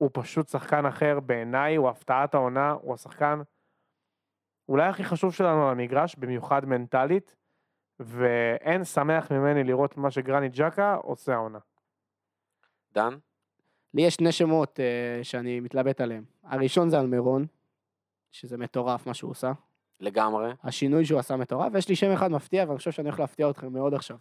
הוא 0.01 0.11
פשוט 0.12 0.48
שחקן 0.48 0.86
אחר 0.86 1.20
בעיניי, 1.20 1.76
הוא 1.76 1.88
הפתעת 1.88 2.34
העונה, 2.34 2.70
הוא 2.70 2.94
השחקן 2.94 3.40
אולי 4.68 4.88
הכי 4.88 5.05
חשוב 5.05 5.34
שלנו 5.34 5.66
על 5.66 5.72
המגרש, 5.72 6.16
במיוחד 6.16 6.64
מנטלית, 6.64 7.36
ואין 8.01 8.84
שמח 8.84 9.32
ממני 9.32 9.64
לראות 9.64 9.96
מה 9.96 10.11
שגרני 10.11 10.48
ג'קה 10.48 10.94
עושה 10.94 11.34
העונה. 11.34 11.59
דן? 12.92 13.16
לי 13.94 14.03
יש 14.03 14.14
שני 14.14 14.32
שמות 14.32 14.80
אה, 14.80 15.24
שאני 15.24 15.61
מתלבט 15.61 16.01
עליהם. 16.01 16.24
הראשון 16.42 16.91
זה 16.91 17.00
אלמירון, 17.00 17.46
שזה 18.30 18.57
מטורף 18.57 19.07
מה 19.07 19.14
שהוא 19.14 19.30
עושה. 19.30 19.53
לגמרי. 20.00 20.53
השינוי 20.62 21.04
שהוא 21.04 21.20
עשה 21.20 21.37
מטורף, 21.37 21.72
ויש 21.72 21.88
לי 21.88 21.96
שם 21.96 22.12
אחד 22.12 22.30
מפתיע, 22.30 22.64
ואני 22.66 22.79
חושב 22.79 22.91
שאני 22.91 23.08
הולך 23.08 23.20
להפתיע 23.20 23.50
אתכם 23.50 23.72
מאוד 23.72 23.95
עכשיו. 23.95 24.16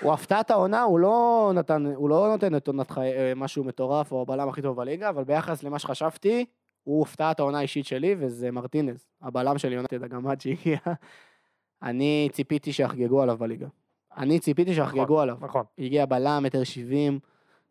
הוא 0.00 0.12
הפתעת 0.12 0.50
העונה, 0.50 0.82
הוא 0.82 1.00
לא 1.00 1.50
נתן, 1.54 1.86
הוא 1.86 2.10
לא 2.10 2.28
נותן 2.28 2.56
את 2.56 2.68
עונת 2.68 2.90
חיי, 2.90 3.12
אה, 3.12 3.32
משהו 3.36 3.64
מטורף, 3.64 4.12
או 4.12 4.22
הבלם 4.22 4.48
הכי 4.48 4.62
טוב 4.62 4.76
בליגה, 4.76 5.08
אבל 5.08 5.24
ביחס 5.24 5.62
למה 5.62 5.78
שחשבתי, 5.78 6.44
הוא 6.84 7.02
הפתעת 7.02 7.40
העונה 7.40 7.58
האישית 7.58 7.86
שלי, 7.86 8.14
וזה 8.18 8.50
מרטינז, 8.50 9.06
הבלם 9.22 9.58
של 9.58 9.72
יונתד 9.72 10.02
הגמד 10.02 10.40
שהגיע. 10.40 10.78
אני 11.82 12.28
ציפיתי 12.32 12.72
שיחגגו 12.72 13.22
עליו 13.22 13.36
בליגה. 13.36 13.66
אני 14.16 14.40
ציפיתי 14.40 14.74
שיחגגו 14.74 15.20
עליו. 15.20 15.36
נכון. 15.40 15.64
הגיע 15.78 16.06
בלם, 16.06 16.42
מטר 16.42 16.64
שבעים, 16.64 17.18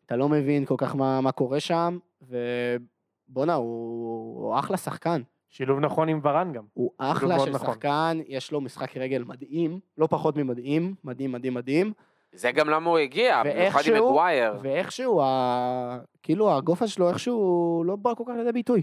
אתה 0.06 0.16
לא 0.16 0.28
מבין 0.28 0.64
כל 0.64 0.74
כך 0.78 0.96
מה, 0.96 1.20
מה 1.20 1.32
קורה 1.32 1.60
שם, 1.60 1.98
ובואנה, 2.22 3.54
הוא, 3.54 4.46
הוא 4.46 4.58
אחלה 4.58 4.76
שחקן. 4.76 5.22
שילוב 5.48 5.80
נכון 5.80 6.08
עם 6.08 6.20
ורן 6.22 6.52
גם. 6.52 6.64
הוא 6.72 6.90
אחלה 6.98 7.38
של 7.38 7.50
נכון. 7.50 7.68
שחקן, 7.68 8.18
יש 8.26 8.52
לו 8.52 8.60
משחק 8.60 8.96
רגל 8.96 9.24
מדהים, 9.24 9.80
לא 9.98 10.06
פחות 10.06 10.36
ממדהים, 10.36 10.94
מדהים, 11.04 11.32
מדהים, 11.32 11.54
מדהים, 11.54 11.92
זה 12.32 12.52
גם 12.52 12.68
למה 12.68 12.90
הוא 12.90 12.98
הגיע, 12.98 13.42
במיוחד 13.42 13.80
עם 13.86 13.94
מגווייר. 13.94 14.54
ואיכשהו, 14.62 15.22
ה... 15.22 15.98
כאילו 16.22 16.56
הגופה 16.56 16.86
שלו 16.86 17.08
איכשהו 17.08 17.82
לא 17.86 17.96
בא 17.96 18.14
כל 18.14 18.24
כך 18.26 18.32
לידי 18.36 18.52
ביטוי. 18.52 18.82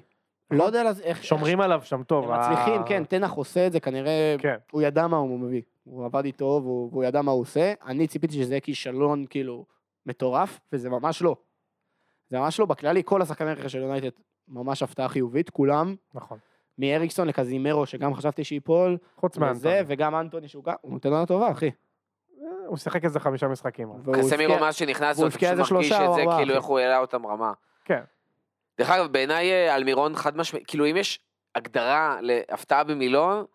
לא 0.51 0.63
יודע 0.63 0.83
איך... 1.03 1.23
שומרים 1.23 1.61
עליו 1.61 1.81
שם 1.83 2.03
טוב. 2.03 2.31
הם 2.31 2.39
מצליחים, 2.39 2.81
כן, 2.85 3.03
תנח 3.03 3.31
עושה 3.31 3.67
את 3.67 3.71
זה, 3.71 3.79
כנראה 3.79 4.35
כן. 4.39 4.55
הוא 4.71 4.81
ידע 4.81 5.07
מה 5.07 5.17
הוא 5.17 5.39
מביא. 5.39 5.61
הוא 5.83 6.05
עבד 6.05 6.25
איתו 6.25 6.59
והוא, 6.63 6.89
והוא 6.91 7.03
ידע 7.03 7.21
מה 7.21 7.31
הוא 7.31 7.41
עושה. 7.41 7.73
אני 7.85 8.07
ציפיתי 8.07 8.33
שזה 8.33 8.53
יהיה 8.53 8.61
כישלון 8.61 9.25
כאילו 9.29 9.65
מטורף, 10.05 10.59
וזה 10.73 10.89
ממש 10.89 11.21
לא. 11.21 11.35
זה 12.27 12.39
ממש 12.39 12.59
לא. 12.59 12.65
בכללי, 12.65 13.01
כל 13.05 13.21
השחקני 13.21 13.51
רכש 13.51 13.71
של 13.71 13.81
יונייטד 13.81 14.09
ממש 14.47 14.83
הפתעה 14.83 15.07
חיובית, 15.07 15.49
כולם, 15.49 15.95
נכון. 16.13 16.37
מאריקסון 16.77 17.27
לקזימרו, 17.27 17.85
שגם 17.85 18.13
חשבתי 18.13 18.43
שייפול, 18.43 18.97
חוץ 19.15 19.37
מאנטוני. 19.37 19.75
וגם 19.87 20.15
אנטוני 20.15 20.47
שהוא 20.47 20.63
גם, 20.63 20.73
הוא 20.81 20.91
נותן 20.93 21.09
עונה 21.09 21.25
טובה, 21.25 21.51
אחי. 21.51 21.69
הוא 22.69 22.77
שיחק 22.77 23.05
איזה 23.05 23.19
חמישה 23.19 23.47
משחקים. 23.47 23.89
קסמירו 24.13 24.59
מאז 24.59 24.75
שנכנס, 24.75 25.19
הוא 25.19 25.29
פשוט 25.29 25.71
מרגיש 25.71 25.91
את 25.91 26.13
זה, 26.15 26.21
כאילו. 26.37 26.55
איך 26.55 26.63
הוא 26.63 26.79
העלה 26.79 26.97
אותם 26.99 27.25
רמה. 27.25 27.51
כן. 27.85 28.01
דרך 28.77 28.89
אגב, 28.89 29.11
בעיניי 29.11 29.51
אה, 29.51 29.75
אלמירון 29.75 30.15
חד 30.15 30.37
משמעית, 30.37 30.67
כאילו 30.67 30.85
אם 30.85 30.97
יש 30.97 31.19
הגדרה 31.55 32.17
להפתעה 32.21 32.83
במילון, 32.83 33.45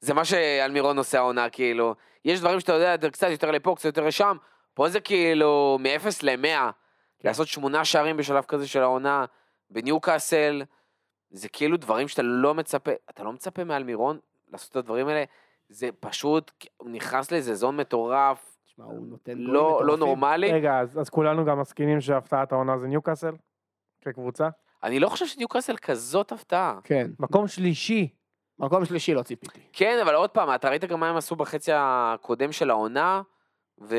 זה 0.00 0.14
מה 0.14 0.24
שאלמירון 0.24 0.98
עושה 0.98 1.18
העונה, 1.18 1.50
כאילו. 1.50 1.94
יש 2.24 2.40
דברים 2.40 2.60
שאתה 2.60 2.72
יודע, 2.72 2.94
אתה 2.94 3.10
קצת 3.10 3.28
יותר 3.30 3.50
לפה, 3.50 3.74
קצת 3.76 3.84
יותר 3.84 4.04
לשם, 4.06 4.36
פה 4.74 4.88
זה 4.88 5.00
כאילו 5.00 5.78
מ-0 5.80 6.06
ל-100. 6.22 6.72
כן. 7.18 7.28
לעשות 7.28 7.48
שמונה 7.48 7.84
שערים 7.84 8.16
בשלב 8.16 8.44
כזה 8.44 8.68
של 8.68 8.82
העונה, 8.82 9.24
בניוקאסל, 9.70 10.62
זה 11.30 11.48
כאילו 11.48 11.76
דברים 11.76 12.08
שאתה 12.08 12.22
לא 12.22 12.54
מצפה, 12.54 12.90
אתה 13.10 13.22
לא 13.22 13.32
מצפה 13.32 13.64
מאלמירון 13.64 14.18
לעשות 14.52 14.70
את 14.70 14.76
הדברים 14.76 15.08
האלה, 15.08 15.24
זה 15.68 15.88
פשוט, 16.00 16.50
הוא 16.76 16.90
נכנס 16.90 17.32
לאיזה 17.32 17.54
זון 17.54 17.76
מטורף, 17.76 18.51
תשמע, 18.72 18.84
הוא 18.84 19.06
נותן 19.06 19.32
גולים 19.32 19.52
לא, 19.54 19.62
לא 19.62 19.94
מטורפים. 19.94 19.98
נורמלי. 19.98 20.52
רגע, 20.52 20.78
אז, 20.78 21.00
אז 21.00 21.08
כולנו 21.10 21.44
גם 21.44 21.60
מסכימים 21.60 22.00
שהפתעת 22.00 22.52
העונה 22.52 22.78
זה 22.78 22.86
ניוקאסל? 22.86 23.34
כקבוצה? 24.00 24.48
אני 24.82 25.00
לא 25.00 25.08
חושב 25.08 25.26
שניוקאסל 25.26 25.76
כזאת 25.76 26.32
הפתעה. 26.32 26.78
כן. 26.84 27.10
מקום 27.18 27.48
שלישי. 27.48 28.08
מקום 28.58 28.84
שלישי 28.84 29.14
לא 29.14 29.22
ציפיתי. 29.22 29.60
כן, 29.72 29.98
אבל 30.02 30.14
עוד 30.14 30.30
פעם, 30.30 30.54
אתה 30.54 30.68
ראית 30.68 30.84
גם 30.84 31.00
מה 31.00 31.10
הם 31.10 31.16
עשו 31.16 31.36
בחצי 31.36 31.70
הקודם 31.74 32.52
של 32.52 32.70
העונה, 32.70 33.22
ולא 33.78 33.90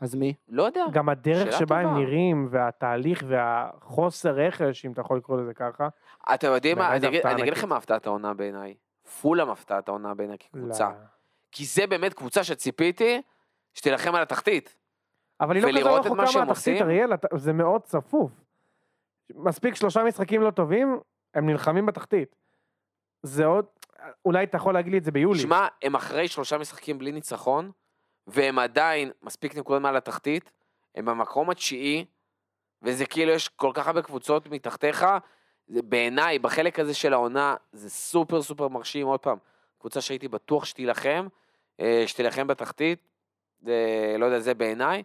אז 0.00 0.14
מי? 0.14 0.34
יודע. 0.48 0.84
גם 0.92 1.08
הדרך 1.08 1.58
שבה 1.58 1.78
הם 1.78 1.88
טובה. 1.88 1.98
נראים, 2.00 2.48
והתהליך 2.50 3.22
והחוסר 3.26 4.30
רכש, 4.34 4.84
אם 4.86 4.92
אתה 4.92 5.00
יכול 5.00 5.16
לקרוא 5.16 5.40
לזה 5.40 5.54
ככה. 5.54 5.88
אתם 6.34 6.48
יודעים 6.48 6.78
מה, 6.78 6.96
אני 6.96 7.06
הפתעה 7.16 7.32
אני 7.32 7.42
אגיד. 7.42 7.52
לכם 7.52 7.68
מה 7.68 7.76
הפתעת 7.76 8.06
העונה 8.06 8.34
בעיניי. 8.34 8.74
פולאם 9.22 9.48
הפתעת 9.50 9.88
העונה 9.88 10.14
בעיניי 10.14 10.36
כקבוצה. 10.38 10.88
ל- 10.88 10.92
כי 11.52 11.64
זה 11.64 11.86
באמת 11.86 12.14
קבוצה 12.14 12.44
שציפיתי 12.44 13.22
שתילחם 13.74 14.14
על 14.14 14.22
התחתית. 14.22 14.76
אבל 15.40 15.56
היא 15.56 15.64
לא 15.64 15.70
כזה 15.70 15.88
רחוקה 15.88 16.44
מהתחתית? 16.44 16.82
אריאל, 16.82 17.10
זה 17.36 17.52
מאוד 17.52 17.82
צפוף. 17.82 18.30
מספיק 19.34 19.74
שלושה 19.74 20.04
משחקים 20.04 20.42
לא 20.42 20.50
טובים, 20.50 21.00
הם 21.34 21.46
נלחמים 21.50 21.86
בתחתית. 21.86 22.36
זה 23.22 23.44
עוד, 23.44 23.66
אולי 24.24 24.44
אתה 24.44 24.56
יכול 24.56 24.74
להגיד 24.74 24.92
לי 24.92 24.98
את 24.98 25.04
זה 25.04 25.10
ביולי. 25.10 25.40
שמע, 25.40 25.66
הם 25.82 25.94
אחרי 25.94 26.28
שלושה 26.28 26.58
משחקים 26.58 26.98
בלי 26.98 27.12
ניצחון, 27.12 27.70
והם 28.26 28.58
עדיין 28.58 29.10
מספיק 29.22 29.56
נקודות 29.56 29.82
מעל 29.82 29.96
התחתית, 29.96 30.52
הם 30.94 31.04
במקום 31.04 31.50
התשיעי, 31.50 32.04
וזה 32.82 33.06
כאילו 33.06 33.32
יש 33.32 33.48
כל 33.48 33.70
כך 33.74 33.86
הרבה 33.86 34.02
קבוצות 34.02 34.46
מתחתיך, 34.46 35.06
בעיניי, 35.68 36.38
בחלק 36.38 36.78
הזה 36.78 36.94
של 36.94 37.12
העונה, 37.12 37.56
זה 37.72 37.90
סופר 37.90 38.42
סופר 38.42 38.68
מרשים, 38.68 39.06
עוד 39.06 39.20
פעם, 39.20 39.38
קבוצה 39.78 40.00
שהייתי 40.00 40.28
בטוח 40.28 40.64
שתילחם, 40.64 41.26
אה, 41.80 42.02
שתילחם 42.06 42.46
בתחתית, 42.46 43.08
זה, 43.62 43.76
לא 44.18 44.24
יודע, 44.26 44.38
זה 44.40 44.54
בעיניי. 44.54 45.02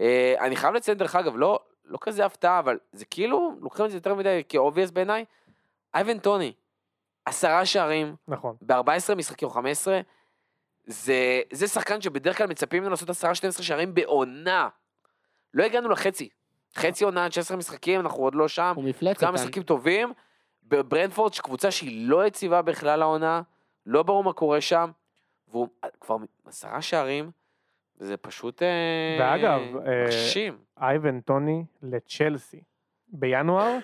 אה, 0.00 0.34
אני 0.40 0.56
חייב 0.56 0.74
לציין, 0.74 0.98
דרך 0.98 1.16
אגב, 1.16 1.36
לא, 1.36 1.60
לא 1.84 1.98
כזה 2.00 2.24
הפתעה, 2.24 2.58
אבל 2.58 2.78
זה 2.92 3.04
כאילו, 3.04 3.56
לוקחים 3.60 3.84
את 3.84 3.90
זה 3.90 3.96
יותר 3.96 4.14
מדי 4.14 4.42
כאובייס 4.48 4.90
בעיניי, 4.90 5.24
אייבן 5.94 6.18
טוני, 6.18 6.52
עשרה 7.24 7.66
שערים, 7.66 8.14
נכון. 8.28 8.56
ב-14 8.62 9.14
משחקים 9.16 9.48
או 9.48 9.52
15, 9.52 10.00
זה, 10.86 11.14
זה 11.52 11.68
שחקן 11.68 12.00
שבדרך 12.00 12.38
כלל 12.38 12.46
מצפים 12.46 12.78
ממנו 12.82 12.90
לעשות 12.90 13.08
10-12 13.10 13.12
שערים 13.62 13.94
בעונה. 13.94 14.68
לא 15.54 15.64
הגענו 15.64 15.88
לחצי. 15.88 16.28
חצי 16.76 17.04
עונה, 17.04 17.30
16 17.30 17.56
משחקים, 17.56 18.00
אנחנו 18.00 18.22
עוד 18.22 18.34
לא 18.34 18.48
שם. 18.48 18.72
הוא 18.76 18.84
מפלצת. 18.84 19.20
כמה 19.20 19.28
אני- 19.30 19.34
משחקים 19.34 19.62
טובים. 19.62 20.12
בברנדפורד, 20.62 21.34
שקבוצה 21.34 21.70
שהיא 21.70 22.08
לא 22.08 22.26
יציבה 22.26 22.62
בכלל 22.62 23.02
העונה, 23.02 23.42
לא 23.86 24.02
ברור 24.02 24.24
מה 24.24 24.32
קורה 24.32 24.60
שם, 24.60 24.90
והוא 25.48 25.68
כבר 26.00 26.16
עשרה 26.46 26.82
שערים, 26.82 27.30
זה 27.98 28.16
פשוט 28.16 28.62
אה, 28.62 28.68
ואגב, 29.20 29.60
אה, 29.86 30.04
מרשים. 30.04 30.56
אייבן 30.80 31.20
טוני 31.20 31.64
לצ'לסי. 31.82 32.60
בינואר 33.08 33.78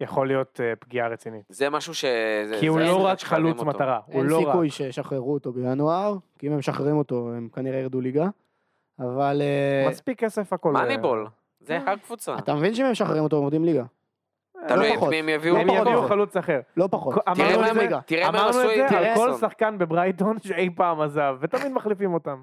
יכול 0.00 0.26
להיות 0.26 0.60
אה, 0.64 0.72
פגיעה 0.78 1.08
רצינית. 1.08 1.44
זה 1.48 1.70
משהו 1.70 1.94
ש... 1.94 2.04
זה- 2.44 2.56
כי 2.60 2.66
הוא 2.66 2.80
לא 2.80 3.06
רק 3.06 3.20
חלוץ 3.20 3.58
אותו. 3.58 3.68
מטרה, 3.70 4.00
הוא 4.06 4.14
אין 4.22 4.26
לא 4.26 4.38
רק. 4.38 4.46
סיכוי 4.46 4.70
שישחררו 4.70 5.32
אותו 5.34 5.52
בינואר, 5.52 6.16
כי 6.38 6.46
אם 6.46 6.52
הם 6.52 6.58
משחררים 6.58 6.96
אותו, 6.96 7.30
הם 7.36 7.48
כנראה 7.54 7.78
ירדו 7.78 8.00
ליגה. 8.00 8.28
אבל 8.98 9.42
אה, 9.42 9.88
מספיק 9.90 10.18
כסף 10.24 10.52
הכל. 10.52 10.72
מאניבול, 10.72 11.26
זה. 11.60 11.78
הקבוצה. 11.86 12.38
אתה 12.38 12.54
מבין 12.54 12.74
שאם 12.74 12.84
הם 12.84 12.90
משחררים 12.92 13.22
אותו, 13.24 13.36
הם 13.36 13.42
יורדים 13.42 13.64
ליגה. 13.64 13.84
תלוי 14.68 14.88
לא 14.88 14.92
את 14.94 14.96
פחות. 14.98 15.10
מי 15.10 15.16
הם 15.16 15.28
יביאו. 15.28 15.54
לא 15.54 15.60
הם 15.60 15.68
יביאו. 15.68 16.08
חלוץ 16.08 16.36
אחר. 16.36 16.60
לא 16.76 16.88
פחות. 16.90 17.14
תראה 17.14 17.34
מה 17.34 17.66
הם- 17.66 17.76
מה 17.76 17.82
הם 18.10 18.34
אמרנו 18.34 18.48
עשו 18.48 18.62
את 18.70 18.76
עם 18.78 18.88
זה 18.88 18.98
על 18.98 19.14
כל. 19.14 19.32
שחקן 19.40 19.78
בברייטון 19.78 20.36
שאי 20.40 20.70
פעם 20.76 21.00
עזב, 21.00 21.36
ותמיד 21.40 21.72
מחליפים 21.72 22.14
אותם. 22.14 22.42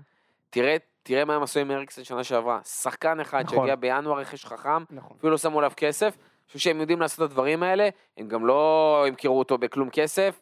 תראה, 0.53 0.77
תראה 1.03 1.25
מה 1.25 1.35
הם 1.35 1.43
עשו 1.43 1.59
עם 1.59 1.71
אריקסן 1.71 2.03
שנה 2.03 2.23
שעברה. 2.23 2.59
שחקן 2.63 3.19
אחד 3.19 3.43
נכון. 3.45 3.57
שהגיע 3.57 3.75
בינואר 3.75 4.19
רכש 4.19 4.45
חכם, 4.45 4.83
נכון. 4.89 5.17
אפילו 5.17 5.31
לא 5.31 5.37
שמו 5.37 5.59
עליו 5.59 5.71
כסף. 5.77 6.17
אני 6.17 6.47
חושב 6.47 6.59
שהם 6.59 6.79
יודעים 6.79 7.01
לעשות 7.01 7.19
את 7.25 7.31
הדברים 7.31 7.63
האלה, 7.63 7.89
הם 8.17 8.27
גם 8.27 8.45
לא 8.45 9.05
ימכרו 9.07 9.39
אותו 9.39 9.57
בכלום 9.57 9.89
כסף. 9.89 10.41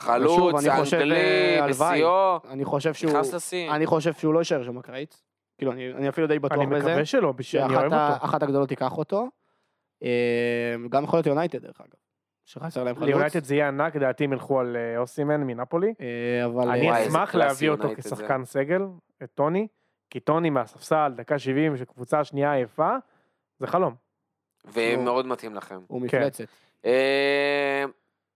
חלוץ, 0.00 0.64
אני 0.64 0.76
חושב, 0.76 0.96
אנגלי, 0.96 1.60
אה. 1.60 1.68
בשיאו, 1.68 2.38
אני 2.48 2.64
חושב 2.64 2.94
שהוא... 2.94 3.10
נכנס 3.10 3.34
לשיא. 3.34 3.70
אני 3.70 3.86
חושב 3.86 4.12
שהוא 4.12 4.34
לא 4.34 4.38
יישאר 4.38 4.64
שם 4.64 4.78
בקיץ. 4.78 5.22
כאילו, 5.58 5.72
אני 5.72 5.92
אני 5.92 6.08
אפילו 6.08 6.26
די 6.26 6.38
בטוח 6.38 6.58
אני 6.58 6.66
בזה. 6.66 6.88
מקווה 6.88 7.04
שלא, 7.04 7.32
בשביל 7.32 7.62
אני 7.62 7.74
אוהב 7.76 7.92
אותו. 7.92 8.24
אחת 8.24 8.42
הגדולות 8.42 8.68
תיקח 8.68 8.98
אותו. 8.98 9.28
אה, 10.02 10.74
גם 10.90 11.04
יכול 11.04 11.16
להיות 11.16 11.26
יונייטד, 11.26 11.58
דרך 11.58 11.80
אגב. 11.80 12.11
שחסר 12.44 12.84
להם 12.84 12.94
חלוץ. 12.94 13.08
ליונייטד 13.08 13.44
זה 13.44 13.54
יהיה 13.54 13.68
ענק, 13.68 13.96
לדעתי 13.96 14.24
הם 14.24 14.32
ילכו 14.32 14.60
על 14.60 14.76
אה, 14.76 14.98
אוסימן 14.98 15.40
מנפולי. 15.40 15.94
אה, 16.00 16.44
אבל... 16.44 16.68
אני 16.70 16.90
אה, 16.90 17.06
אשמח 17.06 17.34
להביא 17.34 17.70
אותו. 17.70 17.88
כשחקן 17.96 18.44
סגל, 18.44 18.82
את 19.22 19.30
טוני, 19.34 19.66
כי 20.10 20.20
טוני 20.20 20.50
מהספסל, 20.50 21.12
דקה 21.16 21.38
70, 21.38 21.76
שקבוצה 21.76 22.24
שנייה 22.24 22.52
עייפה, 22.52 22.90
זה 23.58 23.66
חלום. 23.66 23.94
והם 24.64 24.98
הוא- 24.98 25.04
מאוד 25.04 25.26
מתאים 25.26 25.54
לכם. 25.54 25.80
הוא 25.86 26.00
כן. 26.08 26.18
מפלצת. 26.18 26.44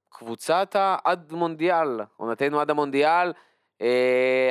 קבוצת 0.08 0.70
העד 0.74 1.32
מונדיאל, 1.32 2.00
עונתנו 2.16 2.60
עד 2.60 2.70
המונדיאל. 2.70 3.32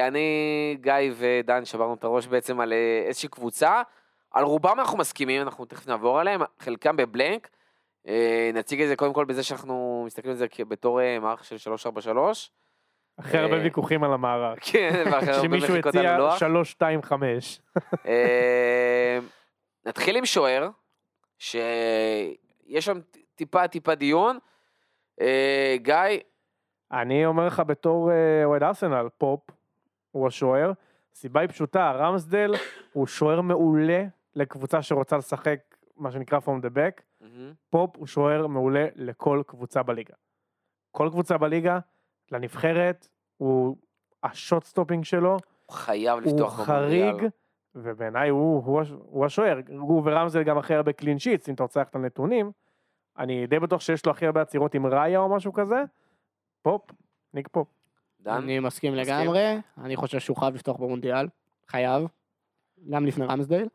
אני, 0.07 0.77
גיא 0.81 0.93
ודן 1.17 1.65
שברנו 1.65 1.93
את 1.93 2.03
הראש 2.03 2.27
בעצם 2.27 2.59
על 2.59 2.73
איזושהי 3.07 3.29
קבוצה. 3.29 3.81
על 4.31 4.43
רובם 4.43 4.79
אנחנו 4.79 4.97
מסכימים, 4.97 5.41
אנחנו 5.41 5.65
תכף 5.65 5.87
נעבור 5.87 6.19
עליהם, 6.19 6.41
חלקם 6.59 6.95
בבלנק. 6.95 7.49
אה, 8.07 8.51
נציג 8.53 8.81
את 8.81 8.87
זה 8.87 8.95
קודם 8.95 9.13
כל 9.13 9.25
בזה 9.25 9.43
שאנחנו 9.43 10.03
מסתכלים 10.05 10.31
על 10.31 10.37
זה 10.37 10.45
בתור 10.67 11.01
אה, 11.01 11.19
מערך 11.19 11.43
של 11.45 11.57
343. 11.57 12.51
אחרי 13.19 13.39
אה, 13.39 13.45
הרבה 13.45 13.63
ויכוחים 13.63 14.03
על 14.03 14.13
המערך. 14.13 14.59
כן, 14.71 15.03
ואחרי 15.05 15.31
הרבה 15.31 15.47
שמישהו 15.47 15.73
מחיקות 15.73 15.95
על 15.95 16.05
הציע 16.05 16.15
הלוח. 16.15 16.39
3-2-5. 16.41 18.03
אה, 18.05 19.19
נתחיל 19.85 20.17
עם 20.17 20.25
שוער, 20.25 20.69
שיש 21.39 21.65
שם 22.79 22.99
טיפה 23.35 23.67
טיפה 23.67 23.95
דיון. 23.95 24.39
אה, 25.21 25.75
גיא, 25.77 26.19
אני 26.91 27.25
אומר 27.25 27.45
לך 27.45 27.59
בתור 27.67 28.11
אה, 28.11 28.45
אוהד 28.45 28.63
ארסנל, 28.63 29.07
פופ 29.17 29.39
הוא 30.11 30.27
השוער. 30.27 30.71
הסיבה 31.13 31.39
היא 31.39 31.49
פשוטה, 31.49 31.91
רמסדל 31.91 32.53
הוא 32.93 33.07
שוער 33.07 33.41
מעולה 33.41 34.03
לקבוצה 34.35 34.81
שרוצה 34.81 35.17
לשחק, 35.17 35.59
מה 35.97 36.11
שנקרא 36.11 36.39
from 36.39 36.65
the 36.65 36.69
back. 36.77 37.01
מהמם. 37.33 37.53
פופ 37.69 37.97
הוא 37.97 38.07
שוער 38.07 38.47
מעולה 38.47 38.87
לכל 38.95 39.43
קבוצה 39.47 39.83
בליגה. 39.83 40.13
כל 40.91 41.09
קבוצה 41.11 41.37
בליגה, 41.37 41.79
לנבחרת, 42.31 43.07
הוא 43.37 43.77
ה 44.23 44.31
shot 44.31 44.63
stopping 44.63 45.03
שלו, 45.03 45.37
הוא 45.65 45.75
חייב 45.75 46.19
הוא 46.19 46.31
לפתוח 46.31 46.65
חריג, 46.65 47.13
במונדיאל. 47.13 47.29
ובעיניי 47.75 48.29
הוא, 48.29 48.63
הוא, 48.65 48.81
הוא 48.99 49.25
השוער. 49.25 49.59
הוא 49.79 50.01
ורמסדל 50.05 50.43
גם 50.43 50.57
הכי 50.57 50.73
הרבה 50.73 50.93
clean 50.93 51.19
sheets, 51.19 51.49
אם 51.49 51.53
אתה 51.53 51.63
רוצה 51.63 51.79
ללכת 51.79 51.95
לנתונים. 51.95 52.51
אני 53.17 53.47
די 53.47 53.59
בטוח 53.59 53.81
שיש 53.81 54.05
לו 54.05 54.11
הכי 54.11 54.25
הרבה 54.25 54.41
עצירות 54.41 54.75
עם 54.75 54.85
ראיה 54.85 55.19
או 55.19 55.29
משהו 55.29 55.53
כזה. 55.53 55.83
פופ, 56.61 56.81
ניק 57.33 57.47
פופ. 57.47 57.67
דן? 58.21 58.31
אני 58.31 58.59
מסכים 58.59 58.93
מסכים? 58.93 59.15
לגמרי. 59.15 59.57
אני 59.77 59.95
חושב 59.95 60.19
שהוא 60.19 60.37
חייב 60.37 60.55
לפתוח 60.55 60.77
במונדיאל. 60.77 61.27
חייב. 61.67 62.07
גם 62.89 63.05
לפני 63.05 63.25
רמסדייל. 63.25 63.67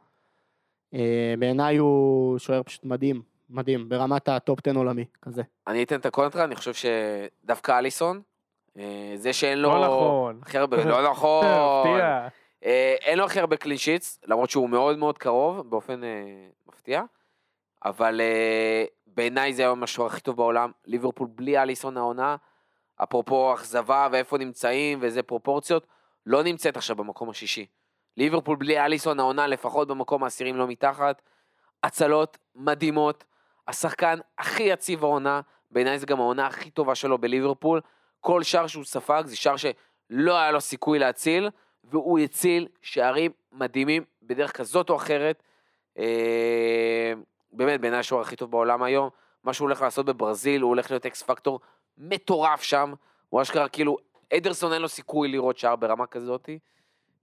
אה, 0.95 1.35
בעיניי 1.39 1.77
הוא 1.77 2.39
שוער 2.39 2.63
פשוט 2.63 2.85
מדהים. 2.85 3.23
מדהים. 3.51 3.89
ברמת 3.89 4.29
ה 4.29 4.36
top 4.36 4.59
10 4.67 4.79
עולמי. 4.79 5.05
כזה. 5.23 5.43
אני 5.67 5.83
אתן 5.83 6.01
את 6.01 6.07
הקונטרה, 6.07 6.45
אני 6.45 6.57
חושב 6.57 6.73
שדווקא 6.75 7.79
אליסון, 7.79 8.21
אה, 8.79 9.13
זה 9.15 9.33
שאין 9.33 9.59
לו... 9.59 9.69
לא 9.69 9.87
נכון. 9.87 10.41
הכי 10.43 10.59
הרבה, 10.59 10.85
לא 10.85 11.03
נכון. 11.11 11.47
מפתיע. 11.47 12.29
אה, 12.65 12.95
אין 13.01 13.19
לו 13.19 13.25
הכי 13.25 13.41
הרבה 13.41 13.57
clean 13.57 13.77
sheets, 13.77 14.21
למרות 14.27 14.51
שהוא 14.51 14.71
מאוד 14.71 14.99
מאוד 14.99 15.19
קרוב, 15.19 15.71
באופן 15.71 16.05
אה, 16.05 16.49
מפתיע. 16.67 17.03
אבל 17.85 18.21
בעיניי 19.07 19.53
זה 19.53 19.63
היום 19.63 19.83
השוער 19.83 20.07
הכי 20.09 20.21
טוב 20.21 20.37
בעולם. 20.37 20.71
ליברפול 20.87 21.29
בלי 21.35 21.59
אליסון 21.59 21.97
העונה, 21.97 22.37
אפרופו 23.03 23.55
אכזבה 23.55 24.09
ואיפה 24.13 24.39
נמצאים 24.39 24.99
ואיזה 25.03 25.23
פרופורציות, 25.23 25.87
לא 26.27 26.43
נמצאת 26.43 26.77
עכשיו 26.77 26.97
במקום 26.97 27.31
השישי. 27.31 27.67
ליברפול 28.17 28.57
בלי 28.57 28.81
אליסון 28.81 29.21
העונה, 29.21 29.47
לפחות 29.47 29.89
במקום 29.89 30.25
העשירים 30.25 30.57
לא 30.57 30.67
מתחת. 30.67 31.23
הצלות 31.83 32.39
מדהימות. 32.55 33.25
השחקן 33.71 34.19
הכי 34.39 34.63
יציב 34.63 35.05
העונה, 35.05 35.41
בעיניי 35.71 35.99
זה 35.99 36.07
גם 36.07 36.21
העונה 36.21 36.47
הכי 36.47 36.71
טובה 36.71 36.95
שלו 36.95 37.19
בליברפול. 37.19 37.81
כל 38.21 38.43
שער 38.43 38.67
שהוא 38.67 38.85
ספג 38.85 39.23
זה 39.27 39.37
שער 39.37 39.57
שלא 39.57 40.39
היה 40.39 40.51
לו 40.51 40.61
סיכוי 40.61 40.99
להציל, 40.99 41.51
והוא 41.85 42.19
הציל 42.19 42.69
שערים 42.83 43.31
מדהימים 43.53 44.05
בדרך 44.23 44.53
כזאת 44.53 44.91
או 44.91 44.97
אחרת. 44.97 45.43
אה, 45.99 47.13
באמת, 47.53 47.81
בעיניי 47.81 48.01
השוער 48.01 48.23
הכי 48.23 48.37
טוב 48.37 48.51
בעולם 48.51 48.83
היום. 48.83 49.09
מה 49.45 49.53
שהוא 49.53 49.67
הולך 49.67 49.83
לעשות 49.83 50.07
בברזיל, 50.07 50.61
הוא 50.63 50.69
הולך 50.69 50.91
להיות 50.91 51.07
אקס 51.07 51.23
פקטור 51.23 51.61
מטורף 51.99 52.63
שם. 52.63 52.93
הוא 53.29 53.43
אשכרה 53.43 53.69
כאילו, 53.69 53.97
אדרסון 54.37 54.73
אין 54.73 54.83
לו 54.83 54.89
סיכוי 54.89 55.29
לראות 55.29 55.59
שער 55.59 55.77
ברמה 55.77 56.07
כזאת. 56.07 56.49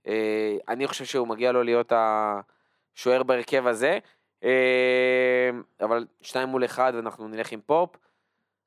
אה, 0.07 0.57
אני 0.67 0.87
חושב 0.87 1.05
שהוא 1.05 1.27
מגיע 1.27 1.51
לו 1.51 1.63
להיות 1.63 1.91
השוער 1.95 3.23
בהרכב 3.23 3.67
הזה. 3.67 3.99
אה, 4.43 5.49
אבל 5.81 6.07
שניים 6.21 6.49
מול 6.49 6.65
אחד 6.65 6.93
ואנחנו 6.95 7.27
נלך 7.27 7.51
עם 7.51 7.61
פופ. 7.65 7.95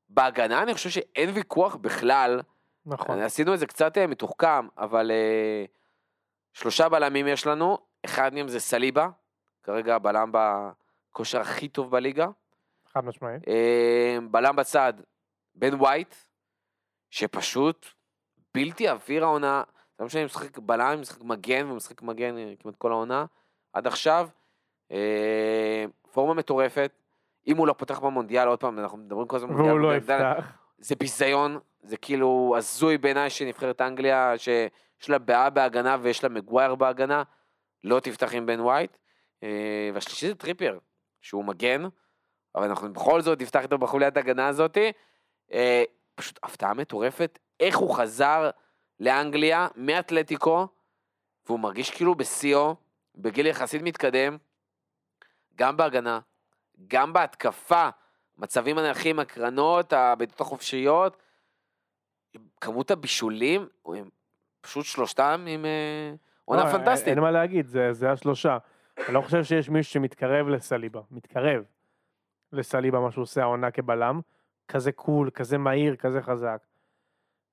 בהגנה 0.09 0.63
אני 0.63 0.75
חושב 0.75 0.91
שאין 0.91 1.31
ויכוח 1.35 1.77
בכלל, 1.77 2.41
נכון. 2.87 3.21
עשינו 3.21 3.55
את 3.55 3.59
זה 3.59 3.67
קצת 3.67 3.99
אה, 3.99 4.07
מתוחכם, 4.07 4.69
אבל 4.79 5.11
אה, 5.11 5.65
שלושה 6.53 6.89
בלמים 6.89 7.29
יש 7.29 7.47
לנו, 7.47 7.79
אחד 8.05 8.35
מהם 8.35 8.49
זה 8.49 8.61
סליבה, 8.61 9.09
כרגע 9.63 9.95
הבלם 9.95 10.33
בכושר 10.33 11.41
הכי 11.41 11.69
טוב 11.69 11.91
בליגה. 11.91 12.27
חד 12.93 13.05
משמעית. 13.05 13.49
אה, 13.49 14.19
בלם 14.31 14.57
בצד, 14.57 14.93
בן 15.55 15.75
ווייט, 15.75 16.15
שפשוט 17.11 17.87
בלתי 18.55 18.89
עביר 18.89 19.25
העונה, 19.25 19.63
לא 19.99 20.07
משנה 20.07 20.21
אם 20.21 20.27
משחק 20.27 20.59
בלם, 20.59 21.01
משחק 21.01 21.23
מגן, 21.23 21.71
ומשחק 21.71 22.03
מגן 22.03 22.39
אה, 22.39 22.53
כמעט 22.59 22.77
כל 22.77 22.93
העונה, 22.93 23.25
עד 23.73 23.87
עכשיו. 23.87 24.29
אה, 24.93 25.85
פורמה 26.13 26.35
מטורפת, 26.35 26.93
אם 27.47 27.57
הוא 27.57 27.67
לא 27.67 27.73
פותח 27.73 27.99
במונדיאל, 27.99 28.49
עוד 28.49 28.61
פעם, 28.61 28.79
אנחנו 28.79 28.99
מדברים 28.99 29.27
כל 29.27 29.37
הזמן 29.37 29.55
והוא 29.55 29.81
לא 29.81 29.97
יפתח. 29.97 30.53
זה 30.79 30.95
ביזיון, 30.95 31.59
זה 31.83 31.97
כאילו 31.97 32.55
הזוי 32.59 32.99
בעיניי 32.99 33.31
שנבחרת 33.31 33.81
אנגליה, 33.81 34.35
שיש 34.39 35.09
לה 35.11 35.19
בעיה 35.19 35.51
בהגנה 35.51 35.97
ויש 36.01 36.23
לה 36.23 36.29
מגווייר 36.29 36.75
בהגנה, 36.75 37.23
לא 37.85 38.01
תפתח 38.01 38.35
עם 38.35 38.47
בן 38.47 38.61
ווייט. 38.61 38.97
אה, 39.43 39.91
והשלישי 39.95 40.29
זה 40.29 40.35
טריפייר, 40.35 40.79
שהוא 41.21 41.45
מגן, 41.45 41.83
אבל 42.55 42.69
אנחנו 42.69 42.93
בכל 42.93 43.21
זאת 43.21 43.43
נפתח 43.43 43.63
איתו 43.63 43.79
בחוליית 43.79 44.17
ההגנה 44.17 44.49
הזאתי. 44.49 44.93
אה, 45.53 45.83
פשוט 46.15 46.39
הפתעה 46.43 46.75
מטורפת, 46.75 47.39
איך 47.61 47.77
הוא 47.77 47.95
חזר 47.95 48.51
לאנגליה 49.01 49.69
מאתלטיקו, 49.77 50.67
והוא 51.47 51.61
מרגיש 51.61 51.91
כאילו 51.91 52.15
בשיאו, 52.15 52.75
בגיל 53.15 53.47
יחסית 53.47 53.83
מתקדם, 53.83 54.37
גם 55.61 55.77
בהגנה, 55.77 56.21
גם 56.89 57.13
בהתקפה, 57.13 57.89
מצבים 58.39 58.79
הנייחים, 58.79 59.19
הקרנות, 59.19 59.93
הבעיטות 59.93 60.41
החופשיות, 60.41 61.17
כמות 62.61 62.91
הבישולים, 62.91 63.69
הם 63.87 64.09
פשוט 64.61 64.85
שלושתם 64.85 65.45
עם 65.49 65.65
אה, 65.65 66.15
עונה 66.45 66.65
לא, 66.65 66.71
פנטסטית. 66.71 67.09
אין 67.09 67.19
מה 67.19 67.31
להגיד, 67.31 67.67
זה, 67.67 67.93
זה 67.93 68.11
השלושה. 68.11 68.59
אני 69.07 69.15
לא 69.15 69.21
חושב 69.21 69.45
שיש 69.45 69.69
מישהו 69.69 69.93
שמתקרב 69.93 70.49
לסליבה, 70.49 71.01
מתקרב 71.11 71.65
לסליבה, 72.53 73.01
מה 73.01 73.11
שהוא 73.11 73.23
עושה 73.23 73.43
העונה 73.43 73.71
כבלם, 73.71 74.21
כזה 74.69 74.93
cool, 74.93 75.31
כזה 75.31 75.59
מהיר, 75.59 75.97
כזה 75.97 76.23
חזק. 76.23 76.67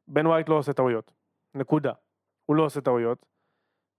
בן 0.08 0.28
ווייט 0.28 0.50
לא 0.50 0.56
עושה 0.56 0.74
טעויות, 0.74 1.12
נקודה. 1.56 1.94
הוא 2.46 2.56
לא 2.56 2.64
עושה 2.64 2.82
טעויות. 2.82 3.26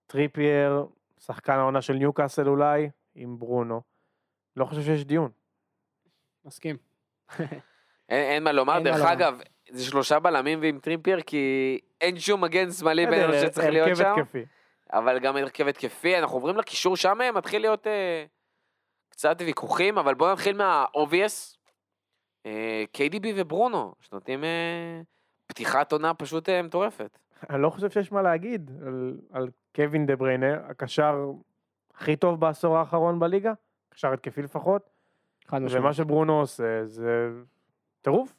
טריפייר, 0.07 0.87
שחקן 1.19 1.53
העונה 1.53 1.83
של 1.83 1.93
ניוקאסל 1.93 2.49
אולי, 2.49 2.91
עם 3.15 3.39
ברונו. 3.39 3.83
לא 4.59 4.65
חושב 4.65 4.83
שיש 4.83 5.05
דיון. 5.05 5.31
מסכים. 6.45 6.77
אין, 7.39 7.51
אין 8.09 8.45
מה 8.45 8.53
לומר, 8.53 8.75
אין 8.75 8.83
מה 8.83 8.91
דרך 8.91 8.99
לומר. 8.99 9.13
אגב, 9.13 9.41
זה 9.71 9.85
שלושה 9.85 10.19
בלמים 10.19 10.61
ועם 10.63 10.79
טריפייר, 10.79 11.21
כי 11.21 11.79
אין 12.01 12.19
שום 12.19 12.41
מגן 12.41 12.71
שמאלי 12.71 13.07
בינינו 13.07 13.33
שצריך 13.33 13.69
להיות 13.69 13.97
שם, 13.97 14.15
התקפי. 14.19 14.45
אבל 14.93 15.19
גם 15.19 15.37
הרכב 15.37 15.69
התקפי, 15.69 16.19
אנחנו 16.19 16.37
עוברים 16.37 16.57
לקישור 16.57 16.97
שם, 16.97 17.19
מתחיל 17.35 17.61
להיות 17.61 17.87
אה, 17.87 18.25
קצת 19.09 19.37
ויכוחים, 19.41 19.99
אבל 19.99 20.15
בואו 20.15 20.33
נתחיל 20.33 20.57
מה-obvious, 20.57 21.57
אה, 22.47 22.85
KDB 22.97 23.27
וברונו, 23.37 23.95
שנותנים 24.01 24.45
אה, 24.45 25.01
פתיחת 25.47 25.93
עונה 25.93 26.15
פשוט 26.15 26.49
אה, 26.49 26.63
מטורפת. 26.63 27.19
אני 27.51 27.63
לא 27.63 27.71
חושב 27.71 27.91
שיש 27.91 28.13
מה 28.13 28.23
להגיד 28.23 28.71
על, 28.87 29.19
על 29.33 29.49
קווין 29.75 30.07
דה 30.07 30.17
בריינה, 30.17 30.55
הקשר 30.55 31.31
הכי 31.95 32.17
טוב 32.17 32.41
בעשור 32.41 32.79
האחרון 32.79 33.19
בליגה, 33.19 33.53
קשר 33.99 34.13
התקפי 34.13 34.43
לפחות, 34.43 34.91
חד 35.47 35.59
משמעית. 35.59 35.85
ומה 35.85 35.93
שברונו 35.93 36.41
עושה 36.41 36.85
זה 36.85 37.31
טירוף. 38.03 38.35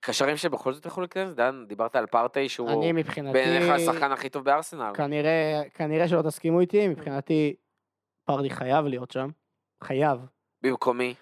קשרים 0.00 0.36
שבכל 0.36 0.72
זאת 0.72 0.86
יכולו 0.86 1.02
להיכנס, 1.02 1.34
דן, 1.34 1.64
דיברת 1.68 1.96
על 1.96 2.06
פרטי 2.06 2.48
שהוא 2.48 2.70
אני 2.70 2.92
מבחינתי, 2.92 3.32
בעיניך 3.32 3.68
השחקן 3.68 4.12
הכי 4.12 4.28
טוב 4.28 4.44
בארסנל. 4.44 4.92
כנראה, 4.94 5.62
כנראה 5.74 6.08
שלא 6.08 6.22
תסכימו 6.22 6.60
איתי, 6.60 6.88
מבחינתי 6.88 7.54
פרדי 8.24 8.50
חייב 8.50 8.86
להיות 8.86 9.10
שם, 9.10 9.30
חייב. 9.84 10.20
במקומי. 10.62 11.14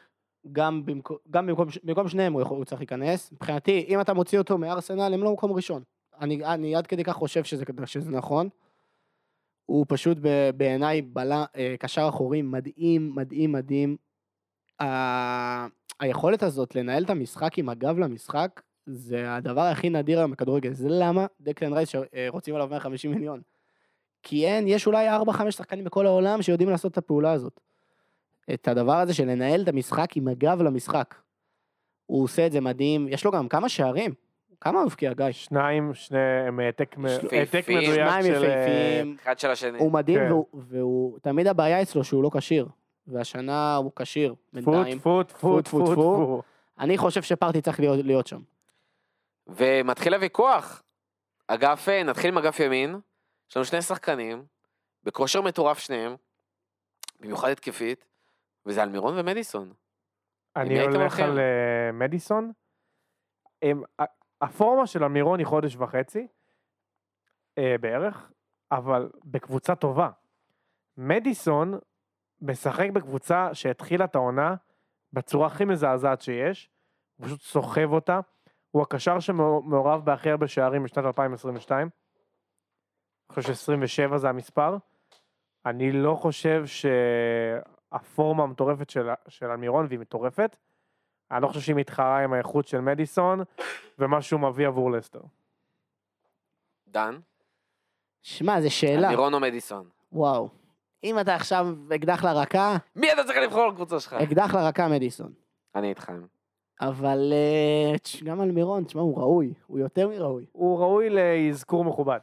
גם 0.52 0.86
במקום, 0.86 1.16
גם 1.30 1.46
במקום, 1.46 1.66
במקום 1.84 2.08
שניהם 2.08 2.32
הוא, 2.32 2.42
יכול, 2.42 2.56
הוא 2.56 2.64
צריך 2.64 2.80
להיכנס. 2.80 3.32
מבחינתי, 3.32 3.84
אם 3.88 4.00
אתה 4.00 4.14
מוציא 4.14 4.38
אותו 4.38 4.58
מארסנל, 4.58 5.14
הם 5.14 5.22
לא 5.22 5.32
מקום 5.32 5.52
ראשון. 5.52 5.82
אני, 6.20 6.44
אני 6.44 6.76
עד 6.76 6.86
כדי 6.86 7.04
כך 7.04 7.12
חושב 7.12 7.44
שזה, 7.44 7.64
שזה 7.86 8.10
נכון. 8.10 8.48
הוא 9.68 9.86
פשוט 9.88 10.18
בעיניי 10.56 11.02
בלה, 11.02 11.44
אה, 11.56 11.74
קשר 11.78 12.06
אחורי 12.08 12.42
מדהים, 12.42 13.12
מדהים, 13.14 13.52
מדהים. 13.52 13.96
ה... 14.82 14.86
היכולת 16.00 16.42
הזאת 16.42 16.74
לנהל 16.74 17.04
את 17.04 17.10
המשחק 17.10 17.58
עם 17.58 17.68
הגב 17.68 17.98
למשחק, 17.98 18.60
זה 18.86 19.34
הדבר 19.34 19.60
הכי 19.60 19.90
נדיר 19.90 20.18
היום 20.18 20.30
בכדורגל. 20.30 20.72
זה 20.72 20.88
למה 20.90 21.26
דקלן 21.40 21.72
רייס 21.72 21.88
שרוצים 21.88 22.54
עליו 22.54 22.68
150 22.68 23.10
מיליון. 23.10 23.40
כי 24.22 24.46
אין, 24.46 24.68
יש 24.68 24.86
אולי 24.86 25.08
4-5 25.08 25.50
שחקנים 25.50 25.84
בכל 25.84 26.06
העולם 26.06 26.42
שיודעים 26.42 26.70
לעשות 26.70 26.92
את 26.92 26.98
הפעולה 26.98 27.32
הזאת. 27.32 27.60
את 28.54 28.68
הדבר 28.68 28.96
הזה 28.96 29.14
של 29.14 29.24
לנהל 29.24 29.62
את 29.62 29.68
המשחק 29.68 30.16
עם 30.16 30.28
הגב 30.28 30.62
למשחק. 30.62 31.14
הוא 32.06 32.24
עושה 32.24 32.46
את 32.46 32.52
זה 32.52 32.60
מדהים, 32.60 33.08
יש 33.08 33.24
לו 33.24 33.30
גם 33.30 33.48
כמה 33.48 33.68
שערים. 33.68 34.14
כמה 34.60 34.78
הוא 34.78 34.86
הבקיע, 34.86 35.12
גיא? 35.12 35.30
שניים, 35.32 35.94
שניהם 35.94 36.60
העתק 36.60 36.96
מ- 36.98 37.06
יפהפיים, 37.06 37.38
העתק 37.40 37.68
מדויק 37.68 37.94
שניים 37.94 38.24
של... 38.24 38.44
אה, 38.44 38.48
יפהפיים. 38.48 39.16
אחד 39.22 39.38
של 39.38 39.50
השני. 39.50 39.78
הוא 39.78 39.92
מדהים, 39.92 40.18
כן. 40.18 40.32
והוא, 40.32 40.46
והוא, 40.54 41.18
תמיד 41.18 41.46
הבעיה 41.46 41.82
אצלו 41.82 42.04
שהוא 42.04 42.22
לא 42.22 42.30
כשיר. 42.36 42.68
והשנה 43.06 43.76
הוא 43.76 43.92
כשיר, 43.96 44.34
בינתיים. 44.52 44.98
טפו 44.98 45.22
טפו 45.22 45.62
טפו, 45.62 45.92
טפו. 45.92 46.42
אני 46.78 46.98
חושב 46.98 47.22
שפרטי 47.22 47.60
צריך 47.62 47.80
להיות, 47.80 48.04
להיות 48.04 48.26
שם. 48.26 48.40
ומתחיל 49.46 50.14
הוויכוח. 50.14 50.82
אגף, 51.48 51.88
אה, 51.88 52.02
נתחיל 52.02 52.30
עם 52.30 52.38
אגף 52.38 52.60
ימין, 52.60 53.00
יש 53.50 53.56
לנו 53.56 53.64
שני 53.64 53.82
שחקנים, 53.82 54.44
בכושר 55.04 55.40
מטורף 55.42 55.78
שניהם, 55.78 56.16
במיוחד 57.20 57.48
התקפית, 57.50 58.04
וזה 58.66 58.82
אלמירון 58.82 59.18
ומדיסון. 59.18 59.72
אני 60.56 60.80
הולך? 60.80 61.20
על 61.20 61.38
אה, 61.38 61.92
מדיסון. 61.92 62.52
הם- 63.62 63.82
הפורמה 64.40 64.86
של 64.86 65.04
אמירון 65.04 65.38
היא 65.38 65.46
חודש 65.46 65.76
וחצי, 65.76 66.26
אה, 67.58 67.74
בערך, 67.80 68.32
אבל 68.72 69.10
בקבוצה 69.24 69.74
טובה. 69.74 70.10
מדיסון 70.96 71.78
משחק 72.40 72.90
בקבוצה 72.92 73.54
שהתחילה 73.54 74.04
את 74.04 74.14
העונה 74.14 74.54
בצורה 75.12 75.46
הכי 75.46 75.64
מזעזעת 75.64 76.20
שיש, 76.20 76.70
הוא 77.16 77.26
פשוט 77.26 77.40
סוחב 77.40 77.92
אותה. 77.92 78.20
הוא 78.70 78.82
הקשר 78.82 79.20
שמעורב 79.20 80.04
בהכי 80.04 80.30
הרבה 80.30 80.48
שערים 80.48 80.82
בשנת 80.82 81.04
2022. 81.04 81.88
אני 83.30 83.34
חושב 83.34 83.54
ש-27 83.54 84.16
זה 84.16 84.28
המספר. 84.28 84.76
אני 85.66 85.92
לא 85.92 86.14
חושב 86.14 86.64
שהפורמה 86.66 88.42
המטורפת 88.42 88.90
של, 88.90 89.08
של 89.28 89.46
אלמירון, 89.46 89.86
והיא 89.88 89.98
מטורפת, 89.98 90.56
אני 91.30 91.42
לא 91.42 91.48
חושב 91.48 91.60
שהיא 91.60 91.76
מתחרה 91.76 92.24
עם 92.24 92.32
האיכות 92.32 92.66
של 92.66 92.80
מדיסון, 92.80 93.40
ומה 93.98 94.22
שהוא 94.22 94.40
מביא 94.40 94.66
עבור 94.66 94.90
לסטר. 94.90 95.20
דן, 96.88 97.18
שמע, 98.22 98.60
זו 98.60 98.70
שאלה. 98.70 99.08
אלמירון 99.08 99.34
או 99.34 99.40
מדיסון. 99.40 99.88
וואו. 100.12 100.48
אם 101.04 101.20
אתה 101.20 101.34
עכשיו 101.34 101.66
אקדח 101.94 102.24
לרקה, 102.24 102.76
מי 102.96 103.12
אתה 103.12 103.24
צריך 103.24 103.38
לבחור 103.38 103.68
לקבוצה 103.68 104.00
שלך? 104.00 104.12
אקדח 104.12 104.54
לרקה 104.54 104.88
מדיסון. 104.88 105.32
אני 105.74 105.88
איתכם. 105.88 106.22
אבל 106.80 107.32
אה, 107.32 108.24
גם 108.24 108.40
על 108.40 108.50
מירון, 108.50 108.84
תשמע, 108.84 109.02
הוא 109.02 109.18
ראוי. 109.18 109.54
הוא 109.66 109.78
יותר 109.78 110.08
מראוי. 110.08 110.44
הוא 110.52 110.78
ראוי 110.78 111.10
לאזכור 111.10 111.84
מכובד. 111.84 112.18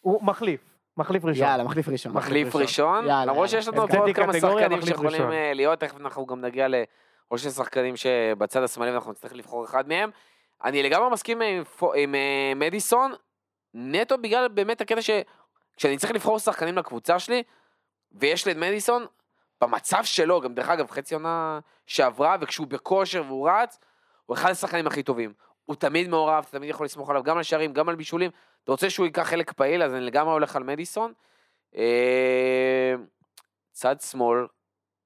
הוא 0.00 0.24
מחליף, 0.24 0.60
מחליף 0.96 1.24
ראשון. 1.24 1.46
יאללה, 1.46 1.64
מחליף 1.64 1.88
ראשון. 1.88 2.12
מחליף 2.12 2.56
ראשון. 2.56 3.04
למרות. 3.04 3.48
שיש 3.48 3.68
לנו 3.68 3.88
פה 3.88 3.98
עוד 3.98 4.10
כמה 4.14 4.32
שחקנים 4.32 4.82
שיכולים. 4.82 5.22
אה, 5.22 5.52
להיות, 5.54 5.80
תכף 5.80 5.96
אנחנו 5.96 6.26
גם 6.26 6.40
נגיע 6.40 6.68
לעוד 7.30 7.40
שני 7.40 7.50
שחקנים 7.50 7.96
שבצד 7.96 8.62
השמאלי 8.62 8.90
ואנחנו 8.90 9.12
נצטרך 9.12 9.32
לבחור 9.32 9.64
אחד 9.64 9.88
מהם. 9.88 10.10
אני 10.64 10.82
לגמרי 10.82 11.10
מסכים 11.10 11.42
עם, 11.42 11.64
פו- 11.64 11.94
עם 11.94 12.14
אה, 12.14 12.52
מדיסון, 12.56 13.12
נטו 13.74 14.18
בגלל 14.18 14.48
באמת 14.48 14.80
הקטע 14.80 15.00
שכשאני 15.02 15.98
צריך 15.98 16.12
לבחור 16.12 16.38
שחקנים 16.38 16.78
לקבוצה 16.78 17.18
שלי, 17.18 17.42
ויש 18.12 18.46
לי 18.46 18.52
את 18.52 18.56
מדיסון, 18.56 19.06
במצב 19.60 20.04
שלו, 20.04 20.40
גם 20.40 20.54
דרך 20.54 20.68
אגב, 20.68 20.90
חצי 20.90 21.14
עונה 21.14 21.58
שעברה, 21.86 22.36
וכשהוא 22.40 22.66
בכושר 22.66 23.22
והוא 23.26 23.50
רץ, 23.50 23.78
הוא 24.26 24.36
אחד 24.36 24.50
השחקנים 24.50 24.86
הכי 24.86 25.02
טובים. 25.02 25.32
הוא 25.64 25.76
תמיד 25.76 26.08
מעורב, 26.08 26.44
אתה 26.48 26.58
תמיד 26.58 26.70
יכול 26.70 26.86
לסמוך 26.86 27.10
עליו 27.10 27.22
גם 27.22 27.36
על 27.36 27.42
שערים, 27.42 27.72
גם 27.72 27.88
על 27.88 27.94
בישולים. 27.94 28.30
אתה 28.64 28.72
רוצה 28.72 28.90
שהוא 28.90 29.06
ייקח 29.06 29.22
חלק 29.22 29.52
פעיל, 29.52 29.82
אז 29.82 29.94
אני 29.94 30.00
לגמרי 30.00 30.32
הולך 30.32 30.56
על 30.56 30.62
מדיסון. 30.62 31.12
אה, 31.76 32.94
צד 33.72 34.00
שמאל, 34.00 34.46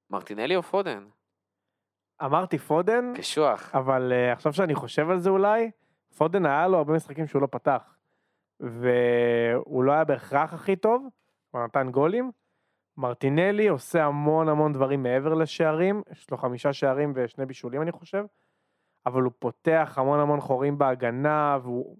מרטינלי 0.09 0.55
או 0.55 0.63
פודן? 0.63 1.05
אמרתי 2.25 2.57
פודן, 2.57 3.13
קשוח. 3.15 3.75
אבל 3.75 4.11
uh, 4.11 4.33
עכשיו 4.33 4.53
שאני 4.53 4.75
חושב 4.75 5.09
על 5.09 5.19
זה 5.19 5.29
אולי, 5.29 5.71
פודן 6.17 6.45
היה 6.45 6.67
לו 6.67 6.77
הרבה 6.77 6.93
משחקים 6.93 7.27
שהוא 7.27 7.41
לא 7.41 7.47
פתח. 7.51 7.97
והוא 8.59 9.83
לא 9.83 9.91
היה 9.91 10.03
בהכרח 10.03 10.53
הכי 10.53 10.75
טוב, 10.75 11.07
הוא 11.51 11.63
נתן 11.63 11.91
גולים. 11.91 12.31
מרטינלי 12.97 13.67
עושה 13.67 14.05
המון 14.05 14.49
המון 14.49 14.73
דברים 14.73 15.03
מעבר 15.03 15.33
לשערים, 15.33 16.01
יש 16.11 16.31
לו 16.31 16.37
חמישה 16.37 16.73
שערים 16.73 17.13
ושני 17.15 17.45
בישולים 17.45 17.81
אני 17.81 17.91
חושב, 17.91 18.25
אבל 19.05 19.21
הוא 19.21 19.31
פותח 19.39 19.93
המון 19.97 20.19
המון 20.19 20.41
חורים 20.41 20.77
בהגנה, 20.77 21.57
והוא 21.63 21.97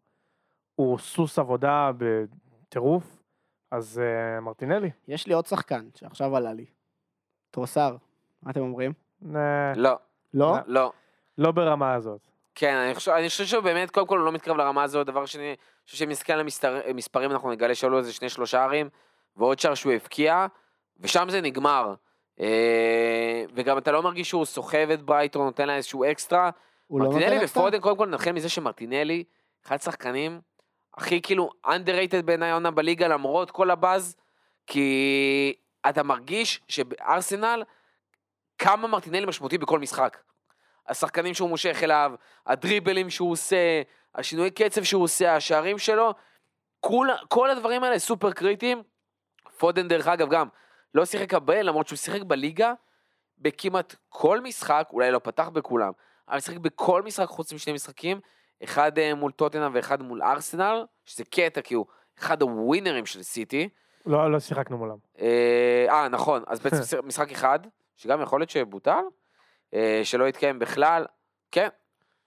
הוא 0.75 0.97
סוס 0.97 1.39
עבודה 1.39 1.91
בטירוף, 1.97 3.23
אז 3.71 4.01
uh, 4.01 4.41
מרטינלי. 4.41 4.89
יש 5.07 5.27
לי 5.27 5.33
עוד 5.33 5.45
שחקן 5.45 5.89
שעכשיו 5.95 6.35
עלה 6.35 6.53
לי. 6.53 6.65
טרוסר, 7.51 7.97
מה 8.43 8.51
אתם 8.51 8.61
אומרים? 8.61 8.93
אה, 9.35 9.73
לא, 9.75 9.97
לא? 10.33 10.55
לא. 10.67 10.91
לא 11.37 11.51
ברמה 11.51 11.93
הזאת. 11.93 12.19
כן, 12.55 12.75
אני 12.75 12.95
חושב, 12.95 13.11
אני 13.11 13.29
חושב 13.29 13.45
שבאמת, 13.45 13.91
קודם 13.91 14.07
כל 14.07 14.17
הוא 14.17 14.25
לא 14.25 14.31
מתקרב 14.31 14.57
לרמה 14.57 14.83
הזאת, 14.83 15.07
דבר 15.07 15.25
שני, 15.25 15.47
אני 15.47 15.55
חושב 15.85 15.97
שאם 15.97 16.09
נסתכל 16.09 16.33
על 16.33 16.39
המסתר- 16.39 16.81
מספרים, 16.93 17.31
אנחנו 17.31 17.51
נגלה 17.51 17.75
שהיו 17.75 17.89
לו 17.89 17.97
איזה 17.97 18.13
שני 18.13 18.29
שלושה 18.29 18.63
ערים, 18.63 18.89
ועוד 19.37 19.59
שער 19.59 19.73
שהוא 19.75 19.93
הבקיע, 19.93 20.45
ושם 20.99 21.27
זה 21.29 21.41
נגמר. 21.41 21.93
אה, 22.39 23.43
וגם 23.53 23.77
אתה 23.77 23.91
לא 23.91 24.03
מרגיש 24.03 24.29
שהוא 24.29 24.45
סוחב 24.45 24.87
את 24.93 25.01
ברייטון, 25.01 25.45
נותן 25.45 25.67
לה 25.67 25.75
איזשהו 25.75 26.03
אקסטרה. 26.11 26.49
הוא 26.87 26.99
לא 26.99 27.05
נותן 27.05 27.33
אקסטרה? 27.33 27.63
ופודן, 27.63 27.79
קודם 27.79 27.97
כל 27.97 28.07
נתחיל 28.07 28.31
מזה 28.31 28.49
שמרטינלי, 28.49 29.23
אחד 29.65 29.75
השחקנים 29.75 30.41
הכי 30.97 31.21
כאילו 31.21 31.49
underrated 31.65 32.21
בעיניי 32.25 32.49
העונה 32.49 32.71
בליגה, 32.71 33.07
למרות 33.07 33.51
כל 33.51 33.71
הבאז, 33.71 34.15
כי 34.67 35.53
אתה 35.89 36.03
מרגיש 36.03 36.61
שבארסנל, 36.67 37.63
כמה 38.61 38.87
מרטינלי 38.87 39.25
משמעותי 39.25 39.57
בכל 39.57 39.79
משחק. 39.79 40.17
השחקנים 40.87 41.33
שהוא 41.33 41.49
מושך 41.49 41.79
אליו, 41.83 42.11
הדריבלים 42.47 43.09
שהוא 43.09 43.31
עושה, 43.31 43.81
השינוי 44.15 44.51
קצב 44.51 44.83
שהוא 44.83 45.03
עושה, 45.03 45.35
השערים 45.35 45.77
שלו, 45.77 46.13
כל, 46.79 47.07
כל 47.29 47.49
הדברים 47.49 47.83
האלה 47.83 47.99
סופר 47.99 48.31
קריטיים. 48.31 48.83
פודן 49.57 49.87
דרך 49.87 50.07
אגב 50.07 50.29
גם 50.29 50.47
לא 50.93 51.05
שיחק 51.05 51.33
הרבה, 51.33 51.61
למרות 51.61 51.87
שהוא 51.87 51.97
שיחק 51.97 52.21
בליגה 52.21 52.73
בכמעט 53.37 53.95
כל 54.09 54.41
משחק, 54.41 54.87
אולי 54.93 55.11
לא 55.11 55.19
פתח 55.19 55.49
בכולם, 55.49 55.91
אבל 56.29 56.39
שיחק 56.39 56.57
בכל 56.57 57.01
משחק 57.01 57.27
חוץ 57.27 57.53
משני 57.53 57.73
משחקים, 57.73 58.19
אחד 58.63 58.99
אה, 58.99 59.15
מול 59.15 59.31
טוטנאם 59.31 59.71
ואחד 59.73 60.01
מול 60.01 60.23
ארסנל, 60.23 60.85
שזה 61.05 61.23
קטע 61.23 61.61
כי 61.61 61.73
הוא 61.73 61.85
אחד 62.19 62.41
הווינרים 62.41 63.05
של 63.05 63.23
סיטי. 63.23 63.69
לא, 64.05 64.31
לא 64.31 64.39
שיחקנו 64.39 64.77
מולם. 64.77 64.97
אה, 65.19 65.85
אה, 65.89 66.07
נכון, 66.07 66.43
אז 66.47 66.59
בעצם 66.59 66.97
משחק 67.07 67.31
אחד, 67.31 67.59
שגם 68.01 68.21
יכול 68.21 68.39
להיות 68.39 68.49
שבוטל, 68.49 69.03
אה, 69.73 70.01
שלא 70.03 70.27
התקיים 70.27 70.59
בכלל, 70.59 71.05
כן. 71.51 71.67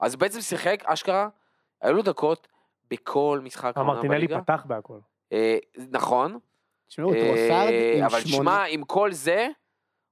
אז 0.01 0.17
בעצם 0.17 0.41
שיחק, 0.41 0.85
אשכרה, 0.85 1.29
היו 1.81 1.93
לו 1.93 2.03
דקות 2.03 2.49
בכל 2.91 3.41
משחק 3.43 3.73
המרטינלי 3.77 4.09
בליגה. 4.09 4.41
פתח 4.41 4.65
בהכל. 4.69 4.99
אה, 5.33 5.59
נכון, 5.91 6.39
תשמעו, 6.87 7.13
טרוסארד 7.13 7.73
אה, 7.73 7.95
עם 7.99 8.05
אבל 8.05 8.21
שמונה... 8.21 8.51
שמע, 8.51 8.65
עם 8.65 8.85
כל 8.85 9.13
זה, 9.13 9.49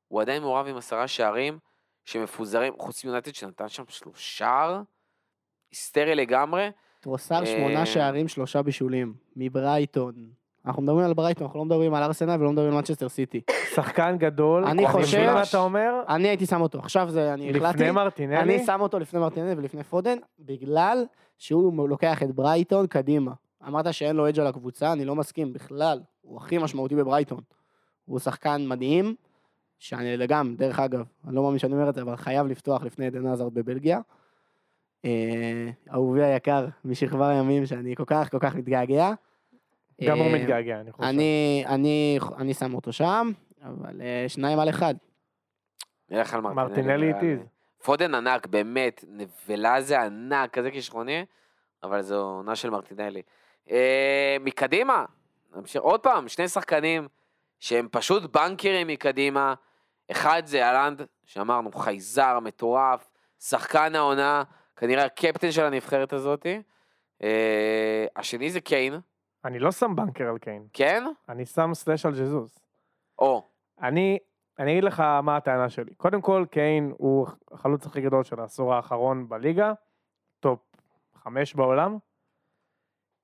הוא 0.08 0.20
עדיין 0.20 0.42
מעורב 0.42 0.66
עם 0.66 0.76
עשרה 0.76 1.08
שערים 1.08 1.58
שמפוזרים, 2.04 2.74
חוץ 2.78 3.04
מיונייטד 3.04 3.34
שנתן 3.34 3.68
שם 3.68 3.84
שלושה, 3.88 4.80
היסטרי 5.70 6.14
לגמרי. 6.14 6.70
טרוסארד 7.00 7.40
אה, 7.40 7.46
שמונה 7.46 7.86
שערים, 7.86 8.28
שלושה 8.28 8.62
בישולים. 8.62 9.14
מברייטון. 9.36 10.14
אנחנו 10.66 10.82
מדברים 10.82 11.04
על 11.06 11.14
ברייטון, 11.14 11.46
אנחנו 11.46 11.58
לא 11.58 11.64
מדברים 11.64 11.94
על 11.94 12.02
ארסנל 12.02 12.36
ולא 12.40 12.50
מדברים 12.52 12.68
על 12.68 12.74
מנצ'סטר 12.74 13.08
סיטי. 13.08 13.40
שחקן 13.74 14.16
גדול, 14.18 14.64
אני 14.64 14.88
חושב- 14.88 15.32
מה 15.34 15.42
אתה 15.42 15.58
אומר? 15.58 15.92
אני 16.08 16.28
הייתי 16.28 16.46
שם 16.46 16.60
אותו, 16.60 16.78
עכשיו 16.78 17.10
זה, 17.10 17.34
אני 17.34 17.50
החלטתי. 17.50 17.78
לפני 17.78 17.90
מרטינלי? 17.90 18.38
אני 18.38 18.64
שם 18.66 18.80
אותו 18.80 18.98
לפני 18.98 19.20
מרטינלי 19.20 19.52
ולפני 19.52 19.84
פודן, 19.84 20.18
בגלל 20.38 21.04
שהוא 21.38 21.88
לוקח 21.88 22.22
את 22.22 22.30
ברייטון 22.30 22.86
קדימה. 22.86 23.32
אמרת 23.68 23.94
שאין 23.94 24.16
לו 24.16 24.28
edge 24.28 24.40
על 24.40 24.46
הקבוצה, 24.46 24.92
אני 24.92 25.04
לא 25.04 25.14
מסכים 25.14 25.52
בכלל. 25.52 26.00
הוא 26.20 26.36
הכי 26.36 26.58
משמעותי 26.58 26.96
בברייטון. 26.96 27.40
הוא 28.04 28.18
שחקן 28.18 28.64
מדהים, 28.68 29.14
שאני 29.78 30.26
גם, 30.26 30.54
דרך 30.58 30.80
אגב, 30.80 31.04
אני 31.26 31.34
לא 31.36 31.42
מאמין 31.42 31.58
שאני 31.58 31.72
אומר 31.72 31.88
את 31.88 31.94
זה, 31.94 32.02
אבל 32.02 32.16
חייב 32.16 32.46
לפתוח 32.46 32.82
לפני 32.82 33.06
עדן 33.06 33.26
עזרד 33.26 33.54
בבלגיה. 33.54 34.00
אה, 35.04 35.70
אהובי 35.92 36.22
היקר, 36.24 36.66
משכבר 36.84 37.24
הימים, 37.24 37.66
שאני 37.66 37.96
כל 37.96 38.04
כך 38.06 38.30
כל 38.30 38.38
כך 38.40 38.54
מתגעגע. 38.54 39.12
גם 40.04 40.18
הוא 40.18 40.26
אה, 40.26 40.34
מתגעגע, 40.34 40.80
אני 40.80 40.92
חושב. 40.92 41.08
אני, 41.08 41.64
אני, 41.66 42.18
אני 42.38 42.54
שם 42.54 42.74
אותו 42.74 42.92
שם, 42.92 43.30
אבל 43.62 44.02
אה, 44.02 44.24
שניים 44.28 44.58
על 44.58 44.68
אחד. 44.68 44.94
נלך 46.10 46.34
על 46.34 46.40
מרטינלי. 46.40 46.62
מרטינלי 46.68 47.06
נראה 47.06 47.22
לי. 47.22 47.32
איטי. 47.32 47.42
פודן 47.82 48.14
ענק, 48.14 48.46
באמת, 48.46 49.04
נבלה 49.08 49.80
זה 49.80 50.00
ענק, 50.00 50.50
כזה 50.50 50.70
כישרוני, 50.70 51.24
אבל 51.82 52.02
זו 52.02 52.22
עונה 52.22 52.56
של 52.56 52.70
מרטינלי. 52.70 53.22
אה, 53.70 54.36
מקדימה, 54.40 55.04
נמשיך 55.56 55.82
עוד 55.82 56.00
פעם, 56.00 56.28
שני 56.28 56.48
שחקנים 56.48 57.08
שהם 57.60 57.88
פשוט 57.90 58.36
בנקרים 58.36 58.86
מקדימה. 58.86 59.54
אחד 60.10 60.42
זה 60.46 60.64
אהלנד, 60.64 61.02
שאמרנו, 61.24 61.72
חייזר, 61.72 62.38
מטורף, 62.40 63.10
שחקן 63.40 63.94
העונה, 63.94 64.42
כנראה 64.76 65.04
הקפטן 65.04 65.52
של 65.52 65.64
הנבחרת 65.64 66.12
הזאתי. 66.12 66.62
השני 68.16 68.50
זה 68.50 68.60
קיין, 68.60 69.00
אני 69.44 69.58
לא 69.58 69.72
שם 69.72 69.96
בנקר 69.96 70.28
על 70.28 70.38
קיין, 70.38 70.66
כן? 70.72 71.04
אני 71.28 71.44
שם 71.44 71.70
סלאש 71.74 72.06
על 72.06 72.12
ג'זוס. 72.12 72.58
או, 73.18 73.48
אני, 73.80 74.18
אני 74.58 74.72
אגיד 74.72 74.84
לך 74.84 75.00
מה 75.00 75.36
הטענה 75.36 75.68
שלי. 75.68 75.94
קודם 75.94 76.20
כל, 76.20 76.44
קיין 76.50 76.92
הוא 76.98 77.26
החלוץ 77.52 77.86
הכי 77.86 78.00
גדול 78.00 78.24
של 78.24 78.40
העשור 78.40 78.74
האחרון 78.74 79.28
בליגה, 79.28 79.72
טופ 80.40 80.60
חמש 81.14 81.54
בעולם, 81.54 81.98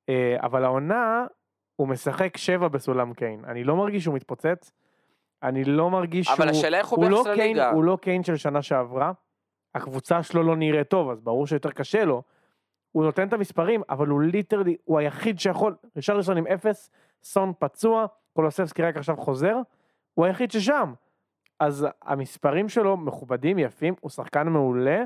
אה, 0.08 0.36
אבל 0.42 0.64
העונה, 0.64 1.26
הוא 1.76 1.88
משחק 1.88 2.36
שבע 2.36 2.68
בסולם 2.68 3.14
קיין. 3.14 3.44
אני 3.44 3.64
לא 3.64 3.76
מרגיש 3.76 4.02
שהוא 4.02 4.14
מתפוצץ, 4.14 4.72
אני 5.42 5.64
לא 5.64 5.90
מרגיש 5.90 6.28
אבל 6.28 6.36
שהוא... 6.36 6.50
השאלה 6.50 6.78
איך 6.78 6.88
הוא 6.88 7.04
הוא 7.04 7.10
לא 7.10 7.22
ביחס 7.22 7.36
קיין, 7.36 7.56
לליגה. 7.56 7.70
הוא 7.70 7.84
לא 7.84 7.98
קיין 8.02 8.24
של 8.24 8.36
שנה 8.36 8.62
שעברה, 8.62 9.12
הקבוצה 9.74 10.22
שלו 10.22 10.42
לא 10.42 10.56
נראית 10.56 10.88
טוב, 10.88 11.10
אז 11.10 11.20
ברור 11.20 11.46
שיותר 11.46 11.70
קשה 11.70 12.04
לו. 12.04 12.22
הוא 12.92 13.04
נותן 13.04 13.28
את 13.28 13.32
המספרים, 13.32 13.82
אבל 13.90 14.06
הוא 14.06 14.22
literally, 14.22 14.76
הוא 14.84 14.98
היחיד 14.98 15.40
שיכול, 15.40 15.76
רישרליסון 15.96 16.36
עם 16.36 16.46
אפס, 16.46 16.90
סון 17.22 17.52
פצוע, 17.58 18.06
קולוסבסקי 18.32 18.82
רק 18.82 18.96
עכשיו 18.96 19.16
חוזר, 19.16 19.56
הוא 20.14 20.26
היחיד 20.26 20.50
ששם. 20.50 20.94
אז 21.60 21.86
המספרים 22.02 22.68
שלו 22.68 22.96
מכובדים, 22.96 23.58
יפים, 23.58 23.94
הוא 24.00 24.10
שחקן 24.10 24.48
מעולה. 24.48 25.04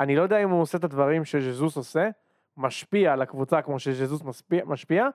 אני 0.00 0.16
לא 0.16 0.22
יודע 0.22 0.42
אם 0.42 0.50
הוא 0.50 0.60
עושה 0.60 0.78
את 0.78 0.84
הדברים 0.84 1.24
שז'זוס 1.24 1.76
עושה, 1.76 2.10
משפיע 2.56 3.12
על 3.12 3.22
הקבוצה 3.22 3.62
כמו 3.62 3.78
שז'זוס 3.78 4.22
משפיע, 4.22 4.64
משפיע, 4.64 5.08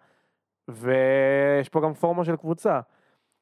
ויש 0.67 1.69
פה 1.69 1.81
גם 1.81 1.93
פורמה 1.93 2.25
של 2.25 2.35
קבוצה. 2.35 2.79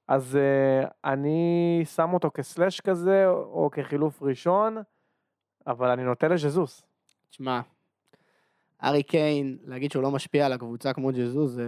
אז 0.08 0.38
uh, 0.38 0.88
אני 1.06 1.82
שם 1.96 2.14
אותו 2.14 2.32
כסלאש 2.34 2.82
כזה, 2.82 3.28
או 3.28 3.70
כחילוף 3.72 4.24
ראשון, 4.24 4.78
אבל 5.68 5.90
אני 5.90 6.04
נוטה 6.04 6.28
לז'זוס. 6.28 6.84
תשמע, 7.30 7.62
ארי 8.84 9.04
קיין, 9.04 9.58
להגיד 9.66 9.92
שהוא 9.92 10.04
לא 10.04 10.12
משפיע 10.12 10.46
על 10.46 10.54
הקבוצה 10.54 10.94
כמו 10.94 11.12
ג'זוז, 11.12 11.54
זה 11.54 11.66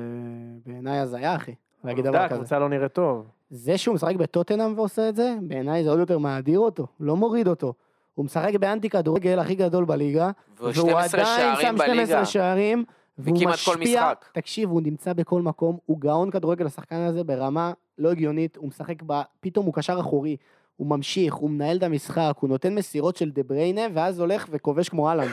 בעיניי 0.65 0.99
הזיה, 0.99 1.35
אחי. 1.35 1.53
להגיד 1.84 2.05
דבר 2.05 2.25
כזה. 2.27 2.35
הקבוצה 2.35 2.59
לא 2.59 2.69
נראית 2.69 2.93
טוב. 2.93 3.25
זה 3.49 3.77
שהוא 3.77 3.95
משחק 3.95 4.15
בטוטנאם 4.15 4.73
ועושה 4.75 5.09
את 5.09 5.15
זה, 5.15 5.35
בעיניי 5.41 5.84
זה 5.84 5.89
עוד 5.89 5.99
יותר 5.99 6.17
מאדיר 6.17 6.59
אותו, 6.59 6.88
לא 6.99 7.15
מוריד 7.15 7.47
אותו. 7.47 7.73
הוא 8.15 8.25
משחק 8.25 8.55
באנטי 8.55 8.89
כדורגל 8.89 9.39
הכי 9.39 9.55
גדול 9.55 9.85
בליגה, 9.85 10.31
והוא 10.57 10.71
והוא 10.75 10.89
12 10.89 11.21
עדיין 11.21 11.55
שם 11.55 11.75
12 11.75 11.88
בליגה. 11.88 12.25
שערים, 12.25 12.84
והוא 13.17 13.38
משפיע. 13.49 14.13
תקשיב, 14.31 14.69
הוא 14.69 14.81
נמצא 14.81 15.13
בכל 15.13 15.41
מקום, 15.41 15.77
הוא 15.85 15.99
גאון 15.99 16.31
כדורגל, 16.31 16.65
השחקן 16.65 16.95
הזה 16.95 17.23
ברמה 17.23 17.73
לא 17.97 18.11
הגיונית, 18.11 18.57
הוא 18.57 18.67
משחק 18.67 19.03
ב... 19.05 19.21
פתאום 19.39 19.65
הוא 19.65 19.73
קשר 19.73 19.99
אחורי, 19.99 20.38
הוא 20.75 20.88
ממשיך, 20.88 21.34
הוא 21.34 21.49
מנהל 21.49 21.77
את 21.77 21.84
המשחק, 21.84 22.34
הוא 22.39 22.49
נותן 22.49 22.75
מסירות 22.75 23.15
של 23.15 23.31
דה 23.31 23.43
בריינה, 23.43 23.81
ואז 23.93 24.19
הולך 24.19 24.47
וכובש 24.51 24.89
כמו 24.89 25.09
אהלן. 25.09 25.27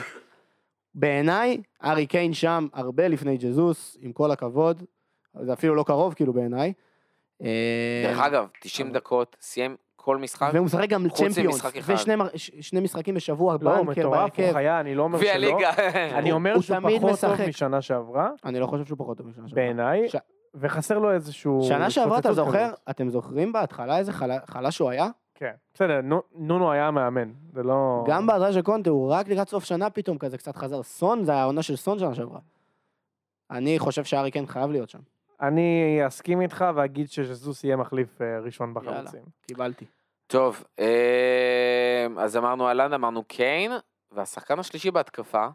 בעיניי, 0.95 1.61
ארי 1.83 2.05
קיין 2.05 2.33
שם 2.33 2.67
הרבה 2.73 3.07
לפני 3.07 3.37
ג'זוס, 3.37 3.97
עם 3.99 4.11
כל 4.11 4.31
הכבוד, 4.31 4.83
זה 5.41 5.53
אפילו 5.53 5.75
לא 5.75 5.83
קרוב 5.83 6.13
כאילו 6.13 6.33
בעיניי. 6.33 6.73
אה, 7.43 8.03
דרך 8.07 8.19
אגב, 8.19 8.47
90 8.61 8.91
דקות, 8.91 9.35
סיים 9.41 9.75
כל 9.95 10.17
משחק. 10.17 10.49
והוא 10.53 10.65
משחק 10.65 10.89
גם 10.89 11.09
צ'מפיונס. 11.09 11.61
ושני 12.59 12.79
משחקים 12.79 13.15
בשבוע, 13.15 13.57
לא, 13.61 13.77
הוא 13.77 13.85
בנקר 13.85 14.01
מטורף, 14.01 14.05
הוא 14.05 14.37
בהרכב. 14.37 14.53
חיה, 14.53 14.79
אני 14.79 14.95
לא 14.95 15.03
אומר 15.03 15.19
שלא. 15.19 15.57
אני 16.19 16.31
אומר 16.31 16.53
הוא 16.53 16.61
שהוא 16.61 16.77
פחות 16.99 17.19
טוב. 17.21 17.47
משנה 17.47 17.81
שעברה, 17.81 18.29
אני 18.45 18.59
לא 18.59 18.67
חושב 18.67 18.85
שהוא 18.85 18.97
פחות 18.97 19.17
טוב 19.17 19.27
משנה 19.27 19.47
שעברה. 19.47 19.63
בעיניי, 19.63 20.09
ש- 20.09 20.15
וחסר 20.55 20.99
לו 20.99 21.11
איזשהו... 21.11 21.61
שנה 21.67 21.89
שעברה, 21.89 22.19
אתה 22.19 22.33
זוכר? 22.33 22.69
אתם 22.89 23.09
זוכרים 23.09 23.53
בהתחלה 23.53 23.97
איזה 23.97 24.11
חלש 24.45 24.79
הוא 24.79 24.89
היה? 24.89 25.07
כן, 25.35 25.51
בסדר, 25.73 26.01
נו- 26.01 26.21
נונו 26.35 26.71
היה 26.71 26.87
המאמן, 26.87 27.31
זה 27.53 27.63
לא... 27.63 28.03
גם 28.07 28.27
בהדריה 28.27 28.53
של 28.53 28.61
קונטה, 28.61 28.89
הוא 28.89 29.11
רק 29.13 29.27
לקראת 29.27 29.49
סוף 29.49 29.63
שנה 29.63 29.89
פתאום 29.89 30.17
כזה 30.17 30.37
קצת 30.37 30.55
חזר. 30.55 30.83
סון, 30.83 31.23
זה 31.23 31.31
היה 31.31 31.41
העונה 31.41 31.63
של 31.63 31.75
סון 31.75 31.99
שנה 31.99 32.15
שעברה. 32.15 32.39
אני 33.51 33.79
חושב 33.79 34.03
שארי 34.03 34.31
כן 34.31 34.45
חייב 34.45 34.71
להיות 34.71 34.89
שם. 34.89 34.99
אני 35.41 35.99
אסכים 36.07 36.41
איתך 36.41 36.65
ואגיד 36.75 37.09
שז'זוס 37.09 37.63
יהיה 37.63 37.75
מחליף 37.75 38.21
אה, 38.21 38.39
ראשון 38.39 38.73
יאללה. 38.75 38.91
בחלוצים. 38.91 39.21
קיבלתי. 39.47 39.85
טוב, 40.27 40.63
אה, 40.79 42.07
אז 42.17 42.37
אמרנו 42.37 42.67
אהלן, 42.67 42.93
אמרנו 42.93 43.23
קיין, 43.23 43.71
והשחקן 44.11 44.59
השלישי 44.59 44.91
בהתקפה, 44.91 45.47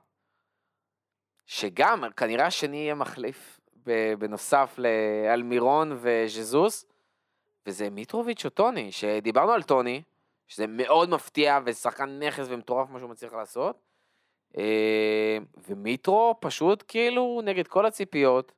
שגם 1.46 2.04
כנראה 2.16 2.46
השני 2.46 2.76
יהיה 2.76 2.94
מחליף 2.94 3.60
בנוסף 4.18 4.78
לאלמירון 4.78 5.92
וז'זוס, 6.00 6.84
וזה 7.66 7.90
מיטרוביץ' 7.90 8.44
או 8.44 8.50
טוני, 8.50 8.92
שדיברנו 8.92 9.52
על 9.52 9.62
טוני, 9.62 10.02
שזה 10.48 10.66
מאוד 10.66 11.10
מפתיע 11.10 11.58
ושחקן 11.64 12.18
נכס 12.18 12.46
ומטורף 12.48 12.90
מה 12.90 12.98
שהוא 12.98 13.10
מצליח 13.10 13.32
לעשות. 13.32 13.90
אה, 14.58 15.38
ומיטרו 15.68 16.34
פשוט 16.40 16.84
כאילו 16.88 17.40
נגד 17.44 17.66
כל 17.66 17.86
הציפיות, 17.86 18.52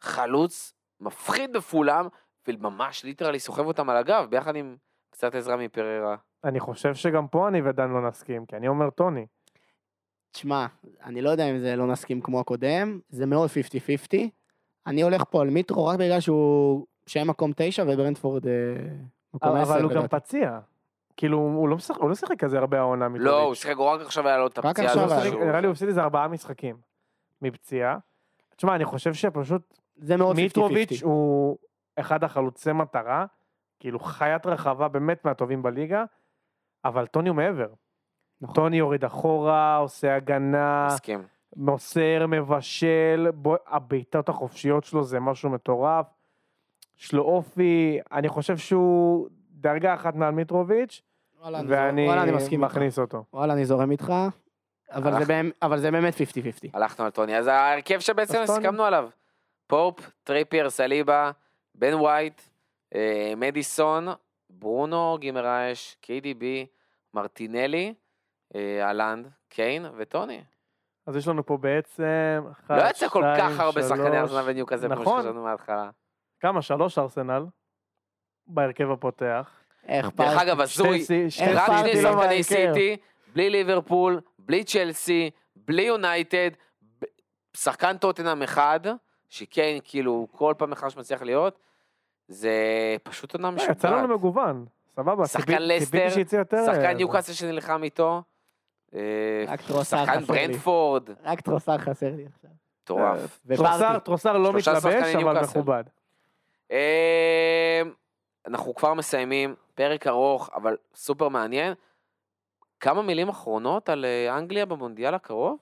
חלוץ 0.00 0.74
מפחיד 1.00 1.52
בפולם, 1.52 2.08
וממש 2.48 3.04
literally 3.04 3.38
סוחב 3.38 3.66
אותם 3.66 3.90
על 3.90 3.96
הגב, 3.96 4.26
ביחד 4.30 4.56
עם 4.56 4.76
קצת 5.10 5.34
עזרה 5.34 5.56
מפררה. 5.56 6.16
אני 6.44 6.60
חושב 6.60 6.94
שגם 6.94 7.28
פה 7.28 7.48
אני 7.48 7.62
ודן 7.62 7.90
לא 7.90 8.08
נסכים, 8.08 8.46
כי 8.46 8.56
אני 8.56 8.68
אומר 8.68 8.90
טוני. 8.90 9.26
תשמע, 10.32 10.66
אני 11.04 11.22
לא 11.22 11.30
יודע 11.30 11.50
אם 11.50 11.58
זה 11.58 11.76
לא 11.76 11.86
נסכים 11.86 12.20
כמו 12.20 12.40
הקודם, 12.40 13.00
זה 13.08 13.26
מאוד 13.26 13.50
50-50. 14.12 14.16
אני 14.86 15.02
הולך 15.02 15.22
פה 15.30 15.40
על 15.40 15.50
מיטרו 15.50 15.86
רק 15.86 15.98
בגלל 15.98 16.20
שהוא 16.20 16.86
שהם 17.06 17.28
מקום 17.30 17.52
תשע 17.56 17.84
וברנדפורד 17.88 18.46
אה, 18.46 18.52
מקום 19.34 19.56
עשר. 19.56 19.72
אבל 19.72 19.82
הוא 19.82 19.92
גם. 19.92 20.06
פציע. 20.08 20.58
כאילו, 21.16 21.38
הוא 21.38 21.68
לא 21.68 21.76
משחק- 21.76 21.96
הוא 22.00 22.08
לא 22.08 22.14
שיחק 22.14 22.38
כזה 22.38 22.58
הרבה 22.58 22.78
העונה. 22.78 23.08
לא. 23.08 23.42
הוא 23.42 23.54
שיחק, 23.54 23.76
הוא 23.76 23.86
רק 23.86 24.00
עכשיו 24.00 24.28
היה 24.28 24.38
לו 24.38 24.46
את 24.46 24.58
רק 24.58 24.64
הפציעה 24.64 24.86
עכשיו 24.92 25.04
הזאת. 25.12 25.40
נראה 25.40 25.60
לי 25.60 25.66
הוא 25.66 25.72
הפסיד 25.72 25.88
איזה 25.88 26.02
ארבעה 26.02 26.28
משחקים 26.28 26.76
מפציעה. 27.42 27.98
תשמע, 28.56 28.74
אני 28.74 28.84
חושב 28.84 29.14
שפשוט 29.14 29.78
זה 29.96 30.16
מאוד 30.16 30.36
50-50. 30.36 30.40
מיטרוביץ' 30.42 31.02
הוא 31.02 31.58
אחד 31.96 32.24
החלוצי 32.24 32.72
מטרה, 32.72 33.24
כאילו 33.80 33.98
חיית 34.00 34.46
רחבה 34.46 34.88
באמת 34.88 35.24
מהטובים 35.24 35.62
בליגה, 35.62 36.04
אבל 36.84 37.06
טוני 37.06 37.28
הוא 37.28 37.36
מעבר. 37.36 37.68
נכון. 38.40 38.54
טוני 38.54 38.76
יורד 38.76 39.04
אחורה, 39.04 39.76
עושה 39.76 40.16
הגנה, 40.16 40.86
מסכים. 40.90 41.22
מוסר, 41.56 42.26
מבשל, 42.28 43.28
בוא, 43.34 43.56
הבעיטות 43.66 44.28
החופשיות 44.28 44.84
שלו 44.84 45.04
זה 45.04 45.20
משהו 45.20 45.50
מטורף. 45.50 46.06
יש 47.02 47.12
לו 47.12 47.22
אופי, 47.22 47.98
אני 48.12 48.28
חושב 48.28 48.56
שהוא 48.56 49.28
דרגה 49.50 49.94
אחת 49.94 50.14
מעל 50.14 50.34
מיטרוביץ', 50.34 51.02
ואני. 51.68 52.08
מכניס 52.58 52.98
אותו. 52.98 53.24
וואלה, 53.32 53.52
אני 53.52 53.64
זורם 53.64 53.90
איתך, 53.90 54.12
אבל 54.92 55.18
זה 55.18 55.24
באמת- 55.24 55.54
אבל 55.62 55.78
זה 55.78 55.90
באמת 55.90 56.14
50-50. 56.14 56.70
הלכנו 56.74 57.04
על 57.04 57.10
טוני. 57.10 57.38
אז 57.38 57.46
ההרכב 57.46 57.98
שבעצם. 58.00 58.42
סיכמנו 58.46 58.84
עליו. 58.84 59.08
פופ, 59.66 60.10
טריפייר, 60.24 60.70
סליבה, 60.70 61.30
בן 61.74 61.94
ווייט, 61.94 62.42
אה, 62.94 63.32
מדיסון, 63.36 64.06
ברונו, 64.50 65.16
גימרייש, 65.20 65.96
KDB, 66.02 66.44
מרטינלי, 67.14 67.94
אה, 68.54 68.86
אהלנד, 68.86 69.28
קיין 69.48 69.86
וטוני. 69.96 70.40
אז 71.06 71.16
יש 71.16 71.28
לנו 71.28 71.46
פה 71.46 71.56
בעצם... 71.56 72.44
אחת, 72.52 72.70
לא 72.70 72.90
יצא 72.90 73.08
כל 73.08 73.24
כך 73.38 73.60
הרבה 73.60 73.82
שחקני 73.82 74.04
שלוש, 74.04 74.14
ארסנל 74.16 74.42
וניוקאסל 74.46 74.86
כמו 74.94 75.02
נכון. 75.02 75.22
שחשבנו 75.22 75.42
מההתחלה. 75.42 75.90
כמה? 76.42 76.62
שלוש 76.62 76.98
ארסנל 76.98 77.46
בהרכב 78.46 78.90
הפותח. 78.90 79.50
איך 79.88 80.06
דרך 80.06 80.14
פעם... 80.14 80.38
אגב, 80.38 80.66
שתי 80.66 80.82
הזוי, 80.82 81.26
רק 81.54 81.70
שני 81.80 82.02
שחקני. 82.02 82.42
סיטי, 82.42 82.96
בלי 83.32 83.50
ליברפול, 83.50 84.20
בלי 84.38 84.64
צ'לסי, 84.64 85.30
בלי 85.56 85.82
יונייטד, 85.82 86.50
שחקן 87.56 87.96
טוטנאם 87.96 88.42
אחד, 88.42 88.80
שכן, 89.28 89.78
כאילו, 89.84 90.26
כל 90.32 90.54
פעם 90.58 90.70
מחדש 90.70 90.96
מצליח 90.96 91.22
להיות, 91.22 91.58
זה 92.28 92.56
פשוט 93.02 93.34
עונה 93.34 93.48
אה, 93.48 93.54
יצא 93.54 93.72
משוגעת. 93.72 93.92
לנו 93.92 94.14
מגוון, 94.14 94.66
סבבה. 94.88 95.26
שחקן 95.26 95.62
לסטר. 95.62 96.04
אה, 96.52 96.66
שחקן. 96.66 96.96
ניוקאסל 96.96 97.32
שנלחם 97.32 97.82
איתו, 97.82 98.22
אה, 98.94 99.44
שחקן. 99.82 100.20
ברנדפורד, 100.20 101.10
רק 101.24 101.40
טרוסר 101.40 101.78
חסר 101.78 102.12
לי 102.16 102.26
עכשיו. 102.26 102.50
מטורף. 102.82 103.40
טרוסר, 104.04 104.38
לא 104.38 104.52
מתלבש, 104.52 105.14
אבל. 105.14 105.42
מכובד. 105.42 105.84
אה, 106.72 107.82
אנחנו 108.46 108.74
כבר 108.74 108.94
מסיימים, 108.94 109.54
פרק 109.74 110.06
ארוך, 110.06 110.50
אבל 110.54 110.76
סופר 110.94 111.28
מעניין. 111.28 111.74
כמה 112.80 113.02
מילים 113.02 113.28
אחרונות 113.28 113.88
על 113.88 114.04
אה, 114.04 114.38
אנגליה 114.38 114.66
במונדיאל 114.66 115.14
הקרוב? 115.14 115.58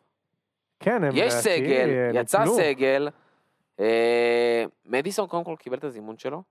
כן, 0.81 1.05
הם... 1.05 1.11
יש 1.15 1.33
לדעתי, 1.33 1.43
סגל, 1.43 1.89
אה, 1.89 2.21
יצא 2.21 2.41
נפלו. 2.41 2.57
סגל. 2.57 3.09
אה, 3.81 4.65
מדיסון 4.85 5.27
קודם 5.27 5.45
כל 5.45 5.55
קיבל 5.59 5.79
את 5.79 5.85
הזימון 5.85 6.19
שלו. 6.19 6.43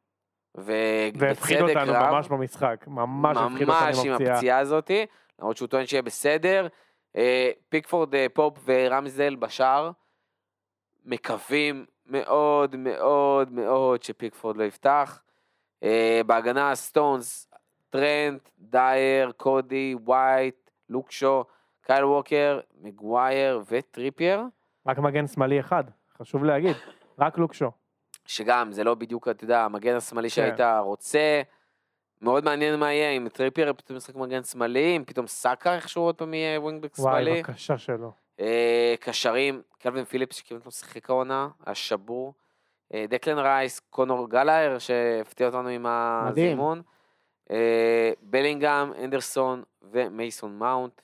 והפחיד 0.56 1.62
אותנו 1.62 1.94
רב. 1.94 2.14
ממש 2.14 2.28
במשחק. 2.28 2.86
ממש 2.88 3.38
הפחיד 3.38 3.70
אותנו 3.70 3.86
ממש 3.86 4.06
עם 4.06 4.14
הפציעה. 4.14 4.60
הזאתי, 4.60 5.06
למרות 5.40 5.58
שהוא 5.58 5.68
טוען 5.68 5.86
שיהיה 5.86 6.02
בסדר. 6.02 6.68
אה, 7.16 7.52
פיקפורד, 7.70 8.16
אה, 8.16 8.26
פופ 8.34 8.58
ורמסדייל 8.66 9.36
בשער, 9.36 9.92
מקווים 11.06 11.86
מאוד 12.10 12.76
מאוד 12.76 13.52
מאוד 13.52 14.04
שפיקפורד 14.04 14.58
לא 14.58 14.64
יפתח. 14.64 15.22
אה, 15.84 16.22
בהגנה 16.26 16.76
סטונס, 16.76 17.48
טרנט, 17.90 18.50
דייר, 18.60 19.32
קודי, 19.32 19.96
ווייט, 20.06 20.70
לוק 20.90 21.13
שו, 21.13 21.44
קייל 21.82 22.06
ווקר, 22.06 22.60
מגווייר 22.82 23.62
וטריפייר, 23.70 24.44
רק 24.88 24.98
מגן 24.98 25.28
שמאלי 25.28 25.60
אחד, 25.60 25.84
חשוב 26.18 26.44
להגיד. 26.44 26.76
רק 27.20 27.38
לוק 27.38 27.53
שו. 27.53 27.72
שגם 28.26 28.72
זה 28.72 28.84
לא 28.84 28.96
בדיוק, 28.96 29.28
אתה 29.28 29.44
יודע, 29.44 29.66
המגן 29.66 29.96
השמאלי 29.96 30.30
כן. 30.30 30.36
שהיית 30.36 30.60
רוצה. 30.80 31.42
מאוד 32.22 32.46
מעניין 32.46 32.80
מה 32.80 32.94
יהיה, 32.94 33.10
אם 33.10 33.30
טריפייר 33.30 33.74
פתאום 33.74 33.98
ישחק 33.98 34.16
מגן 34.16 34.44
שמאלי, 34.44 34.98
אם 34.98 35.04
פתאום 35.08 35.28
סאקה 35.28 35.76
איכשהו 35.76 36.04
עוד 36.04 36.16
פעם 36.16 36.34
יהיה 36.34 36.62
ווינגבק 36.62 36.96
שמאלי. 36.96 37.32
וואי, 37.32 37.44
בבקשה 37.44 37.78
שלו. 37.78 38.12
אה, 38.40 38.96
קשרים, 39.00 39.62
קלווין 39.80 40.06
פיליפס 40.06 40.36
שכמעט 40.36 40.66
לא 40.66 40.72
שיחק 40.72 41.10
העונה, 41.10 41.48
היה 41.66 41.76
שבור. 41.76 42.34
אה, 42.94 43.06
דקלן 43.10 43.38
רייס, 43.38 43.80
קונור 43.80 44.30
גלאגר 44.30 44.80
שהפתיע 44.80 45.48
אותנו 45.48 45.70
עם 45.70 45.86
הזימון. 45.86 46.82
אה, 47.52 48.12
בלינגהם, 48.22 48.94
אנדרסון 49.04 49.64
ומייסון 49.92 50.58
מאונט. 50.60 51.02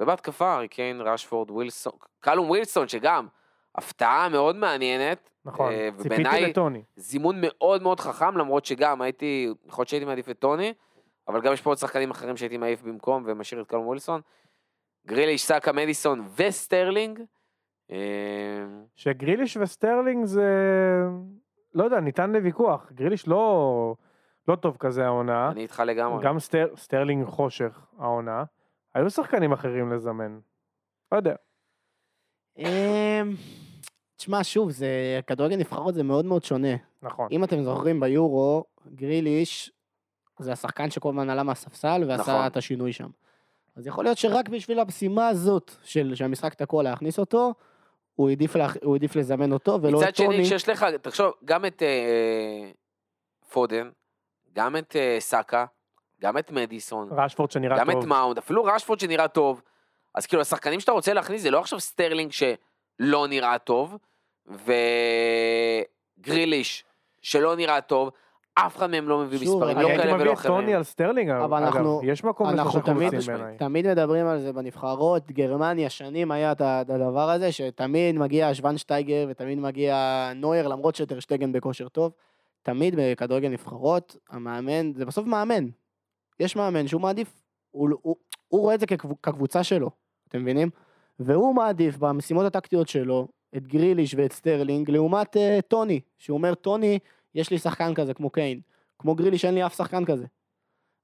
ובהתקפה, 0.00 0.54
הארי 0.54 0.68
קיין, 0.68 1.00
ראשפורד, 1.00 1.50
ווילסון, 1.50 1.92
קלום 2.20 2.50
ווילסון 2.50 2.88
שגם 2.88 3.26
הפתעה 3.74 4.28
מאוד 4.28 4.56
מעניינת. 4.56 5.30
נכון, 5.44 5.72
ציפיתי 5.98 6.40
לטוני. 6.40 6.82
זימון 6.96 7.36
מאוד 7.40 7.82
מאוד 7.82 8.00
חכם, 8.00 8.36
למרות 8.36 8.64
שגם 8.64 9.02
הייתי, 9.02 9.48
יכול 9.66 9.82
להיות 9.82 9.88
שהייתי 9.88 10.06
מעדיף 10.06 10.30
את 10.30 10.38
טוני, 10.38 10.74
אבל 11.28 11.40
גם 11.40 11.52
יש 11.52 11.60
פה 11.60 11.70
עוד 11.70 11.78
שחקנים 11.78 12.10
אחרים 12.10 12.36
שהייתי 12.36 12.56
מעיף 12.56 12.82
במקום 12.82 13.22
ומשאיר 13.26 13.60
את 13.60 13.66
קלום 13.66 13.86
ווילסון. 13.86 14.20
גריליש, 15.06 15.44
סאקה, 15.44 15.72
מדיסון 15.72 16.28
וסטרלינג. 16.36 17.20
אה, 17.90 17.96
שגריליש 18.96 19.56
וסטרלינג 19.56 20.24
זה... 20.24 20.50
לא 21.74 21.84
יודע, 21.84 22.00
ניתן 22.00 22.32
לוויכוח. 22.32 22.92
גריליש 22.92 23.28
לא... 23.28 23.94
לא 24.48 24.56
טוב 24.56 24.76
כזה 24.76 25.06
העונה. 25.06 25.50
אני 25.50 25.62
איתך 25.62 25.82
לגמרי. 25.86 26.24
גם 26.24 26.38
סטר... 26.38 26.76
סטרלינג 26.76 27.26
חושך 27.26 27.86
העונה. 27.98 28.44
היו 28.94 29.10
שחקנים 29.10 29.52
אחרים 29.52 29.92
לזמן. 29.92 30.38
לא 31.12 31.16
יודע. 31.16 31.34
אמ, 32.58 33.34
תשמע, 34.16 34.44
שוב, 34.44 34.70
זה, 34.70 35.20
כדורגל 35.26 35.56
נבחרות 35.56 35.94
זה 35.94 36.02
מאוד 36.02 36.24
מאוד 36.24 36.44
שונה. 36.44 36.76
נכון. 37.02 37.28
אם 37.30 37.44
אתם 37.44 37.62
זוכרים 37.62 38.00
ביורו, 38.00 38.64
גריליש 38.94 39.72
זה 40.38 40.52
השחקן 40.52 40.90
שכל 40.90 41.08
הזמן 41.08 41.30
עלה 41.30 41.42
מהספסל 41.42 42.04
ועשה 42.08 42.22
נכון. 42.22 42.46
את 42.46 42.56
השינוי 42.56 42.92
שם. 42.92 43.08
אז 43.76 43.86
יכול 43.86 44.04
להיות 44.04 44.18
שרק 44.18 44.48
בשביל 44.48 44.80
המשימה 44.80 45.28
הזאת 45.28 45.70
של 45.82 46.14
שהמשחק 46.14 46.54
תקוע 46.54 46.82
להכניס 46.82 47.18
אותו, 47.18 47.54
הוא 48.14 48.28
העדיף, 48.28 48.56
לה, 48.56 48.68
הוא 48.82 48.94
העדיף 48.94 49.16
לזמן 49.16 49.52
אותו 49.52 49.78
ולא 49.82 49.98
מצד 49.98 50.08
את 50.08 50.16
טוני. 50.16 50.34
שני, 50.34 50.44
כשיש 50.44 50.68
לך, 50.68 50.86
תחשוב, 51.02 51.32
גם 51.44 51.66
את 51.66 51.82
אה, 51.82 52.70
פודן, 53.50 53.90
גם 54.52 54.76
את 54.76 54.96
אה, 54.96 55.16
סאקה, 55.20 55.66
גם 56.20 56.38
את 56.38 56.50
מדיסון, 56.50 57.08
רשפורד 57.12 57.50
שנראה 57.50 57.78
גם 57.78 57.92
טוב. 57.92 58.02
את 58.02 58.08
מאונט, 58.08 58.38
אפילו 58.38 58.64
רשפורד 58.64 59.00
שנראה 59.00 59.28
טוב. 59.28 59.62
אז 60.14 60.26
כאילו, 60.26 60.42
השחקנים 60.42 60.80
שאתה 60.80 60.92
רוצה 60.92 61.12
להכניס 61.12 61.42
זה 61.42 61.50
לא 61.50 61.60
עכשיו 61.60 61.80
סטרלינג 61.80 62.32
שלא 62.32 63.26
נראה 63.28 63.58
טוב, 63.58 63.96
וגריליש 66.20 66.84
שלא 67.22 67.56
נראה 67.56 67.80
טוב, 67.80 68.10
אף 68.54 68.76
אחד 68.76 68.90
מהם 68.90 69.08
לא 69.08 69.18
מביא 69.24 69.38
שוב, 69.38 69.56
מספרים, 69.56 69.78
לא 69.78 69.88
הייתי 69.88 70.02
כאלה 70.02 70.14
מביא 70.14 70.24
ולא 70.24 70.32
את 70.32 70.38
טוני 70.42 70.58
אחרים. 70.62 70.76
על 70.76 70.82
סטרלינג, 70.82 71.30
אבל 71.30 71.56
אגב. 71.64 71.66
אנחנו- 71.76 72.00
יש 72.04 72.24
מקום 72.24 72.48
אנחנו 72.48 72.80
תמיד. 72.80 73.12
תמיד 73.58 73.86
מדברים 73.90 74.26
על 74.26 74.40
זה 74.40 74.52
בנבחרות, 74.52 75.30
גרמניה, 75.30 75.90
שנים 75.90 76.30
היה 76.30 76.52
את 76.52 76.60
הדבר 76.60 77.30
הזה, 77.30 77.52
שתמיד 77.52 78.18
מגיע 78.18 78.50
שוונשטייגר 78.54 79.26
ותמיד 79.30 79.58
מגיע 79.58 79.96
נויר, 80.36 80.68
למרות 80.68 80.94
שטרשטגן 80.94 81.52
בכושר 81.52 81.88
טוב. 81.88 82.12
תמיד 82.62 82.94
בכדורגל 82.98 83.48
נבחרות, 83.48 84.16
המאמן, 84.30 84.92
זה 84.94 85.04
בסוף 85.06 85.26
מאמן. 85.26 85.64
יש 86.40 86.56
מאמן 86.56 86.86
שהוא 86.86 87.00
מעדיף, 87.00 87.42
הוא, 87.70 87.88
הוא, 88.02 88.16
הוא 88.48 88.60
רואה 88.60 88.74
את 88.74 88.80
זה 88.80 88.86
כקב- 88.86 89.12
כקבוצה 89.22 89.64
שלו, 89.64 89.90
אתם 90.28 90.42
מבינים? 90.42 90.70
והוא 91.18 91.54
מעדיף 91.54 91.96
במשימות 91.98 92.46
הטקטיות 92.46 92.88
שלו 92.88 93.28
את 93.56 93.66
גריליש 93.66 94.14
ואת 94.18 94.32
סטרלינג, 94.32 94.90
לעומת 94.90 95.36
אה, 95.36 95.40
טוני, 95.68 96.00
שהוא 96.18 96.36
אומר, 96.38 96.54
טוני, 96.54 96.98
יש 97.34 97.50
לי 97.50 97.58
שחקן 97.58 97.94
כזה 97.94 98.14
כמו 98.14 98.30
קיין, 98.30 98.60
כמו 98.98 99.14
גריליש 99.14 99.44
אין 99.44 99.54
לי 99.54 99.66
אף 99.66 99.76
שחקן 99.76 100.04
כזה. 100.04 100.26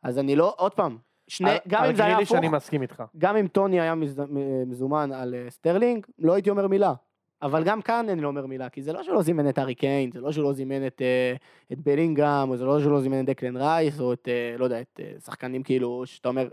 אז 0.02 0.18
אני 0.18 0.36
לא, 0.36 0.54
עוד 0.58 0.74
פעם, 0.74 0.98
שני, 1.28 1.50
על- 1.50 1.56
גם 1.68 1.82
על 1.82 1.90
אם 1.90 1.96
זה 1.96 2.04
היה 2.04 2.18
הפוך, 2.18 2.36
אני 2.38 2.48
מסכים 2.48 2.82
איתך. 2.82 3.02
גם 3.18 3.36
אם 3.36 3.48
טוני 3.48 3.80
היה 3.80 3.94
מז- 3.94 4.20
מזומן 4.66 5.12
על 5.12 5.34
אה, 5.34 5.50
סטרלינג, 5.50 6.06
לא 6.18 6.32
הייתי 6.34 6.50
אומר 6.50 6.66
מילה. 6.68 6.94
אבל 7.42 7.64
גם 7.64 7.82
כאן 7.82 8.08
אני 8.08 8.20
לא 8.22 8.28
אומר 8.28 8.46
מילה, 8.46 8.68
כי 8.68 8.82
זה 8.82 8.92
לא 8.92 9.02
שהוא 9.02 9.14
לא 9.14 9.22
זימן 9.22 9.48
את 9.48 9.58
ארי 9.58 9.74
קיין, 9.74 10.12
זה 10.12 10.20
לא 10.20 10.32
שהוא 10.32 10.44
לא 10.44 10.52
זימן 10.52 10.86
את, 10.86 11.02
אה, 11.02 11.34
את 11.72 11.78
בלינגהם, 11.78 12.50
או 12.50 12.56
זה 12.56 12.64
לא 12.64 12.80
שהוא 12.80 12.92
לא 12.92 13.00
זימן 13.00 13.20
את 13.20 13.26
דקלן 13.26 13.56
רייס, 13.56 14.00
או 14.00 14.12
את, 14.12 14.28
אה, 14.28 14.56
לא 14.58 14.64
יודע, 14.64 14.80
את 14.80 15.00
שחקנים 15.24 15.62
כאילו, 15.62 16.02
שאתה 16.06 16.28
אומר, 16.28 16.48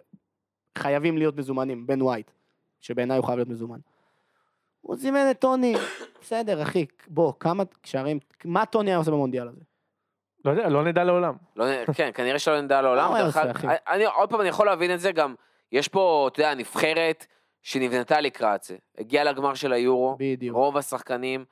חייבים 0.77 1.17
להיות 1.17 1.35
מזומנים, 1.37 1.87
בן 1.87 2.01
ווייט, 2.01 2.31
שבעיניי 2.81 3.17
הוא 3.17 3.25
חייב 3.25 3.37
להיות 3.37 3.49
מזומן. 3.49 3.79
הוא 4.81 4.95
זימן 4.95 5.27
את 5.31 5.39
טוני, 5.39 5.75
בסדר, 6.21 6.61
אחי, 6.61 6.85
בוא, 7.07 7.33
כמה 7.39 7.63
קשרים, 7.81 8.19
מה 8.45 8.65
טוני 8.65 8.91
היה 8.91 8.97
עושה 8.97 9.11
במונדיאל 9.11 9.47
הזה? 9.47 9.61
לא 10.45 10.51
יודע, 10.51 10.69
לא 10.69 10.83
נדע 10.83 11.03
לעולם. 11.03 11.33
לא, 11.55 11.65
כן, 11.93 12.09
כנראה 12.13 12.39
שלא 12.39 12.61
נדע 12.61 12.81
לעולם. 12.81 13.11
מה 13.11 13.21
הוא 13.21 13.29
אחי? 13.51 13.67
אני, 13.87 14.05
עוד 14.05 14.29
פעם, 14.29 14.41
אני 14.41 14.49
יכול 14.49 14.65
להבין 14.65 14.93
את 14.93 14.99
זה 14.99 15.11
גם, 15.11 15.35
יש 15.71 15.87
פה, 15.87 16.29
אתה 16.31 16.39
יודע, 16.39 16.55
נבחרת 16.55 17.25
שנבנתה 17.61 18.21
לקראת 18.21 18.63
זה. 18.63 18.75
הגיעה 18.97 19.23
לגמר 19.23 19.53
של 19.53 19.73
היורו, 19.73 20.15
בדיוק. 20.19 20.55
רוב 20.55 20.77
השחקנים 20.77 21.45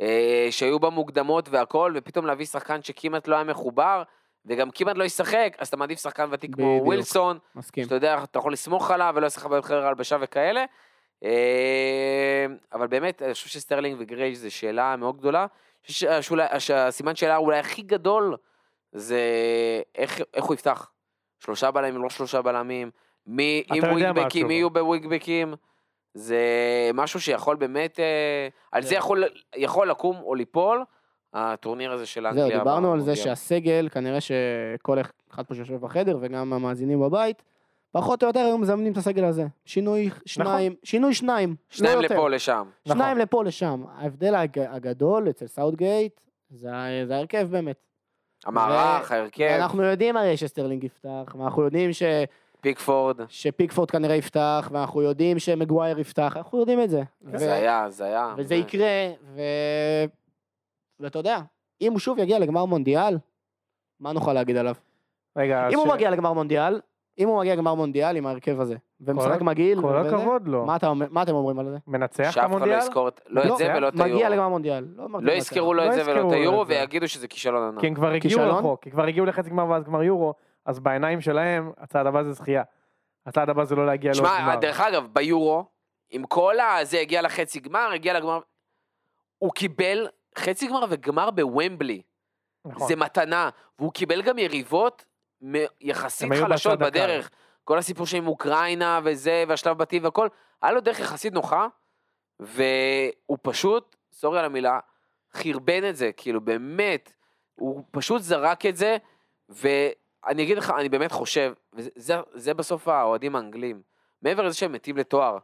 אה, 0.00 0.48
שהיו 0.50 0.78
במוקדמות 0.78 1.48
והכל, 1.48 1.92
ופתאום 1.96 2.26
להביא 2.26 2.46
שחקן 2.46 2.82
שכמעט 2.82 3.28
לא 3.28 3.34
היה 3.34 3.44
מחובר, 3.44 4.02
וגם 4.46 4.70
כמעט 4.70 4.96
לא 4.96 5.04
ישחק, 5.04 5.56
אז 5.58 5.68
אתה 5.68 5.76
מעדיף 5.76 6.00
שחקן 6.02 6.28
ותיק 6.30 6.54
כמו. 6.54 6.80
ווילסון, 6.84 7.38
מסכים. 7.54 7.84
שאתה 7.84 7.94
יודע, 7.94 8.22
אתה 8.24 8.38
יכול 8.38 8.52
לסמוך 8.52 8.90
עליו 8.90 9.12
ולא 9.16 9.26
יעשה 9.26 9.40
לך 9.40 9.46
בעיות 9.46 9.64
חדר 9.64 9.86
הלבשה 9.86 10.16
וכאלה. 10.20 10.64
אה, 11.24 12.46
אבל 12.72 12.86
באמת, 12.86 13.22
אני 13.22 13.32
חושב 13.34 13.48
שסטרלינג 13.48 13.96
וגריי 14.00 14.34
זה 14.34 14.50
שאלה 14.50 14.96
מאוד 14.96 15.16
גדולה. 15.18 15.40
אני 15.40 15.46
חושב 15.86 16.20
שאולי- 16.22 16.60
שהסימן 16.60 17.14
שאלה 17.16 17.36
אולי 17.36 17.58
הכי 17.58 17.82
גדול 17.82 18.36
זה 18.92 19.20
איך, 19.94 20.20
איך 20.34 20.44
הוא 20.44 20.54
יפתח. 20.54 20.90
שלושה 21.44 21.70
בלמים, 21.70 22.02
לא 22.02 22.10
שלושה 22.10 22.42
בלמים, 22.42 22.90
מי 23.26 23.62
עם 23.68 23.84
התשובה. 23.84 24.46
מי 24.48 24.54
יהיו 24.54 24.70
בווינגבקים. 24.70 25.54
זה 26.14 26.40
משהו 26.94 27.20
שיכול 27.20 27.56
באמת, 27.56 28.00
אה, 28.00 28.48
על 28.72 28.82
זה- 28.82 28.88
זה 28.88 28.94
יכול, 28.94 29.24
יכול 29.56 29.90
לקום 29.90 30.16
או 30.22 30.34
ליפול, 30.34 30.84
הטורניר 31.34 31.92
הזה 31.92 32.06
של 32.06 32.26
אנגליה. 32.26 32.48
זהו, 32.48 32.58
דיברנו 32.58 32.92
על 32.92 33.00
זה. 33.00 33.16
שהסגל, 33.16 33.88
כנראה 33.92 34.18
שכל 34.20 34.98
אחד 35.30 35.42
פה 35.46 35.54
שיושב 35.54 35.76
בחדר 35.76 36.18
וגם 36.20 36.52
המאזינים 36.52 37.00
בבית, 37.00 37.42
פחות 37.92 38.22
או 38.22 38.28
יותר 38.28 38.40
היו 38.40 38.58
מזמנים 38.58 38.92
את 38.92 38.96
הסגל 38.96 39.24
הזה. 39.24 39.46
שינוי 39.64 40.10
שניים, 40.26 40.74
שינוי 40.82 41.14
שניים. 41.14 41.56
שניים 41.70 41.98
לא 41.98 42.02
יותר. 42.02 42.14
לפה, 42.14 42.30
לשם. 42.30 42.68
שניים 42.88 43.18
לפה 43.18 43.44
לשם. 43.44 43.82
ההבדל 43.96 44.34
הג- 44.34 44.58
הגדול 44.58 45.30
אצל 45.30 45.46
סאוטגייט, 45.46 46.20
זה 46.50 46.68
ההרכב 47.10 47.46
באמת. 47.50 47.76
המערך, 48.44 49.12
ההרכב, 49.12 49.48
ואנחנו 49.50 49.82
יודעים 49.82 50.16
הרי 50.16 50.36
שסטרלינג 50.36 50.84
יפתח, 50.84 51.34
ואנחנו 51.38 51.62
יודעים 51.62 51.92
ש... 51.92 52.02
פיקפורד. 52.60 53.20
שפיקפורד 53.28 53.90
כנראה 53.90 54.14
יפתח, 54.16 54.68
ואנחנו 54.72 55.02
יודעים 55.02 55.38
שמגווייר 55.38 55.98
יפתח, 55.98 56.32
אנחנו 56.36 56.58
יודעים 56.60 56.82
את 56.82 56.90
זה. 56.90 57.02
ו- 57.22 57.38
זה 57.38 57.52
היה, 57.54 57.86
זה 57.90 58.04
היה. 58.04 58.34
וזה 58.36 58.54
יקרה, 58.54 58.88
ו... 59.34 59.40
ואתה 61.00 61.18
יודע, 61.18 61.38
אם 61.80 61.92
הוא 61.92 61.98
שוב 62.00 62.18
יגיע 62.18 62.38
לגמר 62.38 62.64
מונדיאל, 62.64 63.18
מה 64.00 64.12
נוכל 64.12 64.32
להגיד 64.32 64.56
עליו? 64.56 64.74
רגע, 65.36 65.68
אם 65.68 65.78
הוא 65.78 65.86
ש- 65.86 65.90
מגיע 65.94 66.10
לגמר 66.10 66.32
מונדיאל, 66.32 66.80
אם 67.20 67.28
הוא 67.28 67.38
מגיע 67.38 67.54
לגמר 67.54 67.74
מונדיאל 67.74 68.16
עם 68.16 68.26
ההרכב 68.26 68.60
הזה, 68.60 68.76
ומשחק 69.00 69.40
מגעיל, 69.40 69.80
כל 69.82 69.96
הכבוד 69.96 70.48
לו. 70.48 70.64
מה 71.10 71.22
אתם 71.22 71.34
אומרים 71.34 71.58
על 71.58 71.68
זה? 71.70 71.76
מנצח 71.86 72.28
את 72.28 72.32
שאף 72.32 72.34
אחד 72.34 72.50
לא 72.50 72.54
המונדיאל? 72.56 72.78
יזכור 72.78 73.08
את- 73.08 73.20
לא 73.26 73.42
את 73.52 73.58
זה 73.58 73.72
ולא 73.76 73.88
את 73.88 73.92
היורו. 73.94 74.14
מגיע 74.14 74.28
לגמר 74.28 74.48
מונדיאל. 74.48 74.86
לא. 75.20 75.32
יזכרו 75.32 75.74
לא 75.74 75.86
את 75.86 75.92
זה 75.92 76.02
ולא 76.10 76.28
את 76.28 76.32
היורו. 76.32 76.66
ויגידו 76.66 77.08
שזה 77.08 77.28
כישלון 77.28 77.62
ענק. 77.62 77.80
כי 77.80 77.86
הם 77.86 77.94
כבר 77.94 78.10
הגיעו? 78.10 78.40
רחוק, 78.58 78.82
כי 78.82 78.90
כבר 78.90 79.04
הגיעו 79.04 79.26
לחצי 79.26 79.50
גמר 79.50 79.68
ואז 79.68 79.84
גמר 79.84 80.02
יורו, 80.02 80.34
אז 80.66 80.78
בעיניים 80.80 81.20
שלהם, 81.20 81.72
הצעד 81.78 82.06
הבא 82.06 82.22
זה 82.22 82.32
זכייה. 82.32 82.62
הצעד 83.26 83.50
הבא 83.50 83.64
זה 83.64 83.74
לא 83.76 83.86
להגיע 83.86 84.12
לעוד 84.14 84.26
שמע, 84.26 84.40
גמר. 84.40 84.56
דרך 84.56 84.80
אגב, 84.80 85.06
ביורו, 85.12 85.64
עם 86.10 86.24
כל 86.24 86.54
הזה 86.60 87.00
הגיע 87.00 87.22
לחצי 87.22 87.60
גמר, 87.60 87.90
הגיע 87.94 88.14
לגמר, 88.18 88.40
הוא 89.38 89.52
קיבל 89.52 90.06
חצי 90.38 90.66
גמר 90.66 90.84
וגמר 90.88 91.30
בוומבלי. 91.30 92.02
נכון. 92.64 92.88
זה 92.88 92.96
מתנה, 92.96 93.48
והוא 93.78 93.92
קיבל 93.92 94.22
גם 94.22 94.38
יריבות 94.38 95.04
יחסית 95.80 96.32
חלשות 96.32 96.78
בצד 96.78 96.82
הקל. 96.82 96.90
בדרך. 96.90 97.30
כל 97.64 97.78
הסיפור 97.78 98.06
שם 98.06 98.16
עם 98.16 98.26
אוקראינה 98.26 99.00
וזה, 99.04 99.44
והשלב 99.48 99.78
בתים 99.78 100.04
והכל, 100.04 100.28
היה 100.62 100.72
לו 100.72 100.80
דרך 100.80 101.00
יחסית 101.00 101.32
נוחה, 101.32 101.66
והוא 102.40 103.38
פשוט, 103.42 103.96
סורי 104.12 104.38
על 104.38 104.44
המילה, 104.44 104.78
חרבן 105.32 105.88
את 105.88 105.96
זה, 105.96 106.12
כאילו 106.12 106.40
באמת, 106.40 107.12
הוא 107.54 107.84
פשוט 107.90 108.22
זרק 108.22 108.66
את 108.66 108.76
זה, 108.76 108.96
ואני 109.48 110.42
אגיד 110.42 110.58
לך, 110.58 110.72
אני 110.78 110.88
באמת 110.88 111.12
חושב, 111.12 111.52
וזה 111.72 111.90
זה, 111.96 112.14
זה 112.32 112.54
בסוף 112.54 112.88
האוהדים 112.88 113.36
האנגלים, 113.36 113.82
מעבר 114.22 114.42
לזה 114.42 114.56
שהם 114.56 114.72
מתים 114.72 114.96
לתואר, 114.96 115.38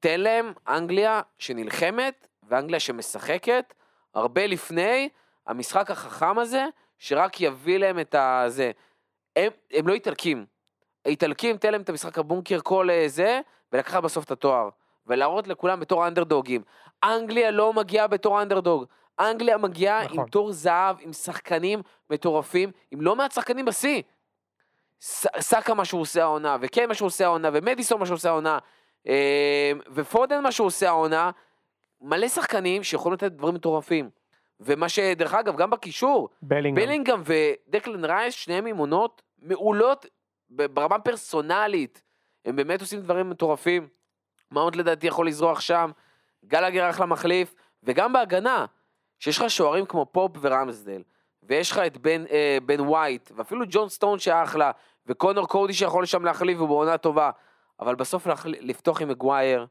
תן 0.00 0.20
להם 0.20 0.52
אנגליה 0.68 1.20
שנלחמת, 1.38 2.28
ואנגליה 2.42 2.80
שמשחקת, 2.80 3.74
הרבה 4.14 4.46
לפני 4.46 5.08
המשחק 5.46 5.90
החכם 5.90 6.38
הזה, 6.38 6.66
שרק 6.98 7.40
יביא 7.40 7.78
להם 7.78 7.98
את 7.98 8.14
הזה. 8.18 8.70
הם, 9.36 9.52
הם 9.72 9.88
לא 9.88 9.94
איטלקים. 9.94 10.46
האיטלקים, 11.04 11.56
תן 11.56 11.72
להם 11.72 11.82
את 11.82 11.88
המשחק 11.88 12.18
הבונקר 12.18 12.58
כל 12.62 12.90
אה, 12.90 13.04
זה, 13.08 13.40
ולקחת 13.72 14.02
בסוף 14.02 14.24
את 14.24 14.30
התואר. 14.30 14.68
ולהראות 15.06 15.48
לכולם 15.48 15.80
בתור 15.80 16.06
אנדרדוגים. 16.06 16.62
אנגליה 17.04 17.50
לא 17.50 17.72
מגיעה 17.72 18.06
בתור 18.06 18.42
אנדרדוג. 18.42 18.84
אנגליה 19.20 19.58
מגיעה 19.58 20.04
נכון. 20.04 20.18
עם 20.20 20.26
תור 20.26 20.52
זהב, 20.52 20.96
עם 21.00 21.12
שחקנים 21.12 21.82
מטורפים, 22.10 22.70
עם 22.90 23.00
לא 23.00 23.16
מעט 23.16 23.32
שחקנים 23.32 23.64
בשיא. 23.64 24.02
סאקה 25.40 25.74
מה 25.74 25.84
שהוא 25.84 26.00
עושה 26.00 26.22
העונה, 26.22 26.56
וקיין 26.60 26.88
מה 26.88 26.94
שהוא 26.94 27.06
עושה 27.06 27.24
העונה, 27.24 27.50
ומדיסון 27.52 28.00
מה 28.00 28.06
שהוא 28.06 28.14
עושה 28.14 28.28
העונה, 28.28 28.58
אה, 29.08 29.72
ופודן 29.94 30.42
מה 30.42 30.52
שהוא 30.52 30.66
עושה 30.66 30.88
העונה, 30.88 31.30
מלא 32.00 32.28
שחקנים 32.28 32.82
שיכולים 32.82 33.14
לתת 33.14 33.32
דברים 33.32 33.54
מטורפים. 33.54 34.10
ומה 34.64 34.88
שדרך 34.88 35.34
אגב, 35.34 35.56
גם 35.56 35.70
בקישור, 35.70 36.28
בלינגהם. 36.42 36.86
בלינגהם 36.86 37.22
ודקלן 37.24 38.04
רייס, 38.04 38.34
שניהם 38.34 38.66
עם 38.66 38.76
עונות 38.76 39.22
מעולות 39.38 40.06
ברמה 40.50 40.98
פרסונלית. 40.98 42.02
הם 42.44 42.56
באמת 42.56 42.80
עושים 42.80 43.00
דברים 43.00 43.30
מטורפים. 43.30 43.88
מאונט 44.50 44.76
לדעתי 44.76 45.06
יכול 45.06 45.26
לזרוח 45.26 45.60
שם, 45.60 45.90
גלגר 46.44 46.90
אחלה 46.90 47.06
מחליף, 47.06 47.54
וגם 47.82 48.12
בהגנה, 48.12 48.66
שיש 49.18 49.38
לך 49.38 49.50
שוערים 49.50 49.86
כמו 49.86 50.06
פופ 50.06 50.32
ורמסדייל, 50.40 51.02
ויש 51.42 51.70
לך 51.70 51.78
את 51.78 51.98
בן, 51.98 52.24
אה, 52.30 52.58
בן 52.66 52.80
ווייט, 52.80 53.30
ואפילו 53.36 53.64
ג'ון 53.68 53.88
סטונס 53.88 54.18
אחלה, 54.18 54.70
וקונור 55.06 55.48
קודי 55.48 55.72
שיכול 55.72 56.06
שם 56.06 56.24
להחליף 56.24 56.58
והוא 56.58 56.68
בעונה 56.68 56.98
טובה, 56.98 57.30
אבל 57.80 57.94
בסוף 57.94 58.26
להחל... 58.26 58.54
לפתוח 58.60 59.02
עם 59.02 59.08
מגווייר, 59.08 59.66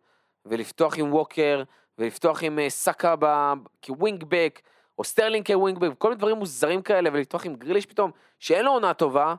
ולפתוח 0.46 0.98
עם 0.98 1.14
ווקר, 1.14 1.64
ולפתוח 1.98 2.44
עם 2.44 2.60
אה, 2.60 2.70
סאקה 2.70 3.16
ב... 3.20 3.54
כווינגבק, 3.86 4.62
או 5.02 5.06
סטרלינג 5.06 5.46
כווינגבק, 5.46 5.90
כל 5.98 6.08
מיני 6.08 6.20
דברים 6.20 6.38
מוזרים 6.38 6.82
כאלה, 6.82 7.10
ולפתוח 7.14 7.46
עם 7.46 7.56
גריליש 7.56 7.86
פתאום, 7.86 8.12
שאין 8.40 8.66
לו 8.66 8.72
עונה 8.72 8.94
טובה, 8.94 9.36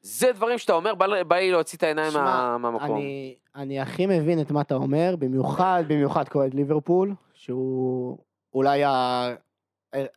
זה 0.00 0.32
דברים 0.32 0.58
שאתה 0.58 0.72
אומר, 0.72 0.94
בא, 0.94 1.22
בא 1.22 1.36
לי 1.36 1.50
להוציא 1.50 1.78
את 1.78 1.82
העיניים 1.82 2.10
שמע, 2.10 2.24
מה, 2.24 2.58
מהמקום. 2.58 2.96
אני, 2.96 3.34
אני 3.54 3.80
הכי 3.80 4.06
מבין 4.06 4.40
את 4.40 4.50
מה 4.50 4.60
אתה 4.60 4.74
אומר, 4.74 5.14
במיוחד, 5.18 5.84
במיוחד 5.88 6.28
כאוהד 6.28 6.54
ליברפול, 6.54 7.14
שהוא 7.34 8.18
אולי 8.54 8.84
ה... 8.84 9.28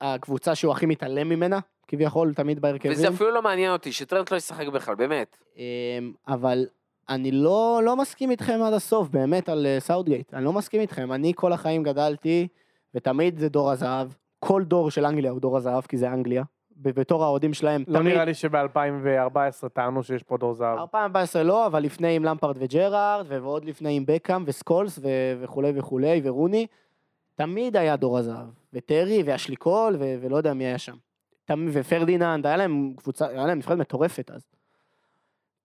הקבוצה 0.01 0.55
שהוא 0.55 0.71
הכי 0.71 0.85
מתעלם 0.85 1.29
ממנה, 1.29 1.59
כביכול, 1.87 2.33
תמיד 2.33 2.59
בהרכבים. 2.59 2.91
וזה 2.91 3.07
אפילו 3.07 3.31
לא 3.31 3.41
מעניין 3.41 3.71
אותי, 3.71 3.91
שטרנט 3.91 4.31
לא 4.31 4.37
ישחק 4.37 4.67
בכלל, 4.67 4.95
באמת. 4.95 5.37
אמ, 5.57 6.13
אבל 6.27 6.65
אני 7.09 7.31
לא, 7.31 7.81
לא 7.83 7.95
מסכים 7.95 8.31
איתכם 8.31 8.59
עד 8.63 8.73
הסוף, 8.73 9.09
באמת, 9.09 9.49
על 9.49 9.65
אה, 9.65 9.79
סאוטגייט. 9.79 10.33
אני 10.33 10.45
לא 10.45 10.53
מסכים 10.53 10.81
איתכם. 10.81 11.11
אני 11.11 11.33
כל 11.35 11.53
החיים 11.53 11.83
גדלתי, 11.83 12.47
ותמיד 12.95 13.39
זה 13.39 13.49
דור 13.49 13.71
הזהב. 13.71 14.07
כל 14.39 14.63
דור 14.63 14.91
של 14.91 15.05
אנגליה 15.05 15.31
הוא 15.31 15.39
דור 15.39 15.57
הזהב, 15.57 15.81
כי 15.81 15.97
זה 15.97 16.13
אנגליה. 16.13 16.43
בתור 16.77 17.23
האוהדים 17.23 17.53
שלהם, 17.53 17.83
לא 17.87 17.99
תמיד... 17.99 18.13
נראה 18.13 18.25
לי 18.25 18.33
שב-2014 18.33 19.69
טענו 19.73 20.03
שיש 20.03 20.23
פה 20.23 20.37
דור 20.37 20.53
זהב. 20.53 20.77
2014 20.79 21.43
לא, 21.43 21.65
אבל 21.67 21.83
לפני 21.83 22.15
עם 22.15 22.23
למפרד 22.23 22.57
וג'רארד, 22.59 23.25
ועוד 23.27 23.65
לפני 23.65 23.97
עם 23.97 24.03
בקאם 24.07 24.43
וסקולס 24.45 24.99
ו- 24.99 25.33
וכולי 25.41 25.71
וכולי, 25.75 26.21
ורוני, 26.23 26.67
תמיד 27.35 27.77
היה 27.77 27.95
דור 27.95 28.17
הזהב. 28.17 28.47
וטרי 28.73 29.23
ואשלי 29.25 29.55
קול, 29.55 29.95
ו- 29.99 30.15
ולא 30.21 30.37
יודע 30.37 30.53
מי 30.53 30.63
היה 30.65 30.77
שם. 30.77 30.95
ופרדיננד, 31.73 32.45
היה 32.45 32.57
להם 32.57 32.93
קבוצה, 32.97 33.27
היה 33.27 33.45
להם 33.45 33.57
נבחרת 33.57 33.77
מטורפת 33.77 34.31
אז. 34.31 34.47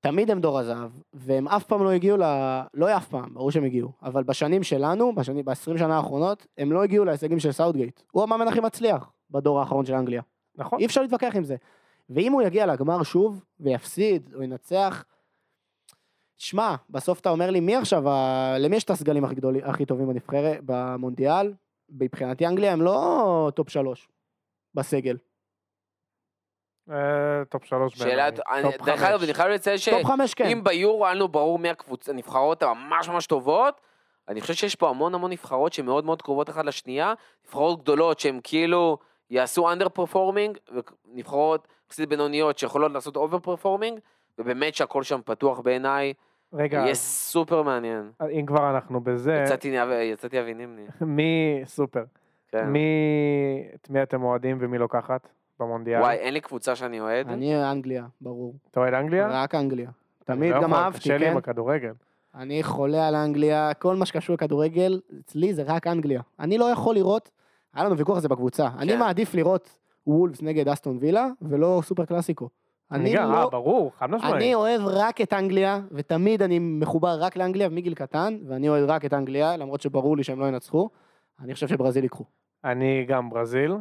תמיד 0.00 0.30
הם 0.30 0.40
דור 0.40 0.58
הזהב, 0.58 0.90
והם 1.12 1.48
אף 1.48 1.64
פעם 1.64 1.84
לא 1.84 1.90
הגיעו 1.90 2.16
ל... 2.16 2.22
לא 2.74 2.96
אף 2.96 3.08
פעם, 3.08 3.34
ברור 3.34 3.50
שהם 3.50 3.64
הגיעו, 3.64 3.92
אבל 4.02 4.22
בשנים 4.22 4.62
שלנו, 4.62 5.14
בשנים, 5.14 5.44
ב-20 5.44 5.78
שנה 5.78 5.96
האחרונות, 5.96 6.46
הם 6.58 6.72
לא 6.72 6.82
הגיעו 6.82 7.04
להישגים 7.04 7.40
של 7.40 7.52
סאוטגייט. 7.52 8.00
הוא 8.12 8.22
המאמן 8.22 8.48
הכי 8.48 8.60
מצליח 8.60 9.12
בדור 9.30 9.60
האחרון 9.60 9.86
של 9.86 9.94
אנגליה. 9.94 10.22
נכון. 10.54 10.78
אי 10.78 10.86
אפשר 10.86 11.02
להתווכח 11.02 11.36
עם 11.36 11.44
זה. 11.44 11.56
ואם 12.10 12.32
הוא 12.32 12.42
יגיע 12.42 12.66
לגמר 12.66 13.02
שוב, 13.02 13.44
ויפסיד, 13.60 14.30
או 14.34 14.42
ינצח, 14.42 15.04
שמע, 16.36 16.74
בסוף 16.90 17.20
אתה 17.20 17.30
אומר 17.30 17.50
לי, 17.50 17.60
מי 17.60 17.76
עכשיו, 17.76 18.08
ה... 18.08 18.54
למי 18.58 18.76
יש 18.76 18.84
את 18.84 18.90
הסגלים 18.90 19.24
הכי 19.24 19.34
גדולים, 19.34 19.62
הכי 19.64 19.86
טובים 19.86 20.08
בנבחרת, 20.08 20.60
במונדיאל? 20.64 21.54
מבחינתי 21.90 22.46
אנגליה 22.46 22.72
הם 22.72 22.82
לא 22.82 23.50
טופ 23.54 23.68
שלוש 23.68 24.08
בסגל. 24.74 25.16
אה, 26.90 26.96
טופ 27.48 27.64
שלוש 27.64 27.94
שאלה, 27.98 28.08
בעיניי. 28.30 28.40
אני- 28.52 28.62
טופ 28.72 28.86
שלוש. 28.86 29.02
אגב, 29.02 29.22
אני 29.22 29.34
חייב 29.34 29.48
לציין 29.48 29.76
חמש 30.06 30.34
כן. 30.34 30.48
שאם 30.48 30.64
ביורו 30.64 31.06
היה 31.06 31.14
לנו 31.14 31.28
ברור 31.28 31.58
מי 31.58 31.68
הקבוצה, 31.70 32.12
הנבחרות 32.12 32.62
הממש 32.62 33.08
ממש 33.08 33.26
טובות, 33.26 33.80
אני 34.28 34.40
חושב 34.40 34.54
שיש 34.54 34.74
פה 34.74 34.88
המון 34.88 35.14
המון 35.14 35.30
נבחרות 35.32 35.72
שמאוד 35.72 36.04
מאוד 36.04 36.22
קרובות 36.22 36.50
אחת 36.50 36.64
לשנייה, 36.64 37.12
נבחרות 37.46 37.82
גדולות 37.82 38.20
שהן 38.20 38.40
כאילו 38.42 38.98
יעשו 39.30 39.72
under 39.72 39.88
performing, 39.88 40.58
ונבחרות 41.12 41.68
יחסית 41.90 42.08
בינוניות 42.08 42.58
שיכולות 42.58 42.92
לעשות 42.92 43.16
over 43.16 43.38
performing, 43.38 43.98
ובאמת 44.38 44.74
שהכל 44.74 45.02
שם 45.02 45.20
פתוח 45.24 45.60
בעיניי, 45.60 46.12
רגע, 46.52 46.78
יהיה 46.78 46.94
סופר 46.94 47.62
מעניין. 47.62 48.10
אם 48.30 48.46
כבר 48.46 48.70
אנחנו 48.70 49.00
בזה, 49.00 49.42
יצאתי 49.44 49.70
נאו- 49.70 49.92
יצאתי 49.92 50.40
אבי 50.40 50.54
נימני, 50.54 50.86
מי, 51.00 51.62
סופר, 51.64 52.04
כן. 52.48 52.66
מי, 52.66 52.80
את 53.74 53.90
מי 53.90 54.02
אתם 54.02 54.22
אוהדים 54.22 54.58
ומי 54.60 54.78
לוקחת 54.78 55.28
במונדיאל? 55.60 56.00
וואי, 56.00 56.16
אין 56.16 56.34
לי 56.34 56.40
קבוצה 56.40 56.76
שאני 56.76 57.00
אוהד. 57.00 57.28
אני 57.28 57.70
אנגליה, 57.70 58.06
ברור. 58.20 58.54
אתה 58.70 58.80
אוהד 58.80 58.94
אנגליה? 58.94 59.28
רק 59.30 59.54
אנגליה. 59.54 59.90
תמיד 60.24 60.52
לא 60.52 60.62
גם 60.62 60.70
יכול, 60.70 60.82
אהבתי, 60.82 60.98
קשה 60.98 61.18
לי 61.18 61.24
כן? 61.24 61.30
עם 61.30 61.36
הכדורגל. 61.36 61.92
אני 62.34 62.62
חולה 62.62 63.08
על 63.08 63.14
אנגליה, 63.14 63.74
כל 63.74 63.96
מה 63.96 64.06
שקשור 64.06 64.34
לכדורגל, 64.34 65.00
אצלי 65.20 65.54
זה 65.54 65.62
רק 65.66 65.86
אנגליה. 65.86 66.20
אני 66.40 66.58
לא 66.58 66.64
יכול 66.64 66.94
לראות, 66.94 67.30
היה 67.74 67.84
לנו 67.84 67.98
ויכוח 67.98 68.16
על 68.16 68.22
זה 68.22 68.28
בקבוצה, 68.28 68.68
אני 68.78 68.92
כן. 68.92 68.98
מעדיף 68.98 69.34
לראות 69.34 69.76
וולפס 70.06 70.42
נגד 70.42 70.68
אסטון 70.68 70.98
וילה, 71.00 71.28
ולא 71.42 71.80
סופר 71.84 72.04
קלאסיקו. 72.04 72.48
אני 72.92 73.14
גם, 73.14 73.30
אה, 73.30 73.40
לא... 73.40 73.50
ברור, 73.50 73.92
חד 73.98 74.08
אני 74.08 74.16
משמעית. 74.16 74.54
אוהב 74.54 74.80
רק 74.84 75.20
את 75.20 75.32
אנגליה, 75.32 75.80
ותמיד 75.92 76.42
אני 76.42 76.58
מחובר 76.58 77.16
רק 77.20 77.36
לאנגליה 77.36 77.68
מגיל 77.68 77.94
קטן, 77.94 78.38
ואני 78.48 78.68
אוהב 78.68 78.90
רק 78.90 79.04
את 79.04 79.14
אנגליה, 79.14 79.56
למרות 79.56 79.80
שברור 79.80 80.16
לי 80.16 80.24
שהם 80.24 80.40
לא 80.40 80.44
ינצחו. 80.44 80.88
אני 81.40 81.54
חושב 81.54 81.68
שברזיל 81.68 82.02
ייקחו. 82.02 82.24
אני 82.64 83.04
גם 83.08 83.30
ברזיל, 83.30 83.72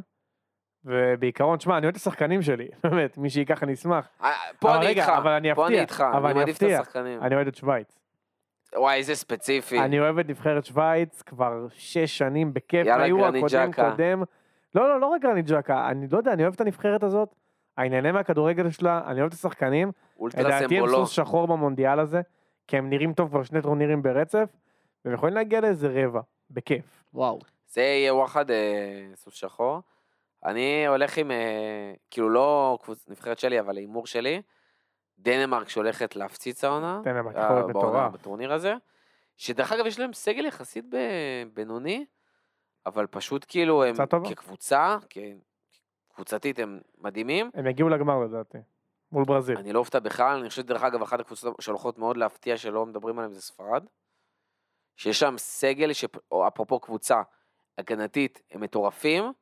ובעיקרון, 0.86 1.60
שמע, 1.60 1.78
אני 1.78 1.86
אוהד 1.86 1.96
את 1.96 2.02
השחקנים 2.02 2.42
שלי, 2.42 2.68
באמת, 2.84 3.18
מי 3.18 3.30
שייקח 3.30 3.64
אני 3.64 3.74
אשמח. 3.74 4.10
אה, 4.22 4.32
פה 4.60 4.70
אבל 4.70 4.78
אני 4.78 4.88
איתך, 4.88 5.10
אבל 5.18 5.32
אני 5.32 5.56
פה 5.56 5.68
אני 5.68 5.80
איתך, 5.80 6.04
אני 6.14 6.34
מעדיף 6.34 6.58
את. 6.58 6.64
השחקנים. 6.64 7.22
אני 7.22 7.36
אוהד 7.36 7.48
את 7.48 7.56
שווייץ. 7.56 8.00
וואי, 8.76 8.98
איזה 8.98 9.16
ספציפי. 9.16 9.80
אני 9.80 10.00
אוהב 10.00 10.20
את 10.20 10.30
נבחרת 10.30 10.66
שווייץ 10.66 11.22
כבר 11.22 11.68
שש 11.72 12.18
שנים 12.18 12.54
בכיף, 12.54 12.88
יאללה, 12.88 13.04
היו 13.04 13.26
הקודם 13.26 13.72
ג'אקה. 13.72 13.92
קודם. 13.92 14.24
לא, 14.76 14.90
לא, 14.90 15.02
לא 15.02 15.06
רק 15.06 15.22
גרניט 15.22 15.46
ג'אקה, 15.46 15.90
אני 15.90 16.08
לא 16.12 16.18
יודע, 16.18 16.34
אני 16.34 16.44
אוהב 16.44 16.54
את 16.54 16.62
הנבחרת 16.62 17.04
הזאת, 17.04 17.36
אני 17.78 17.90
נהנה 17.90 18.12
מהכדורגל 18.12 18.70
שלה, 18.70 19.02
אני 19.08 19.20
אוהב 19.20 19.28
את 19.28 19.34
השחקנים, 19.34 19.92
לדעתי 20.38 20.80
הם. 20.80 20.88
סוס 20.88 21.12
שחור 21.12 21.48
במונדיאל 21.48 22.00
הזה, 22.00 22.22
כי 22.68 22.78
הם 22.78 22.90
נראים 22.90 23.14
טוב 23.14 23.30
כבר 23.30 23.44
שני 23.44 23.62
טורנירים 23.62 24.02
ברצף, 24.02 24.50
והם 25.06 25.14
יכולים 25.14 25.36
להגיע 25.36 25.62
לאיזה 25.62 25.88
רבע, 25.94 26.22
בכיף. 26.52 27.04
וואו. 27.14 27.40
זה 27.68 27.82
יהיה 27.82 28.16
וואחד 28.16 28.52
אה, 28.52 29.08
סוס 29.16 29.34
שחור. 29.34 29.80
אני 30.46 30.88
הולך 30.88 31.18
עם, 31.18 31.32
אה, 31.32 31.94
כאילו 32.12 32.30
לא. 32.30 32.78
נבחרת 33.08 33.40
שלי, 33.40 33.60
אבל 33.60 33.78
הימור 33.78 34.08
שלי. 34.08 34.42
דנמרק 35.20 35.70
שהולכת 35.70 36.16
להפציץ 36.16 36.64
העונה. 36.64 37.02
דנמרק 37.04 37.36
אה, 37.36 37.44
יכול 37.44 37.56
להיות 37.56 37.70
מטורף. 37.70 38.12
בטורניר 38.14 38.54
הזה. 38.54 38.74
שדרך 39.38 39.72
אגב 39.72 39.86
יש 39.86 40.00
להם 40.00 40.14
סגל 40.14 40.46
יחסית 40.46 40.86
בינוני, 41.54 42.06
אבל 42.86 43.08
פשוט 43.08 43.46
כאילו 43.48 43.84
הם 43.84 44.06
טובה. 44.06 44.30
כקבוצה, 44.30 44.98
כ- 45.10 45.18
קבוצתית 46.14 46.60
הם 46.60 46.80
מדהימים. 46.98 47.52
הם 47.54 47.68
יגיעו 47.68 47.90
לגמר 47.90 48.20
לדעתי, 48.20 48.58
מול 49.12 49.24
ברזיל. 49.26 49.58
אני 49.58 49.74
לא 49.74 49.80
אופתע 49.80 50.00
בכלל, 50.00 50.40
אני 50.40 50.50
חושב 50.50 50.62
שדרך 50.62 50.84
אגב 50.84 51.02
אחת 51.02 51.20
הקבוצות 51.20 51.56
שהולכות 51.62 51.98
מאוד 51.98 52.18
להפתיע 52.18 52.58
שלא 52.58 52.86
מדברים 52.86 53.20
עליהן 53.20 53.34
זה 53.34 53.42
ספרד. 53.42 53.86
שיש 54.96 55.20
שם 55.20 55.36
סגל, 55.38 55.92
או 56.32 56.48
אפרופו 56.48 56.80
קבוצה 56.80 57.22
הגנתית, 57.78 58.42
הם 58.52 58.62
מטורפים, 58.62 59.34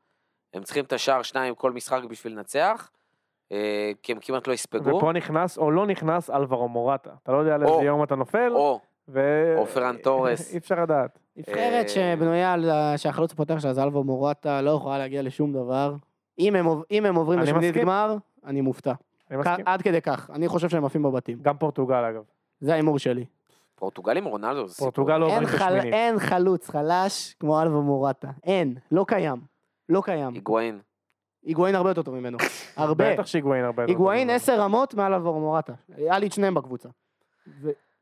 הם 0.53 0.63
צריכים 0.63 0.85
את 0.85 0.93
השער 0.93 1.21
שניים 1.21 1.55
כל 1.55 1.71
משחק 1.71 2.03
בשביל 2.09 2.33
לנצח, 2.33 2.89
אה, 3.51 3.91
כי 4.03 4.11
הם 4.11 4.19
כמעט 4.21 4.47
לא 4.47 4.53
יספגו. 4.53 4.97
ופה 4.97 5.11
נכנס 5.11 5.57
או 5.57 5.71
לא 5.71 5.85
נכנס 5.85 6.29
אלברו 6.29 6.67
מורטה. 6.67 7.11
אתה 7.23 7.31
לא 7.31 7.37
יודע 7.37 7.55
על 7.55 7.63
או. 7.63 7.73
איזה 7.73 7.85
יום 7.85 8.03
אתה 8.03 8.15
נופל, 8.15 8.51
או, 8.53 8.79
ו... 9.07 9.53
אופרן 9.57 9.97
תורס. 9.97 10.51
אי 10.53 10.57
אפשר 10.57 10.83
לדעת. 10.83 11.19
נבחרת 11.35 11.89
שבנויה 11.89 12.53
על 12.53 12.71
שהחלוץ 12.97 13.31
הפותח 13.31 13.59
שלה 13.59 13.73
זה 13.73 13.83
אלבו 13.83 14.03
מורטה, 14.03 14.61
לא 14.61 14.71
יכולה 14.71 14.97
להגיע 14.97 15.21
לשום 15.21 15.53
דבר. 15.53 15.95
אם 16.39 16.55
הם 16.55 16.67
אם 16.91 17.05
הם 17.05 17.15
עוברים 17.15 17.39
אני 17.39 17.47
לשמינית. 17.47 17.75
גמר, 17.75 18.15
אני 18.45 18.61
מופתע. 18.61 18.93
אני 19.31 19.37
מסכים. 19.37 19.65
עד 19.67 19.81
כדי 19.81 20.01
כך. 20.01 20.29
אני 20.33 20.47
חושב 20.47 20.69
שהם 20.69 20.85
עפים 20.85 21.03
בבתים. 21.03 21.37
גם 21.41 21.57
פורטוגל 21.57 22.03
אגב. 22.03 22.23
זה 22.59 22.73
ההימור 22.73 22.99
שלי. 22.99 23.25
פורטוגל 23.75 24.17
עם 24.17 24.25
רונלדו, 24.25 24.67
זה 24.67 24.73
סיפור. 24.73 24.85
פורטוגל 24.85 25.17
לא 25.17 25.25
עוברים 25.25 25.45
חל... 25.45 25.75
בשמינית. 25.75 25.93
אין 25.93 26.19
חלוץ 26.19 26.69
חלש 26.69 27.35
כמו 27.39 27.61
אלבו 27.61 27.81
מורטה. 27.81 28.29
אין. 28.43 28.75
לא 28.91 29.05
קיים. 29.07 29.56
לא 29.89 30.01
קיים. 30.05 30.33
היגואין. 30.33 30.79
היגואין 31.45 31.75
הרבה 31.75 31.89
יותר 31.89 32.01
טוב 32.01 32.15
ממנו. 32.15 32.37
הרבה. 32.75 33.13
בטח 33.13 33.25
שהיגואין 33.25 33.63
הרבה 33.65 33.83
יותר. 33.83 33.91
היגואין 33.91 34.27
טוב. 34.27 34.35
עשר 34.35 34.59
רמות 34.61 34.93
מעל 34.93 35.13
אלבו 35.13 35.39
מורטה. 35.39 35.73
היה 35.95 36.19
לי 36.19 36.27
את 36.27 36.31
שניהם 36.31 36.53
בקבוצה. 36.53 36.89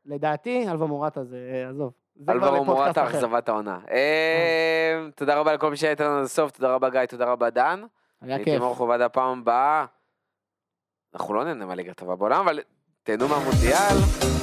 ולדעתי, 0.06 0.68
אלבו 0.68 0.88
מורטה 0.88 1.24
זה, 1.24 1.66
עזוב. 1.70 1.92
אלברו 2.28 2.64
מורטה. 2.64 3.06
אכזבת 3.06 3.48
העונה. 3.48 3.78
אה, 3.90 5.06
תודה 5.14 5.38
רבה 5.38 5.54
לכל 5.54 5.70
מי 5.70 5.76
שהיה 5.76 5.90
איתנו 5.90 6.18
עד 6.18 6.24
הסוף, 6.24 6.50
תודה 6.50 6.74
רבה 6.74 6.90
גיא, 6.90 7.04
תודה 7.04 7.24
רבה 7.24 7.50
דן. 7.50 7.82
היה 8.20 8.44
כיף. 8.44 8.60
מור 8.62 8.74
חובד 8.74 9.00
הפעם 9.00 9.38
הבאה. 9.38 9.84
אנחנו 11.14 11.34
לא 11.34 11.44
נהנה 11.44 11.66
מהליגה 11.66 11.90
הטובה 11.90 12.16
בעולם, 12.16 12.40
אבל 12.40 12.60
תהנו 13.02 13.28
מהמונדיאל. 13.28 14.35